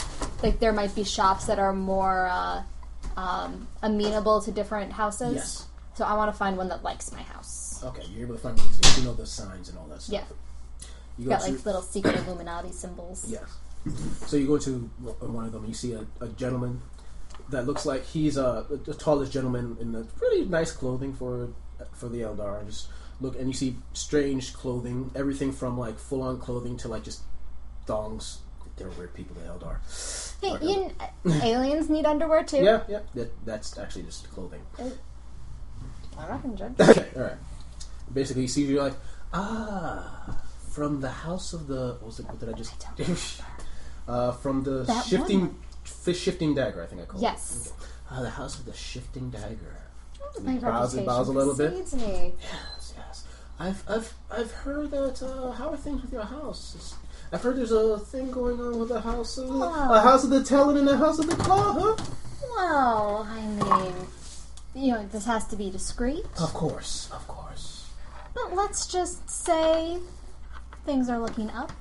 [0.43, 2.62] like there might be shops that are more uh,
[3.17, 5.35] um, amenable to different houses?
[5.35, 5.67] yes
[5.99, 7.83] So I want to find one that likes my house.
[7.85, 10.86] okay you're able to find these you know the signs and all that stuff Yeah.
[11.18, 13.25] you go Got to like little secret Illuminati symbols.
[13.28, 13.43] Yes.
[14.28, 14.73] So you go to
[15.20, 16.83] one of them, and you see a, a gentleman
[17.51, 21.49] that looks like he's a, the tallest gentleman in the pretty nice clothing for
[21.94, 22.65] for the Eldar.
[22.67, 22.89] Just
[23.20, 27.23] look, and you see strange clothing, everything from like full on clothing to like just
[27.86, 28.39] thongs.
[28.77, 29.78] They're weird people, the Eldar.
[30.41, 32.59] Hey, you, uh, aliens need underwear too.
[32.62, 34.60] Yeah, yeah, that, that's actually just clothing.
[36.19, 36.73] I reckon, Judge.
[36.81, 37.33] Okay, all right.
[38.13, 38.95] Basically, you see, you're like,
[39.35, 40.37] ah,
[40.71, 42.27] from the house of the what was it?
[42.27, 42.87] What did I just?
[44.09, 45.57] uh, from the That shifting, one.
[45.85, 46.83] fish shifting dagger.
[46.83, 47.67] I think I called Yes.
[47.67, 47.73] it.
[47.73, 47.91] Okay.
[48.11, 49.77] Ah, the house of the shifting dagger.
[50.43, 51.71] My bows reputation and bows a little bit.
[51.75, 52.35] precedes me.
[52.41, 53.25] Yes, yes.
[53.59, 55.23] I've, I've, I've heard that.
[55.23, 56.75] Uh, how are things with your house?
[56.75, 56.95] It's-
[57.31, 59.63] I've heard there's a thing going on with the house of Oh.
[59.93, 61.97] a house of the Talon and the house of the Claw, huh?
[62.57, 63.93] Well, I mean,
[64.79, 66.25] you know, this has to be discreet.
[66.41, 67.91] Of course, of course.
[68.35, 69.99] But let's just say
[70.85, 71.73] things are looking up.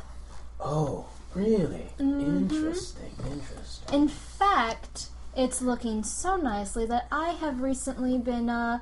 [0.59, 1.87] Oh, really?
[1.99, 2.19] Mm-hmm.
[2.19, 4.01] Interesting, interesting.
[4.01, 8.79] In fact, it's looking so nicely that I have recently been uh,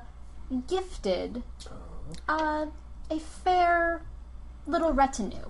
[0.66, 1.42] gifted
[2.28, 2.66] uh,
[3.10, 4.02] a fair
[4.66, 5.46] little retinue.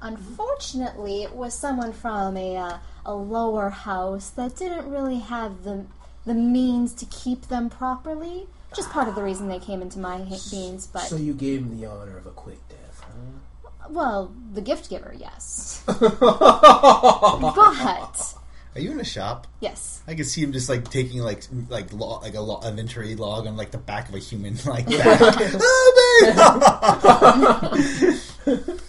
[0.00, 5.86] Unfortunately, it was someone from a uh, a lower house that didn't really have the
[6.26, 8.46] the means to keep them properly.
[8.74, 11.60] Just part of the reason they came into my ha- beings, but So you gave
[11.62, 13.10] him the honor of a quick death, huh?
[13.90, 16.12] well, the gift giver, yes, but
[18.76, 19.48] Are you in a shop?
[19.58, 23.16] yes, I can see him just like taking like like lo- like a lo- inventory
[23.16, 25.20] log on like the back of a human like back.
[25.60, 27.70] oh,
[28.46, 28.80] babe!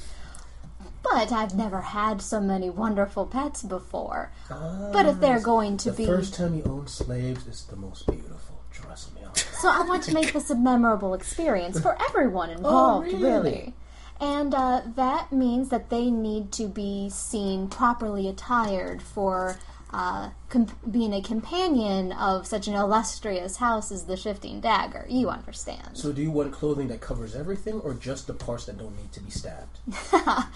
[1.03, 4.31] But I've never had so many wonderful pets before.
[4.49, 8.05] But if they're going to be the first time you own slaves is the most
[8.07, 8.61] beautiful.
[8.71, 9.21] Trust me.
[9.59, 13.21] so I want to make this a memorable experience for everyone involved, really?
[13.21, 13.73] really.
[14.19, 19.57] And uh, that means that they need to be seen properly attired for
[19.93, 25.05] uh, com- being a companion of such an illustrious house as the Shifting Dagger.
[25.09, 25.89] You understand.
[25.97, 29.11] So do you want clothing that covers everything, or just the parts that don't need
[29.13, 29.79] to be stabbed?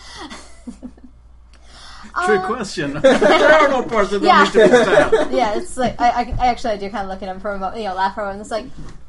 [2.25, 2.93] Trick question.
[3.01, 4.43] there are no parts that don't Yeah.
[4.43, 5.31] need to be stabbed.
[5.33, 7.51] yeah, it's like I, I, I actually I do kind of look at him for
[7.51, 8.41] a moment, you know, laugh for a moment.
[8.41, 8.65] It's like,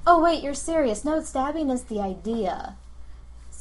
[0.07, 1.05] oh wait, you're serious?
[1.05, 2.75] No, stabbing is the idea.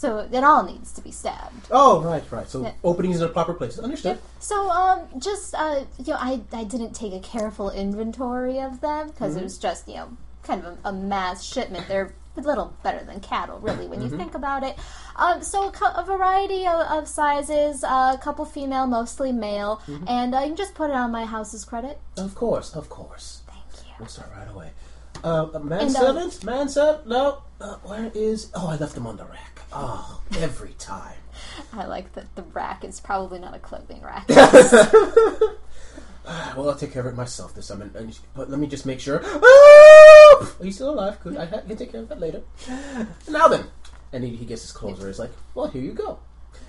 [0.06, 1.67] So it all needs to be stabbed.
[1.72, 2.48] Oh, right, right.
[2.48, 2.74] So Yeah.
[2.84, 3.80] openings in the proper places.
[3.80, 4.19] Understood.
[4.40, 9.08] So um, just uh, you know, I I didn't take a careful inventory of them
[9.08, 10.09] because it was just you know
[10.43, 11.88] kind of a, a mass shipment.
[11.88, 14.75] They're a little better than cattle, really, when you think about it.
[15.16, 19.82] Um, so a, co- a variety of, of sizes, uh, a couple female, mostly male,
[20.06, 21.98] and uh, you can just put it on my house's credit.
[22.17, 23.42] Of course, of course.
[23.48, 23.93] Thank you.
[24.00, 24.72] We'll start right away.
[25.24, 26.43] Uh, And, uh, manservant?
[26.43, 27.08] Manservant?
[27.08, 27.42] No.
[27.61, 28.51] Uh, where is?
[28.53, 29.55] Oh, I left them on the rack.
[29.78, 31.18] Oh, every time.
[31.74, 34.28] I like that the rack is probably not a clothing rack.
[36.58, 37.82] Well, I'll take care of it myself this time.
[37.82, 39.22] And, but let me just make sure.
[39.24, 40.56] Ah!
[40.60, 41.20] Are you still alive?
[41.22, 41.38] Good.
[41.38, 42.42] I can take care of that later.
[43.30, 43.66] Now then.
[44.12, 46.20] And he, he gets his clothes where He's like, well, here you go.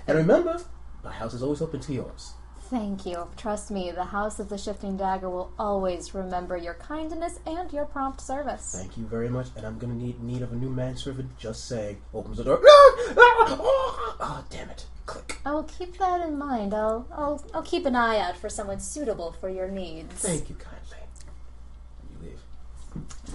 [0.07, 0.61] And remember,
[1.03, 2.33] my house is always open to yours.
[2.69, 3.27] Thank you.
[3.37, 7.85] Trust me, the House of the Shifting Dagger will always remember your kindness and your
[7.85, 8.75] prompt service.
[8.77, 9.47] Thank you very much.
[9.55, 11.37] And I'm going to need need of a new manservant.
[11.37, 12.01] Just saying.
[12.13, 12.59] Opens the door.
[14.19, 14.85] Oh, damn it.
[15.05, 15.37] Click.
[15.45, 16.73] I will keep that in mind.
[16.73, 20.13] I'll, I'll, I'll keep an eye out for someone suitable for your needs.
[20.15, 20.97] Thank you kindly.
[22.11, 22.41] You leave.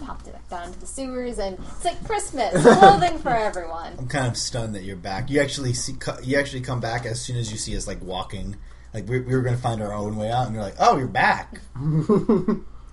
[0.07, 3.95] Popped it back down into the sewers, and it's like Christmas clothing for everyone.
[3.99, 5.31] I'm kind of stunned that you're back.
[5.31, 8.57] You actually see you actually come back as soon as you see us like walking.
[8.95, 10.97] Like we, we were going to find our own way out, and you're like, "Oh,
[10.99, 11.61] you're back."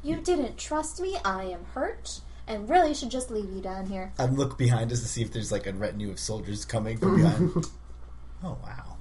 [0.01, 1.17] You didn't trust me.
[1.25, 4.13] I am hurt, and really should just leave you down here.
[4.17, 7.17] I look behind us to see if there's like a retinue of soldiers coming from
[7.17, 7.51] behind.
[8.43, 8.97] oh wow,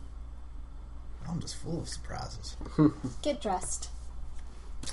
[1.29, 2.57] I'm just full of surprises.
[3.23, 3.91] Get dressed.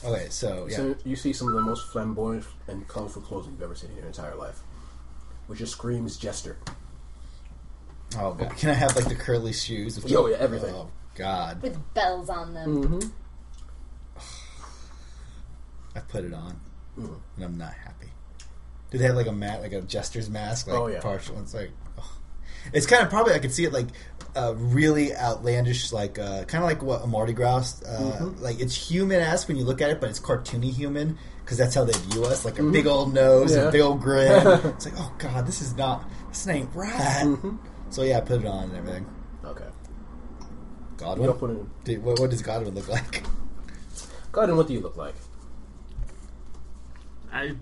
[0.03, 3.61] Okay, so yeah, So you see some of the most flamboyant and colorful clothing you've
[3.63, 4.61] ever seen in your entire life.
[5.47, 6.57] Which just screams jester.
[8.19, 9.95] oh god, can I have like the curly shoes?
[9.95, 10.75] With Oh, yeah, everything.
[10.75, 12.83] Oh god, With bells on them.
[12.83, 13.09] Mm-hmm.
[15.95, 16.59] I put it on,
[16.99, 17.15] Mm.
[17.35, 18.07] and I'm not happy.
[18.91, 20.99] Do they have like a mat, like a jester's mask, like Oh, yeah.
[21.01, 21.37] partial?
[21.39, 22.03] It's like, ugh.
[22.73, 23.87] it's kind of probably I could see it like
[24.35, 27.81] uh, really outlandish, like uh, kind of like what a Mardi Gras.
[27.85, 28.41] Uh, Mm-hmm.
[28.43, 31.75] Like it's human esque when you look at it, but it's cartoony human because that's
[31.75, 33.61] how they view us, like a big old nose Mm-hmm.
[33.61, 33.67] Yeah.
[33.69, 34.47] a big old grin.
[34.65, 36.91] it's like, oh god, this is not, this ain't right.
[37.25, 37.55] Mm-hmm.
[37.89, 39.05] So yeah, I put it on and everything.
[40.95, 41.05] Okay.
[41.05, 41.69] Godwin, put it in.
[41.83, 43.23] Did- what, what does Godwin look like?
[44.31, 45.15] God, and what do you look like?
[47.31, 47.53] I,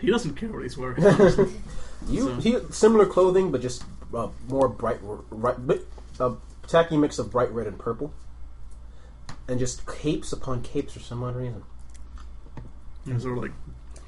[0.00, 1.04] he doesn't care what he's wearing.
[1.04, 1.50] honestly.
[2.08, 3.82] You So- he similar clothing, but just
[4.14, 5.84] uh, more bright, right, bit,
[6.20, 6.34] a
[6.66, 8.12] tacky mix of bright red and purple,
[9.48, 11.64] and just capes upon capes for some odd reason.
[13.04, 13.52] and sort of like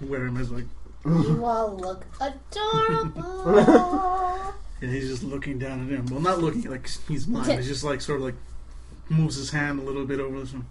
[0.01, 0.67] wear him as like,
[1.05, 3.55] You all look adorable.
[4.81, 6.07] and he's just looking down at him.
[6.07, 7.57] Well, not looking like he's mine.
[7.59, 8.37] He's just like sort of like
[9.11, 10.67] moves his hand a little bit over this one.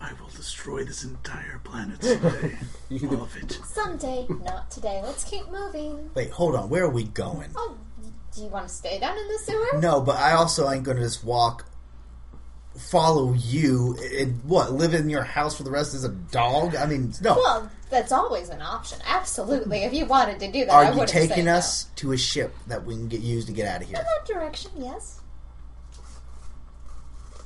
[0.00, 2.58] I will destroy this entire planet someday.
[3.08, 3.52] All of it.
[3.64, 5.00] Someday, not today.
[5.02, 6.10] Let's keep moving.
[6.14, 6.68] Wait, hold on.
[6.68, 7.50] Where are we going?
[7.56, 7.76] Oh,
[8.34, 9.80] do you want to stay down in the sewer?
[9.80, 11.64] No, but I also ain't going to just walk,
[12.76, 16.76] follow you, and what, live in your house for the rest as a dog?
[16.76, 17.36] I mean, no.
[17.36, 18.98] Well, that's always an option.
[19.06, 19.84] Absolutely.
[19.84, 21.54] If you wanted to do that, I Are you wouldn't say taking no.
[21.54, 23.96] us to a ship that we can get used to get out of here?
[23.98, 24.72] in that direction?
[24.76, 25.20] Yes.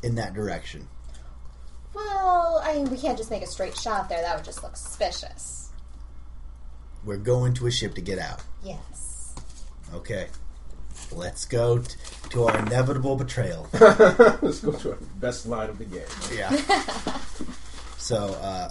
[0.03, 0.89] In that direction.
[1.95, 4.23] Well, I mean, we can't just make a straight shot there.
[4.23, 5.71] That would just look suspicious.
[7.05, 8.43] We're going to a ship to get out.
[8.63, 9.35] Yes.
[9.95, 10.29] Okay.
[11.11, 11.95] Let's go t-
[12.31, 13.69] to our inevitable betrayal.
[13.73, 16.03] Let's go to our best line of the game.
[16.33, 16.51] Yeah.
[17.97, 18.71] so, uh,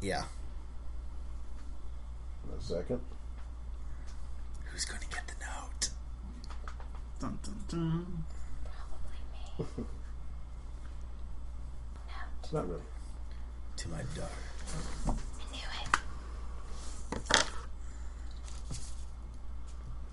[0.00, 0.22] yeah.
[2.48, 3.00] One second.
[4.64, 5.90] Who's going to get the note?
[7.20, 8.24] Dun, dun, dun.
[12.52, 12.82] Not really.
[13.76, 15.16] To my daughter.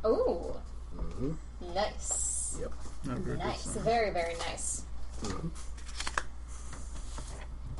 [0.05, 0.53] Ooh.
[0.97, 1.31] Mm-hmm.
[1.73, 2.57] Nice.
[2.59, 2.71] Yep.
[3.05, 3.61] Not very good Nice.
[3.61, 3.83] sign.
[3.83, 4.83] Very, very nice.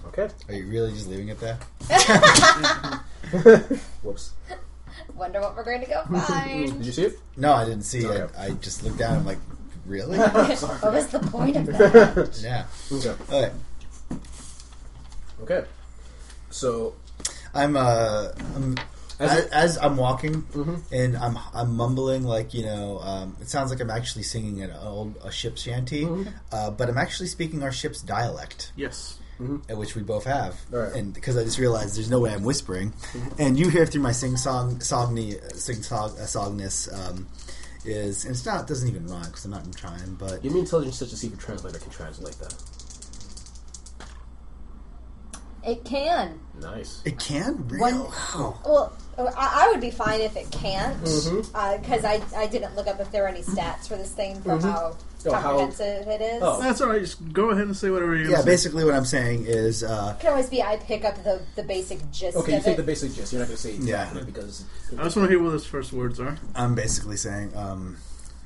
[0.08, 0.30] Okay.
[0.48, 1.58] Are you really just leaving it there?
[4.04, 4.32] Whoops.
[5.16, 6.78] Wonder what we're going to go find.
[6.78, 7.20] Did you see it?
[7.38, 8.22] No, I didn't see Okay.
[8.22, 8.30] it.
[8.38, 9.18] I just looked down.
[9.18, 9.38] I'm like,
[9.86, 10.18] really?
[10.20, 12.40] what was the point of that?
[12.44, 12.66] yeah.
[12.92, 13.16] Okay.
[13.30, 13.52] Okay.
[15.42, 15.66] Okay.
[16.50, 16.96] So
[17.54, 18.76] I'm uh, I'm,
[19.20, 20.82] As as, as I'm walking Mhm.
[20.92, 24.72] and I'm I'm mumbling like you know um, it sounds like I'm actually singing an
[24.72, 26.34] old a ship's shanty, Mhm.
[26.52, 29.18] uh, but I'm actually speaking our ship's dialect, Yes.
[29.40, 30.94] uh, which we both have, Right.
[30.94, 32.94] and because I just realized there's no way I'm whispering,
[33.38, 37.28] and you hear through my sing song songny sing song uh, songness um,
[37.88, 40.54] is and it's not it doesn't even rhyme because I'm not even trying, but give
[40.54, 42.54] me intelligence such a secret translator can translate that.
[45.68, 46.40] It can.
[46.62, 47.02] Nice.
[47.06, 48.60] it can really One- wow.
[48.66, 51.82] Well, I, I would be fine if it can't, Mhm.
[51.82, 54.58] because I, I didn't look up if there are any stats for this thing for
[54.58, 54.62] Mhm.
[55.34, 56.40] How Oh, how- it is.
[56.42, 56.60] Oh.
[56.62, 57.02] That's all right.
[57.02, 58.50] Just go ahead and say whatever you're Yeah, gonna say.
[58.50, 61.64] basically what I'm saying is uh, It can always be I pick up the, the
[61.64, 62.78] basic gist Okay, you take it.
[62.78, 63.32] the basic gist.
[63.34, 64.14] You're not going to say Yeah.
[64.26, 64.66] because.
[64.98, 66.38] I just want to hear what those first words are.
[66.56, 67.98] I'm basically saying um,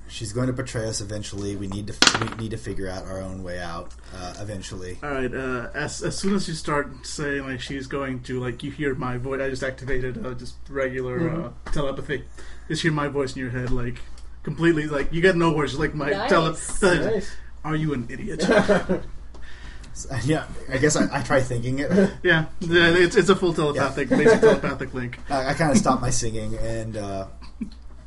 [0.07, 1.55] she's going to betray us eventually.
[1.55, 4.97] We need to we need to figure out our own way out uh, eventually.
[5.03, 5.33] All right.
[5.33, 8.95] Uh, as as soon as you start saying like she's going to like you hear
[8.95, 11.45] my voice, I just activated uh, just regular Mm-hmm.
[11.67, 12.23] uh, telepathy.
[12.67, 13.99] Just hear my voice in your head, like
[14.43, 15.57] completely like you got nowhere.
[15.57, 15.77] words.
[15.79, 16.29] Like my Nice.
[16.29, 16.99] telepathy.
[17.15, 17.31] Nice.
[17.63, 18.43] Are you an idiot?
[20.23, 21.91] Yeah, I guess I, I try thinking it.
[22.23, 25.19] yeah, yeah, it's it's a full telepathic, basic telepathic link.
[25.29, 27.27] I, I kind of stopped my singing and uh,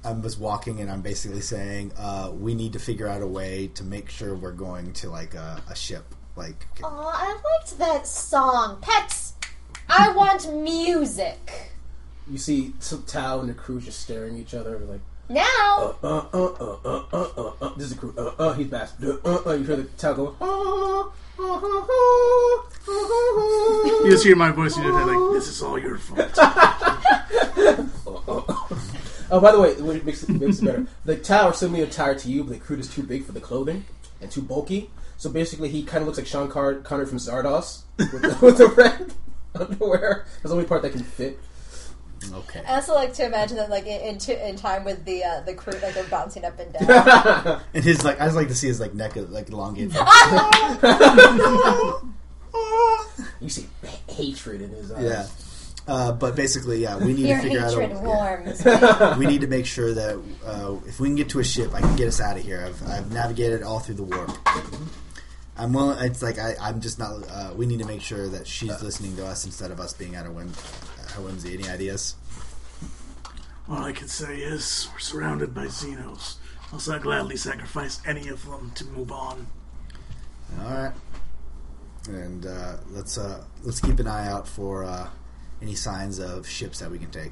[0.02, 3.66] I was walking and I'm basically saying uh, we need to figure out a way
[3.74, 6.04] to make sure we're going to like a, a ship.
[6.34, 7.28] Like Oh, I
[7.58, 8.78] liked that song.
[8.80, 9.34] Pets,
[9.86, 11.72] I want music.
[12.30, 15.94] You see some Tau and the Kroot just staring at each other like, now.
[16.02, 18.14] Uh, uh, uh, uh, uh, uh, uh, This is a crew.
[18.16, 19.02] Uh, uh, he's fast.
[19.02, 21.12] Uh, uh, you hear the Tau go.
[24.04, 26.30] You just hear my voice in your head like, this is all your fault.
[29.30, 30.86] oh, by the way, it makes it, makes it better.
[31.04, 33.40] The Tau is similarly attire to you, but the Kroot is too big for the
[33.40, 33.84] clothing
[34.20, 34.90] and too bulky.
[35.16, 38.58] So basically, he kind of looks like Sean Car- Connor from Zardoz with the, with
[38.58, 39.12] the red
[39.54, 40.24] underwear.
[40.36, 41.38] That's the only part that can fit
[42.34, 45.24] okay, I also like to imagine that, like in in, t- in time with the
[45.24, 47.60] uh, the Kroot, like they're bouncing up and down.
[47.74, 49.96] and his like I just like to see his like neck like elongated.
[53.40, 53.66] You see
[54.08, 55.04] hatred in his eyes.
[55.04, 55.26] yeah.
[55.88, 57.70] Uh, but basically, yeah, we need Your to figure out.
[57.70, 58.02] hatred A, yeah.
[58.02, 58.64] warms.
[58.64, 59.18] me.
[59.18, 60.14] we need to make sure that
[60.46, 62.62] uh, if we can get to a ship, I can get us out of here.
[62.64, 64.30] I've, I've navigated all through the warp.
[65.56, 65.98] I'm willing.
[66.04, 67.24] It's like I, I'm just not.
[67.28, 70.14] Uh, we need to make sure that she's listening to us instead of us being
[70.14, 70.52] at her whim,
[71.12, 71.54] her whimsy.
[71.54, 72.16] Any ideas?
[73.68, 76.36] All I can say is we're surrounded by Xenos.
[76.72, 79.46] I'll gladly sacrifice any of them to move on.
[80.60, 80.92] All right.
[82.08, 85.08] And uh, let's uh, let's keep an eye out for uh,
[85.60, 87.30] any signs of ships that we can take.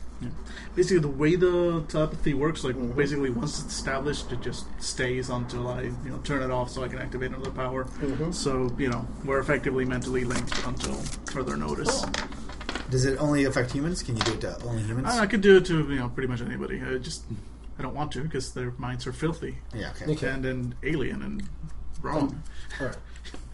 [0.76, 5.66] Basically, the way the telepathy works, like basically once it's established, it just stays until
[5.66, 7.86] I, you know, turn it off so I can activate another power.
[8.30, 10.94] So you know, we're effectively mentally linked until
[11.32, 12.04] further notice.
[12.90, 14.02] Does it only affect humans?
[14.02, 15.06] Can you do it to only humans?
[15.08, 16.80] I, I could do it to you know pretty much anybody.
[16.82, 17.24] I just
[17.78, 19.90] I don't want to because their minds are filthy yeah.
[19.90, 20.12] Okay.
[20.12, 20.28] Okay.
[20.28, 21.48] and and alien and
[22.02, 22.42] wrong.
[22.80, 22.96] All right.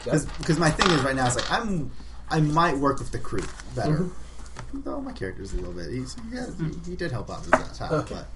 [0.05, 1.91] Because my thing is right now, it's like I'm
[2.31, 3.99] I might work with the crew better.
[3.99, 4.81] Mm-hmm.
[4.83, 5.91] Though my character's a little bit.
[5.93, 8.15] He's yeah, he, he did help out this time, Okay.
[8.15, 8.29] but.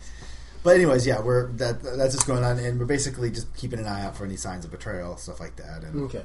[0.63, 3.87] But anyways, yeah, we're that that's just going on, and we're basically just keeping an
[3.87, 5.85] eye out for any signs of betrayal, stuff like that.
[5.85, 6.23] And Okay.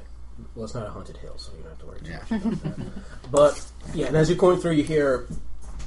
[0.54, 2.44] Well, it's not a haunted hill, so you don't have to worry too yeah, much
[2.44, 3.02] about that.
[3.30, 5.26] But yeah, and as you're going through, you hear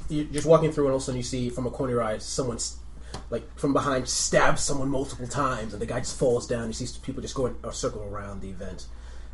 [0.08, 1.94] you're just walking through, and all of a sudden you see from a corner of
[1.94, 2.58] your eye someone
[3.30, 6.66] like from behind stabs someone multiple times, and the guy just falls down.
[6.66, 8.86] You see people just going a uh, circle around the event,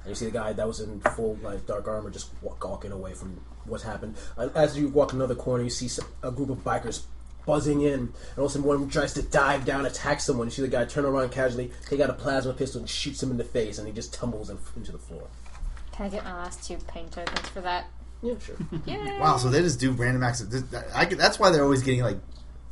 [0.03, 2.93] and you see the guy that was in full like dark armor just walk, walking
[2.93, 4.17] away from what's happened.
[4.37, 5.89] And as you walk another corner, you see
[6.23, 7.03] a group of bikers.
[7.47, 10.49] Buzzing in, and all of a sudden one tries to dive down, attack someone.
[10.49, 13.31] You see the guy turn around casually, take out a plasma pistol, and shoots him
[13.31, 15.29] in the face, and he just tumbles in, into the floor.
[15.93, 17.87] Can I get my last two pain tokens for that?
[18.23, 18.57] Yeah, sure.
[18.85, 19.21] Yeah.
[19.21, 19.37] wow.
[19.37, 20.41] So they just do random acts.
[20.41, 20.53] Of,
[20.95, 22.19] I, that's why they're always getting like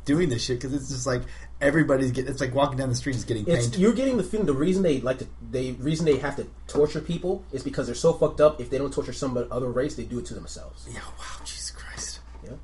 [0.03, 1.21] doing this shit because it's just like
[1.61, 2.29] everybody's getting.
[2.29, 3.79] It's like walking down the street is getting It's, paint.
[3.79, 7.01] you're getting the feeling the reason they like to they reason they have to torture
[7.01, 8.59] people is because they're so fucked up.
[8.59, 10.85] If they don't torture some other race, they do it to themselves.
[10.91, 10.99] Yeah.
[11.17, 11.43] Wow.
[11.45, 12.19] Jesus Christ.
[12.43, 12.51] Yeah.
[12.51, 12.55] This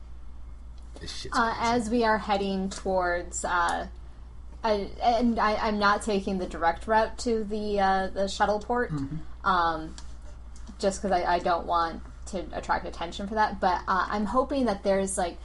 [0.89, 0.90] shit's
[1.33, 3.87] Uh, as we are heading towards uh,
[4.63, 8.91] I, and I, I'm not taking the direct route to the uh, the shuttle port,
[9.43, 9.95] um,
[10.79, 13.59] just because I, I don't want to attract attention for that.
[13.59, 15.37] But uh, I'm hoping that there's like,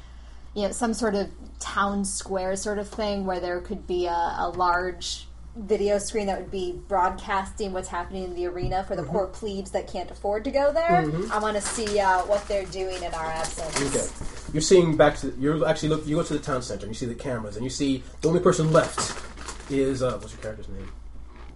[0.54, 4.10] you know, some sort of town square sort of thing where there could be a,
[4.10, 5.25] a large
[5.56, 9.70] video screen that would be broadcasting what's happening in the arena for the poor plebes
[9.70, 11.10] that can't afford to go there.
[11.32, 13.74] I want to see uh, what they're doing in our absence.
[13.94, 14.52] Okay.
[14.52, 16.06] You're seeing back to you're actually look.
[16.06, 18.28] You go to the town center and you see the cameras and you see the
[18.28, 19.22] only person left
[19.70, 20.90] is uh, what's your character's name?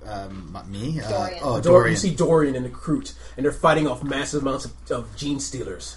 [0.06, 1.00] Um, not me.
[1.00, 1.90] Uh, oh, Dor- Dorian.
[1.92, 5.96] You see Dorian and the Kroot, and they're fighting off massive amounts of, of genestealers.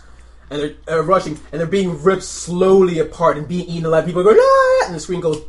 [0.49, 4.05] And they're uh, rushing, and they're being ripped slowly apart and being eaten alive.
[4.05, 4.85] People are going, ah!
[4.85, 5.45] And the screen goes, and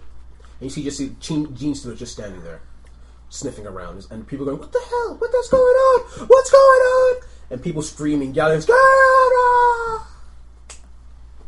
[0.65, 2.61] you see just see gene, genestealers just standing there,
[3.29, 4.07] sniffing around.
[4.11, 5.17] And people going, what the hell?
[5.19, 6.01] What is going on?
[6.27, 7.17] What's going on?
[7.51, 8.69] And people screaming, yelling, get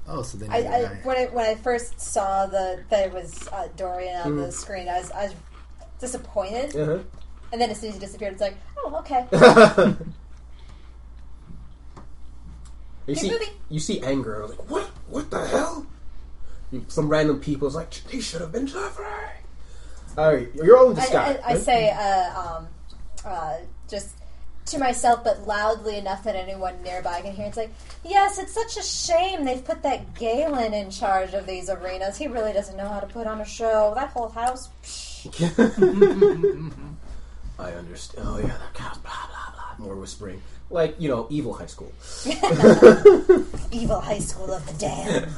[0.08, 3.48] oh, so then I, I, when, I, when I first saw the that it was
[3.48, 4.46] uh, Dorian on Mm.
[4.46, 5.34] the screen, I was, I was
[5.98, 6.76] disappointed.
[6.76, 6.98] Uh-huh.
[7.52, 9.26] And then as soon as he disappeared, it's like, oh, okay.
[13.06, 13.48] You Keep see, moving.
[13.68, 14.46] you see anger.
[14.48, 14.84] Like, what?
[15.08, 15.86] What the hell?
[16.72, 19.08] You, some random people is like, they should have been suffering.
[20.18, 21.36] All right, you're all in I, disguise.
[21.36, 21.62] I, I right?
[21.62, 22.68] say, uh, um,
[23.24, 23.56] uh,
[23.88, 24.16] just
[24.66, 27.46] to myself, but loudly enough that anyone nearby can hear.
[27.46, 27.70] It's like,
[28.04, 32.16] yes, it's such a shame they've put that Galen in charge of these arenas.
[32.16, 33.92] He really doesn't know how to put on a show.
[33.94, 34.68] That whole house.
[37.58, 38.26] I understand.
[38.28, 38.98] Oh yeah, that cows.
[38.98, 39.86] Blah blah blah.
[39.86, 41.92] More whispering, like you know, evil high school.
[43.72, 45.28] Evil high school of the damned.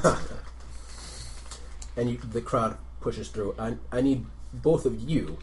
[1.99, 3.55] And you, the crowd pushes through.
[3.59, 5.37] I, I need both of you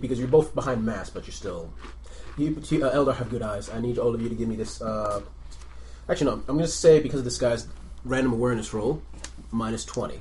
[0.00, 1.70] because you're both behind mass, but you're still.
[2.38, 3.68] You, uh, Eldar, have good eyes.
[3.68, 4.80] I need all of you to give me this.
[4.80, 5.20] Uh,
[6.08, 6.32] actually, no.
[6.32, 7.66] I'm going to say because of this guy's
[8.04, 9.02] random awareness roll,
[9.50, 10.18] minus twenty,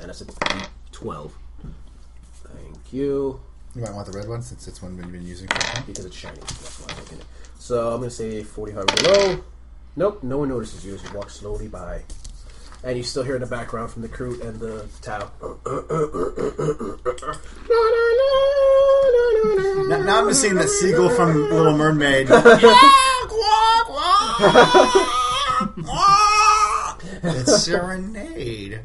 [0.00, 0.26] and that's a
[0.90, 1.36] twelve.
[2.44, 3.40] Thank you.
[3.76, 5.84] You might want the red one since it's one we've been using for a while.
[5.86, 6.40] because it's shiny.
[6.40, 7.24] That's why I'm taking it.
[7.58, 9.44] So I'm gonna say 45 below.
[9.96, 12.02] Nope, no one notices you as you walk slowly by,
[12.82, 15.30] and you still hear in the background from the Kroot and the Tau.
[19.88, 22.28] Now, now I'm just seeing that seagull from Little Mermaid.
[27.22, 28.80] it's serenade,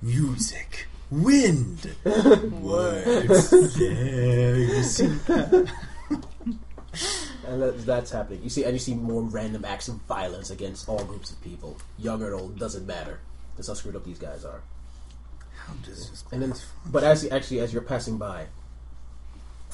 [0.00, 3.80] music, wind, words.
[3.80, 5.72] Yeah, you see that?
[7.46, 8.42] And that, that's happening.
[8.42, 11.76] You see, and you see more random acts of violence against all groups of people,
[11.98, 13.20] young or old, doesn't matter.
[13.56, 14.62] That's how screwed up these guys are.
[15.56, 16.24] How does this?
[16.32, 16.54] And then,
[16.86, 18.46] but as actually as you're passing by,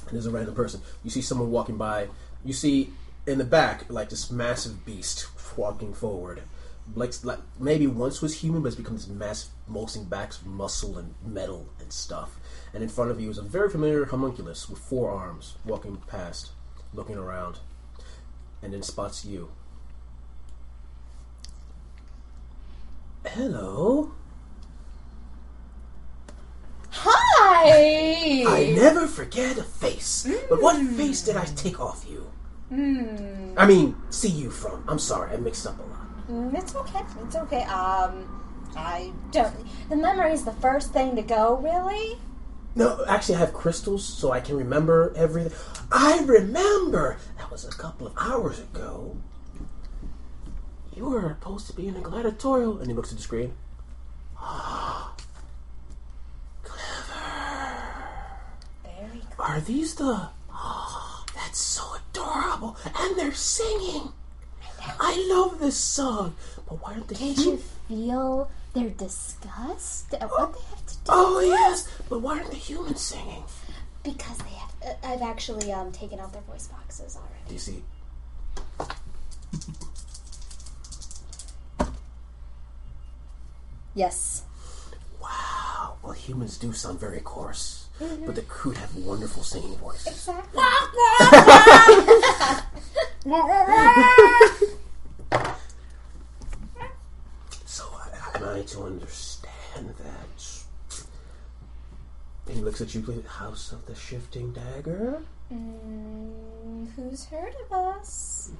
[0.08, 2.08] and there's a random person, you see someone walking by.
[2.44, 2.90] You see
[3.26, 6.42] in the back like this massive beast walking forward,
[6.94, 10.96] like, like maybe once was human, but it's become this massive, mulching back of muscle
[10.96, 12.38] and metal and stuff.
[12.72, 16.50] And in front of you is a very familiar haemonculus with four arms walking past,
[16.94, 17.58] looking around,
[18.62, 19.50] and then spots you.
[23.26, 24.12] Hello.
[26.90, 28.44] Hi!
[28.46, 30.26] I never forget a face.
[30.48, 32.30] But what face did I take off you?
[33.56, 34.84] I mean, see you from.
[34.88, 36.28] I'm sorry, I mixed up a lot.
[36.30, 37.00] Mm, It's okay.
[37.24, 37.62] It's okay.
[37.62, 38.42] Um,
[38.76, 39.54] I don't.
[39.88, 42.18] The memory is the first thing to go, really?
[42.74, 45.52] No, actually, I have crystals, so I can remember everything.
[45.90, 47.18] I remember!
[47.38, 49.16] That was a couple of hours ago.
[50.94, 52.78] You were supposed to be in a gladiatorial.
[52.78, 53.52] And he looks at the screen.
[54.36, 55.08] clever.
[58.82, 60.28] Very Are these the.
[61.34, 62.76] that's so adorable.
[62.98, 64.12] And they're singing.
[65.00, 66.34] I love this song.
[66.68, 67.14] But why aren't they?
[67.14, 67.56] Can't you
[67.88, 70.77] feel their disgust at what they have oh, do?
[71.08, 71.88] Oh, yes.
[72.08, 73.44] But why aren't the humans singing?
[74.02, 74.74] Because they have.
[74.84, 77.34] Uh, I've actually um, taken out their voice boxes already.
[77.48, 77.82] Do you see?
[83.94, 84.42] Yes.
[85.20, 85.96] Wow.
[86.02, 87.86] Well, humans do sound very coarse.
[87.98, 90.06] But the Kroot have wonderful singing voices.
[90.06, 90.62] Exactly.
[97.66, 100.37] So, uh, am I to understand that?
[102.48, 103.24] He looks at you, please.
[103.26, 105.22] House of the Shifting Dagger?
[105.52, 108.50] Mm, who's heard of us?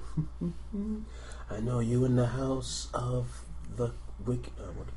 [1.49, 3.43] I know you in the house of
[3.75, 3.91] the
[4.25, 4.87] wick, uh, what,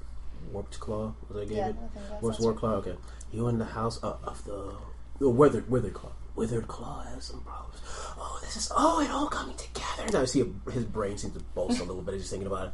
[0.53, 1.15] warped claw.
[1.29, 1.71] Was I gave Yeah, it?
[1.71, 2.71] I think that's- What's that's warped claw?
[2.77, 2.97] Okay,
[3.33, 4.75] you in the house uh, of the,
[5.19, 6.12] the withered withered claw.
[6.37, 7.81] Withered claw has some problems.
[8.19, 10.11] Oh, this is oh, it all coming together.
[10.12, 12.15] Now I see a, his brain seems to pulse a little bit.
[12.15, 12.73] He's just thinking about it.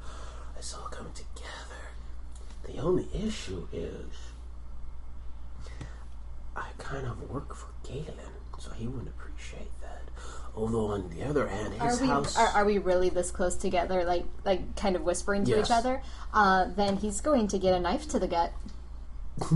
[0.56, 1.48] It's all coming together.
[2.66, 4.06] The only issue is,
[6.58, 8.14] I kind of work for Galen,
[8.58, 10.02] so he wouldn't appreciate that.
[10.56, 12.36] Although on the other hand, his Are we house.
[12.36, 14.04] are, are we really this close together?
[14.04, 15.66] Like like kind of whispering to Yes.
[15.66, 16.02] each other?
[16.34, 18.52] Uh, then he's going to get a knife to the gut.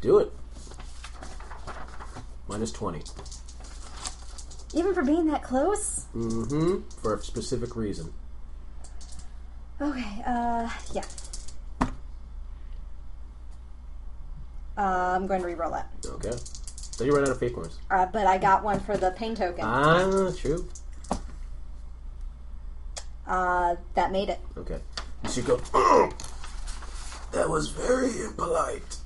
[0.00, 0.32] Do it.
[2.48, 3.02] Minus twenty.
[4.74, 6.06] Even for being that close?
[6.14, 6.88] Mm-hmm.
[7.00, 8.12] For a specific reason.
[9.80, 11.02] Okay, uh, yeah.
[14.80, 15.90] Uh, I'm going to re-roll that.
[16.06, 16.32] Okay.
[16.92, 17.76] So you ran out of fate points.
[17.90, 19.62] Uh, but I got one for the pain token.
[19.62, 20.66] Ah, true.
[23.26, 24.40] Uh, that made it.
[24.56, 24.78] Okay.
[25.34, 25.60] You go.
[25.74, 26.10] "Oh,
[27.32, 28.96] that was very impolite.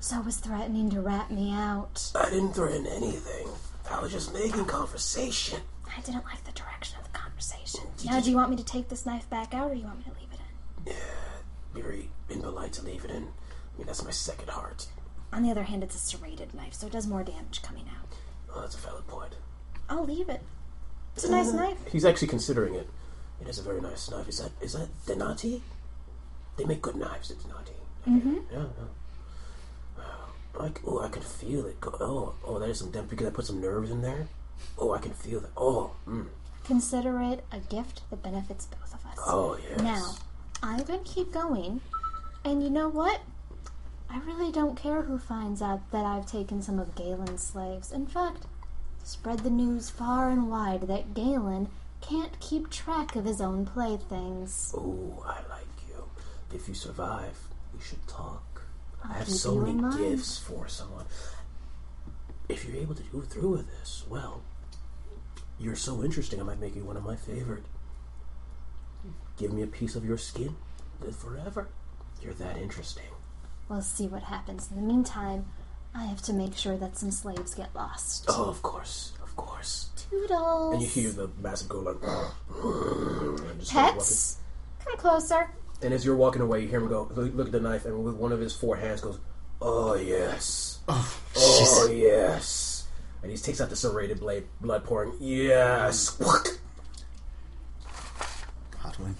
[0.00, 2.10] So I was threatening to rat me out.
[2.14, 3.48] I didn't threaten anything.
[3.90, 5.60] I was just making conversation.
[5.96, 7.80] I didn't like the direction of the conversation.
[8.04, 9.98] Now, do you want me to take this knife back out, or do you want
[9.98, 10.40] me to leave it
[10.86, 10.92] in?
[10.92, 13.28] Yeah, very impolite to leave it in.
[13.76, 14.86] I mean, that's my second heart.
[15.32, 18.08] On the other hand, it's a serrated knife, so it does more damage coming out.
[18.54, 19.34] Oh, that's a valid point.
[19.88, 20.40] I'll leave it.
[21.14, 21.78] It's a nice knife.
[21.90, 22.88] He's actually considering it.
[23.40, 24.28] It is a very nice knife.
[24.28, 25.60] Is that is that Denati?
[26.56, 27.76] They make good knives at Denati.
[28.08, 28.36] Mm-hmm.
[28.50, 30.04] Yeah, yeah.
[30.58, 31.80] Like, oh, I can feel it.
[31.82, 34.26] Go, oh, oh, there's some depth because I put some nerves in there.
[34.78, 35.50] Oh, I can feel that.
[35.54, 36.28] Oh, mm.
[36.64, 39.18] Consider it a gift that benefits both of us.
[39.26, 39.80] oh, yes.
[39.82, 40.14] Now,
[40.62, 41.82] I'm going to keep going.
[42.42, 43.20] And you know what?
[44.16, 47.92] I really don't care who finds out that I've taken some of Galen's slaves.
[47.92, 48.46] In fact,
[49.04, 51.68] spread the news far and wide that Galen
[52.00, 54.72] can't keep track of his own playthings.
[54.74, 56.02] Oh, I like you.
[56.54, 57.36] If you survive,
[57.74, 58.62] we should talk.
[59.06, 61.04] I have so many gifts for someone.
[62.48, 64.40] If you're able to go through with this, well,
[65.58, 66.40] you're so interesting.
[66.40, 67.64] I might make you one of my favorite.
[69.36, 70.56] Give me a piece of your skin,
[71.02, 71.68] live forever.
[72.22, 73.04] You're that interesting.
[73.68, 74.70] We'll see what happens.
[74.70, 75.46] In the meantime,
[75.94, 78.26] I have to make sure that some slaves get lost.
[78.28, 79.90] Oh, of course, of course.
[80.10, 80.74] Toodles.
[80.74, 81.96] And you hear the massive go like.
[82.02, 84.36] and just start Pets,
[84.84, 85.34] come closer.
[85.34, 85.54] walking.
[85.82, 87.10] And as you're walking away, you hear him go.
[87.14, 89.18] Look, look at the knife, and with one of his four hands goes,
[89.60, 92.86] "Oh yes, oh, oh yes."
[93.22, 95.12] And he takes out the serrated blade, blood pouring.
[95.18, 96.16] Yes.
[98.78, 99.16] Hot wing.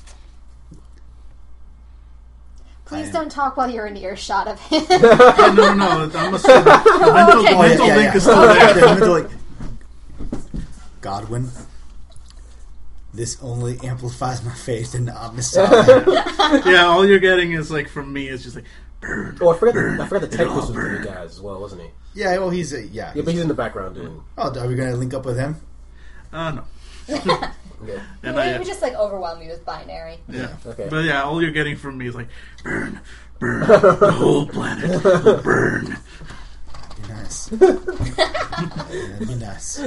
[2.87, 4.85] Please I- don't talk while you're in earshot of him.
[4.91, 6.19] Yeah, no, no, no.
[6.19, 7.53] I'm a, the mental, Okay.
[7.53, 8.79] the mental link is still there.
[8.79, 9.31] yeah, mental link.
[11.01, 11.49] Godwin.
[13.15, 16.65] This only amplifies my faith in the Omnissiah.
[16.67, 18.65] Yeah, all you're getting is like from me is just like
[19.01, 19.37] burn.
[19.41, 19.75] Oh, I forgot.
[19.75, 21.83] burn, The, I forgot the it'll Tempest all was with you guys as well, wasn't
[21.83, 21.89] he?
[22.15, 23.13] yeah, well, he's a yeah.
[23.15, 24.23] Yeah, but he's in the background doing.
[24.39, 25.57] oh, are we gonna link up with him?
[26.33, 26.65] Uh, no.
[27.85, 28.01] Yeah.
[28.23, 30.19] And Maybe I, we just like overwhelm you with binary.
[30.29, 30.57] yeah.
[30.65, 30.87] Okay.
[30.89, 32.29] But yeah, all you're getting from me is like
[32.63, 33.01] burn,
[33.39, 35.97] burn, the whole planet will burn.
[37.03, 37.47] Be nice.
[37.47, 39.79] That'd be nice.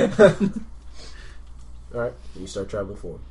[1.94, 2.14] All right.
[2.36, 3.22] You start traveling forward.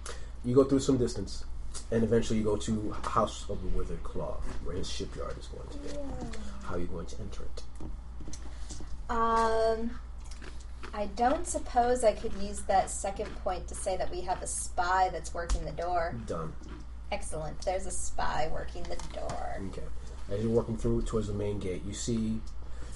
[0.45, 1.45] You go through some distance,
[1.91, 5.69] and eventually you go to House of the Withered Claw, where his shipyard is going
[5.71, 6.01] to be.
[6.65, 7.63] How are you going to enter it?
[9.11, 9.91] Um,
[10.95, 14.47] I don't suppose I could use that second point to say that we have a
[14.47, 16.15] spy that's working the door.
[16.27, 16.53] Done.
[17.11, 17.61] Excellent.
[17.63, 19.61] There's a spy working the door.
[19.69, 19.83] Okay.
[20.31, 22.41] As you're walking through towards the main gate, you see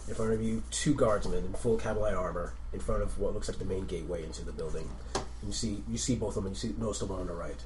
[0.09, 3.49] in front of you two guardsmen in full cavalry armor in front of what looks
[3.49, 4.89] like the main gateway into the building.
[5.15, 7.27] And you see you see both of them, and you see notice the one on
[7.27, 7.63] the right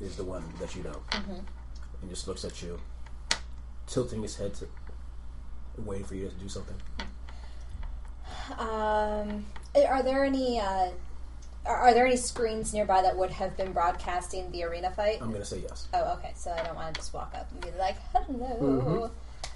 [0.00, 2.78] is the one that you know, and just looks at you,
[3.86, 4.68] tilting his head to,
[5.78, 6.76] waiting for you to do something.
[8.58, 10.88] Um, are there any uh,
[11.66, 15.18] are, are there any screens nearby that would have been broadcasting the arena fight?
[15.20, 15.88] I'm gonna say yes.
[15.94, 16.32] Oh, okay.
[16.34, 19.10] So I don't want to just walk up and be like, "Hello,"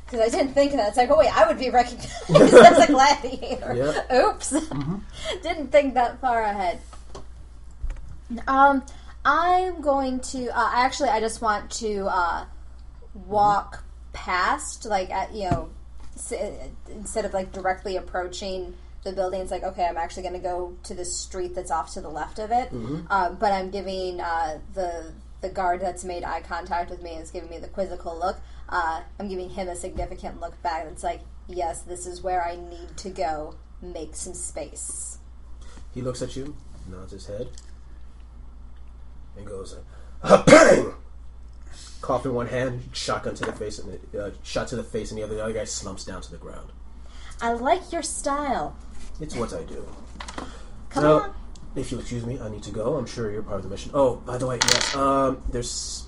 [0.04, 0.88] because I didn't think of that.
[0.88, 3.74] It's like, oh wait, I would be recognized as a gladiator.
[4.10, 4.18] Yeah.
[4.26, 4.50] Oops,
[5.42, 6.80] didn't think that far ahead.
[8.46, 8.82] Um,
[9.24, 11.10] I'm going to uh, actually.
[11.10, 12.44] I just want to uh,
[13.26, 15.70] walk past, like at you know,
[16.14, 16.32] s-
[16.90, 19.40] instead of like directly approaching the building.
[19.40, 22.08] It's like okay, I'm actually going to go to the street that's off to the
[22.08, 22.70] left of it.
[23.10, 27.30] Uh, but I'm giving uh, the the guard that's made eye contact with me is
[27.30, 28.38] giving me the quizzical look.
[28.68, 30.86] Uh, I'm giving him a significant look back.
[30.86, 33.56] It's like, yes, this is where I need to go.
[33.82, 35.18] Make some space.
[35.92, 36.56] He looks at you,
[36.88, 37.48] nods his head,
[39.36, 39.76] and goes,
[40.22, 40.94] uh, "Bang!"
[42.00, 45.10] Cough in one hand, shotgun to the face, and the, uh, shot to the face,
[45.10, 46.70] and the other, the other guy slumps down to the ground.
[47.40, 48.76] I like your style.
[49.22, 49.86] It's what I do.
[50.90, 51.34] Come Now, on.
[51.76, 52.96] If you'll excuse me, I need to go.
[52.96, 53.92] I'm sure you're part of the mission.
[53.94, 56.06] Oh, by the way, yes, um, there's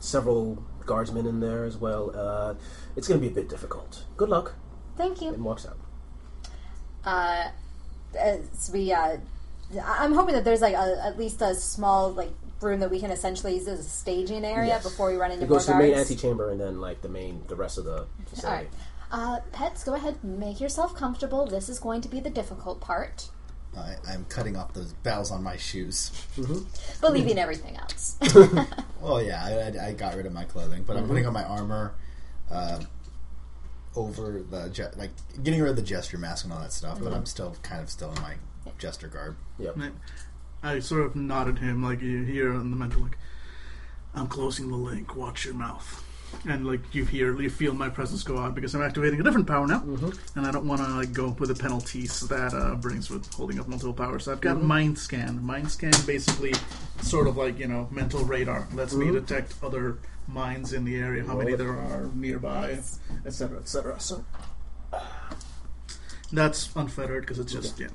[0.00, 2.12] several guardsmen in there as well.
[2.14, 2.54] Uh,
[2.96, 4.04] it's going to be a bit difficult.
[4.18, 4.54] Good luck.
[4.96, 5.28] Thank you.
[5.32, 5.78] and walks out.
[7.04, 7.48] Uh,
[8.18, 9.16] as we, uh,
[9.82, 13.10] I'm hoping that there's like a, at least a small like room that we can
[13.10, 14.82] essentially use as a staging area Yes.
[14.82, 17.08] before we run into It more goes to the main antechamber and then like the
[17.08, 18.64] main, the rest of the All facility.
[18.64, 18.68] right.
[19.16, 21.46] Uh, pets, go ahead, make yourself comfortable.
[21.46, 23.30] This is going to be the difficult part,
[23.76, 26.10] I, I'm cutting off those bells on my shoes.
[27.00, 28.16] but leaving everything else.
[29.00, 31.44] Well, yeah, I, I, I got rid of my clothing, but I'm putting on my
[31.44, 31.94] armor
[32.50, 32.80] uh,
[33.94, 35.10] over the je- like
[35.44, 36.98] getting rid of the gesture mask and all that stuff.
[37.00, 38.34] But I'm still kind of still in my
[38.78, 39.36] jester garb.
[39.58, 39.76] Yep.
[39.76, 39.92] Right.
[40.62, 43.18] I sort of nodded him, like you hear in the mental, like,
[44.12, 46.02] I'm closing the link, watch your mouth.
[46.48, 49.46] And like you hear, you feel my presence go out because I'm activating a different
[49.46, 49.82] power now,
[50.36, 53.58] and I don't want to like go with the penalties that uh, brings with holding
[53.58, 54.24] up multiple powers.
[54.24, 55.44] So I've got mind scan.
[55.44, 56.54] Mind scan basically,
[57.00, 59.98] sort of like you know, mental radar lets me detect other
[60.28, 62.78] minds in the area, how many there are nearby,
[63.24, 63.98] etc., etc.
[64.00, 64.24] So
[66.32, 67.88] that's unfettered because it's just yeah.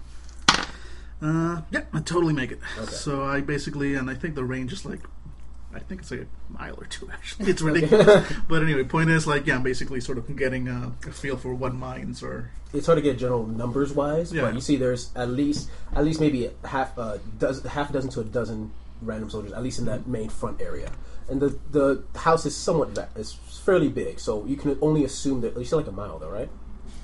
[1.22, 2.60] Uh, yeah, I totally make it.
[2.80, 2.92] Okay.
[2.92, 5.02] So I basically, and I think the range is like,
[5.74, 7.10] I think it's like a mile or two.
[7.12, 8.32] Actually, it's ridiculous.
[8.48, 11.54] but anyway, point is like, yeah, I'm basically sort of getting a, a feel for
[11.54, 12.52] what mines are.
[12.74, 14.44] It's hard to get general numbers wise, Yeah.
[14.44, 17.90] but you see, there's at least at least maybe a half uh, a dozen, half
[17.90, 20.92] a dozen to a dozen random soldiers, at least in that main front area.
[21.30, 23.34] And the the house is somewhat va- it's
[23.66, 26.50] fairly big, so you can only assume that you said like a mile, though, right?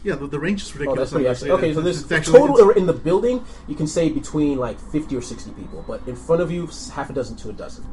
[0.03, 1.09] Yeah, the, the range is Oh, ridiculous.
[1.11, 1.51] that's pretty.
[1.53, 5.21] Okay, so this actually- total in the building, you can say between like fifty or
[5.21, 7.83] sixty people, but in front of you, half a dozen to a dozen.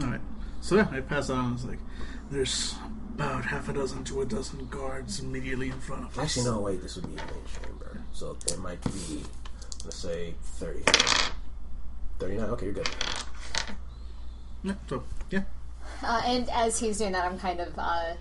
[0.00, 0.20] All right.
[0.60, 1.54] So yeah, I pass on.
[1.54, 1.78] It's like
[2.30, 2.74] there's
[3.14, 6.24] about half a dozen to a dozen guards immediately in front of us.
[6.24, 9.22] Actually, no, wait, this would be the main chamber, so there might be,
[9.84, 10.82] let's say, 30.
[12.18, 12.50] 39.
[12.50, 12.88] Okay, you're good.
[14.64, 15.42] Yeah, so yeah,
[16.02, 18.14] Uh, and as he's doing that, I'm kind of, uh,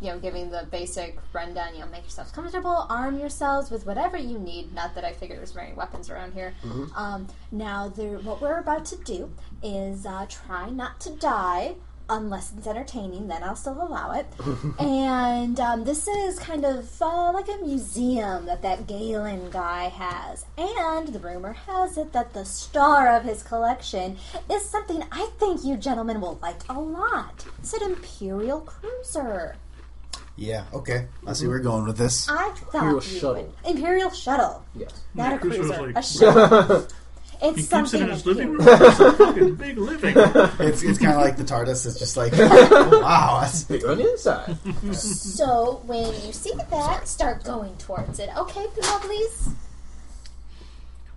[0.00, 1.74] you know, giving the basic rundown.
[1.74, 4.74] You know, make yourselves comfortable, arm yourselves with whatever you need.
[4.74, 6.54] Not that I figure there's very weapons around here.
[6.96, 9.30] Um, now, there, what we're about to do
[9.62, 11.74] is uh, try not to die.
[12.12, 14.26] Unless it's entertaining, then I'll still allow it.
[14.80, 20.44] and um, this is kind of uh, like a museum that that Galen guy has.
[20.58, 24.16] And the rumor has it that the star of his collection
[24.50, 27.44] is something I think you gentlemen will like a lot.
[27.60, 29.54] It's an Imperial cruiser.
[30.40, 31.06] Yeah, okay.
[31.26, 32.26] I see where we're going with this.
[32.30, 33.34] I thought Imperial you shuttle.
[33.34, 33.70] would.
[33.76, 34.64] Imperial shuttle.
[34.74, 34.90] Yes.
[35.14, 36.86] Not a cruiser like- a shuttle.
[37.42, 38.60] It's he keeps something it in his living room.
[38.68, 40.14] It's a fucking big living.
[40.60, 41.86] It's, it's kind of like the TARDIS.
[41.86, 44.58] It's just like, oh, wow, that's Big on the inside.
[44.94, 48.28] So when you see that, start going towards it.
[48.36, 49.52] Okay, lovelies?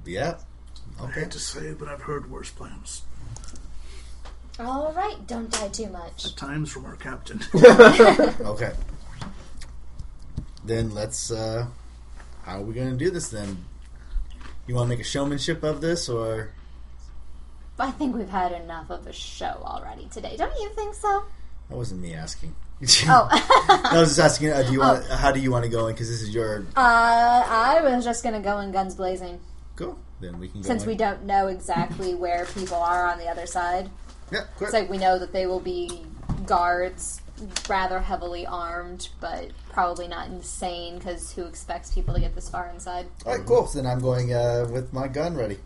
[0.05, 0.35] yeah.
[1.01, 3.01] I hate to say it, but I've heard worse plans.
[4.61, 6.25] All right, don't die too much.
[6.25, 7.41] At times from our captain.
[7.53, 8.71] Okay.
[10.65, 11.31] Then let's.
[11.31, 11.67] uh
[12.43, 13.65] How are we going to do this then?
[14.67, 16.51] You want to make a showmanship of this, or
[17.79, 20.35] I think we've had enough of a show already today.
[20.37, 21.23] Don't you think so?
[21.69, 22.55] that wasn't me asking.
[23.07, 24.51] Oh, I was just asking.
[24.51, 25.05] Uh, do you want?
[25.07, 25.93] How do you want to go in?
[25.93, 26.81] Because this is your uh,
[27.47, 29.39] I was just gonna go in guns blazing
[29.75, 29.97] go.
[30.19, 30.67] Then we can go.
[30.67, 30.89] since in.
[30.89, 33.89] we don't know exactly where people are on the other side.
[34.31, 34.67] Yeah, quick.
[34.67, 36.03] It's like we know that they will be
[36.45, 37.21] guards,
[37.67, 42.69] rather heavily armed, but probably not insane because who expects people to get this far
[42.69, 43.07] inside?
[43.25, 43.67] All right, cool.
[43.67, 45.57] So then I'm going uh, with my gun ready.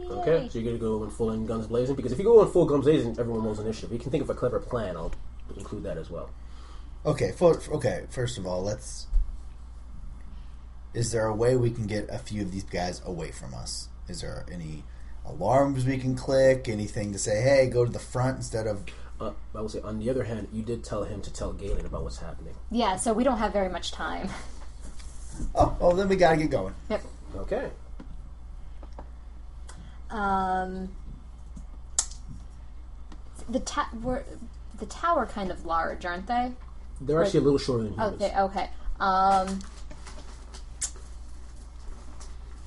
[0.00, 2.48] Okay, so you're gonna go in full in guns blazing because if you go in
[2.50, 3.92] full guns blazing, everyone knows initiative.
[3.92, 4.96] You can think of a clever plan.
[4.96, 5.12] I'll
[5.56, 6.30] include that as well.
[7.04, 7.32] Okay.
[7.32, 8.06] For, okay.
[8.10, 9.06] First of all, let's.
[10.94, 13.88] Is there a way we can get a few of these guys away from us?
[14.08, 14.84] Is there any
[15.26, 16.68] alarms we can click?
[16.68, 18.84] Anything to say, "Hey, go to the front" instead of
[19.20, 21.84] Uh, I will say, on the other hand, you did tell him to tell Galen
[21.86, 22.54] about what's happening.
[22.70, 24.28] Yeah, so we don't have very much time.
[25.54, 26.74] Oh, oh, then we gotta get going.
[26.90, 27.02] Yep.
[27.36, 27.70] Okay.
[30.10, 30.88] Um,
[33.48, 34.24] the ta- were,
[34.78, 36.52] the Tau kind of large, aren't they?
[37.00, 38.22] They're actually a little shorter than humans.
[38.22, 38.70] Okay, okay.
[38.98, 39.58] Um,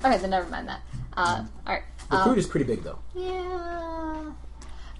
[0.04, 0.80] okay, then never mind that.
[1.16, 1.82] Uh, all right.
[2.10, 2.98] The Um, Kroot is pretty big, though.
[3.14, 4.30] yeah,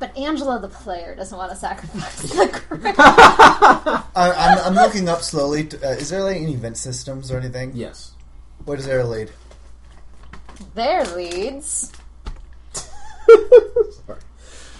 [0.02, 2.92] but Angela, the player, doesn't want to sacrifice the Kroot.
[2.96, 5.66] I, I'm, I'm looking up slowly.
[5.66, 7.70] To, uh, is there like any vent systems or anything?
[7.76, 8.10] Yes.
[8.64, 9.30] What is there lead?
[10.74, 11.92] Their leads.
[12.74, 14.18] Sorry.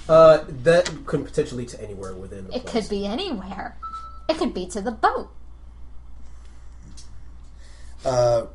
[0.09, 2.89] Uh, that could potentially lead to anywhere within the It place.
[2.89, 3.77] could be anywhere.
[4.29, 5.31] It could be to the boat.
[8.05, 8.47] Uh,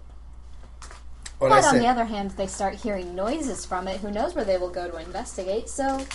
[1.40, 4.02] what But on the other hand, they start hearing noises from it.
[4.02, 5.70] Who knows where they will go to investigate?
[5.70, 6.06] So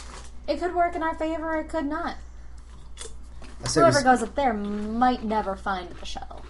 [0.48, 1.54] it could work in our favor.
[1.56, 2.16] It could not.
[3.74, 6.44] Whoever we- goes up there might never find the shuttle.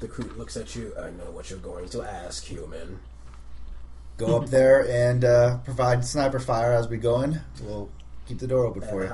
[0.00, 0.92] The Kroot looks at you.
[0.98, 2.98] I know what you're going to ask, human.
[4.16, 7.40] Go up there and uh, provide sniper fire as we go in.
[7.62, 7.88] We'll
[8.26, 9.10] keep the door open for And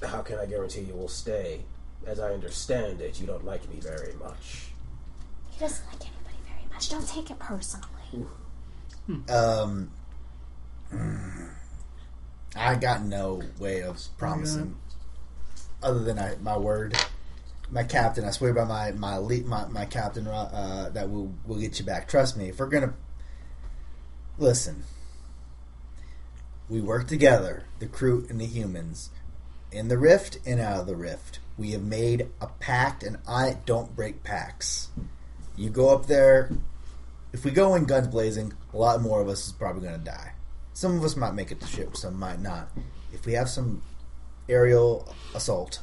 [0.00, 0.06] you.
[0.06, 1.60] how, how can I guarantee you will stay?
[2.06, 4.68] As I understand it, you don't like me very much.
[5.50, 6.88] He doesn't like anybody very much.
[6.90, 8.26] Don't take it personally.
[9.28, 9.90] Um,
[12.54, 14.76] I got no way of promising,
[15.82, 16.96] other than I, my word,
[17.70, 18.24] my captain.
[18.24, 22.08] I swear by my my my, my captain uh, that we'll we'll get you back.
[22.08, 22.48] Trust me.
[22.48, 22.94] If we're gonna
[24.38, 24.84] listen,
[26.68, 29.10] we work together, the Kroot and the humans,
[29.70, 31.38] in the rift and out of the rift.
[31.58, 34.88] We have made a pact, and I don't break pacts.
[35.54, 36.50] You go up there,
[37.32, 40.04] if we go in guns blazing, a lot more of us is probably going to
[40.04, 40.31] die.
[40.74, 42.70] Some of us might make it to ship, some might not.
[43.12, 43.82] If we have some
[44.48, 45.80] aerial assault,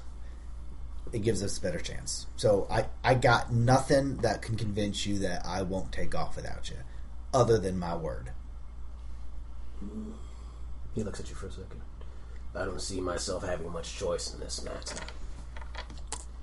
[1.11, 2.27] it gives us a better chance.
[2.35, 6.69] So I, I got nothing that can convince you that I won't take off without
[6.69, 6.77] you,
[7.33, 8.31] other than my word.
[10.93, 11.81] He looks at you for a second.
[12.55, 14.95] I don't see myself having much choice in this matter.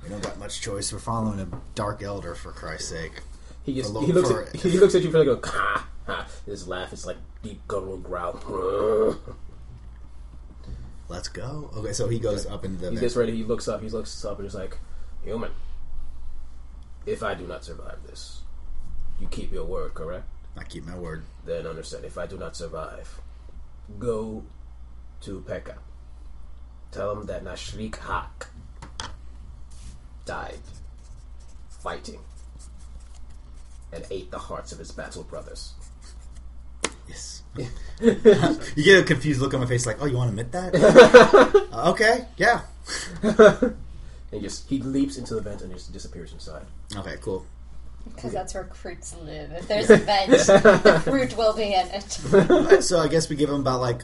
[0.02, 0.92] We don't got much choice.
[0.92, 3.22] We're following a dark Eldar, for Christ's sake.
[3.64, 6.26] He just he looks at, he looks at you for like a ha ha.
[6.46, 7.16] His laugh is like
[7.46, 9.16] deep guttural growl.
[11.08, 11.70] Let's go.
[11.76, 12.90] Okay, so he goes up into the.
[12.90, 13.36] He gets ready.
[13.36, 13.80] He looks up.
[13.82, 14.78] He looks up and he's like,
[15.22, 15.52] "Human,
[17.04, 18.40] if I do not survive this,
[19.20, 20.24] you keep your word, correct?
[20.56, 21.24] I keep my word.
[21.44, 22.04] Then understand.
[22.04, 23.20] If I do not survive,
[24.00, 24.42] go
[25.20, 25.76] to Pekka.
[26.90, 28.48] Tell him that Nashrik Hak
[30.24, 30.58] died
[31.68, 32.20] fighting
[33.92, 35.75] and ate the hearts of his battle brothers."
[37.08, 37.42] Yes.
[38.00, 41.68] you get a confused look on my face, like, "Oh, you want to admit that?"
[41.72, 42.60] Uh, okay, yeah.
[44.32, 46.66] And just he leaps into the vent and just disappears inside.
[46.96, 47.46] Okay, cool.
[48.04, 49.52] Because that's where Kroots live.
[49.52, 52.82] If there's a vent, the Kroot will be in it.
[52.82, 54.02] so I guess we give him about like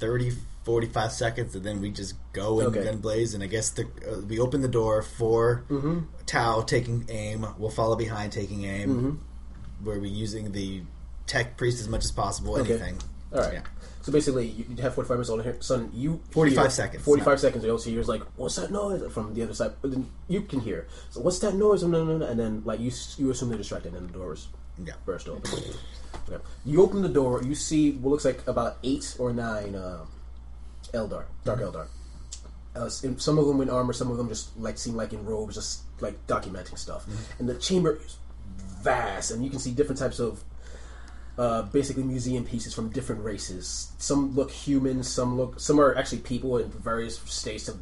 [0.00, 0.32] 30,
[0.64, 2.82] 45 seconds, and then we just go and Okay.
[2.84, 3.34] gun blaze.
[3.34, 5.98] And I guess the, uh, we open the door for Mm-hmm.
[6.24, 7.46] Tau taking aim.
[7.58, 8.88] We'll follow behind taking aim.
[8.88, 9.84] Mm-hmm.
[9.86, 10.82] Where we using the
[11.28, 12.56] tech priest as much as possible.
[12.58, 12.72] Okay.
[12.74, 12.98] Anything.
[13.32, 13.52] All right.
[13.54, 13.62] Yeah.
[14.02, 15.56] So basically, you have 45 minutes on here.
[15.60, 17.04] Son, you 45 hear- seconds.
[17.04, 17.64] 45 seconds.
[17.64, 19.72] You also hear like, "What's that noise?" from the other side.
[19.82, 20.86] But then you can hear.
[21.10, 21.82] So what's that noise?
[21.82, 22.26] No, no, no.
[22.26, 24.48] And then like you you assume they're distracted, and the doors
[24.82, 24.94] Yeah.
[25.04, 25.50] burst open.
[26.28, 26.42] okay.
[26.64, 27.42] You open the door.
[27.42, 30.06] You see what looks like about eight or nine uh,
[30.94, 31.86] Eldar, Dark Eldar.
[32.76, 35.56] Uh, some of them in armor, some of them just like seem like in robes,
[35.56, 37.04] just like documenting stuff.
[37.38, 38.16] And the chamber is
[38.82, 40.44] vast, and you can see different types of
[41.38, 43.92] uh, basically museum pieces from different races.
[43.98, 47.78] Some look human, some look, some are actually people in various states of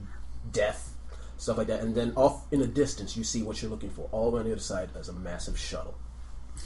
[0.53, 0.95] death,
[1.39, 1.81] stuff like that.
[1.81, 4.09] And then off in the distance, you see what you're looking for.
[4.13, 5.97] All the way on the other side is a massive shuttle.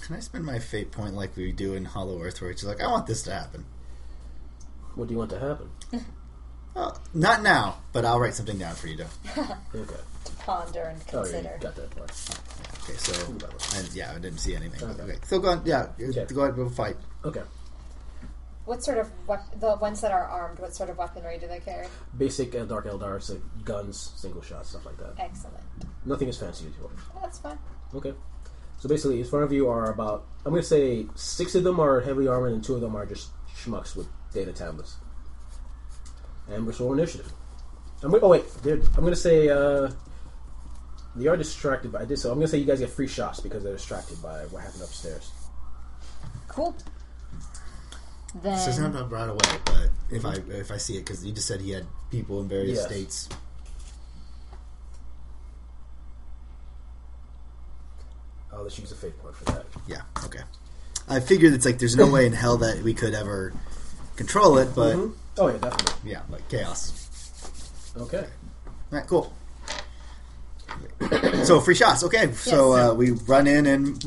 [0.02, 2.80] Can I spend my fate point like we do in Hollow Earth, where it's like,
[2.80, 3.66] I want this to happen.
[4.94, 5.70] What do you want to happen?
[6.74, 9.06] Well, not now, but I'll write something down for you, though.
[9.74, 9.94] Okay.
[10.24, 11.58] to ponder and Oh, yeah, consider.
[11.60, 12.10] got that part.
[12.84, 14.82] Okay, so and, yeah, I didn't see anything.
[14.88, 15.02] Okay.
[15.02, 15.62] Okay, so go on.
[15.64, 16.26] Yeah, Okay.
[16.32, 16.56] go ahead.
[16.56, 16.96] We'll fight.
[17.24, 17.42] Okay.
[18.66, 20.58] What sort of wep- the ones that are armed?
[20.60, 21.88] What sort of weaponry do they carry?
[22.16, 25.14] Basic uh, Dark Eldar, so guns, single shots, stuff like that.
[25.18, 25.56] Excellent.
[26.04, 26.98] Nothing as fancy as yours.
[27.20, 27.58] That's fine.
[27.94, 28.14] Okay.
[28.78, 31.80] So basically, in front of you are about, I'm going to say six of them
[31.80, 34.96] are heavily armored and two of them are just schmucks with data tablets.
[36.50, 37.32] And we're roll initiative.
[38.02, 38.44] I'm gonna, oh, wait.
[38.62, 39.90] they're- I'm going to say uh,
[41.14, 43.40] they are distracted by this, so I'm going to say you guys get free shots
[43.40, 45.30] because they're distracted by what happened upstairs.
[46.48, 46.74] Cool.
[48.42, 51.32] Then This isn't up right away, but if I if I see it, because you
[51.32, 52.86] just said he had people in various Yes.
[52.86, 53.28] states.
[58.52, 59.66] I'll let you use a fate point for that.
[59.86, 60.02] Yeah.
[60.24, 60.40] Okay.
[61.08, 63.52] I figured it's like there's no way in hell that we could ever
[64.16, 65.12] control it, but Mhm.
[65.38, 66.10] Oh, yeah, definitely.
[66.10, 67.92] yeah, like chaos.
[67.96, 68.26] Okay.
[68.66, 69.32] All right, cool.
[71.44, 72.02] so free shots.
[72.04, 74.02] Okay, so uh, we run in and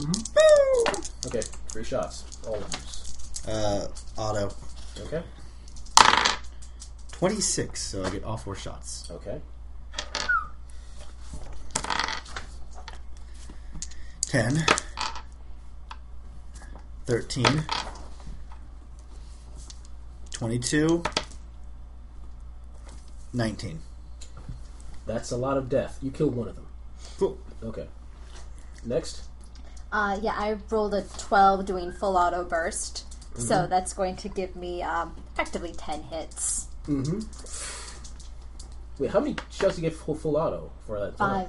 [1.26, 2.24] Okay, three shots.
[2.48, 3.48] All of these.
[3.48, 3.88] uh,
[4.18, 4.50] auto
[5.02, 5.24] Okay.
[7.12, 7.82] twenty six.
[7.82, 9.10] So I get all four shots.
[9.12, 9.40] Okay.
[14.28, 14.66] 10,
[17.06, 17.64] 13,
[20.44, 21.02] 22,
[23.32, 23.80] 19.
[25.06, 25.98] That's a lot of death.
[26.02, 26.68] You killed one of them.
[27.18, 27.38] Cool.
[27.64, 27.88] Okay.
[28.84, 29.24] Next.
[29.94, 33.06] Uh, yeah, I rolled a 12 doing full auto burst.
[33.08, 33.42] Mm-hmm.
[33.42, 36.68] So that's going to give me um, effectively 10 hits.
[36.90, 37.22] Mm-hmm.
[39.02, 41.18] Wait, how many shots do you get full, full auto for that?
[41.18, 41.48] Five.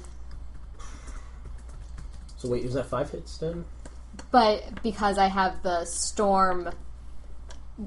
[2.37, 3.65] So wait, is that five hits then?
[4.31, 6.71] But because I have the storm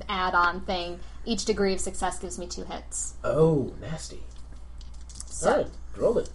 [0.10, 3.16] add-on thing, each degree of success gives me two hits.
[3.24, 4.22] Oh, nasty.
[5.26, 6.30] So, All right, roll it.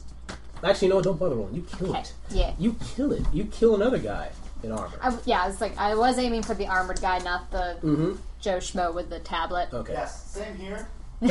[0.65, 1.55] Actually, no, don't bother rolling.
[1.55, 2.15] You kill Okay, it.
[2.31, 2.55] yeah.
[2.59, 3.23] You kill it.
[3.33, 4.31] You kill another guy
[4.63, 4.97] in armor.
[5.03, 8.13] I, yeah, it's like I was aiming for the armored guy, not the Mm-hmm.
[8.41, 9.69] Joe Schmo with the tablet.
[9.73, 9.93] Okay.
[9.93, 10.89] Yes, same here.
[11.23, 11.29] I'm,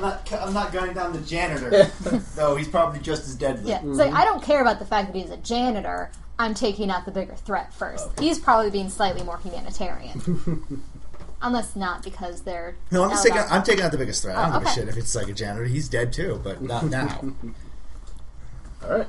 [0.00, 1.90] not, I'm not gunning down the janitor,
[2.36, 3.70] though he's probably just as deadly.
[3.70, 6.10] Yeah, it's like I don't care about the fact that he's a janitor.
[6.38, 8.18] I'm taking out the bigger threat first.
[8.18, 10.82] He's probably being slightly more humanitarian.
[11.42, 13.34] Unless not because they're No, I'm, just Eldar.
[13.36, 14.36] taking, I'm taking out the biggest threat.
[14.36, 15.64] I don't Oh, give a shit if it's like a janitor.
[15.64, 17.32] He's dead too, but not now.
[18.84, 19.08] All right.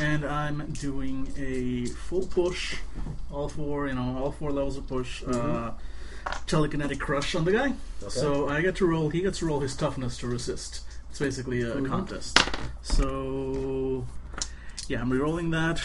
[0.00, 2.76] and I'm doing a full push,
[3.32, 5.22] all four, you know, all four levels of push.
[5.24, 5.72] Uh,
[6.46, 7.72] telekinetic crush on the guy.
[8.08, 9.08] So I get to roll.
[9.08, 10.82] He gets to roll his toughness to resist.
[11.10, 12.38] It's basically a contest.
[12.82, 14.04] So
[14.88, 15.80] yeah, I'm rerolling that.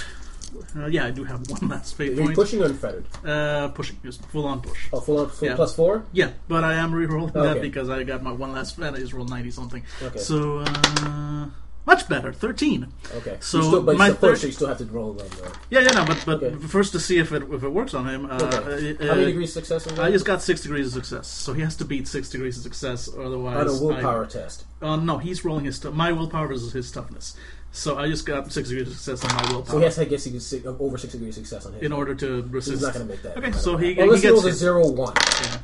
[0.76, 2.36] Uh, yeah, I do have one last fate Are you point.
[2.36, 3.06] pushing or unfettered?
[3.26, 4.88] Uh, pushing, just full on push.
[4.94, 5.56] Oh, full on, full Yeah.
[5.56, 6.04] plus four.
[6.14, 7.62] Yeah, but I am rerolling that Okay.
[7.62, 8.94] because I got my one last fate.
[8.94, 9.84] I just rolled ninety something.
[10.02, 10.20] Okay.
[10.20, 11.48] So uh,
[11.86, 12.88] much better, thirteen.
[13.16, 13.38] Okay.
[13.42, 15.28] So you still, but my it's the first, third- you still have to roll them.
[15.38, 15.52] Though.
[15.70, 16.56] Yeah, yeah, no, but but Okay.
[16.68, 18.26] first to see if it if it works on him.
[18.26, 18.96] Uh, Okay.
[18.96, 20.04] uh, How many uh, degrees success is that?
[20.06, 22.64] I just got six degrees of success, so he has to beat six degrees of
[22.64, 23.58] success, otherwise.
[23.58, 24.66] on a I- willpower test.
[24.82, 25.80] Uh, no, he's rolling his.
[25.80, 27.36] T- my willpower versus his toughness.
[27.76, 29.72] So I just got six degrees of success on my willpower.
[29.72, 31.82] So he has to get six, six, over six degrees of success on his.
[31.82, 32.76] in order to resist.
[32.76, 33.36] He's not going to make that.
[33.36, 35.14] Okay, no so he- unless he he rolls a gets- zero one.
[35.42, 35.58] Yeah.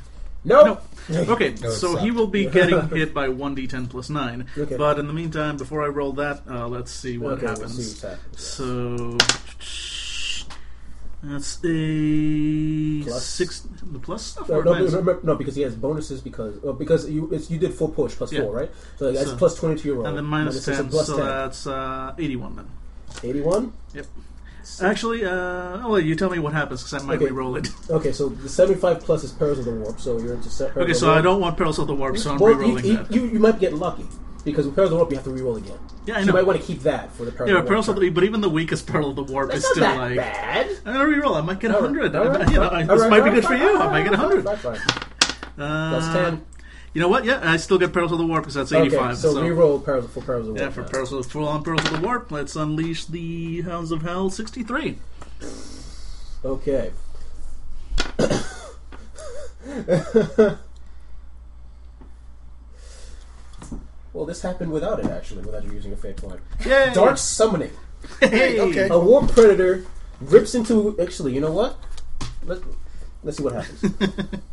[0.43, 0.83] Nope.
[1.09, 1.21] No.
[1.21, 4.45] Okay, No, so he will be getting hit by 1d10 plus 9.
[4.55, 4.77] Okay.
[4.77, 7.75] But in the meantime, before I roll that, uh, let's see what okay, happens.
[7.77, 8.38] We'll see happening.
[8.38, 9.17] So.
[11.22, 13.03] That's a.
[13.03, 13.25] Plus?
[13.25, 13.67] six.
[13.91, 14.48] The plus stuff?
[14.49, 15.23] No, or no, minus?
[15.23, 18.31] no, because he has bonuses because well, because you it's, you did full push plus
[18.31, 18.41] Yeah.
[18.41, 18.72] four, right?
[18.98, 20.06] So that's So- plus twenty to your roll.
[20.06, 21.25] And then minus Minus 10, plus so 10.
[21.25, 22.67] that's uh, 81 then.
[23.23, 23.73] Eighty-one.
[23.93, 24.06] Yep.
[24.81, 27.25] Actually, uh, oh, you tell me what happens because I might Okay.
[27.25, 27.69] re-roll it.
[27.89, 30.77] Okay, so the seventy-five plus is Perils of the Warp, so you're into set.
[30.77, 33.25] Okay, so I don't want Perils of the Warp, so I'm well, re-rolling you, you,
[33.25, 34.06] you might get lucky
[34.43, 35.77] because with Perils of the Warp you have to re-roll again.
[36.05, 37.69] yeah, I So you might want to keep that for the Perils yeah, of the
[37.69, 37.97] Perils Warp.
[37.97, 40.17] of the, but even the weakest Peril of the Warp It's is still that like.
[40.17, 40.67] bad.
[40.85, 41.35] I'm gonna re-roll.
[41.35, 42.15] I might get All right, 100.
[42.15, 43.75] all right, you know, fine, this right, might be right, good for you.
[43.79, 44.43] I might right, get 100.
[44.43, 45.03] Fine, fine, fine.
[45.59, 46.45] Uh, Plus ten.
[46.93, 47.25] You know what?
[47.25, 49.01] Yeah, I still get Perils of the Warp because that's 85.
[49.01, 50.61] Okay, so, re-roll Perils for Perils of the Warp.
[50.61, 50.87] yeah, for now.
[50.87, 54.97] Perils of, full on Perils of the Warp, let's unleash the Hounds of Hell 63.
[56.45, 56.91] Okay.
[64.13, 66.39] well, this happened without it, actually, without you using a fate point.
[66.65, 66.91] Yay!
[66.93, 67.71] Dark Summoning.
[68.19, 68.59] Hey!
[68.59, 68.88] okay.
[68.89, 69.85] A warp predator
[70.21, 70.99] rips into.
[70.99, 71.77] Actually, you know what?
[72.43, 72.59] Let,
[73.23, 73.93] let's see what happens.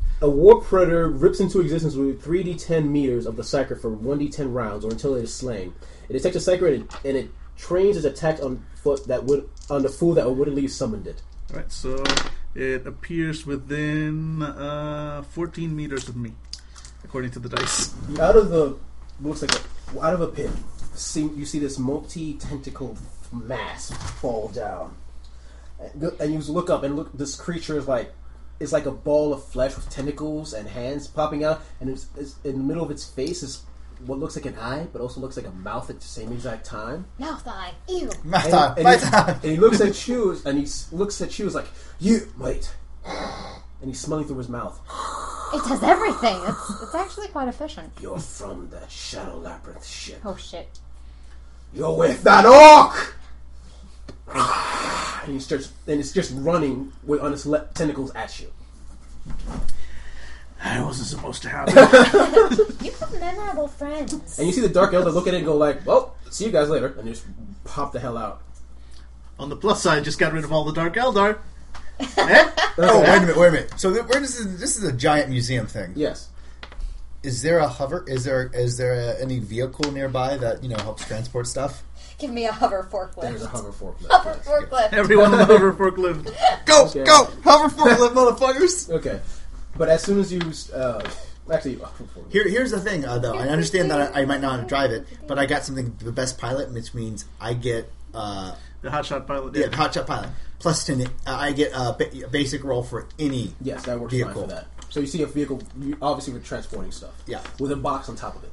[0.21, 4.85] a warp predator rips into existence with 3d10 meters of the psyker for 1d10 rounds
[4.85, 5.75] or until it is slain.
[6.09, 9.49] It detects a psyker and it, and it trains its attack on foot that would
[9.71, 11.23] on the fool that would have summoned it.
[11.51, 12.03] Alright, so
[12.55, 16.33] it appears within uh, 14 meters of me,
[17.05, 17.95] according to the dice.
[18.19, 18.77] Out of the
[19.21, 20.51] looks like a, out of a pit,
[20.95, 22.99] see, you see this multi-tentacled
[23.33, 24.97] mass fall down,
[25.79, 27.13] and, you look up and look.
[27.17, 28.13] This creature is like
[28.59, 32.37] is like a ball of flesh with tentacles and hands popping out, and it's, it's
[32.45, 33.63] in the middle of its face is
[34.05, 36.65] what looks like an eye, but also looks like a mouth at the same exact
[36.67, 37.07] time.
[37.19, 37.73] Mouth eye.
[37.89, 38.11] Ew.
[38.25, 38.43] My
[38.79, 41.67] And, and he, and he looks at you, and he looks at you, is like
[41.99, 42.75] you wait,
[43.81, 44.81] and he's smelling through his mouth.
[45.55, 46.39] It does everything.
[46.45, 47.93] It's, it's actually quite efficient.
[48.01, 50.21] You're from the Shadow Labyrinth ship.
[50.25, 50.69] Oh shit.
[51.73, 53.15] You're with that orc!
[55.25, 58.51] and he starts, and it's just running with on its le- tentacles at you.
[60.63, 61.75] I wasn't supposed to have it.
[62.87, 64.39] You have memorable friends.
[64.39, 66.51] And you see the Dark Eldar look at it and go like, "Well, see you
[66.51, 67.25] guys later," and just
[67.65, 68.43] pop the hell out.
[69.39, 71.39] On the plus side, just got rid of all the Dark Eldar.
[72.19, 72.51] Eh?
[72.79, 73.73] Oh, wait a minute, wait a minute.
[73.81, 75.93] So th- where does this, this is a giant museum thing?
[75.97, 76.29] Yes.
[77.23, 78.05] Is there a hover?
[78.07, 81.83] Is there is there a, any vehicle nearby that you know helps transport stuff?
[82.19, 83.23] Give me a hover forklift.
[83.23, 83.51] There's a forklift.
[83.51, 84.07] hover forklift.
[84.11, 84.49] Hover yes.
[84.49, 84.93] forklift.
[84.93, 86.35] Everyone on hover forklift.
[86.67, 87.05] Go, Okay.
[87.05, 88.91] go, hover forklift, motherfuckers!
[88.91, 89.21] Okay,
[89.77, 90.41] but as soon as you,
[90.75, 91.03] uh,
[91.53, 92.33] actually, hover forklift.
[92.33, 93.35] Here, here's the thing, uh, though.
[93.37, 95.65] I understand that I, I might not know how to drive it, but I got
[95.65, 98.55] something the best pilot, which means I get uh,
[98.91, 99.55] The hotshot pilot.
[99.57, 101.03] yeah, the hotshot pilot plus ten.
[101.03, 103.53] Uh, I get a, ba- a basic roll for any.
[103.61, 104.33] yes, that works Vehicle.
[104.33, 104.67] fine for that.
[104.89, 107.13] So you see a vehicle, you, obviously with transporting stuff.
[107.27, 107.41] Yeah.
[107.61, 108.53] With a box on top of it.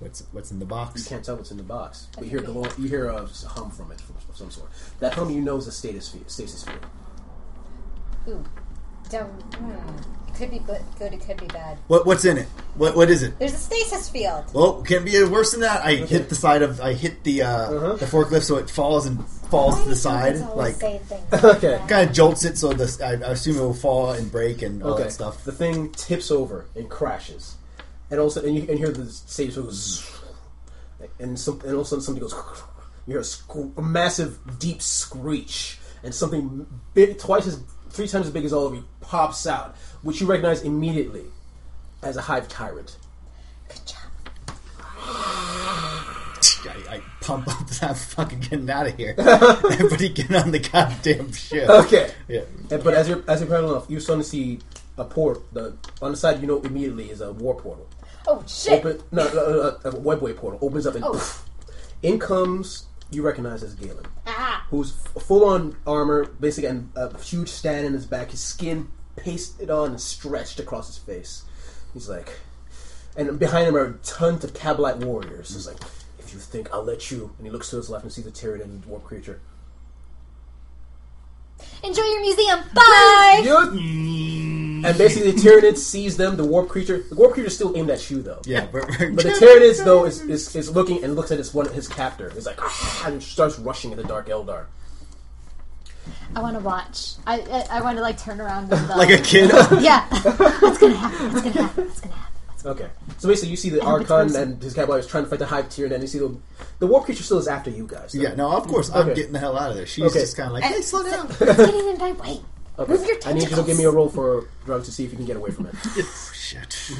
[0.00, 1.02] What's what's in the box?
[1.04, 2.06] You can't tell what's in the box.
[2.14, 4.68] But you hear the you hear a hum from it from some sort.
[5.00, 6.86] That hum you know is a status field, stasis field.
[8.28, 8.44] Ooh.
[9.10, 9.28] Don't.
[9.54, 9.70] Hmm.
[10.28, 10.80] It could be good.
[11.00, 11.78] It could be bad.
[11.88, 12.46] What what's in it?
[12.76, 13.38] What what is it?
[13.38, 14.44] There's a stasis field.
[14.52, 15.84] Well, can't be worse than that.
[15.84, 17.92] I hit the side of I hit the uh, Uh-huh.
[17.96, 19.18] the forklift so it falls and
[19.50, 21.00] falls to the side, like Okay.
[21.32, 24.62] like kind of jolts it so the I, I assume it will fall and break
[24.62, 25.04] and all Okay.
[25.04, 25.44] that stuff.
[25.44, 27.56] The thing tips over and crashes,
[28.10, 30.10] and all of a sudden, and you can hear the stage goes,
[31.18, 32.34] and some, and all of a sudden something goes.
[33.06, 38.26] You hear a, sc- a massive, deep screech, and something big, twice as, three times
[38.26, 41.24] as big as all of you pops out, which you recognize immediately
[42.02, 42.98] as a hive tyrant.
[43.66, 44.56] Good job.
[46.66, 49.14] I, I pump up that fucking getting out of here.
[49.18, 51.68] Everybody get on the goddamn ship.
[51.68, 52.10] Okay.
[52.28, 52.42] Yeah.
[52.70, 54.58] And, but as you're as you're paddling off, you suddenly see
[54.96, 55.42] a port.
[55.54, 57.88] The on the side, you know immediately is a war portal.
[58.26, 58.84] Oh shit!
[58.84, 61.12] Open, no, no, no, a webway portal opens up, and Oh.
[61.12, 61.44] poof,
[62.02, 64.66] in comes you recognize as Galen, ah.
[64.68, 68.32] who's f- full on armor, basically, and a huge stand in his back.
[68.32, 71.44] His skin pasted on and stretched across his face.
[71.94, 72.28] He's like,
[73.16, 75.54] and behind him are tons of Kabalite warriors.
[75.54, 75.78] He's like,
[76.28, 78.30] if you think I'll let you, and he looks to his left and sees the
[78.30, 79.40] Tyranid and warp creature.
[81.82, 82.60] Enjoy your museum.
[82.74, 83.42] Bye.
[84.84, 86.36] And basically, the Tyranid sees them.
[86.36, 88.40] The warp creature, the warp creature still aimed at you though.
[88.44, 91.68] Yeah, but, But the Tyranids, though, is, is, is looking and looks at his one
[91.72, 92.30] his captor.
[92.30, 94.66] He's like, "Ah," and starts rushing at the Dark Eldar.
[96.36, 97.14] I want to watch.
[97.26, 99.50] I I, I want to like turn around and uh, like a kid.
[99.80, 100.06] yeah.
[100.60, 101.32] What's gonna happen?
[101.32, 101.84] What's gonna happen?
[101.84, 102.27] What's gonna happen?
[102.64, 102.88] Okay.
[103.18, 105.66] So basically, you see the Archon and his Cowboy is trying to fight the Hive
[105.68, 106.36] Tyranid, and then you see the
[106.80, 108.12] the Warp creature still is after you guys.
[108.12, 108.20] though.
[108.22, 109.14] yeah, no, of course I'm Okay.
[109.14, 109.86] getting the hell out of there.
[109.86, 110.20] She's Okay.
[110.20, 111.28] just kind of like, hey, slow down.
[111.38, 112.40] Getting in my way.
[112.78, 112.92] Okay.
[112.92, 113.66] Move your I need you to tentacles.
[113.66, 115.74] give me a roll for drugs to see if you can get away from it.
[116.34, 116.90] Shit.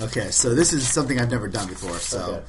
[0.00, 1.98] Okay, so this is something I've never done before.
[1.98, 2.42] So Okay.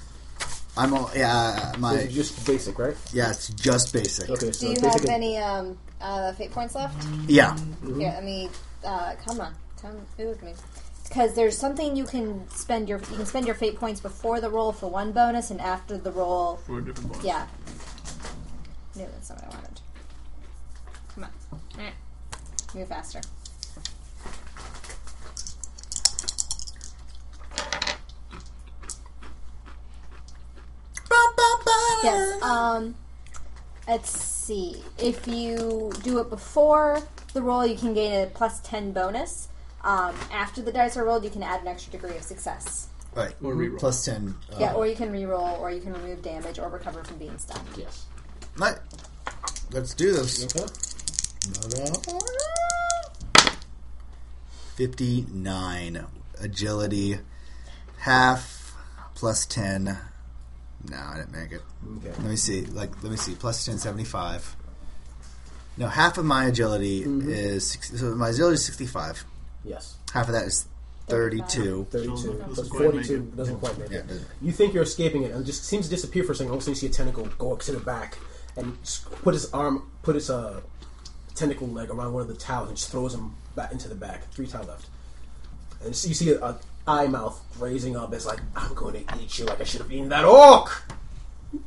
[0.78, 1.74] I'm all yeah.
[1.74, 2.96] So My it's just basic, right?
[3.12, 4.30] yeah, it's just basic.
[4.30, 4.52] Okay.
[4.52, 5.02] So Do So you basic.
[5.02, 6.96] have any um, uh, fate points left?
[7.28, 7.58] Yeah,
[7.98, 8.50] Here, let me.
[8.86, 10.54] Uh, come on, come be with me.
[11.10, 14.50] Because there's something you can spend your you can spend your fate points before the
[14.50, 16.58] roll for one bonus and after the roll.
[16.58, 17.26] For a different bonus.
[17.26, 17.48] Yeah.
[18.96, 19.82] No, that's not what I wanted.
[21.16, 21.92] Come on, Eh.
[22.76, 23.22] move faster.
[32.04, 32.42] Yes.
[32.42, 32.96] Um,
[33.88, 34.84] let's see.
[34.98, 37.02] If you do it before
[37.34, 39.50] the roll, you can gain a plus ten bonus.
[39.84, 42.88] Um, after the dice are rolled, you can add an extra degree of success.
[43.16, 43.34] right.
[43.44, 43.80] Or reroll.
[43.80, 44.36] Plus ten.
[44.52, 47.38] Uh, Yeah, or you can re-roll, or you can remove damage, or recover from being
[47.38, 47.68] stunned.
[47.78, 48.06] Yes.
[48.58, 48.78] right.
[49.72, 50.44] Let's do this.
[50.46, 50.66] Okay.
[54.76, 56.06] Fifty-nine
[56.40, 57.20] agility,
[58.00, 58.76] half
[59.16, 59.98] plus ten.
[60.90, 61.62] No, I didn't make it.
[61.98, 62.10] Okay.
[62.10, 62.62] Let me see.
[62.66, 63.36] Like, let me see.
[63.36, 64.56] Plus 10, 75.
[65.76, 67.30] No, half of my agility Mm-hmm.
[67.30, 69.26] is so my agility is sixty-five.
[69.70, 69.96] Yes.
[70.14, 70.66] Half of that is
[71.08, 71.88] thirty-two.
[71.92, 74.02] Thirty-two Doesn't plus quite make forty-two doesn't quite make Yeah, it.
[74.02, 74.28] it doesn't.
[74.42, 76.52] You think you're escaping it, and it just seems to disappear for a second.
[76.52, 78.18] All of a sudden, you see a tentacle go up to the back
[78.58, 80.60] and s- put his arm, put his uh,
[81.36, 84.30] tentacle leg around one of the towels and just throws him back into the back.
[84.32, 84.88] Three tile left,
[85.84, 88.14] and so you see a, a eye mouth raising up.
[88.14, 90.84] It's like I'm going to eat you like I should have eaten that orc.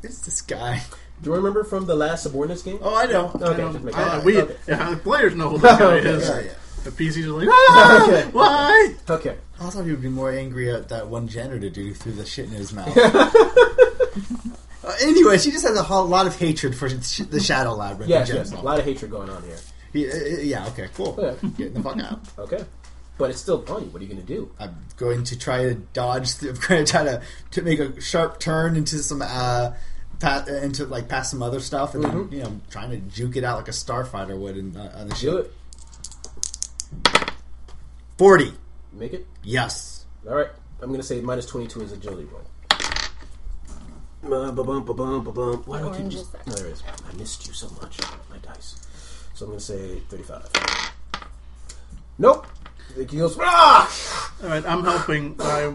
[0.02, 0.82] It's this guy.
[1.22, 2.78] Do you remember from the last subordinates game?
[2.82, 3.30] Oh, I know.
[3.34, 3.72] Okay, I know.
[3.72, 4.56] just make Uh, we, okay.
[4.66, 6.28] yeah, the players know who this guy is.
[6.28, 6.52] Yeah, yeah.
[6.84, 8.28] The PCs are like, ah, Okay.
[8.32, 8.94] why?
[9.08, 9.36] okay.
[9.60, 12.26] I thought he would be more angry at that one janitor dude who threw the
[12.26, 12.96] shit in his mouth.
[14.84, 18.10] uh, anyway, she just has a whole lot of hatred for sh- the Shadow Labyrinth.
[18.10, 18.52] Yes, in yes.
[18.52, 19.58] A lot of hatred going on here.
[19.92, 21.16] He- uh, uh, yeah, okay, cool.
[21.20, 21.48] Yeah.
[21.56, 22.20] Getting the fuck out.
[22.38, 22.64] Okay,
[23.18, 23.88] but it's still on you.
[23.90, 24.50] What are you going to do?
[24.58, 26.42] I'm going to try to dodge.
[26.42, 29.72] I'm going to try to, to make a sharp turn into some uh,
[30.18, 32.30] pa- into like past some other stuff, and Mhm.
[32.30, 35.08] then you know trying to juke it out like a starfighter would in, uh, on
[35.08, 35.54] the ship.
[37.02, 37.30] Do it.
[38.18, 38.52] Forty.
[38.92, 39.26] Make it.
[39.42, 40.04] Yes.
[40.28, 42.42] All right, I'm gonna say minus 22 is agility roll.
[44.24, 45.62] Uh, ba-bum, ba-bum, ba-bum.
[45.66, 46.26] Why do I keep orange just...
[46.26, 46.46] is that?
[46.46, 46.82] No, there it is.
[46.86, 47.98] I missed you so much.
[48.30, 48.76] My dice.
[49.34, 50.48] So I'm gonna say 35.
[52.18, 52.46] Nope.
[52.96, 53.36] He goes.
[53.40, 54.32] Ah!
[54.42, 55.34] All right, I'm helping.
[55.40, 55.72] I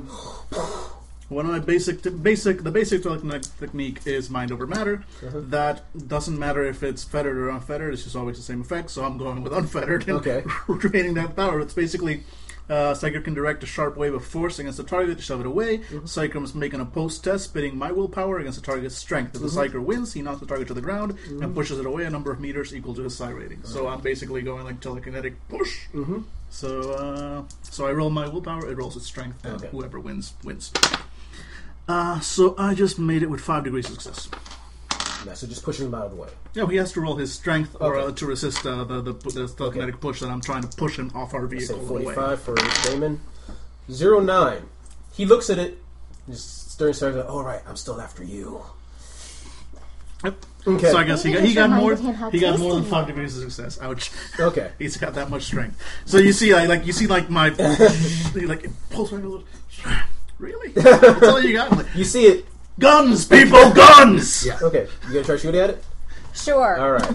[1.29, 5.03] one of my basic basic the basic technique technique is mind over matter.
[5.25, 5.41] Uh-huh.
[5.43, 7.93] That doesn't matter if it's fettered or unfettered.
[7.93, 8.89] It's just always the same effect.
[8.91, 10.43] So I'm going with unfettered and Okay.
[10.67, 11.59] retaining that power.
[11.59, 12.23] It's basically.
[12.69, 15.45] Uh, Psyker can direct a sharp wave of force against the target to shove it
[15.45, 15.77] away.
[15.77, 15.99] Mm-hmm.
[15.99, 19.35] Psyker must make an opposed test, spitting my willpower against the target's strength.
[19.35, 19.77] If the Mm-hmm.
[19.77, 22.29] Psyker wins, he knocks the target to the ground and pushes it away a number
[22.29, 23.63] of meters equal to his psi rating.
[23.63, 25.87] So I'm basically going like telekinetic push.
[25.93, 26.23] Mm-hmm.
[26.49, 28.69] So, uh, so I roll my willpower.
[28.69, 29.69] It rolls its strength, and Okay.
[29.69, 30.73] whoever wins wins.
[31.87, 34.29] Uh, so I just made it with five degrees of success.
[35.25, 36.29] Yeah, so just pushing him out of the way.
[36.53, 39.47] Yeah, he has to roll his strength or uh, to resist uh, the the, the
[39.47, 42.15] telekinetic push that I'm trying to push him off our Say vehicle away.
[42.15, 43.21] 45 for Damon.
[43.91, 44.63] Zero nine.
[45.13, 45.81] He looks at it,
[46.29, 47.19] just staring, staring.
[47.21, 48.61] All right, I'm still after you.
[50.23, 50.45] Yep.
[50.67, 50.91] Okay.
[50.91, 52.59] So I guess he got Maybe he got just more reminded him how he got
[52.59, 53.81] more than tasty five you degrees of success.
[53.81, 54.11] Ouch.
[54.39, 54.71] Okay.
[54.79, 55.81] He's got that much strength.
[56.05, 57.49] So you see, like, like you see, like my
[58.35, 59.43] like it pulls my little.
[60.39, 60.71] Really?
[60.73, 61.71] That's all you got?
[61.71, 62.45] I'm like, You see it.
[62.79, 64.45] guns, people, guns.
[64.45, 64.59] Yeah.
[64.61, 64.87] Okay.
[65.07, 65.83] You gonna try shooting at it?
[66.33, 66.77] Sure.
[66.79, 67.13] All right.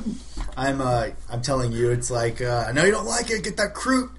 [0.57, 3.44] I'm uh, I'm telling you, it's like uh, I know you don't like it.
[3.44, 4.10] Get that Kroot,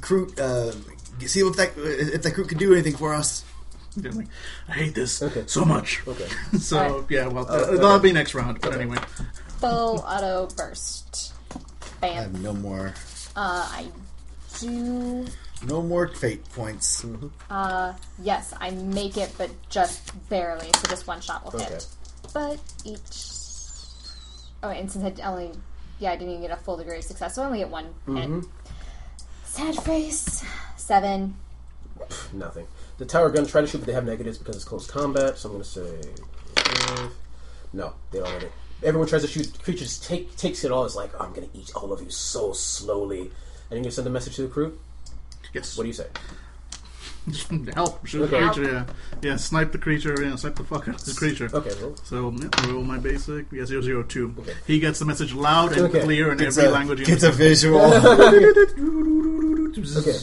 [0.00, 0.38] Kroot.
[0.38, 0.72] Uh,
[1.26, 3.44] see if that if that Kroot can do anything for us.
[3.96, 4.28] Yeah, like,
[4.68, 5.44] I hate this Okay.
[5.46, 6.02] so much.
[6.06, 6.28] Okay.
[6.60, 7.10] So Alright.
[7.10, 8.60] yeah, well, uh, that'll be next round.
[8.60, 8.82] But Okay.
[8.82, 8.98] anyway,
[9.58, 11.32] Full auto burst.
[12.02, 12.14] I Bam.
[12.14, 12.94] have no more,
[13.34, 13.86] Uh, I
[14.60, 15.26] do.
[15.66, 17.04] No more fate points.
[17.50, 20.70] Uh, yes, I make it, but just barely.
[20.76, 21.64] So just one shot will Okay.
[21.72, 21.86] hit.
[22.32, 23.00] But each.
[24.62, 25.50] Oh, and since I only.
[25.98, 27.92] Yeah, I didn't even get a full degree of success, so I only get one
[28.06, 28.44] hit.
[29.44, 30.42] Sad face.
[30.76, 31.36] Seven.
[32.32, 32.66] Nothing.
[32.96, 35.36] The tower gun try to shoot, but they have negatives because it's close combat.
[35.38, 36.00] So I'm gonna say
[36.56, 37.12] five.
[37.74, 37.92] no.
[38.10, 38.52] They don't let it.
[38.82, 39.62] Everyone tries to shoot.
[39.62, 40.86] Creatures take takes it all.
[40.86, 43.20] It's like I'm gonna eat all of you so slowly.
[43.68, 44.72] And you're gonna send a message to the Kroot.
[45.54, 45.76] Yes.
[45.76, 46.06] What do you say?
[47.74, 48.04] help?
[48.06, 48.40] Shoot Okay.
[48.40, 48.72] the creature.
[48.72, 48.84] Yeah,
[49.22, 49.36] yeah.
[49.36, 50.20] Snipe the creature.
[50.22, 51.50] Yeah, snipe the fuck out of the creature.
[51.52, 51.70] Okay.
[51.80, 53.46] Well, So yeah, roll my basic.
[53.52, 54.34] Yeah, zero zero two.
[54.38, 54.54] Okay.
[54.66, 56.00] He gets the message loud and Okay.
[56.00, 56.98] clear in Gets every a, language.
[57.00, 57.80] he gets a visual.
[57.80, 58.54] okay.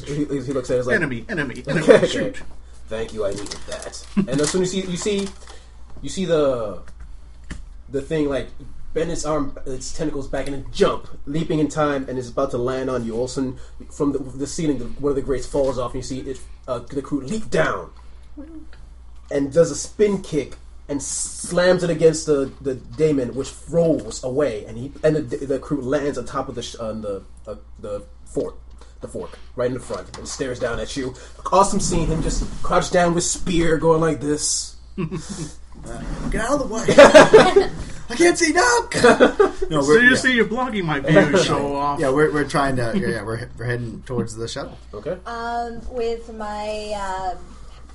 [0.06, 0.80] He, he looks at it.
[0.80, 1.83] It's like Enemy, enemy, enemy.
[1.83, 2.07] Okay, okay.
[2.07, 2.41] Shoot.
[2.89, 3.25] Thank you.
[3.25, 4.06] I needed that.
[4.15, 5.27] and as soon as you see, you see,
[6.01, 6.81] you see the
[7.89, 8.47] the thing like
[8.98, 12.50] bend its arm, its tentacles back, and then jump, leaping in time, and is about
[12.50, 13.14] to land on you.
[13.14, 13.59] All of a sudden,
[13.92, 16.40] from the, the ceiling, the, one of the grates falls off, and you see it.
[16.67, 17.92] Uh, the Kroot leap down
[19.32, 20.56] and does a spin kick
[20.90, 25.59] and slams it against the, the daemon, which rolls away, and he and the, the
[25.59, 28.56] Kroot lands on top of the sh- on the uh, the fork,
[29.01, 31.14] the fork, right in the front, and stares down at you.
[31.51, 34.76] Awesome seeing him just crouched down with spear, going like this.
[34.98, 37.69] Get out of the way.
[38.09, 38.61] I can't see now.
[39.69, 40.15] no, So we're, you yeah.
[40.15, 41.37] see, you're blocking my view.
[41.43, 41.99] Show off.
[41.99, 42.93] yeah, we're, we're trying to.
[42.95, 44.77] Yeah, yeah, we're, we're heading towards the shuttle.
[44.93, 45.17] Okay.
[45.25, 47.35] Um, with my uh,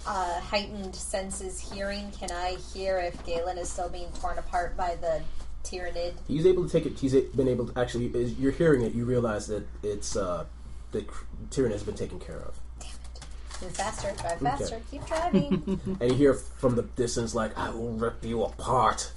[0.06, 4.96] uh, heightened senses hearing, can I hear if Galen is still being torn apart by
[4.96, 5.22] the
[5.64, 6.14] Tyranid?
[6.28, 6.98] He's able to take it.
[6.98, 8.12] He's been able to actually.
[8.20, 10.44] As you're hearing it, you realize that it's uh,
[10.92, 11.06] the
[11.50, 13.62] Tyrann has been taken care of, Damn it.
[13.62, 15.80] Move faster, drive faster, keep driving.
[16.00, 19.12] and you hear from the distance like, "I will rip you apart."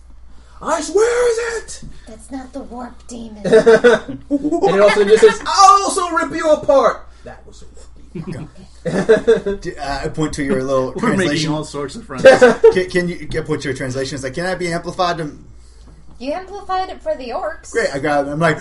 [0.62, 1.84] I swear is it?
[2.08, 3.44] That's not the warp demon.
[3.46, 7.70] And it also just says, "I'll also rip you apart." That was it.
[8.26, 8.50] Do-
[9.80, 11.52] Uh, I point to your little We're making translation.
[11.52, 12.24] all sorts of friends.
[12.74, 14.14] Can, can you get point to your translation?
[14.16, 15.38] It's like, can I be amplified to?
[16.18, 17.72] you amplified it for the orcs.
[17.74, 17.94] Great.
[17.94, 18.26] I got.
[18.26, 18.30] it.
[18.32, 18.58] I'm like,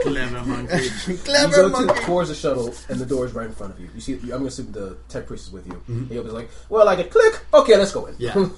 [0.00, 0.88] Clever monkey.
[1.06, 2.04] You clever go to, monkey.
[2.04, 3.90] towards the shuttle, and the door is right in front of you.
[3.94, 5.74] You see, I'm going to assume the tech priest is with you.
[5.74, 6.06] Mm-hmm.
[6.06, 7.40] He opens like, "Well, I get click.
[7.52, 8.48] Okay, let's go in." Yeah.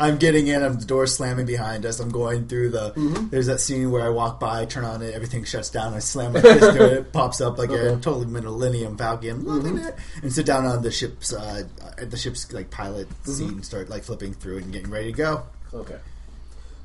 [0.00, 0.62] I'm getting in.
[0.62, 2.00] I'm the door slamming behind us.
[2.00, 2.92] I'm going through the.
[2.92, 3.28] Mm-hmm.
[3.28, 5.92] There's that scene where I walk by, turn on it, everything shuts down.
[5.94, 6.92] I slam my fist through it.
[6.94, 9.44] It pops up like a totally Millennium Falcon.
[9.44, 9.86] Loving Mm-hmm.
[9.88, 9.94] it.
[10.22, 11.64] And sit down on the ship's uh,
[11.98, 13.30] the ship's like pilot Mm-hmm.
[13.32, 15.42] seat and start like flipping through and getting ready to go.
[15.72, 15.98] Okay.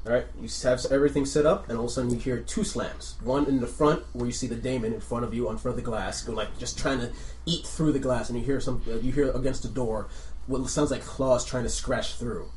[0.05, 0.25] All right.
[0.41, 3.15] You have everything set up, and all of a sudden you hear two slams.
[3.23, 5.77] One in the front, where you see the daemon in front of you, on front
[5.77, 7.11] of the glass, go like just trying to
[7.45, 8.81] eat through the glass, and you hear some.
[8.87, 10.07] Uh, you hear against the door
[10.49, 12.49] what sounds like claws trying to scratch through.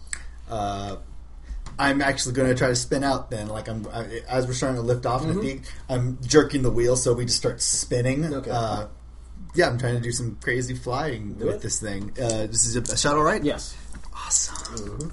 [0.48, 0.96] Uh,
[1.78, 3.30] I'm actually going to try to spin out.
[3.30, 6.62] Then, like I'm I, as we're starting to lift off, and I think I'm jerking
[6.62, 8.22] the wheel, so we just start spinning.
[8.22, 8.34] Mm-hmm.
[8.34, 8.50] Okay.
[8.50, 8.86] Uh,
[9.54, 11.62] yeah, I'm trying to do some crazy flying Do with it.
[11.62, 12.10] this thing.
[12.12, 13.42] Uh, this is a, shuttle, right?
[13.42, 13.76] Yes.
[14.14, 15.12] Awesome.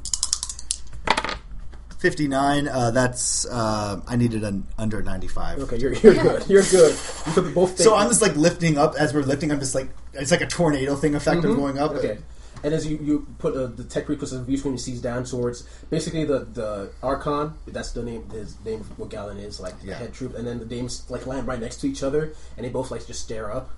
[1.99, 2.67] 59.
[2.69, 5.59] Uh, that's uh, I needed an under 95.
[5.59, 6.49] Okay, you're, you're good.
[6.49, 6.95] You're good.
[7.35, 7.77] You both.
[7.77, 9.51] So I'm just like lifting up as we're lifting.
[9.51, 11.91] I'm just like it's like a tornado thing effect of going up.
[11.91, 11.99] Mm-hmm.
[11.99, 12.11] Okay.
[12.11, 12.23] And
[12.63, 15.63] as you, you put uh, the tech puts a view screen, he sees down towards
[15.89, 17.53] basically the the Archon.
[17.67, 18.29] That's the name.
[18.29, 19.95] His name of what Galen is like the Yeah.
[19.95, 22.69] head troop, and then the dames like land right next to each other, and they
[22.69, 23.69] both like just stare up,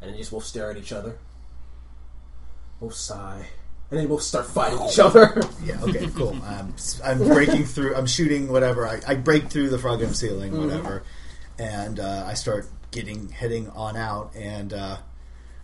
[0.00, 1.16] and then just both stare at each other.
[2.80, 3.46] Both sigh,
[3.90, 5.40] and then they both start fighting each other.
[5.64, 5.80] Yeah.
[5.82, 6.08] Okay.
[6.16, 6.36] Cool.
[6.44, 7.94] I'm I'm breaking through.
[7.94, 8.86] I'm shooting whatever.
[8.86, 11.04] I, I break through the frogum ceiling, whatever,
[11.58, 14.32] and uh, I start getting heading on out.
[14.34, 14.96] And uh,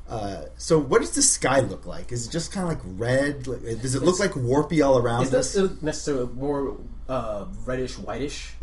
[0.08, 2.12] uh, so, what does the sky look like?
[2.12, 3.46] Is it just kind of like red?
[3.46, 5.56] Like, Does it look like warpy all around It's us?
[5.56, 6.76] not necessarily more
[7.08, 8.54] uh, reddish, whitish,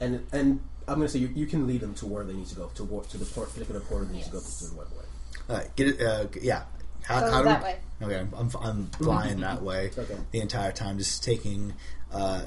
[0.00, 2.54] and and I'm gonna say you, you can lead them to where they need to
[2.54, 4.88] go to warp to the port, particular port they need to go to the web
[4.92, 5.04] way.
[5.48, 6.00] All right, get it.
[6.00, 6.62] Uh, yeah.
[7.02, 7.78] How, Go how do that we- way.
[8.02, 10.16] Okay, I'm, I'm, I'm flying that way Okay.
[10.30, 11.74] the entire time, just taking.
[12.12, 12.46] Uh,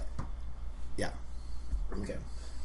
[0.98, 1.12] yeah,
[2.02, 2.16] Okay.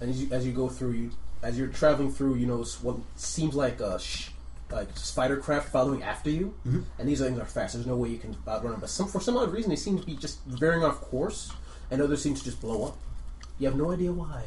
[0.00, 1.10] And as you, as you go through, you
[1.42, 4.30] as you're traveling through, you notice what seems like a sh-
[4.72, 7.74] like spider craft following after you, and these things are fast.
[7.74, 8.80] There's no way you can outrun them.
[8.80, 11.52] But some for some odd reason, they seem to be just veering off course,
[11.90, 12.98] and others seem to just blow up.
[13.58, 14.44] You have no idea why.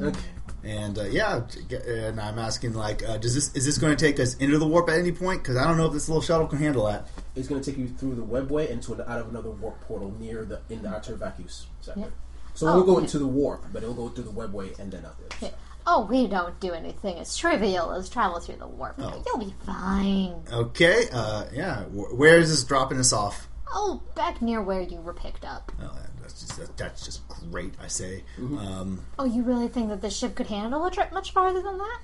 [0.00, 0.18] Okay.
[0.64, 1.42] and uh, yeah,
[1.86, 4.66] and I'm asking like, uh, does this is this going to take us into the
[4.66, 5.42] warp at any point?
[5.42, 7.06] Because I don't know if this little shuttle can handle that.
[7.36, 10.14] It's going to take you through the webway into an, out of another warp portal
[10.18, 12.00] near the in the outer vacuous sector.
[12.00, 12.06] Yeah.
[12.54, 13.02] So Oh, we'll go okay.
[13.04, 15.50] into the warp, but it'll go through the webway and then out there.
[15.86, 18.94] Oh, we don't do anything as trivial as travel through the warp.
[18.98, 19.22] Oh.
[19.26, 20.42] You'll be fine.
[20.50, 21.82] Okay, uh, yeah.
[21.84, 23.48] Where is this dropping us off?
[23.74, 25.72] Oh, back near where you were picked up.
[25.82, 27.74] Oh, that's just that, that's just great.
[27.82, 28.24] I say.
[28.38, 31.76] Um, Oh, you really think that the ship could handle a trip much farther than
[31.78, 31.98] that?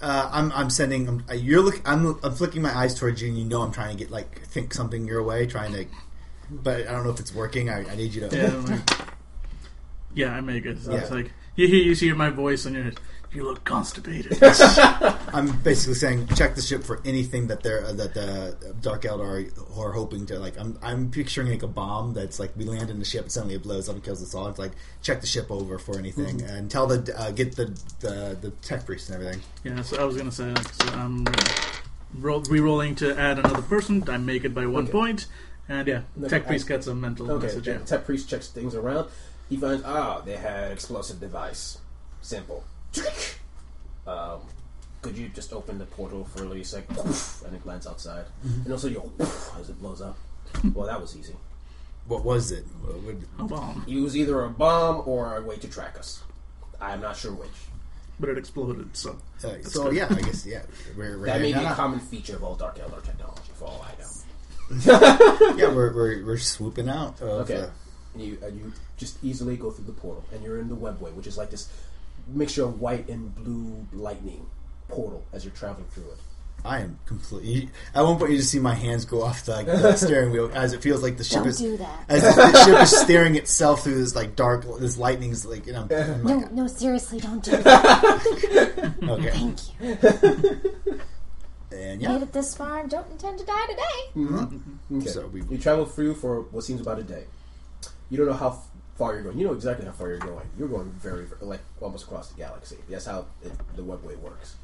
[0.00, 1.08] uh, I'm I'm sending.
[1.08, 1.82] I'm, you're look.
[1.84, 4.42] I'm I'm flicking my eyes towards you, and you know I'm trying to get like
[4.46, 5.86] think something your way, trying to.
[6.50, 7.68] But I don't know if it's working.
[7.70, 8.34] I, I need you to.
[8.36, 8.90] Yeah, I'm like-
[10.14, 10.78] yeah, I make it.
[10.82, 12.92] So It's like you hear, you hear my voice and you're
[13.36, 14.38] you look constipated.
[14.42, 19.52] I'm basically saying check the ship for anything that they're uh, that the Dark Eldar
[19.78, 20.58] are hoping to like.
[20.58, 23.54] I'm I'm picturing like a bomb that's like we land in the ship and suddenly
[23.56, 24.48] it blows up and kills us all.
[24.48, 27.66] It's like check the ship over for anything and tell the uh, get the,
[28.00, 29.42] the the tech priest and everything.
[29.64, 31.26] yeah, so I was gonna say like, so I'm
[32.14, 34.02] roll, re-rolling to add another person.
[34.08, 34.92] I make it by one Okay.
[34.92, 35.26] point,
[35.68, 37.66] and yeah, Okay, Tech I- Priest gets a mental Okay, message.
[37.68, 37.78] Yeah.
[37.78, 39.08] tech priest checks things around.
[39.50, 41.78] He finds, ah, they had explosive device.
[42.20, 42.64] Simple.
[44.06, 44.38] Um,
[45.02, 46.88] could you just open the portal for a least like,
[47.44, 49.24] and it lands outside, and also you go
[49.60, 50.16] as it blows up.
[50.74, 51.34] Well, that was easy.
[52.06, 52.64] What was it?
[52.82, 56.22] What would, A bomb, It was either a bomb or a way to track us.
[56.80, 57.50] I'm not sure which.
[58.20, 58.96] but it exploded.
[58.96, 60.62] So uh, so yeah, I guess yeah.
[60.96, 63.84] We're, we're That may be a common feature of all Dark Eldar technology, for all
[63.84, 65.54] I know.
[65.56, 67.20] yeah, we're, we're, we're swooping out.
[67.20, 67.56] Of, Okay.
[67.56, 67.68] uh,
[68.14, 71.12] And you and you just easily go through the portal, and you're in the webway,
[71.12, 71.68] which is like this
[72.26, 74.46] mixture of white and blue lightning
[74.88, 76.18] portal as you're traveling through it.
[76.64, 77.70] I am completely.
[77.94, 80.50] At one point, you just see my hands go off the, like, the steering wheel
[80.52, 82.04] as it feels like the ship Don't is do that.
[82.08, 85.86] as the ship is steering itself through this like dark, this lightning's like you know.
[85.90, 88.94] I'm No, like, no, seriously, don't do that.
[89.02, 90.60] okay, Thank you.
[91.72, 93.82] and Made it this far don't intend to die today.
[94.16, 94.36] Mm-hmm.
[94.38, 94.98] Mm-hmm.
[94.98, 95.08] Okay.
[95.08, 97.24] So we- you travel through for what seems about a day.
[98.10, 99.38] You don't know how f- far you're going.
[99.38, 100.46] You know exactly how far you're going.
[100.58, 102.76] You're going very, very like almost across the galaxy.
[102.88, 104.56] That's how it, the webway works.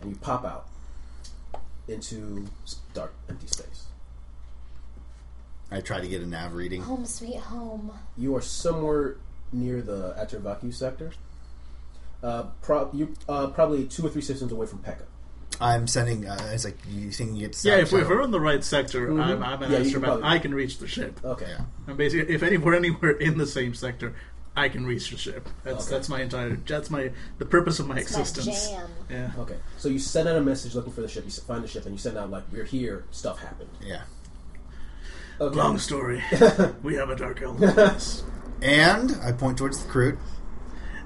[0.00, 0.66] And you pop out
[1.86, 2.46] into
[2.94, 3.84] dark, empty space.
[5.70, 6.82] I try to get a nav reading.
[6.82, 7.92] Home, sweet home.
[8.16, 9.16] You are somewhere
[9.52, 11.12] near the Atervaku sector.
[12.22, 15.04] Uh, pro- you uh, probably two or three systems away from Pekka.
[15.60, 16.26] I'm sending.
[16.28, 17.64] Uh, it's like you think you get.
[17.64, 20.00] yeah, if, we, if we're in the right sector, I'm, I'm an Yeah, you can
[20.00, 20.04] astropath.
[20.04, 21.20] probably- I can reach the ship.
[21.24, 21.46] Okay.
[21.48, 21.64] Yeah.
[21.88, 24.14] And basically, if any, we're anywhere in the same sector,
[24.56, 25.48] I can reach the ship.
[25.64, 25.96] That's Okay.
[25.96, 26.56] that's my entire.
[26.56, 28.68] That's my the purpose of my It's my existence.
[28.70, 28.88] jam.
[29.10, 29.30] Yeah.
[29.38, 29.56] Okay.
[29.78, 31.24] So you send out a message looking for the ship.
[31.24, 33.04] You find the ship, and you send out like, "We're here.
[33.10, 34.02] Stuff happened." Yeah,
[35.40, 35.56] Okay.
[35.56, 36.22] Long story.
[36.82, 38.24] we have a dark elf with us.
[38.62, 40.18] and I point towards the Kroot,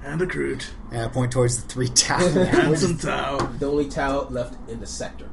[0.04, 0.64] and a crude.
[0.90, 3.38] and I point towards the three tau, Handsome Tau.
[3.58, 5.28] The only Tau left in the sector.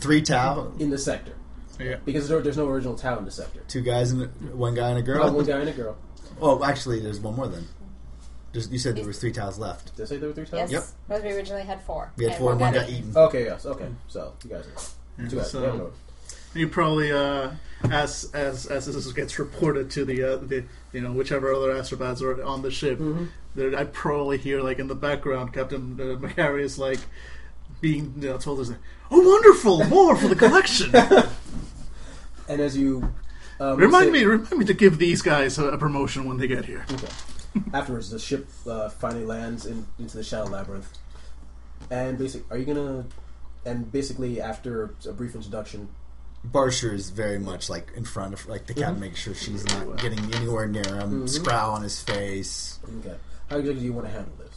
[0.00, 1.32] three tau, In the sector.
[1.80, 1.96] Yeah.
[2.04, 3.60] Because there, there's no original Tau in the sector.
[3.68, 5.32] two guys and one guy and a girl.
[5.32, 5.96] one guy and a girl.
[6.40, 7.66] Oh, actually, there's one more then.
[8.52, 9.96] There's, you said there was three towels left.
[9.96, 10.84] Did I say there were three Yes, Yep.
[11.08, 12.12] because we originally had four.
[12.16, 13.12] We had four and one got eaten.
[13.16, 13.66] Okay, yes.
[13.66, 13.88] Okay.
[14.06, 14.64] So, you guys
[15.18, 15.28] know.
[15.28, 15.50] Two guys.
[15.50, 15.92] so-
[16.54, 17.50] Yeah, You probably, uh,
[17.90, 22.22] as as as this gets reported to the uh, the you know whichever other astropaths
[22.22, 23.00] are on the ship,
[23.54, 27.00] there, I probably hear like in the background Captain uh, is like
[27.80, 28.72] being you know, told us,
[29.10, 30.92] "Oh, wonderful, more for the collection."
[32.48, 33.12] And as you.
[33.60, 36.46] Um, remind say- me, remind me to give these guys a, a promotion when they
[36.46, 36.84] get here.
[36.90, 37.08] Okay.
[37.72, 40.98] Afterwards, the ship uh, finally lands in, into the Shadow Labyrinth.
[41.90, 43.06] And basic, are you gonna?
[43.64, 45.88] And basically, after a brief introduction,
[46.50, 49.98] Barsher is very much like in front of like the cat, making sure she's not
[49.98, 51.26] getting anywhere near him.
[51.26, 52.78] Sprowl on his face.
[52.98, 53.16] okay,
[53.48, 54.54] how exactly do you want to handle this?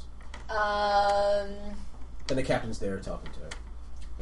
[0.49, 1.75] Um,
[2.29, 3.39] And the captain's there talking to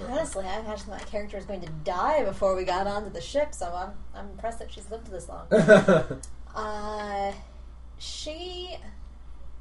[0.05, 0.11] her.
[0.11, 3.53] honestly, I imagine my character is going to die before we got onto the ship,
[3.53, 5.47] so I'm I'm impressed that she's lived this long.
[6.55, 7.31] uh,
[7.97, 8.77] she,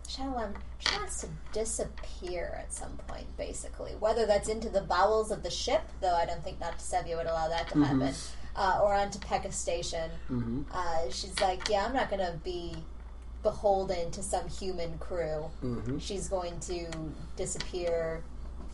[0.08, 3.92] Shadowland, she wants to disappear at some point, basically.
[3.98, 7.48] Whether that's into the bowels of the ship, though I don't think Natasevia would allow
[7.48, 8.00] that to happen,
[8.56, 10.10] uh, or onto Pekka Station.
[10.72, 12.76] Uh, she's like, yeah, I'm not going to be
[13.42, 15.50] beholden to some human crew.
[15.98, 16.86] She's going to
[17.36, 18.22] disappear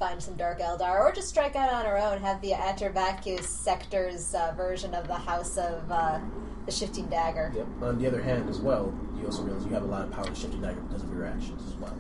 [0.01, 2.21] find some Dark Eldar, or just strike out on our own.
[2.23, 6.19] Have the Aterbacus sector's uh, version of the House of uh,
[6.65, 7.53] the Shifting Dagger.
[7.55, 7.67] Yep.
[7.83, 10.25] On the other hand, as well, you also realize you have a lot of power
[10.25, 11.95] to shift your dagger because of your actions as well.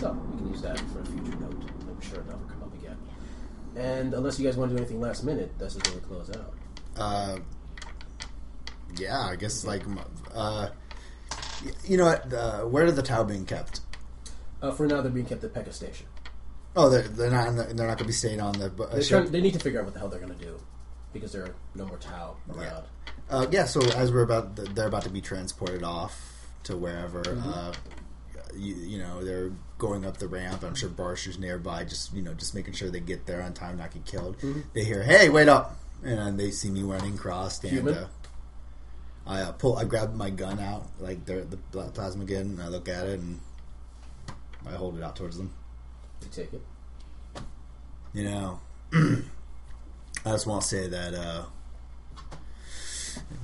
[0.00, 1.64] So you can use that for a future note.
[1.88, 2.98] I'm sure that'll come up again.
[3.76, 6.28] And unless you guys want to do anything last minute, that's just where we close
[6.30, 6.54] out.
[6.96, 7.38] Uh,
[8.98, 9.82] yeah, I guess like
[10.34, 10.70] uh,
[11.84, 12.32] you know what?
[12.32, 13.80] Uh, where are the Tau being kept?
[14.60, 16.06] Uh, for now, they're being kept at Pekka Station.
[16.74, 17.54] Oh, they're they're not.
[17.54, 19.08] The, they're not going to be staying on the uh, ship.
[19.08, 20.58] trying, they need to figure out what the hell they're going to do
[21.12, 22.84] because there are no more Tau around.
[23.28, 27.22] Uh, yeah, so as we're about, they're about to be transported off to wherever.
[27.22, 27.48] Mm-hmm.
[27.48, 27.72] Uh,
[28.54, 30.62] you, you know, they're going up the ramp.
[30.62, 33.78] I'm sure Barsher's nearby, just you know, just making sure they get there on time,
[33.78, 34.38] not get killed.
[34.38, 34.60] Mm-hmm.
[34.74, 37.94] They hear, "Hey, wait up!" and they see me running crossed, and Human?
[37.94, 38.08] uh,
[39.26, 39.76] I uh, pull.
[39.76, 43.20] I grab my gun out, like the, the plasma gun, and I look at it,
[43.20, 43.40] and
[44.66, 45.52] I hold it out towards them.
[46.22, 46.62] You take it.
[48.14, 48.60] You know,
[48.92, 51.44] I just want to say that, uh,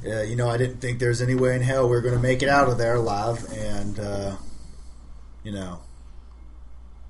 [0.03, 2.21] yeah, you know, I didn't think there's any way in hell we are going to
[2.21, 4.37] make it out of there alive, and, uh,
[5.43, 5.81] you know,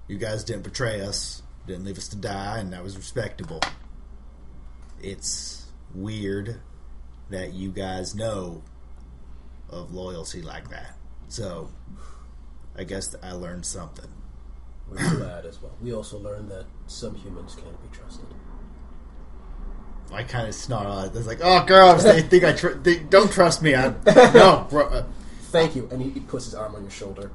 [0.06, 3.60] you guys didn't betray us, didn't leave us to die, and that was respectable.
[5.02, 6.60] It's weird
[7.30, 8.62] that you guys know
[9.68, 10.96] of loyalty like that.
[11.28, 11.70] So,
[12.76, 14.08] I guess I learned something.
[14.90, 15.72] We're glad as well.
[15.80, 18.26] We also learned that some humans can't be trusted.
[20.12, 21.16] I kind of snarl at it.
[21.18, 23.74] It's like, oh, girls, they think I tr- they don't trust me.
[23.74, 23.88] I
[24.32, 24.86] no, bro.
[24.88, 25.04] Uh,
[25.50, 25.88] Thank you.
[25.92, 27.30] And he, he puts his arm on your shoulder.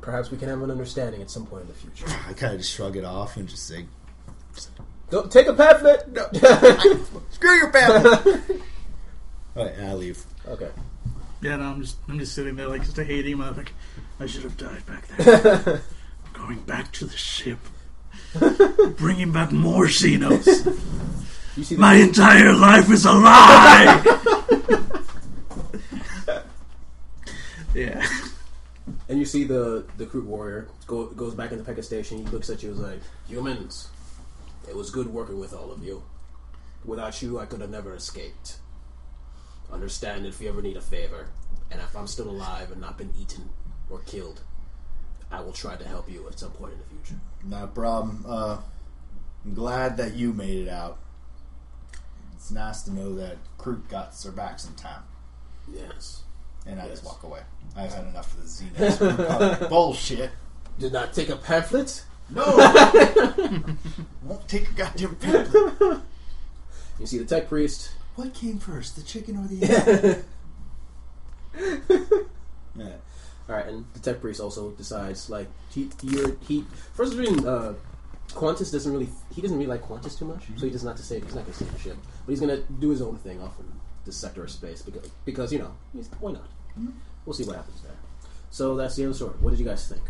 [0.00, 2.06] Perhaps we can have an understanding at some point in the future.
[2.28, 3.84] I kind of just shrug it off and just say,
[5.10, 6.10] Don't take a pamphlet.
[6.10, 6.28] no,
[7.30, 8.10] screw your family.
[9.56, 10.24] All right, and I leave.
[10.46, 10.70] okay.
[11.42, 13.42] Yeah, no, I'm just I'm just sitting there like just hating him.
[13.42, 13.72] I'm like,
[14.18, 15.82] I should have died back there.
[16.38, 17.58] Going back to the ship,
[18.96, 20.46] bringing back more Xenos.
[21.56, 24.02] You see the My entire life is a lie.
[27.74, 28.06] yeah,
[29.08, 32.18] And you see the the Kroot warrior go, goes back into Pekka Station.
[32.18, 33.88] He looks at you and is like, "Humans,
[34.68, 36.02] it was good working with all of you.
[36.84, 38.56] Without you, I could have never escaped.
[39.72, 41.28] Understand if you ever need a favor,
[41.70, 43.50] and if I'm still alive and not been eaten
[43.90, 44.40] or killed,
[45.30, 48.24] I will try to help you at some point in the future." No problem.
[48.26, 48.58] Uh,
[49.44, 50.98] I'm glad that you made it out.
[52.34, 55.02] It's nice to know that Kroot got their backs in time.
[55.72, 56.22] Yes.
[56.66, 57.40] And I just walk away.
[57.76, 59.68] I've had enough of the Xenos.
[59.68, 60.30] Bullshit.
[60.78, 62.04] Did not take a pamphlet.
[62.30, 62.44] No!
[64.22, 66.00] Won't take a goddamn pamphlet.
[67.00, 67.92] You see the tech priest.
[68.16, 69.64] What came first, the chicken or the
[71.56, 71.94] egg?
[72.76, 72.96] yeah.
[73.48, 77.74] All right, and the tech priest also decides like he you're, he first reading uh,
[78.30, 81.02] Qantas doesn't really he doesn't really like Qantas too much, so he does not to
[81.02, 81.96] say he's not going to save the ship,
[82.26, 83.66] but he's going to do his own thing off in
[84.04, 86.44] this sector of space because because you know he's, why not?
[87.24, 87.96] We'll see what happens there.
[88.50, 89.36] So that's the end of the story.
[89.40, 90.02] What did you guys think?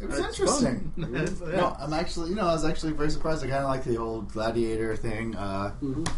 [0.00, 0.92] It was It's interesting.
[0.98, 1.14] fun.
[1.52, 1.56] Yeah.
[1.56, 3.44] No, I'm actually, you know, I was actually very surprised.
[3.44, 5.34] I kind of like the old gladiator thing.
[5.36, 6.08] Uh, Mhm.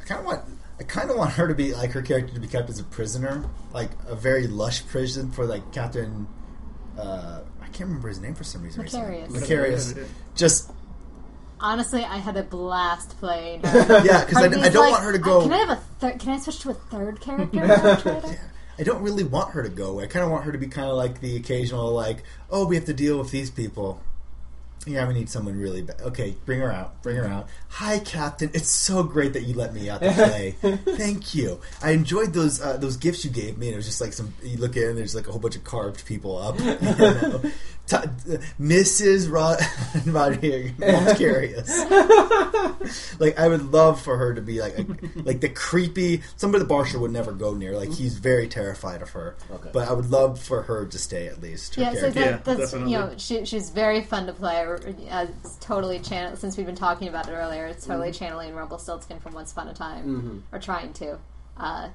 [0.00, 0.42] I kind of want,
[0.78, 2.84] I kind of want her to be like her character to be kept as a
[2.84, 6.26] prisoner, like a very lush prison for like Captain.
[6.98, 8.84] Uh, I can't remember his name for some reason.
[8.84, 9.28] Macarius.
[9.28, 10.08] Macarius.
[10.34, 10.70] Just
[11.60, 13.78] Honestly, I had a blast playing her.
[14.04, 15.42] yeah, because I, Part of me I don't like, want her to uh, go.
[15.42, 16.20] Can I have a third?
[16.20, 18.38] Can I switch to a third character?
[18.78, 20.04] I don't really want her to go away.
[20.04, 22.74] I kind of want her to be kind of like the occasional, like, oh, we
[22.74, 24.02] have to deal with these people.
[24.86, 26.00] Yeah, we need someone really bad.
[26.02, 27.02] Okay, bring her out.
[27.02, 27.48] Bring her out.
[27.70, 28.50] Hi, Captain.
[28.52, 30.50] It's so great that you let me out to play.
[30.60, 31.60] Thank you.
[31.82, 33.68] I enjoyed those uh, those gifts you gave me.
[33.68, 34.34] And it was just like some.
[34.42, 36.58] You look in, there's like a whole bunch of carved people up.
[36.60, 37.42] You know?
[37.86, 37.96] T-
[38.58, 39.30] Mrs.
[39.30, 39.60] Rod-
[40.06, 41.68] Rodriguez.
[43.20, 44.86] like I would love for her to be like a,
[45.16, 47.76] like the creepy somebody the Barsha would never go near.
[47.76, 49.36] Like he's very terrified of her.
[49.50, 49.70] Okay.
[49.72, 51.74] But I would love for her to stay at least.
[51.74, 52.92] Her Yeah, so that, Yeah, that's definitely.
[52.92, 54.63] you know she, she's very fun to play.
[54.64, 57.66] Uh, it's totally channel since we've been talking about it earlier.
[57.66, 61.18] It's totally channeling Rumpelstiltskin from Once Upon a Time, or trying to.
[61.56, 61.88] Uh,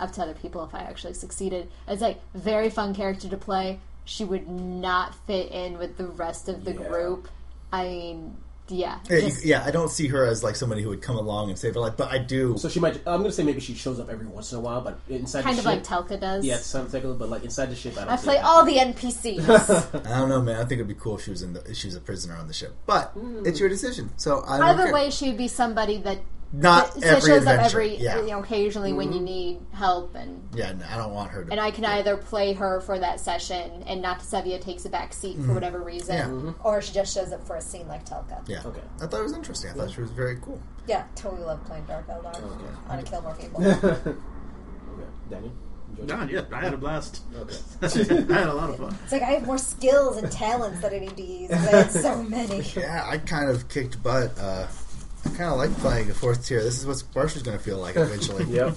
[0.00, 1.70] up to other people if I actually succeeded.
[1.86, 3.78] It's like very fun character to play.
[4.04, 6.88] She would not fit in with the rest of the Yeah.
[6.88, 7.28] group.
[7.72, 8.36] I mean,
[8.68, 11.50] yeah, Yeah, just- yeah, I don't see her as like somebody who would come along
[11.50, 12.56] and save her life, but I do.
[12.56, 12.96] So she might.
[13.06, 15.44] I'm going to say maybe she shows up every once in a while, but inside
[15.44, 16.44] kind the of like ship, Telka does.
[16.44, 18.06] yeah, it's something but like inside the ship, I don't.
[18.06, 18.12] Know.
[18.12, 20.06] I see play all the NPCs.
[20.06, 20.56] I don't know, man.
[20.56, 22.36] I think it'd be cool if she was in the if she was a prisoner
[22.36, 23.12] on the ship, but
[23.44, 23.60] it's mm.
[23.60, 24.10] your decision.
[24.16, 24.94] So I don't Either care.
[24.94, 26.20] way, she would be somebody that
[26.60, 27.60] not so every shows adventure.
[27.60, 29.24] up every yeah, you know occasionally when you mm-hmm.
[29.24, 30.72] need help and yeah.
[30.72, 31.50] no, I don't want her to.
[31.50, 35.36] and I can either play her for that session and Natasevia takes a back seat
[35.36, 35.54] for mm-hmm.
[35.54, 36.16] whatever reason.
[36.16, 36.52] Yeah.
[36.62, 38.46] Or she just shows up for a scene like Telka.
[38.48, 38.62] yeah.
[38.64, 38.80] Okay.
[39.00, 39.70] I thought it was interesting.
[39.70, 40.60] I thought she was very cool.
[40.86, 42.36] Yeah, totally love playing Dark Eldar.
[42.36, 42.64] Okay.
[42.88, 43.66] I want to kill more people.
[43.84, 44.18] okay.
[45.30, 45.52] Daniel?
[45.98, 46.12] enjoyed it?
[46.12, 47.22] God, yeah, I had a blast.
[47.34, 47.56] Okay.
[48.32, 48.96] I had a lot of fun.
[49.04, 51.50] It's like I have more skills and talents that I need to use.
[51.50, 52.60] 'cause I had so many.
[52.76, 54.38] Yeah, I kind of kicked butt.
[54.38, 54.66] Uh,
[55.24, 56.62] I kind of like playing a fourth tier.
[56.62, 58.44] This is what Barsha's going to feel like eventually.
[58.48, 58.76] Yep.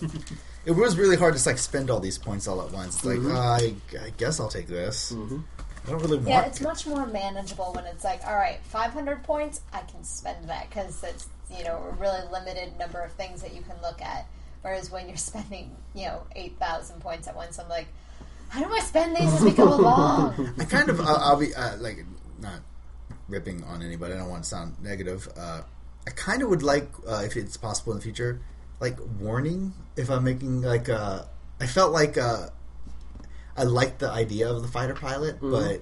[0.66, 2.96] It was really hard to like spend all these points all at once.
[2.98, 3.34] It's like, Mhm.
[3.34, 5.14] uh, I, I guess I'll take this.
[5.14, 5.44] Mhm.
[5.88, 6.28] I don't really want.
[6.28, 10.50] Yeah, it's much more manageable when it's like, all right, 500 points, I can spend
[10.50, 14.02] that because it's you know a really limited number of things that you can look
[14.02, 14.28] at.
[14.62, 17.88] Whereas when you're spending you know 8,000 points at once, I'm like,
[18.50, 20.54] how do I spend these as we go along?
[20.60, 22.04] I kind of, I'll, I'll be uh, like
[22.42, 22.60] not
[23.30, 24.14] ripping on anybody.
[24.14, 25.30] I don't want to sound negative.
[25.38, 25.62] Uh,
[26.08, 28.40] I kind of would like, uh, if it's possible in the future,
[28.80, 30.88] like warning if I'm making like.
[30.90, 31.24] Uh,
[31.60, 32.48] I felt like uh,
[33.58, 35.82] I liked the idea of the fighter pilot, but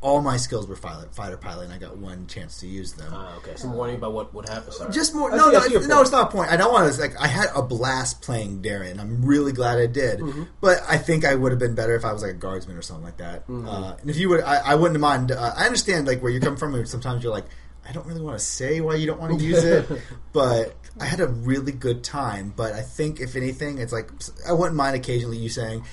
[0.00, 3.10] all my skills were fighter fighter pilot, and I got one chance to use them.
[3.12, 3.56] Ah, okay.
[3.56, 4.70] Some warning about what would happen.
[4.70, 4.92] Sorry.
[4.92, 5.30] Just more.
[5.30, 6.00] No, see- no, I it's, no.
[6.02, 6.52] It's not a point.
[6.52, 7.00] I don't want to.
[7.00, 9.00] Like, I had a blast playing Darren.
[9.00, 10.20] I'm really glad I did.
[10.20, 10.42] Mm-hmm.
[10.60, 12.82] But I think I would have been better if I was like a guardsman or
[12.82, 13.48] something like that.
[13.48, 13.68] Mm-hmm.
[13.68, 15.32] Uh, and if you would, I, I wouldn't mind.
[15.32, 16.74] Uh, I understand like where you come from.
[16.74, 17.46] and Sometimes you're like,
[17.88, 19.88] I don't really want to say why you don't want to use it,
[20.32, 22.52] but I had a really good time.
[22.54, 24.10] But I think if anything, it's like
[24.46, 25.84] I wouldn't mind occasionally you saying.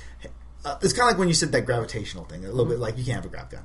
[0.65, 2.97] Uh, it's kind of like when you said that gravitational thing, a little bit like
[2.97, 3.63] you can't have a grav gun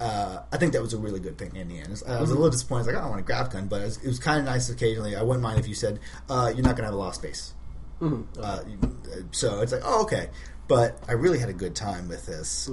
[0.00, 2.02] uh, I think that was a really good thing in the end.
[2.06, 2.76] I was a little disappointed.
[2.76, 4.38] I was like, I don't want a grav gun, but it was, it was kind
[4.38, 5.16] of nice occasionally.
[5.16, 7.14] I wouldn't mind if you said, uh, you're not going to have a lot of
[7.16, 7.54] space.
[8.00, 8.24] Mhm.
[8.40, 8.60] Uh,
[9.32, 10.28] so it's like, oh, okay.
[10.68, 12.68] But I really had a good time with this.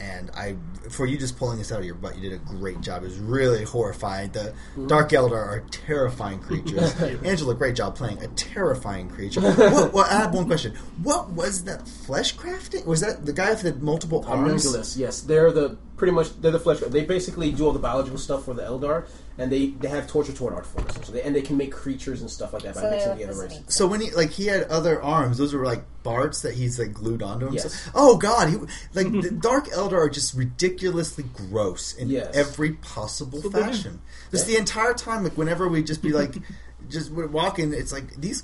[0.00, 0.56] And I,
[0.88, 3.02] for you just pulling this out of your butt, you did a great job.
[3.02, 4.30] It was really horrifying.
[4.30, 4.54] The
[4.86, 6.98] Dark Eldar are terrifying creatures.
[7.00, 9.40] Angela, great job playing a terrifying creature.
[9.42, 10.74] what, well, I have one question.
[11.02, 12.86] What was that flesh crafting?
[12.86, 14.64] Was that the guy with the multiple arms?
[14.96, 16.80] Yes, they're the pretty much they're the flesh.
[16.80, 19.06] They basically do all the biological stuff for the Eldar,
[19.40, 22.20] and they they have torture toward art forms, so they, and they can make creatures
[22.20, 23.56] and stuff like that by So mixing look together the races.
[23.58, 23.68] same.
[23.68, 26.92] So when he like he had other arms, those were like bards that he's like
[26.92, 27.72] glued onto himself.
[27.74, 27.90] Yes.
[27.94, 28.56] Oh god, he
[28.94, 32.34] like the Dark Eldar are just ridiculously gross in Yes.
[32.34, 34.00] every possible So they're- fashion.
[34.30, 36.34] Just the entire time, like whenever we just be like.
[36.88, 38.42] Just we're walking, it's like these.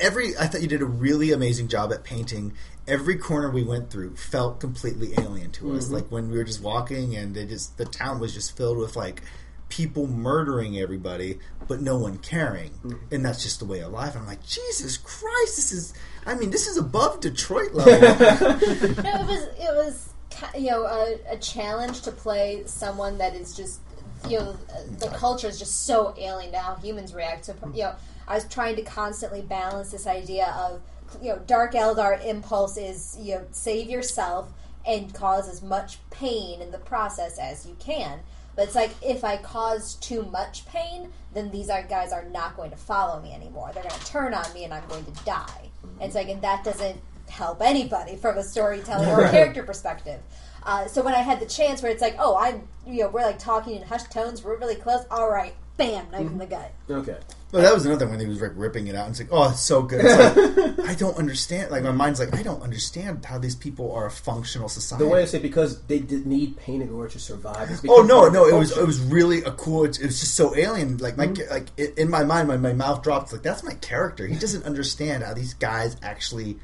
[0.00, 2.52] Every I thought you did a really amazing job at painting.
[2.86, 5.84] Every corner we went through felt completely alien to us.
[5.84, 5.94] Mm-hmm.
[5.94, 8.96] Like when we were just walking, and it just the town was just filled with
[8.96, 9.22] like
[9.70, 13.14] people murdering everybody, but no one caring, mm-hmm.
[13.14, 14.14] and that's just the way of life.
[14.16, 15.94] I'm like, Jesus Christ, this is.
[16.26, 18.08] I mean, this is above Detroit level.
[19.02, 20.12] No, it was it was
[20.54, 23.80] you know a, a challenge to play someone that is just
[24.28, 25.14] you know the mm-hmm.
[25.14, 27.46] culture is just so alien to how humans react.
[27.46, 27.94] So you know,
[28.28, 30.82] I was trying to constantly balance this idea of
[31.22, 34.52] you know Dark Eldar impulse is you know save yourself
[34.86, 38.20] and cause as much pain in the process as you can.
[38.56, 42.56] But it's like if I cause too much pain, then these are, guys are not
[42.56, 43.70] going to follow me anymore.
[43.72, 45.70] They're going to turn on me, and I'm going to die.
[45.82, 50.20] And it's like, and that doesn't help anybody from a storytelling or a character perspective.
[50.62, 53.22] Uh, so when I had the chance where it's like, oh, I'm, you know, we're
[53.22, 55.04] like talking in hushed tones, we're really close.
[55.10, 56.38] All right, bam, knife in mm-hmm.
[56.38, 56.72] the gut.
[56.90, 57.16] Okay,
[57.52, 58.20] Well, that was another one.
[58.20, 60.94] He was like ripping it out and saying, "Oh, it's so good." It's like, I
[60.94, 61.70] don't understand.
[61.70, 65.04] Like my mind's like, I don't understand how these people are a functional society.
[65.04, 67.70] the way I say because they did need pain in order to survive.
[67.70, 68.46] It's Oh no, no!
[68.46, 69.84] It was it was really a cool.
[69.84, 70.98] It, it was just so alien.
[70.98, 71.50] Like my mm-hmm.
[71.50, 74.26] like i- in my mind, when my mouth dropped, like that's my character.
[74.26, 76.58] He doesn't understand how these guys actually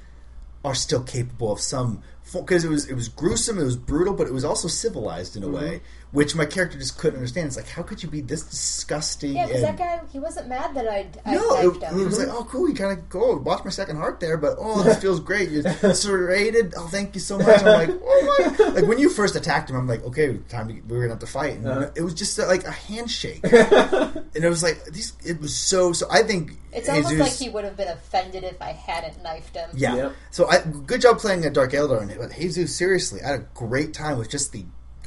[0.65, 4.27] are still capable of some because it was it was gruesome, it was brutal, but
[4.27, 5.57] it was also civilized in a mm-hmm.
[5.57, 5.81] way,
[6.13, 7.49] which my character just couldn't understand.
[7.49, 9.37] It's like how could you be this disgusting?
[9.37, 12.01] Yeah, because that guy, he wasn't mad that I'd, I'd no, knifed it, him.
[12.01, 12.69] it was like, oh, cool.
[12.69, 15.51] You kind of go watch my second heart there, but oh, this feels great.
[15.51, 15.63] You're
[15.95, 16.75] serrated.
[16.77, 17.61] Oh, thank you so much.
[17.61, 18.71] I'm like, oh my!
[18.77, 21.21] Like when you first attacked him, I'm like, okay, time to we were gonna have
[21.21, 21.55] to fight.
[21.57, 21.91] And Uh-huh.
[21.95, 25.13] it was just uh, like a handshake, and it was like these.
[25.25, 26.07] It was so so.
[26.11, 29.55] I think It's almost Jesus- like he would have been offended if I hadn't knifed
[29.57, 29.71] him.
[29.75, 29.95] yeah.
[29.97, 30.13] Yep.
[30.31, 32.75] So I good job playing a Dark Eldar and but Jesus.
[32.77, 34.65] Seriously, I had a great time with just the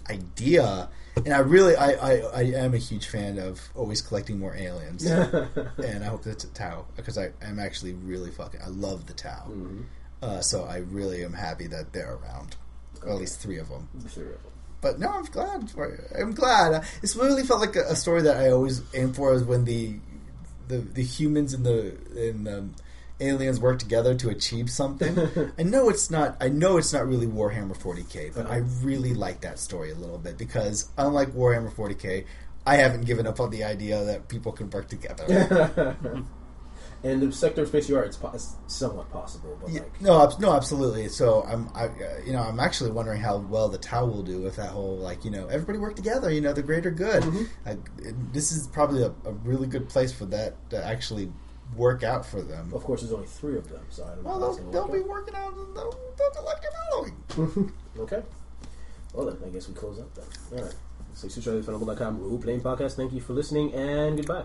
[0.10, 4.56] idea, and I really I, I, I am a huge fan of always collecting more
[4.56, 9.06] aliens, and I hope that's a Tau because I am actually really fucking I love
[9.08, 9.82] the Tau, Mm-hmm.
[10.22, 12.56] uh, so I really am happy that they're around,
[13.04, 13.88] or at least three of them.
[14.08, 14.52] Three of them.
[14.82, 15.70] But no, I'm glad.
[15.72, 16.86] For, I'm glad.
[17.04, 19.96] It's really felt like a, a story that I always aim for is when the
[20.70, 22.76] the, the humans and the and um,
[23.20, 25.52] aliens work together to achieve something.
[25.60, 26.38] I know it's not.
[26.40, 30.18] I know it's not really Warhammer 40k, but I really like that story a little
[30.18, 32.26] bit because unlike Warhammer 40k,
[32.66, 35.98] I haven't given up on the idea that people can work together.
[37.04, 40.02] and the sector of space you are, it's, po- it's somewhat possible, but Yeah, like,
[40.02, 41.08] no, no, absolutely.
[41.08, 44.40] So I'm, I, uh, you know, I'm actually wondering how well the Tau will do
[44.42, 46.30] with that whole, like, you know, everybody work together.
[46.30, 47.24] You know, the greater good.
[47.66, 47.78] I,
[48.34, 51.32] this is probably a, a really good place for that to actually
[51.76, 52.72] work out for them.
[52.74, 54.30] of course, there's only three of them, so I don't know.
[54.30, 55.08] Well, how they'll, they'll be out.
[55.08, 57.74] working on they'll, they'll like developing.
[58.00, 58.22] Okay.
[59.14, 60.26] Well then, I guess we close up then.
[60.58, 60.76] All right.
[61.14, 61.28] So,
[61.96, 62.96] com role playing podcast.
[62.96, 64.44] Thank you for listening, and goodbye.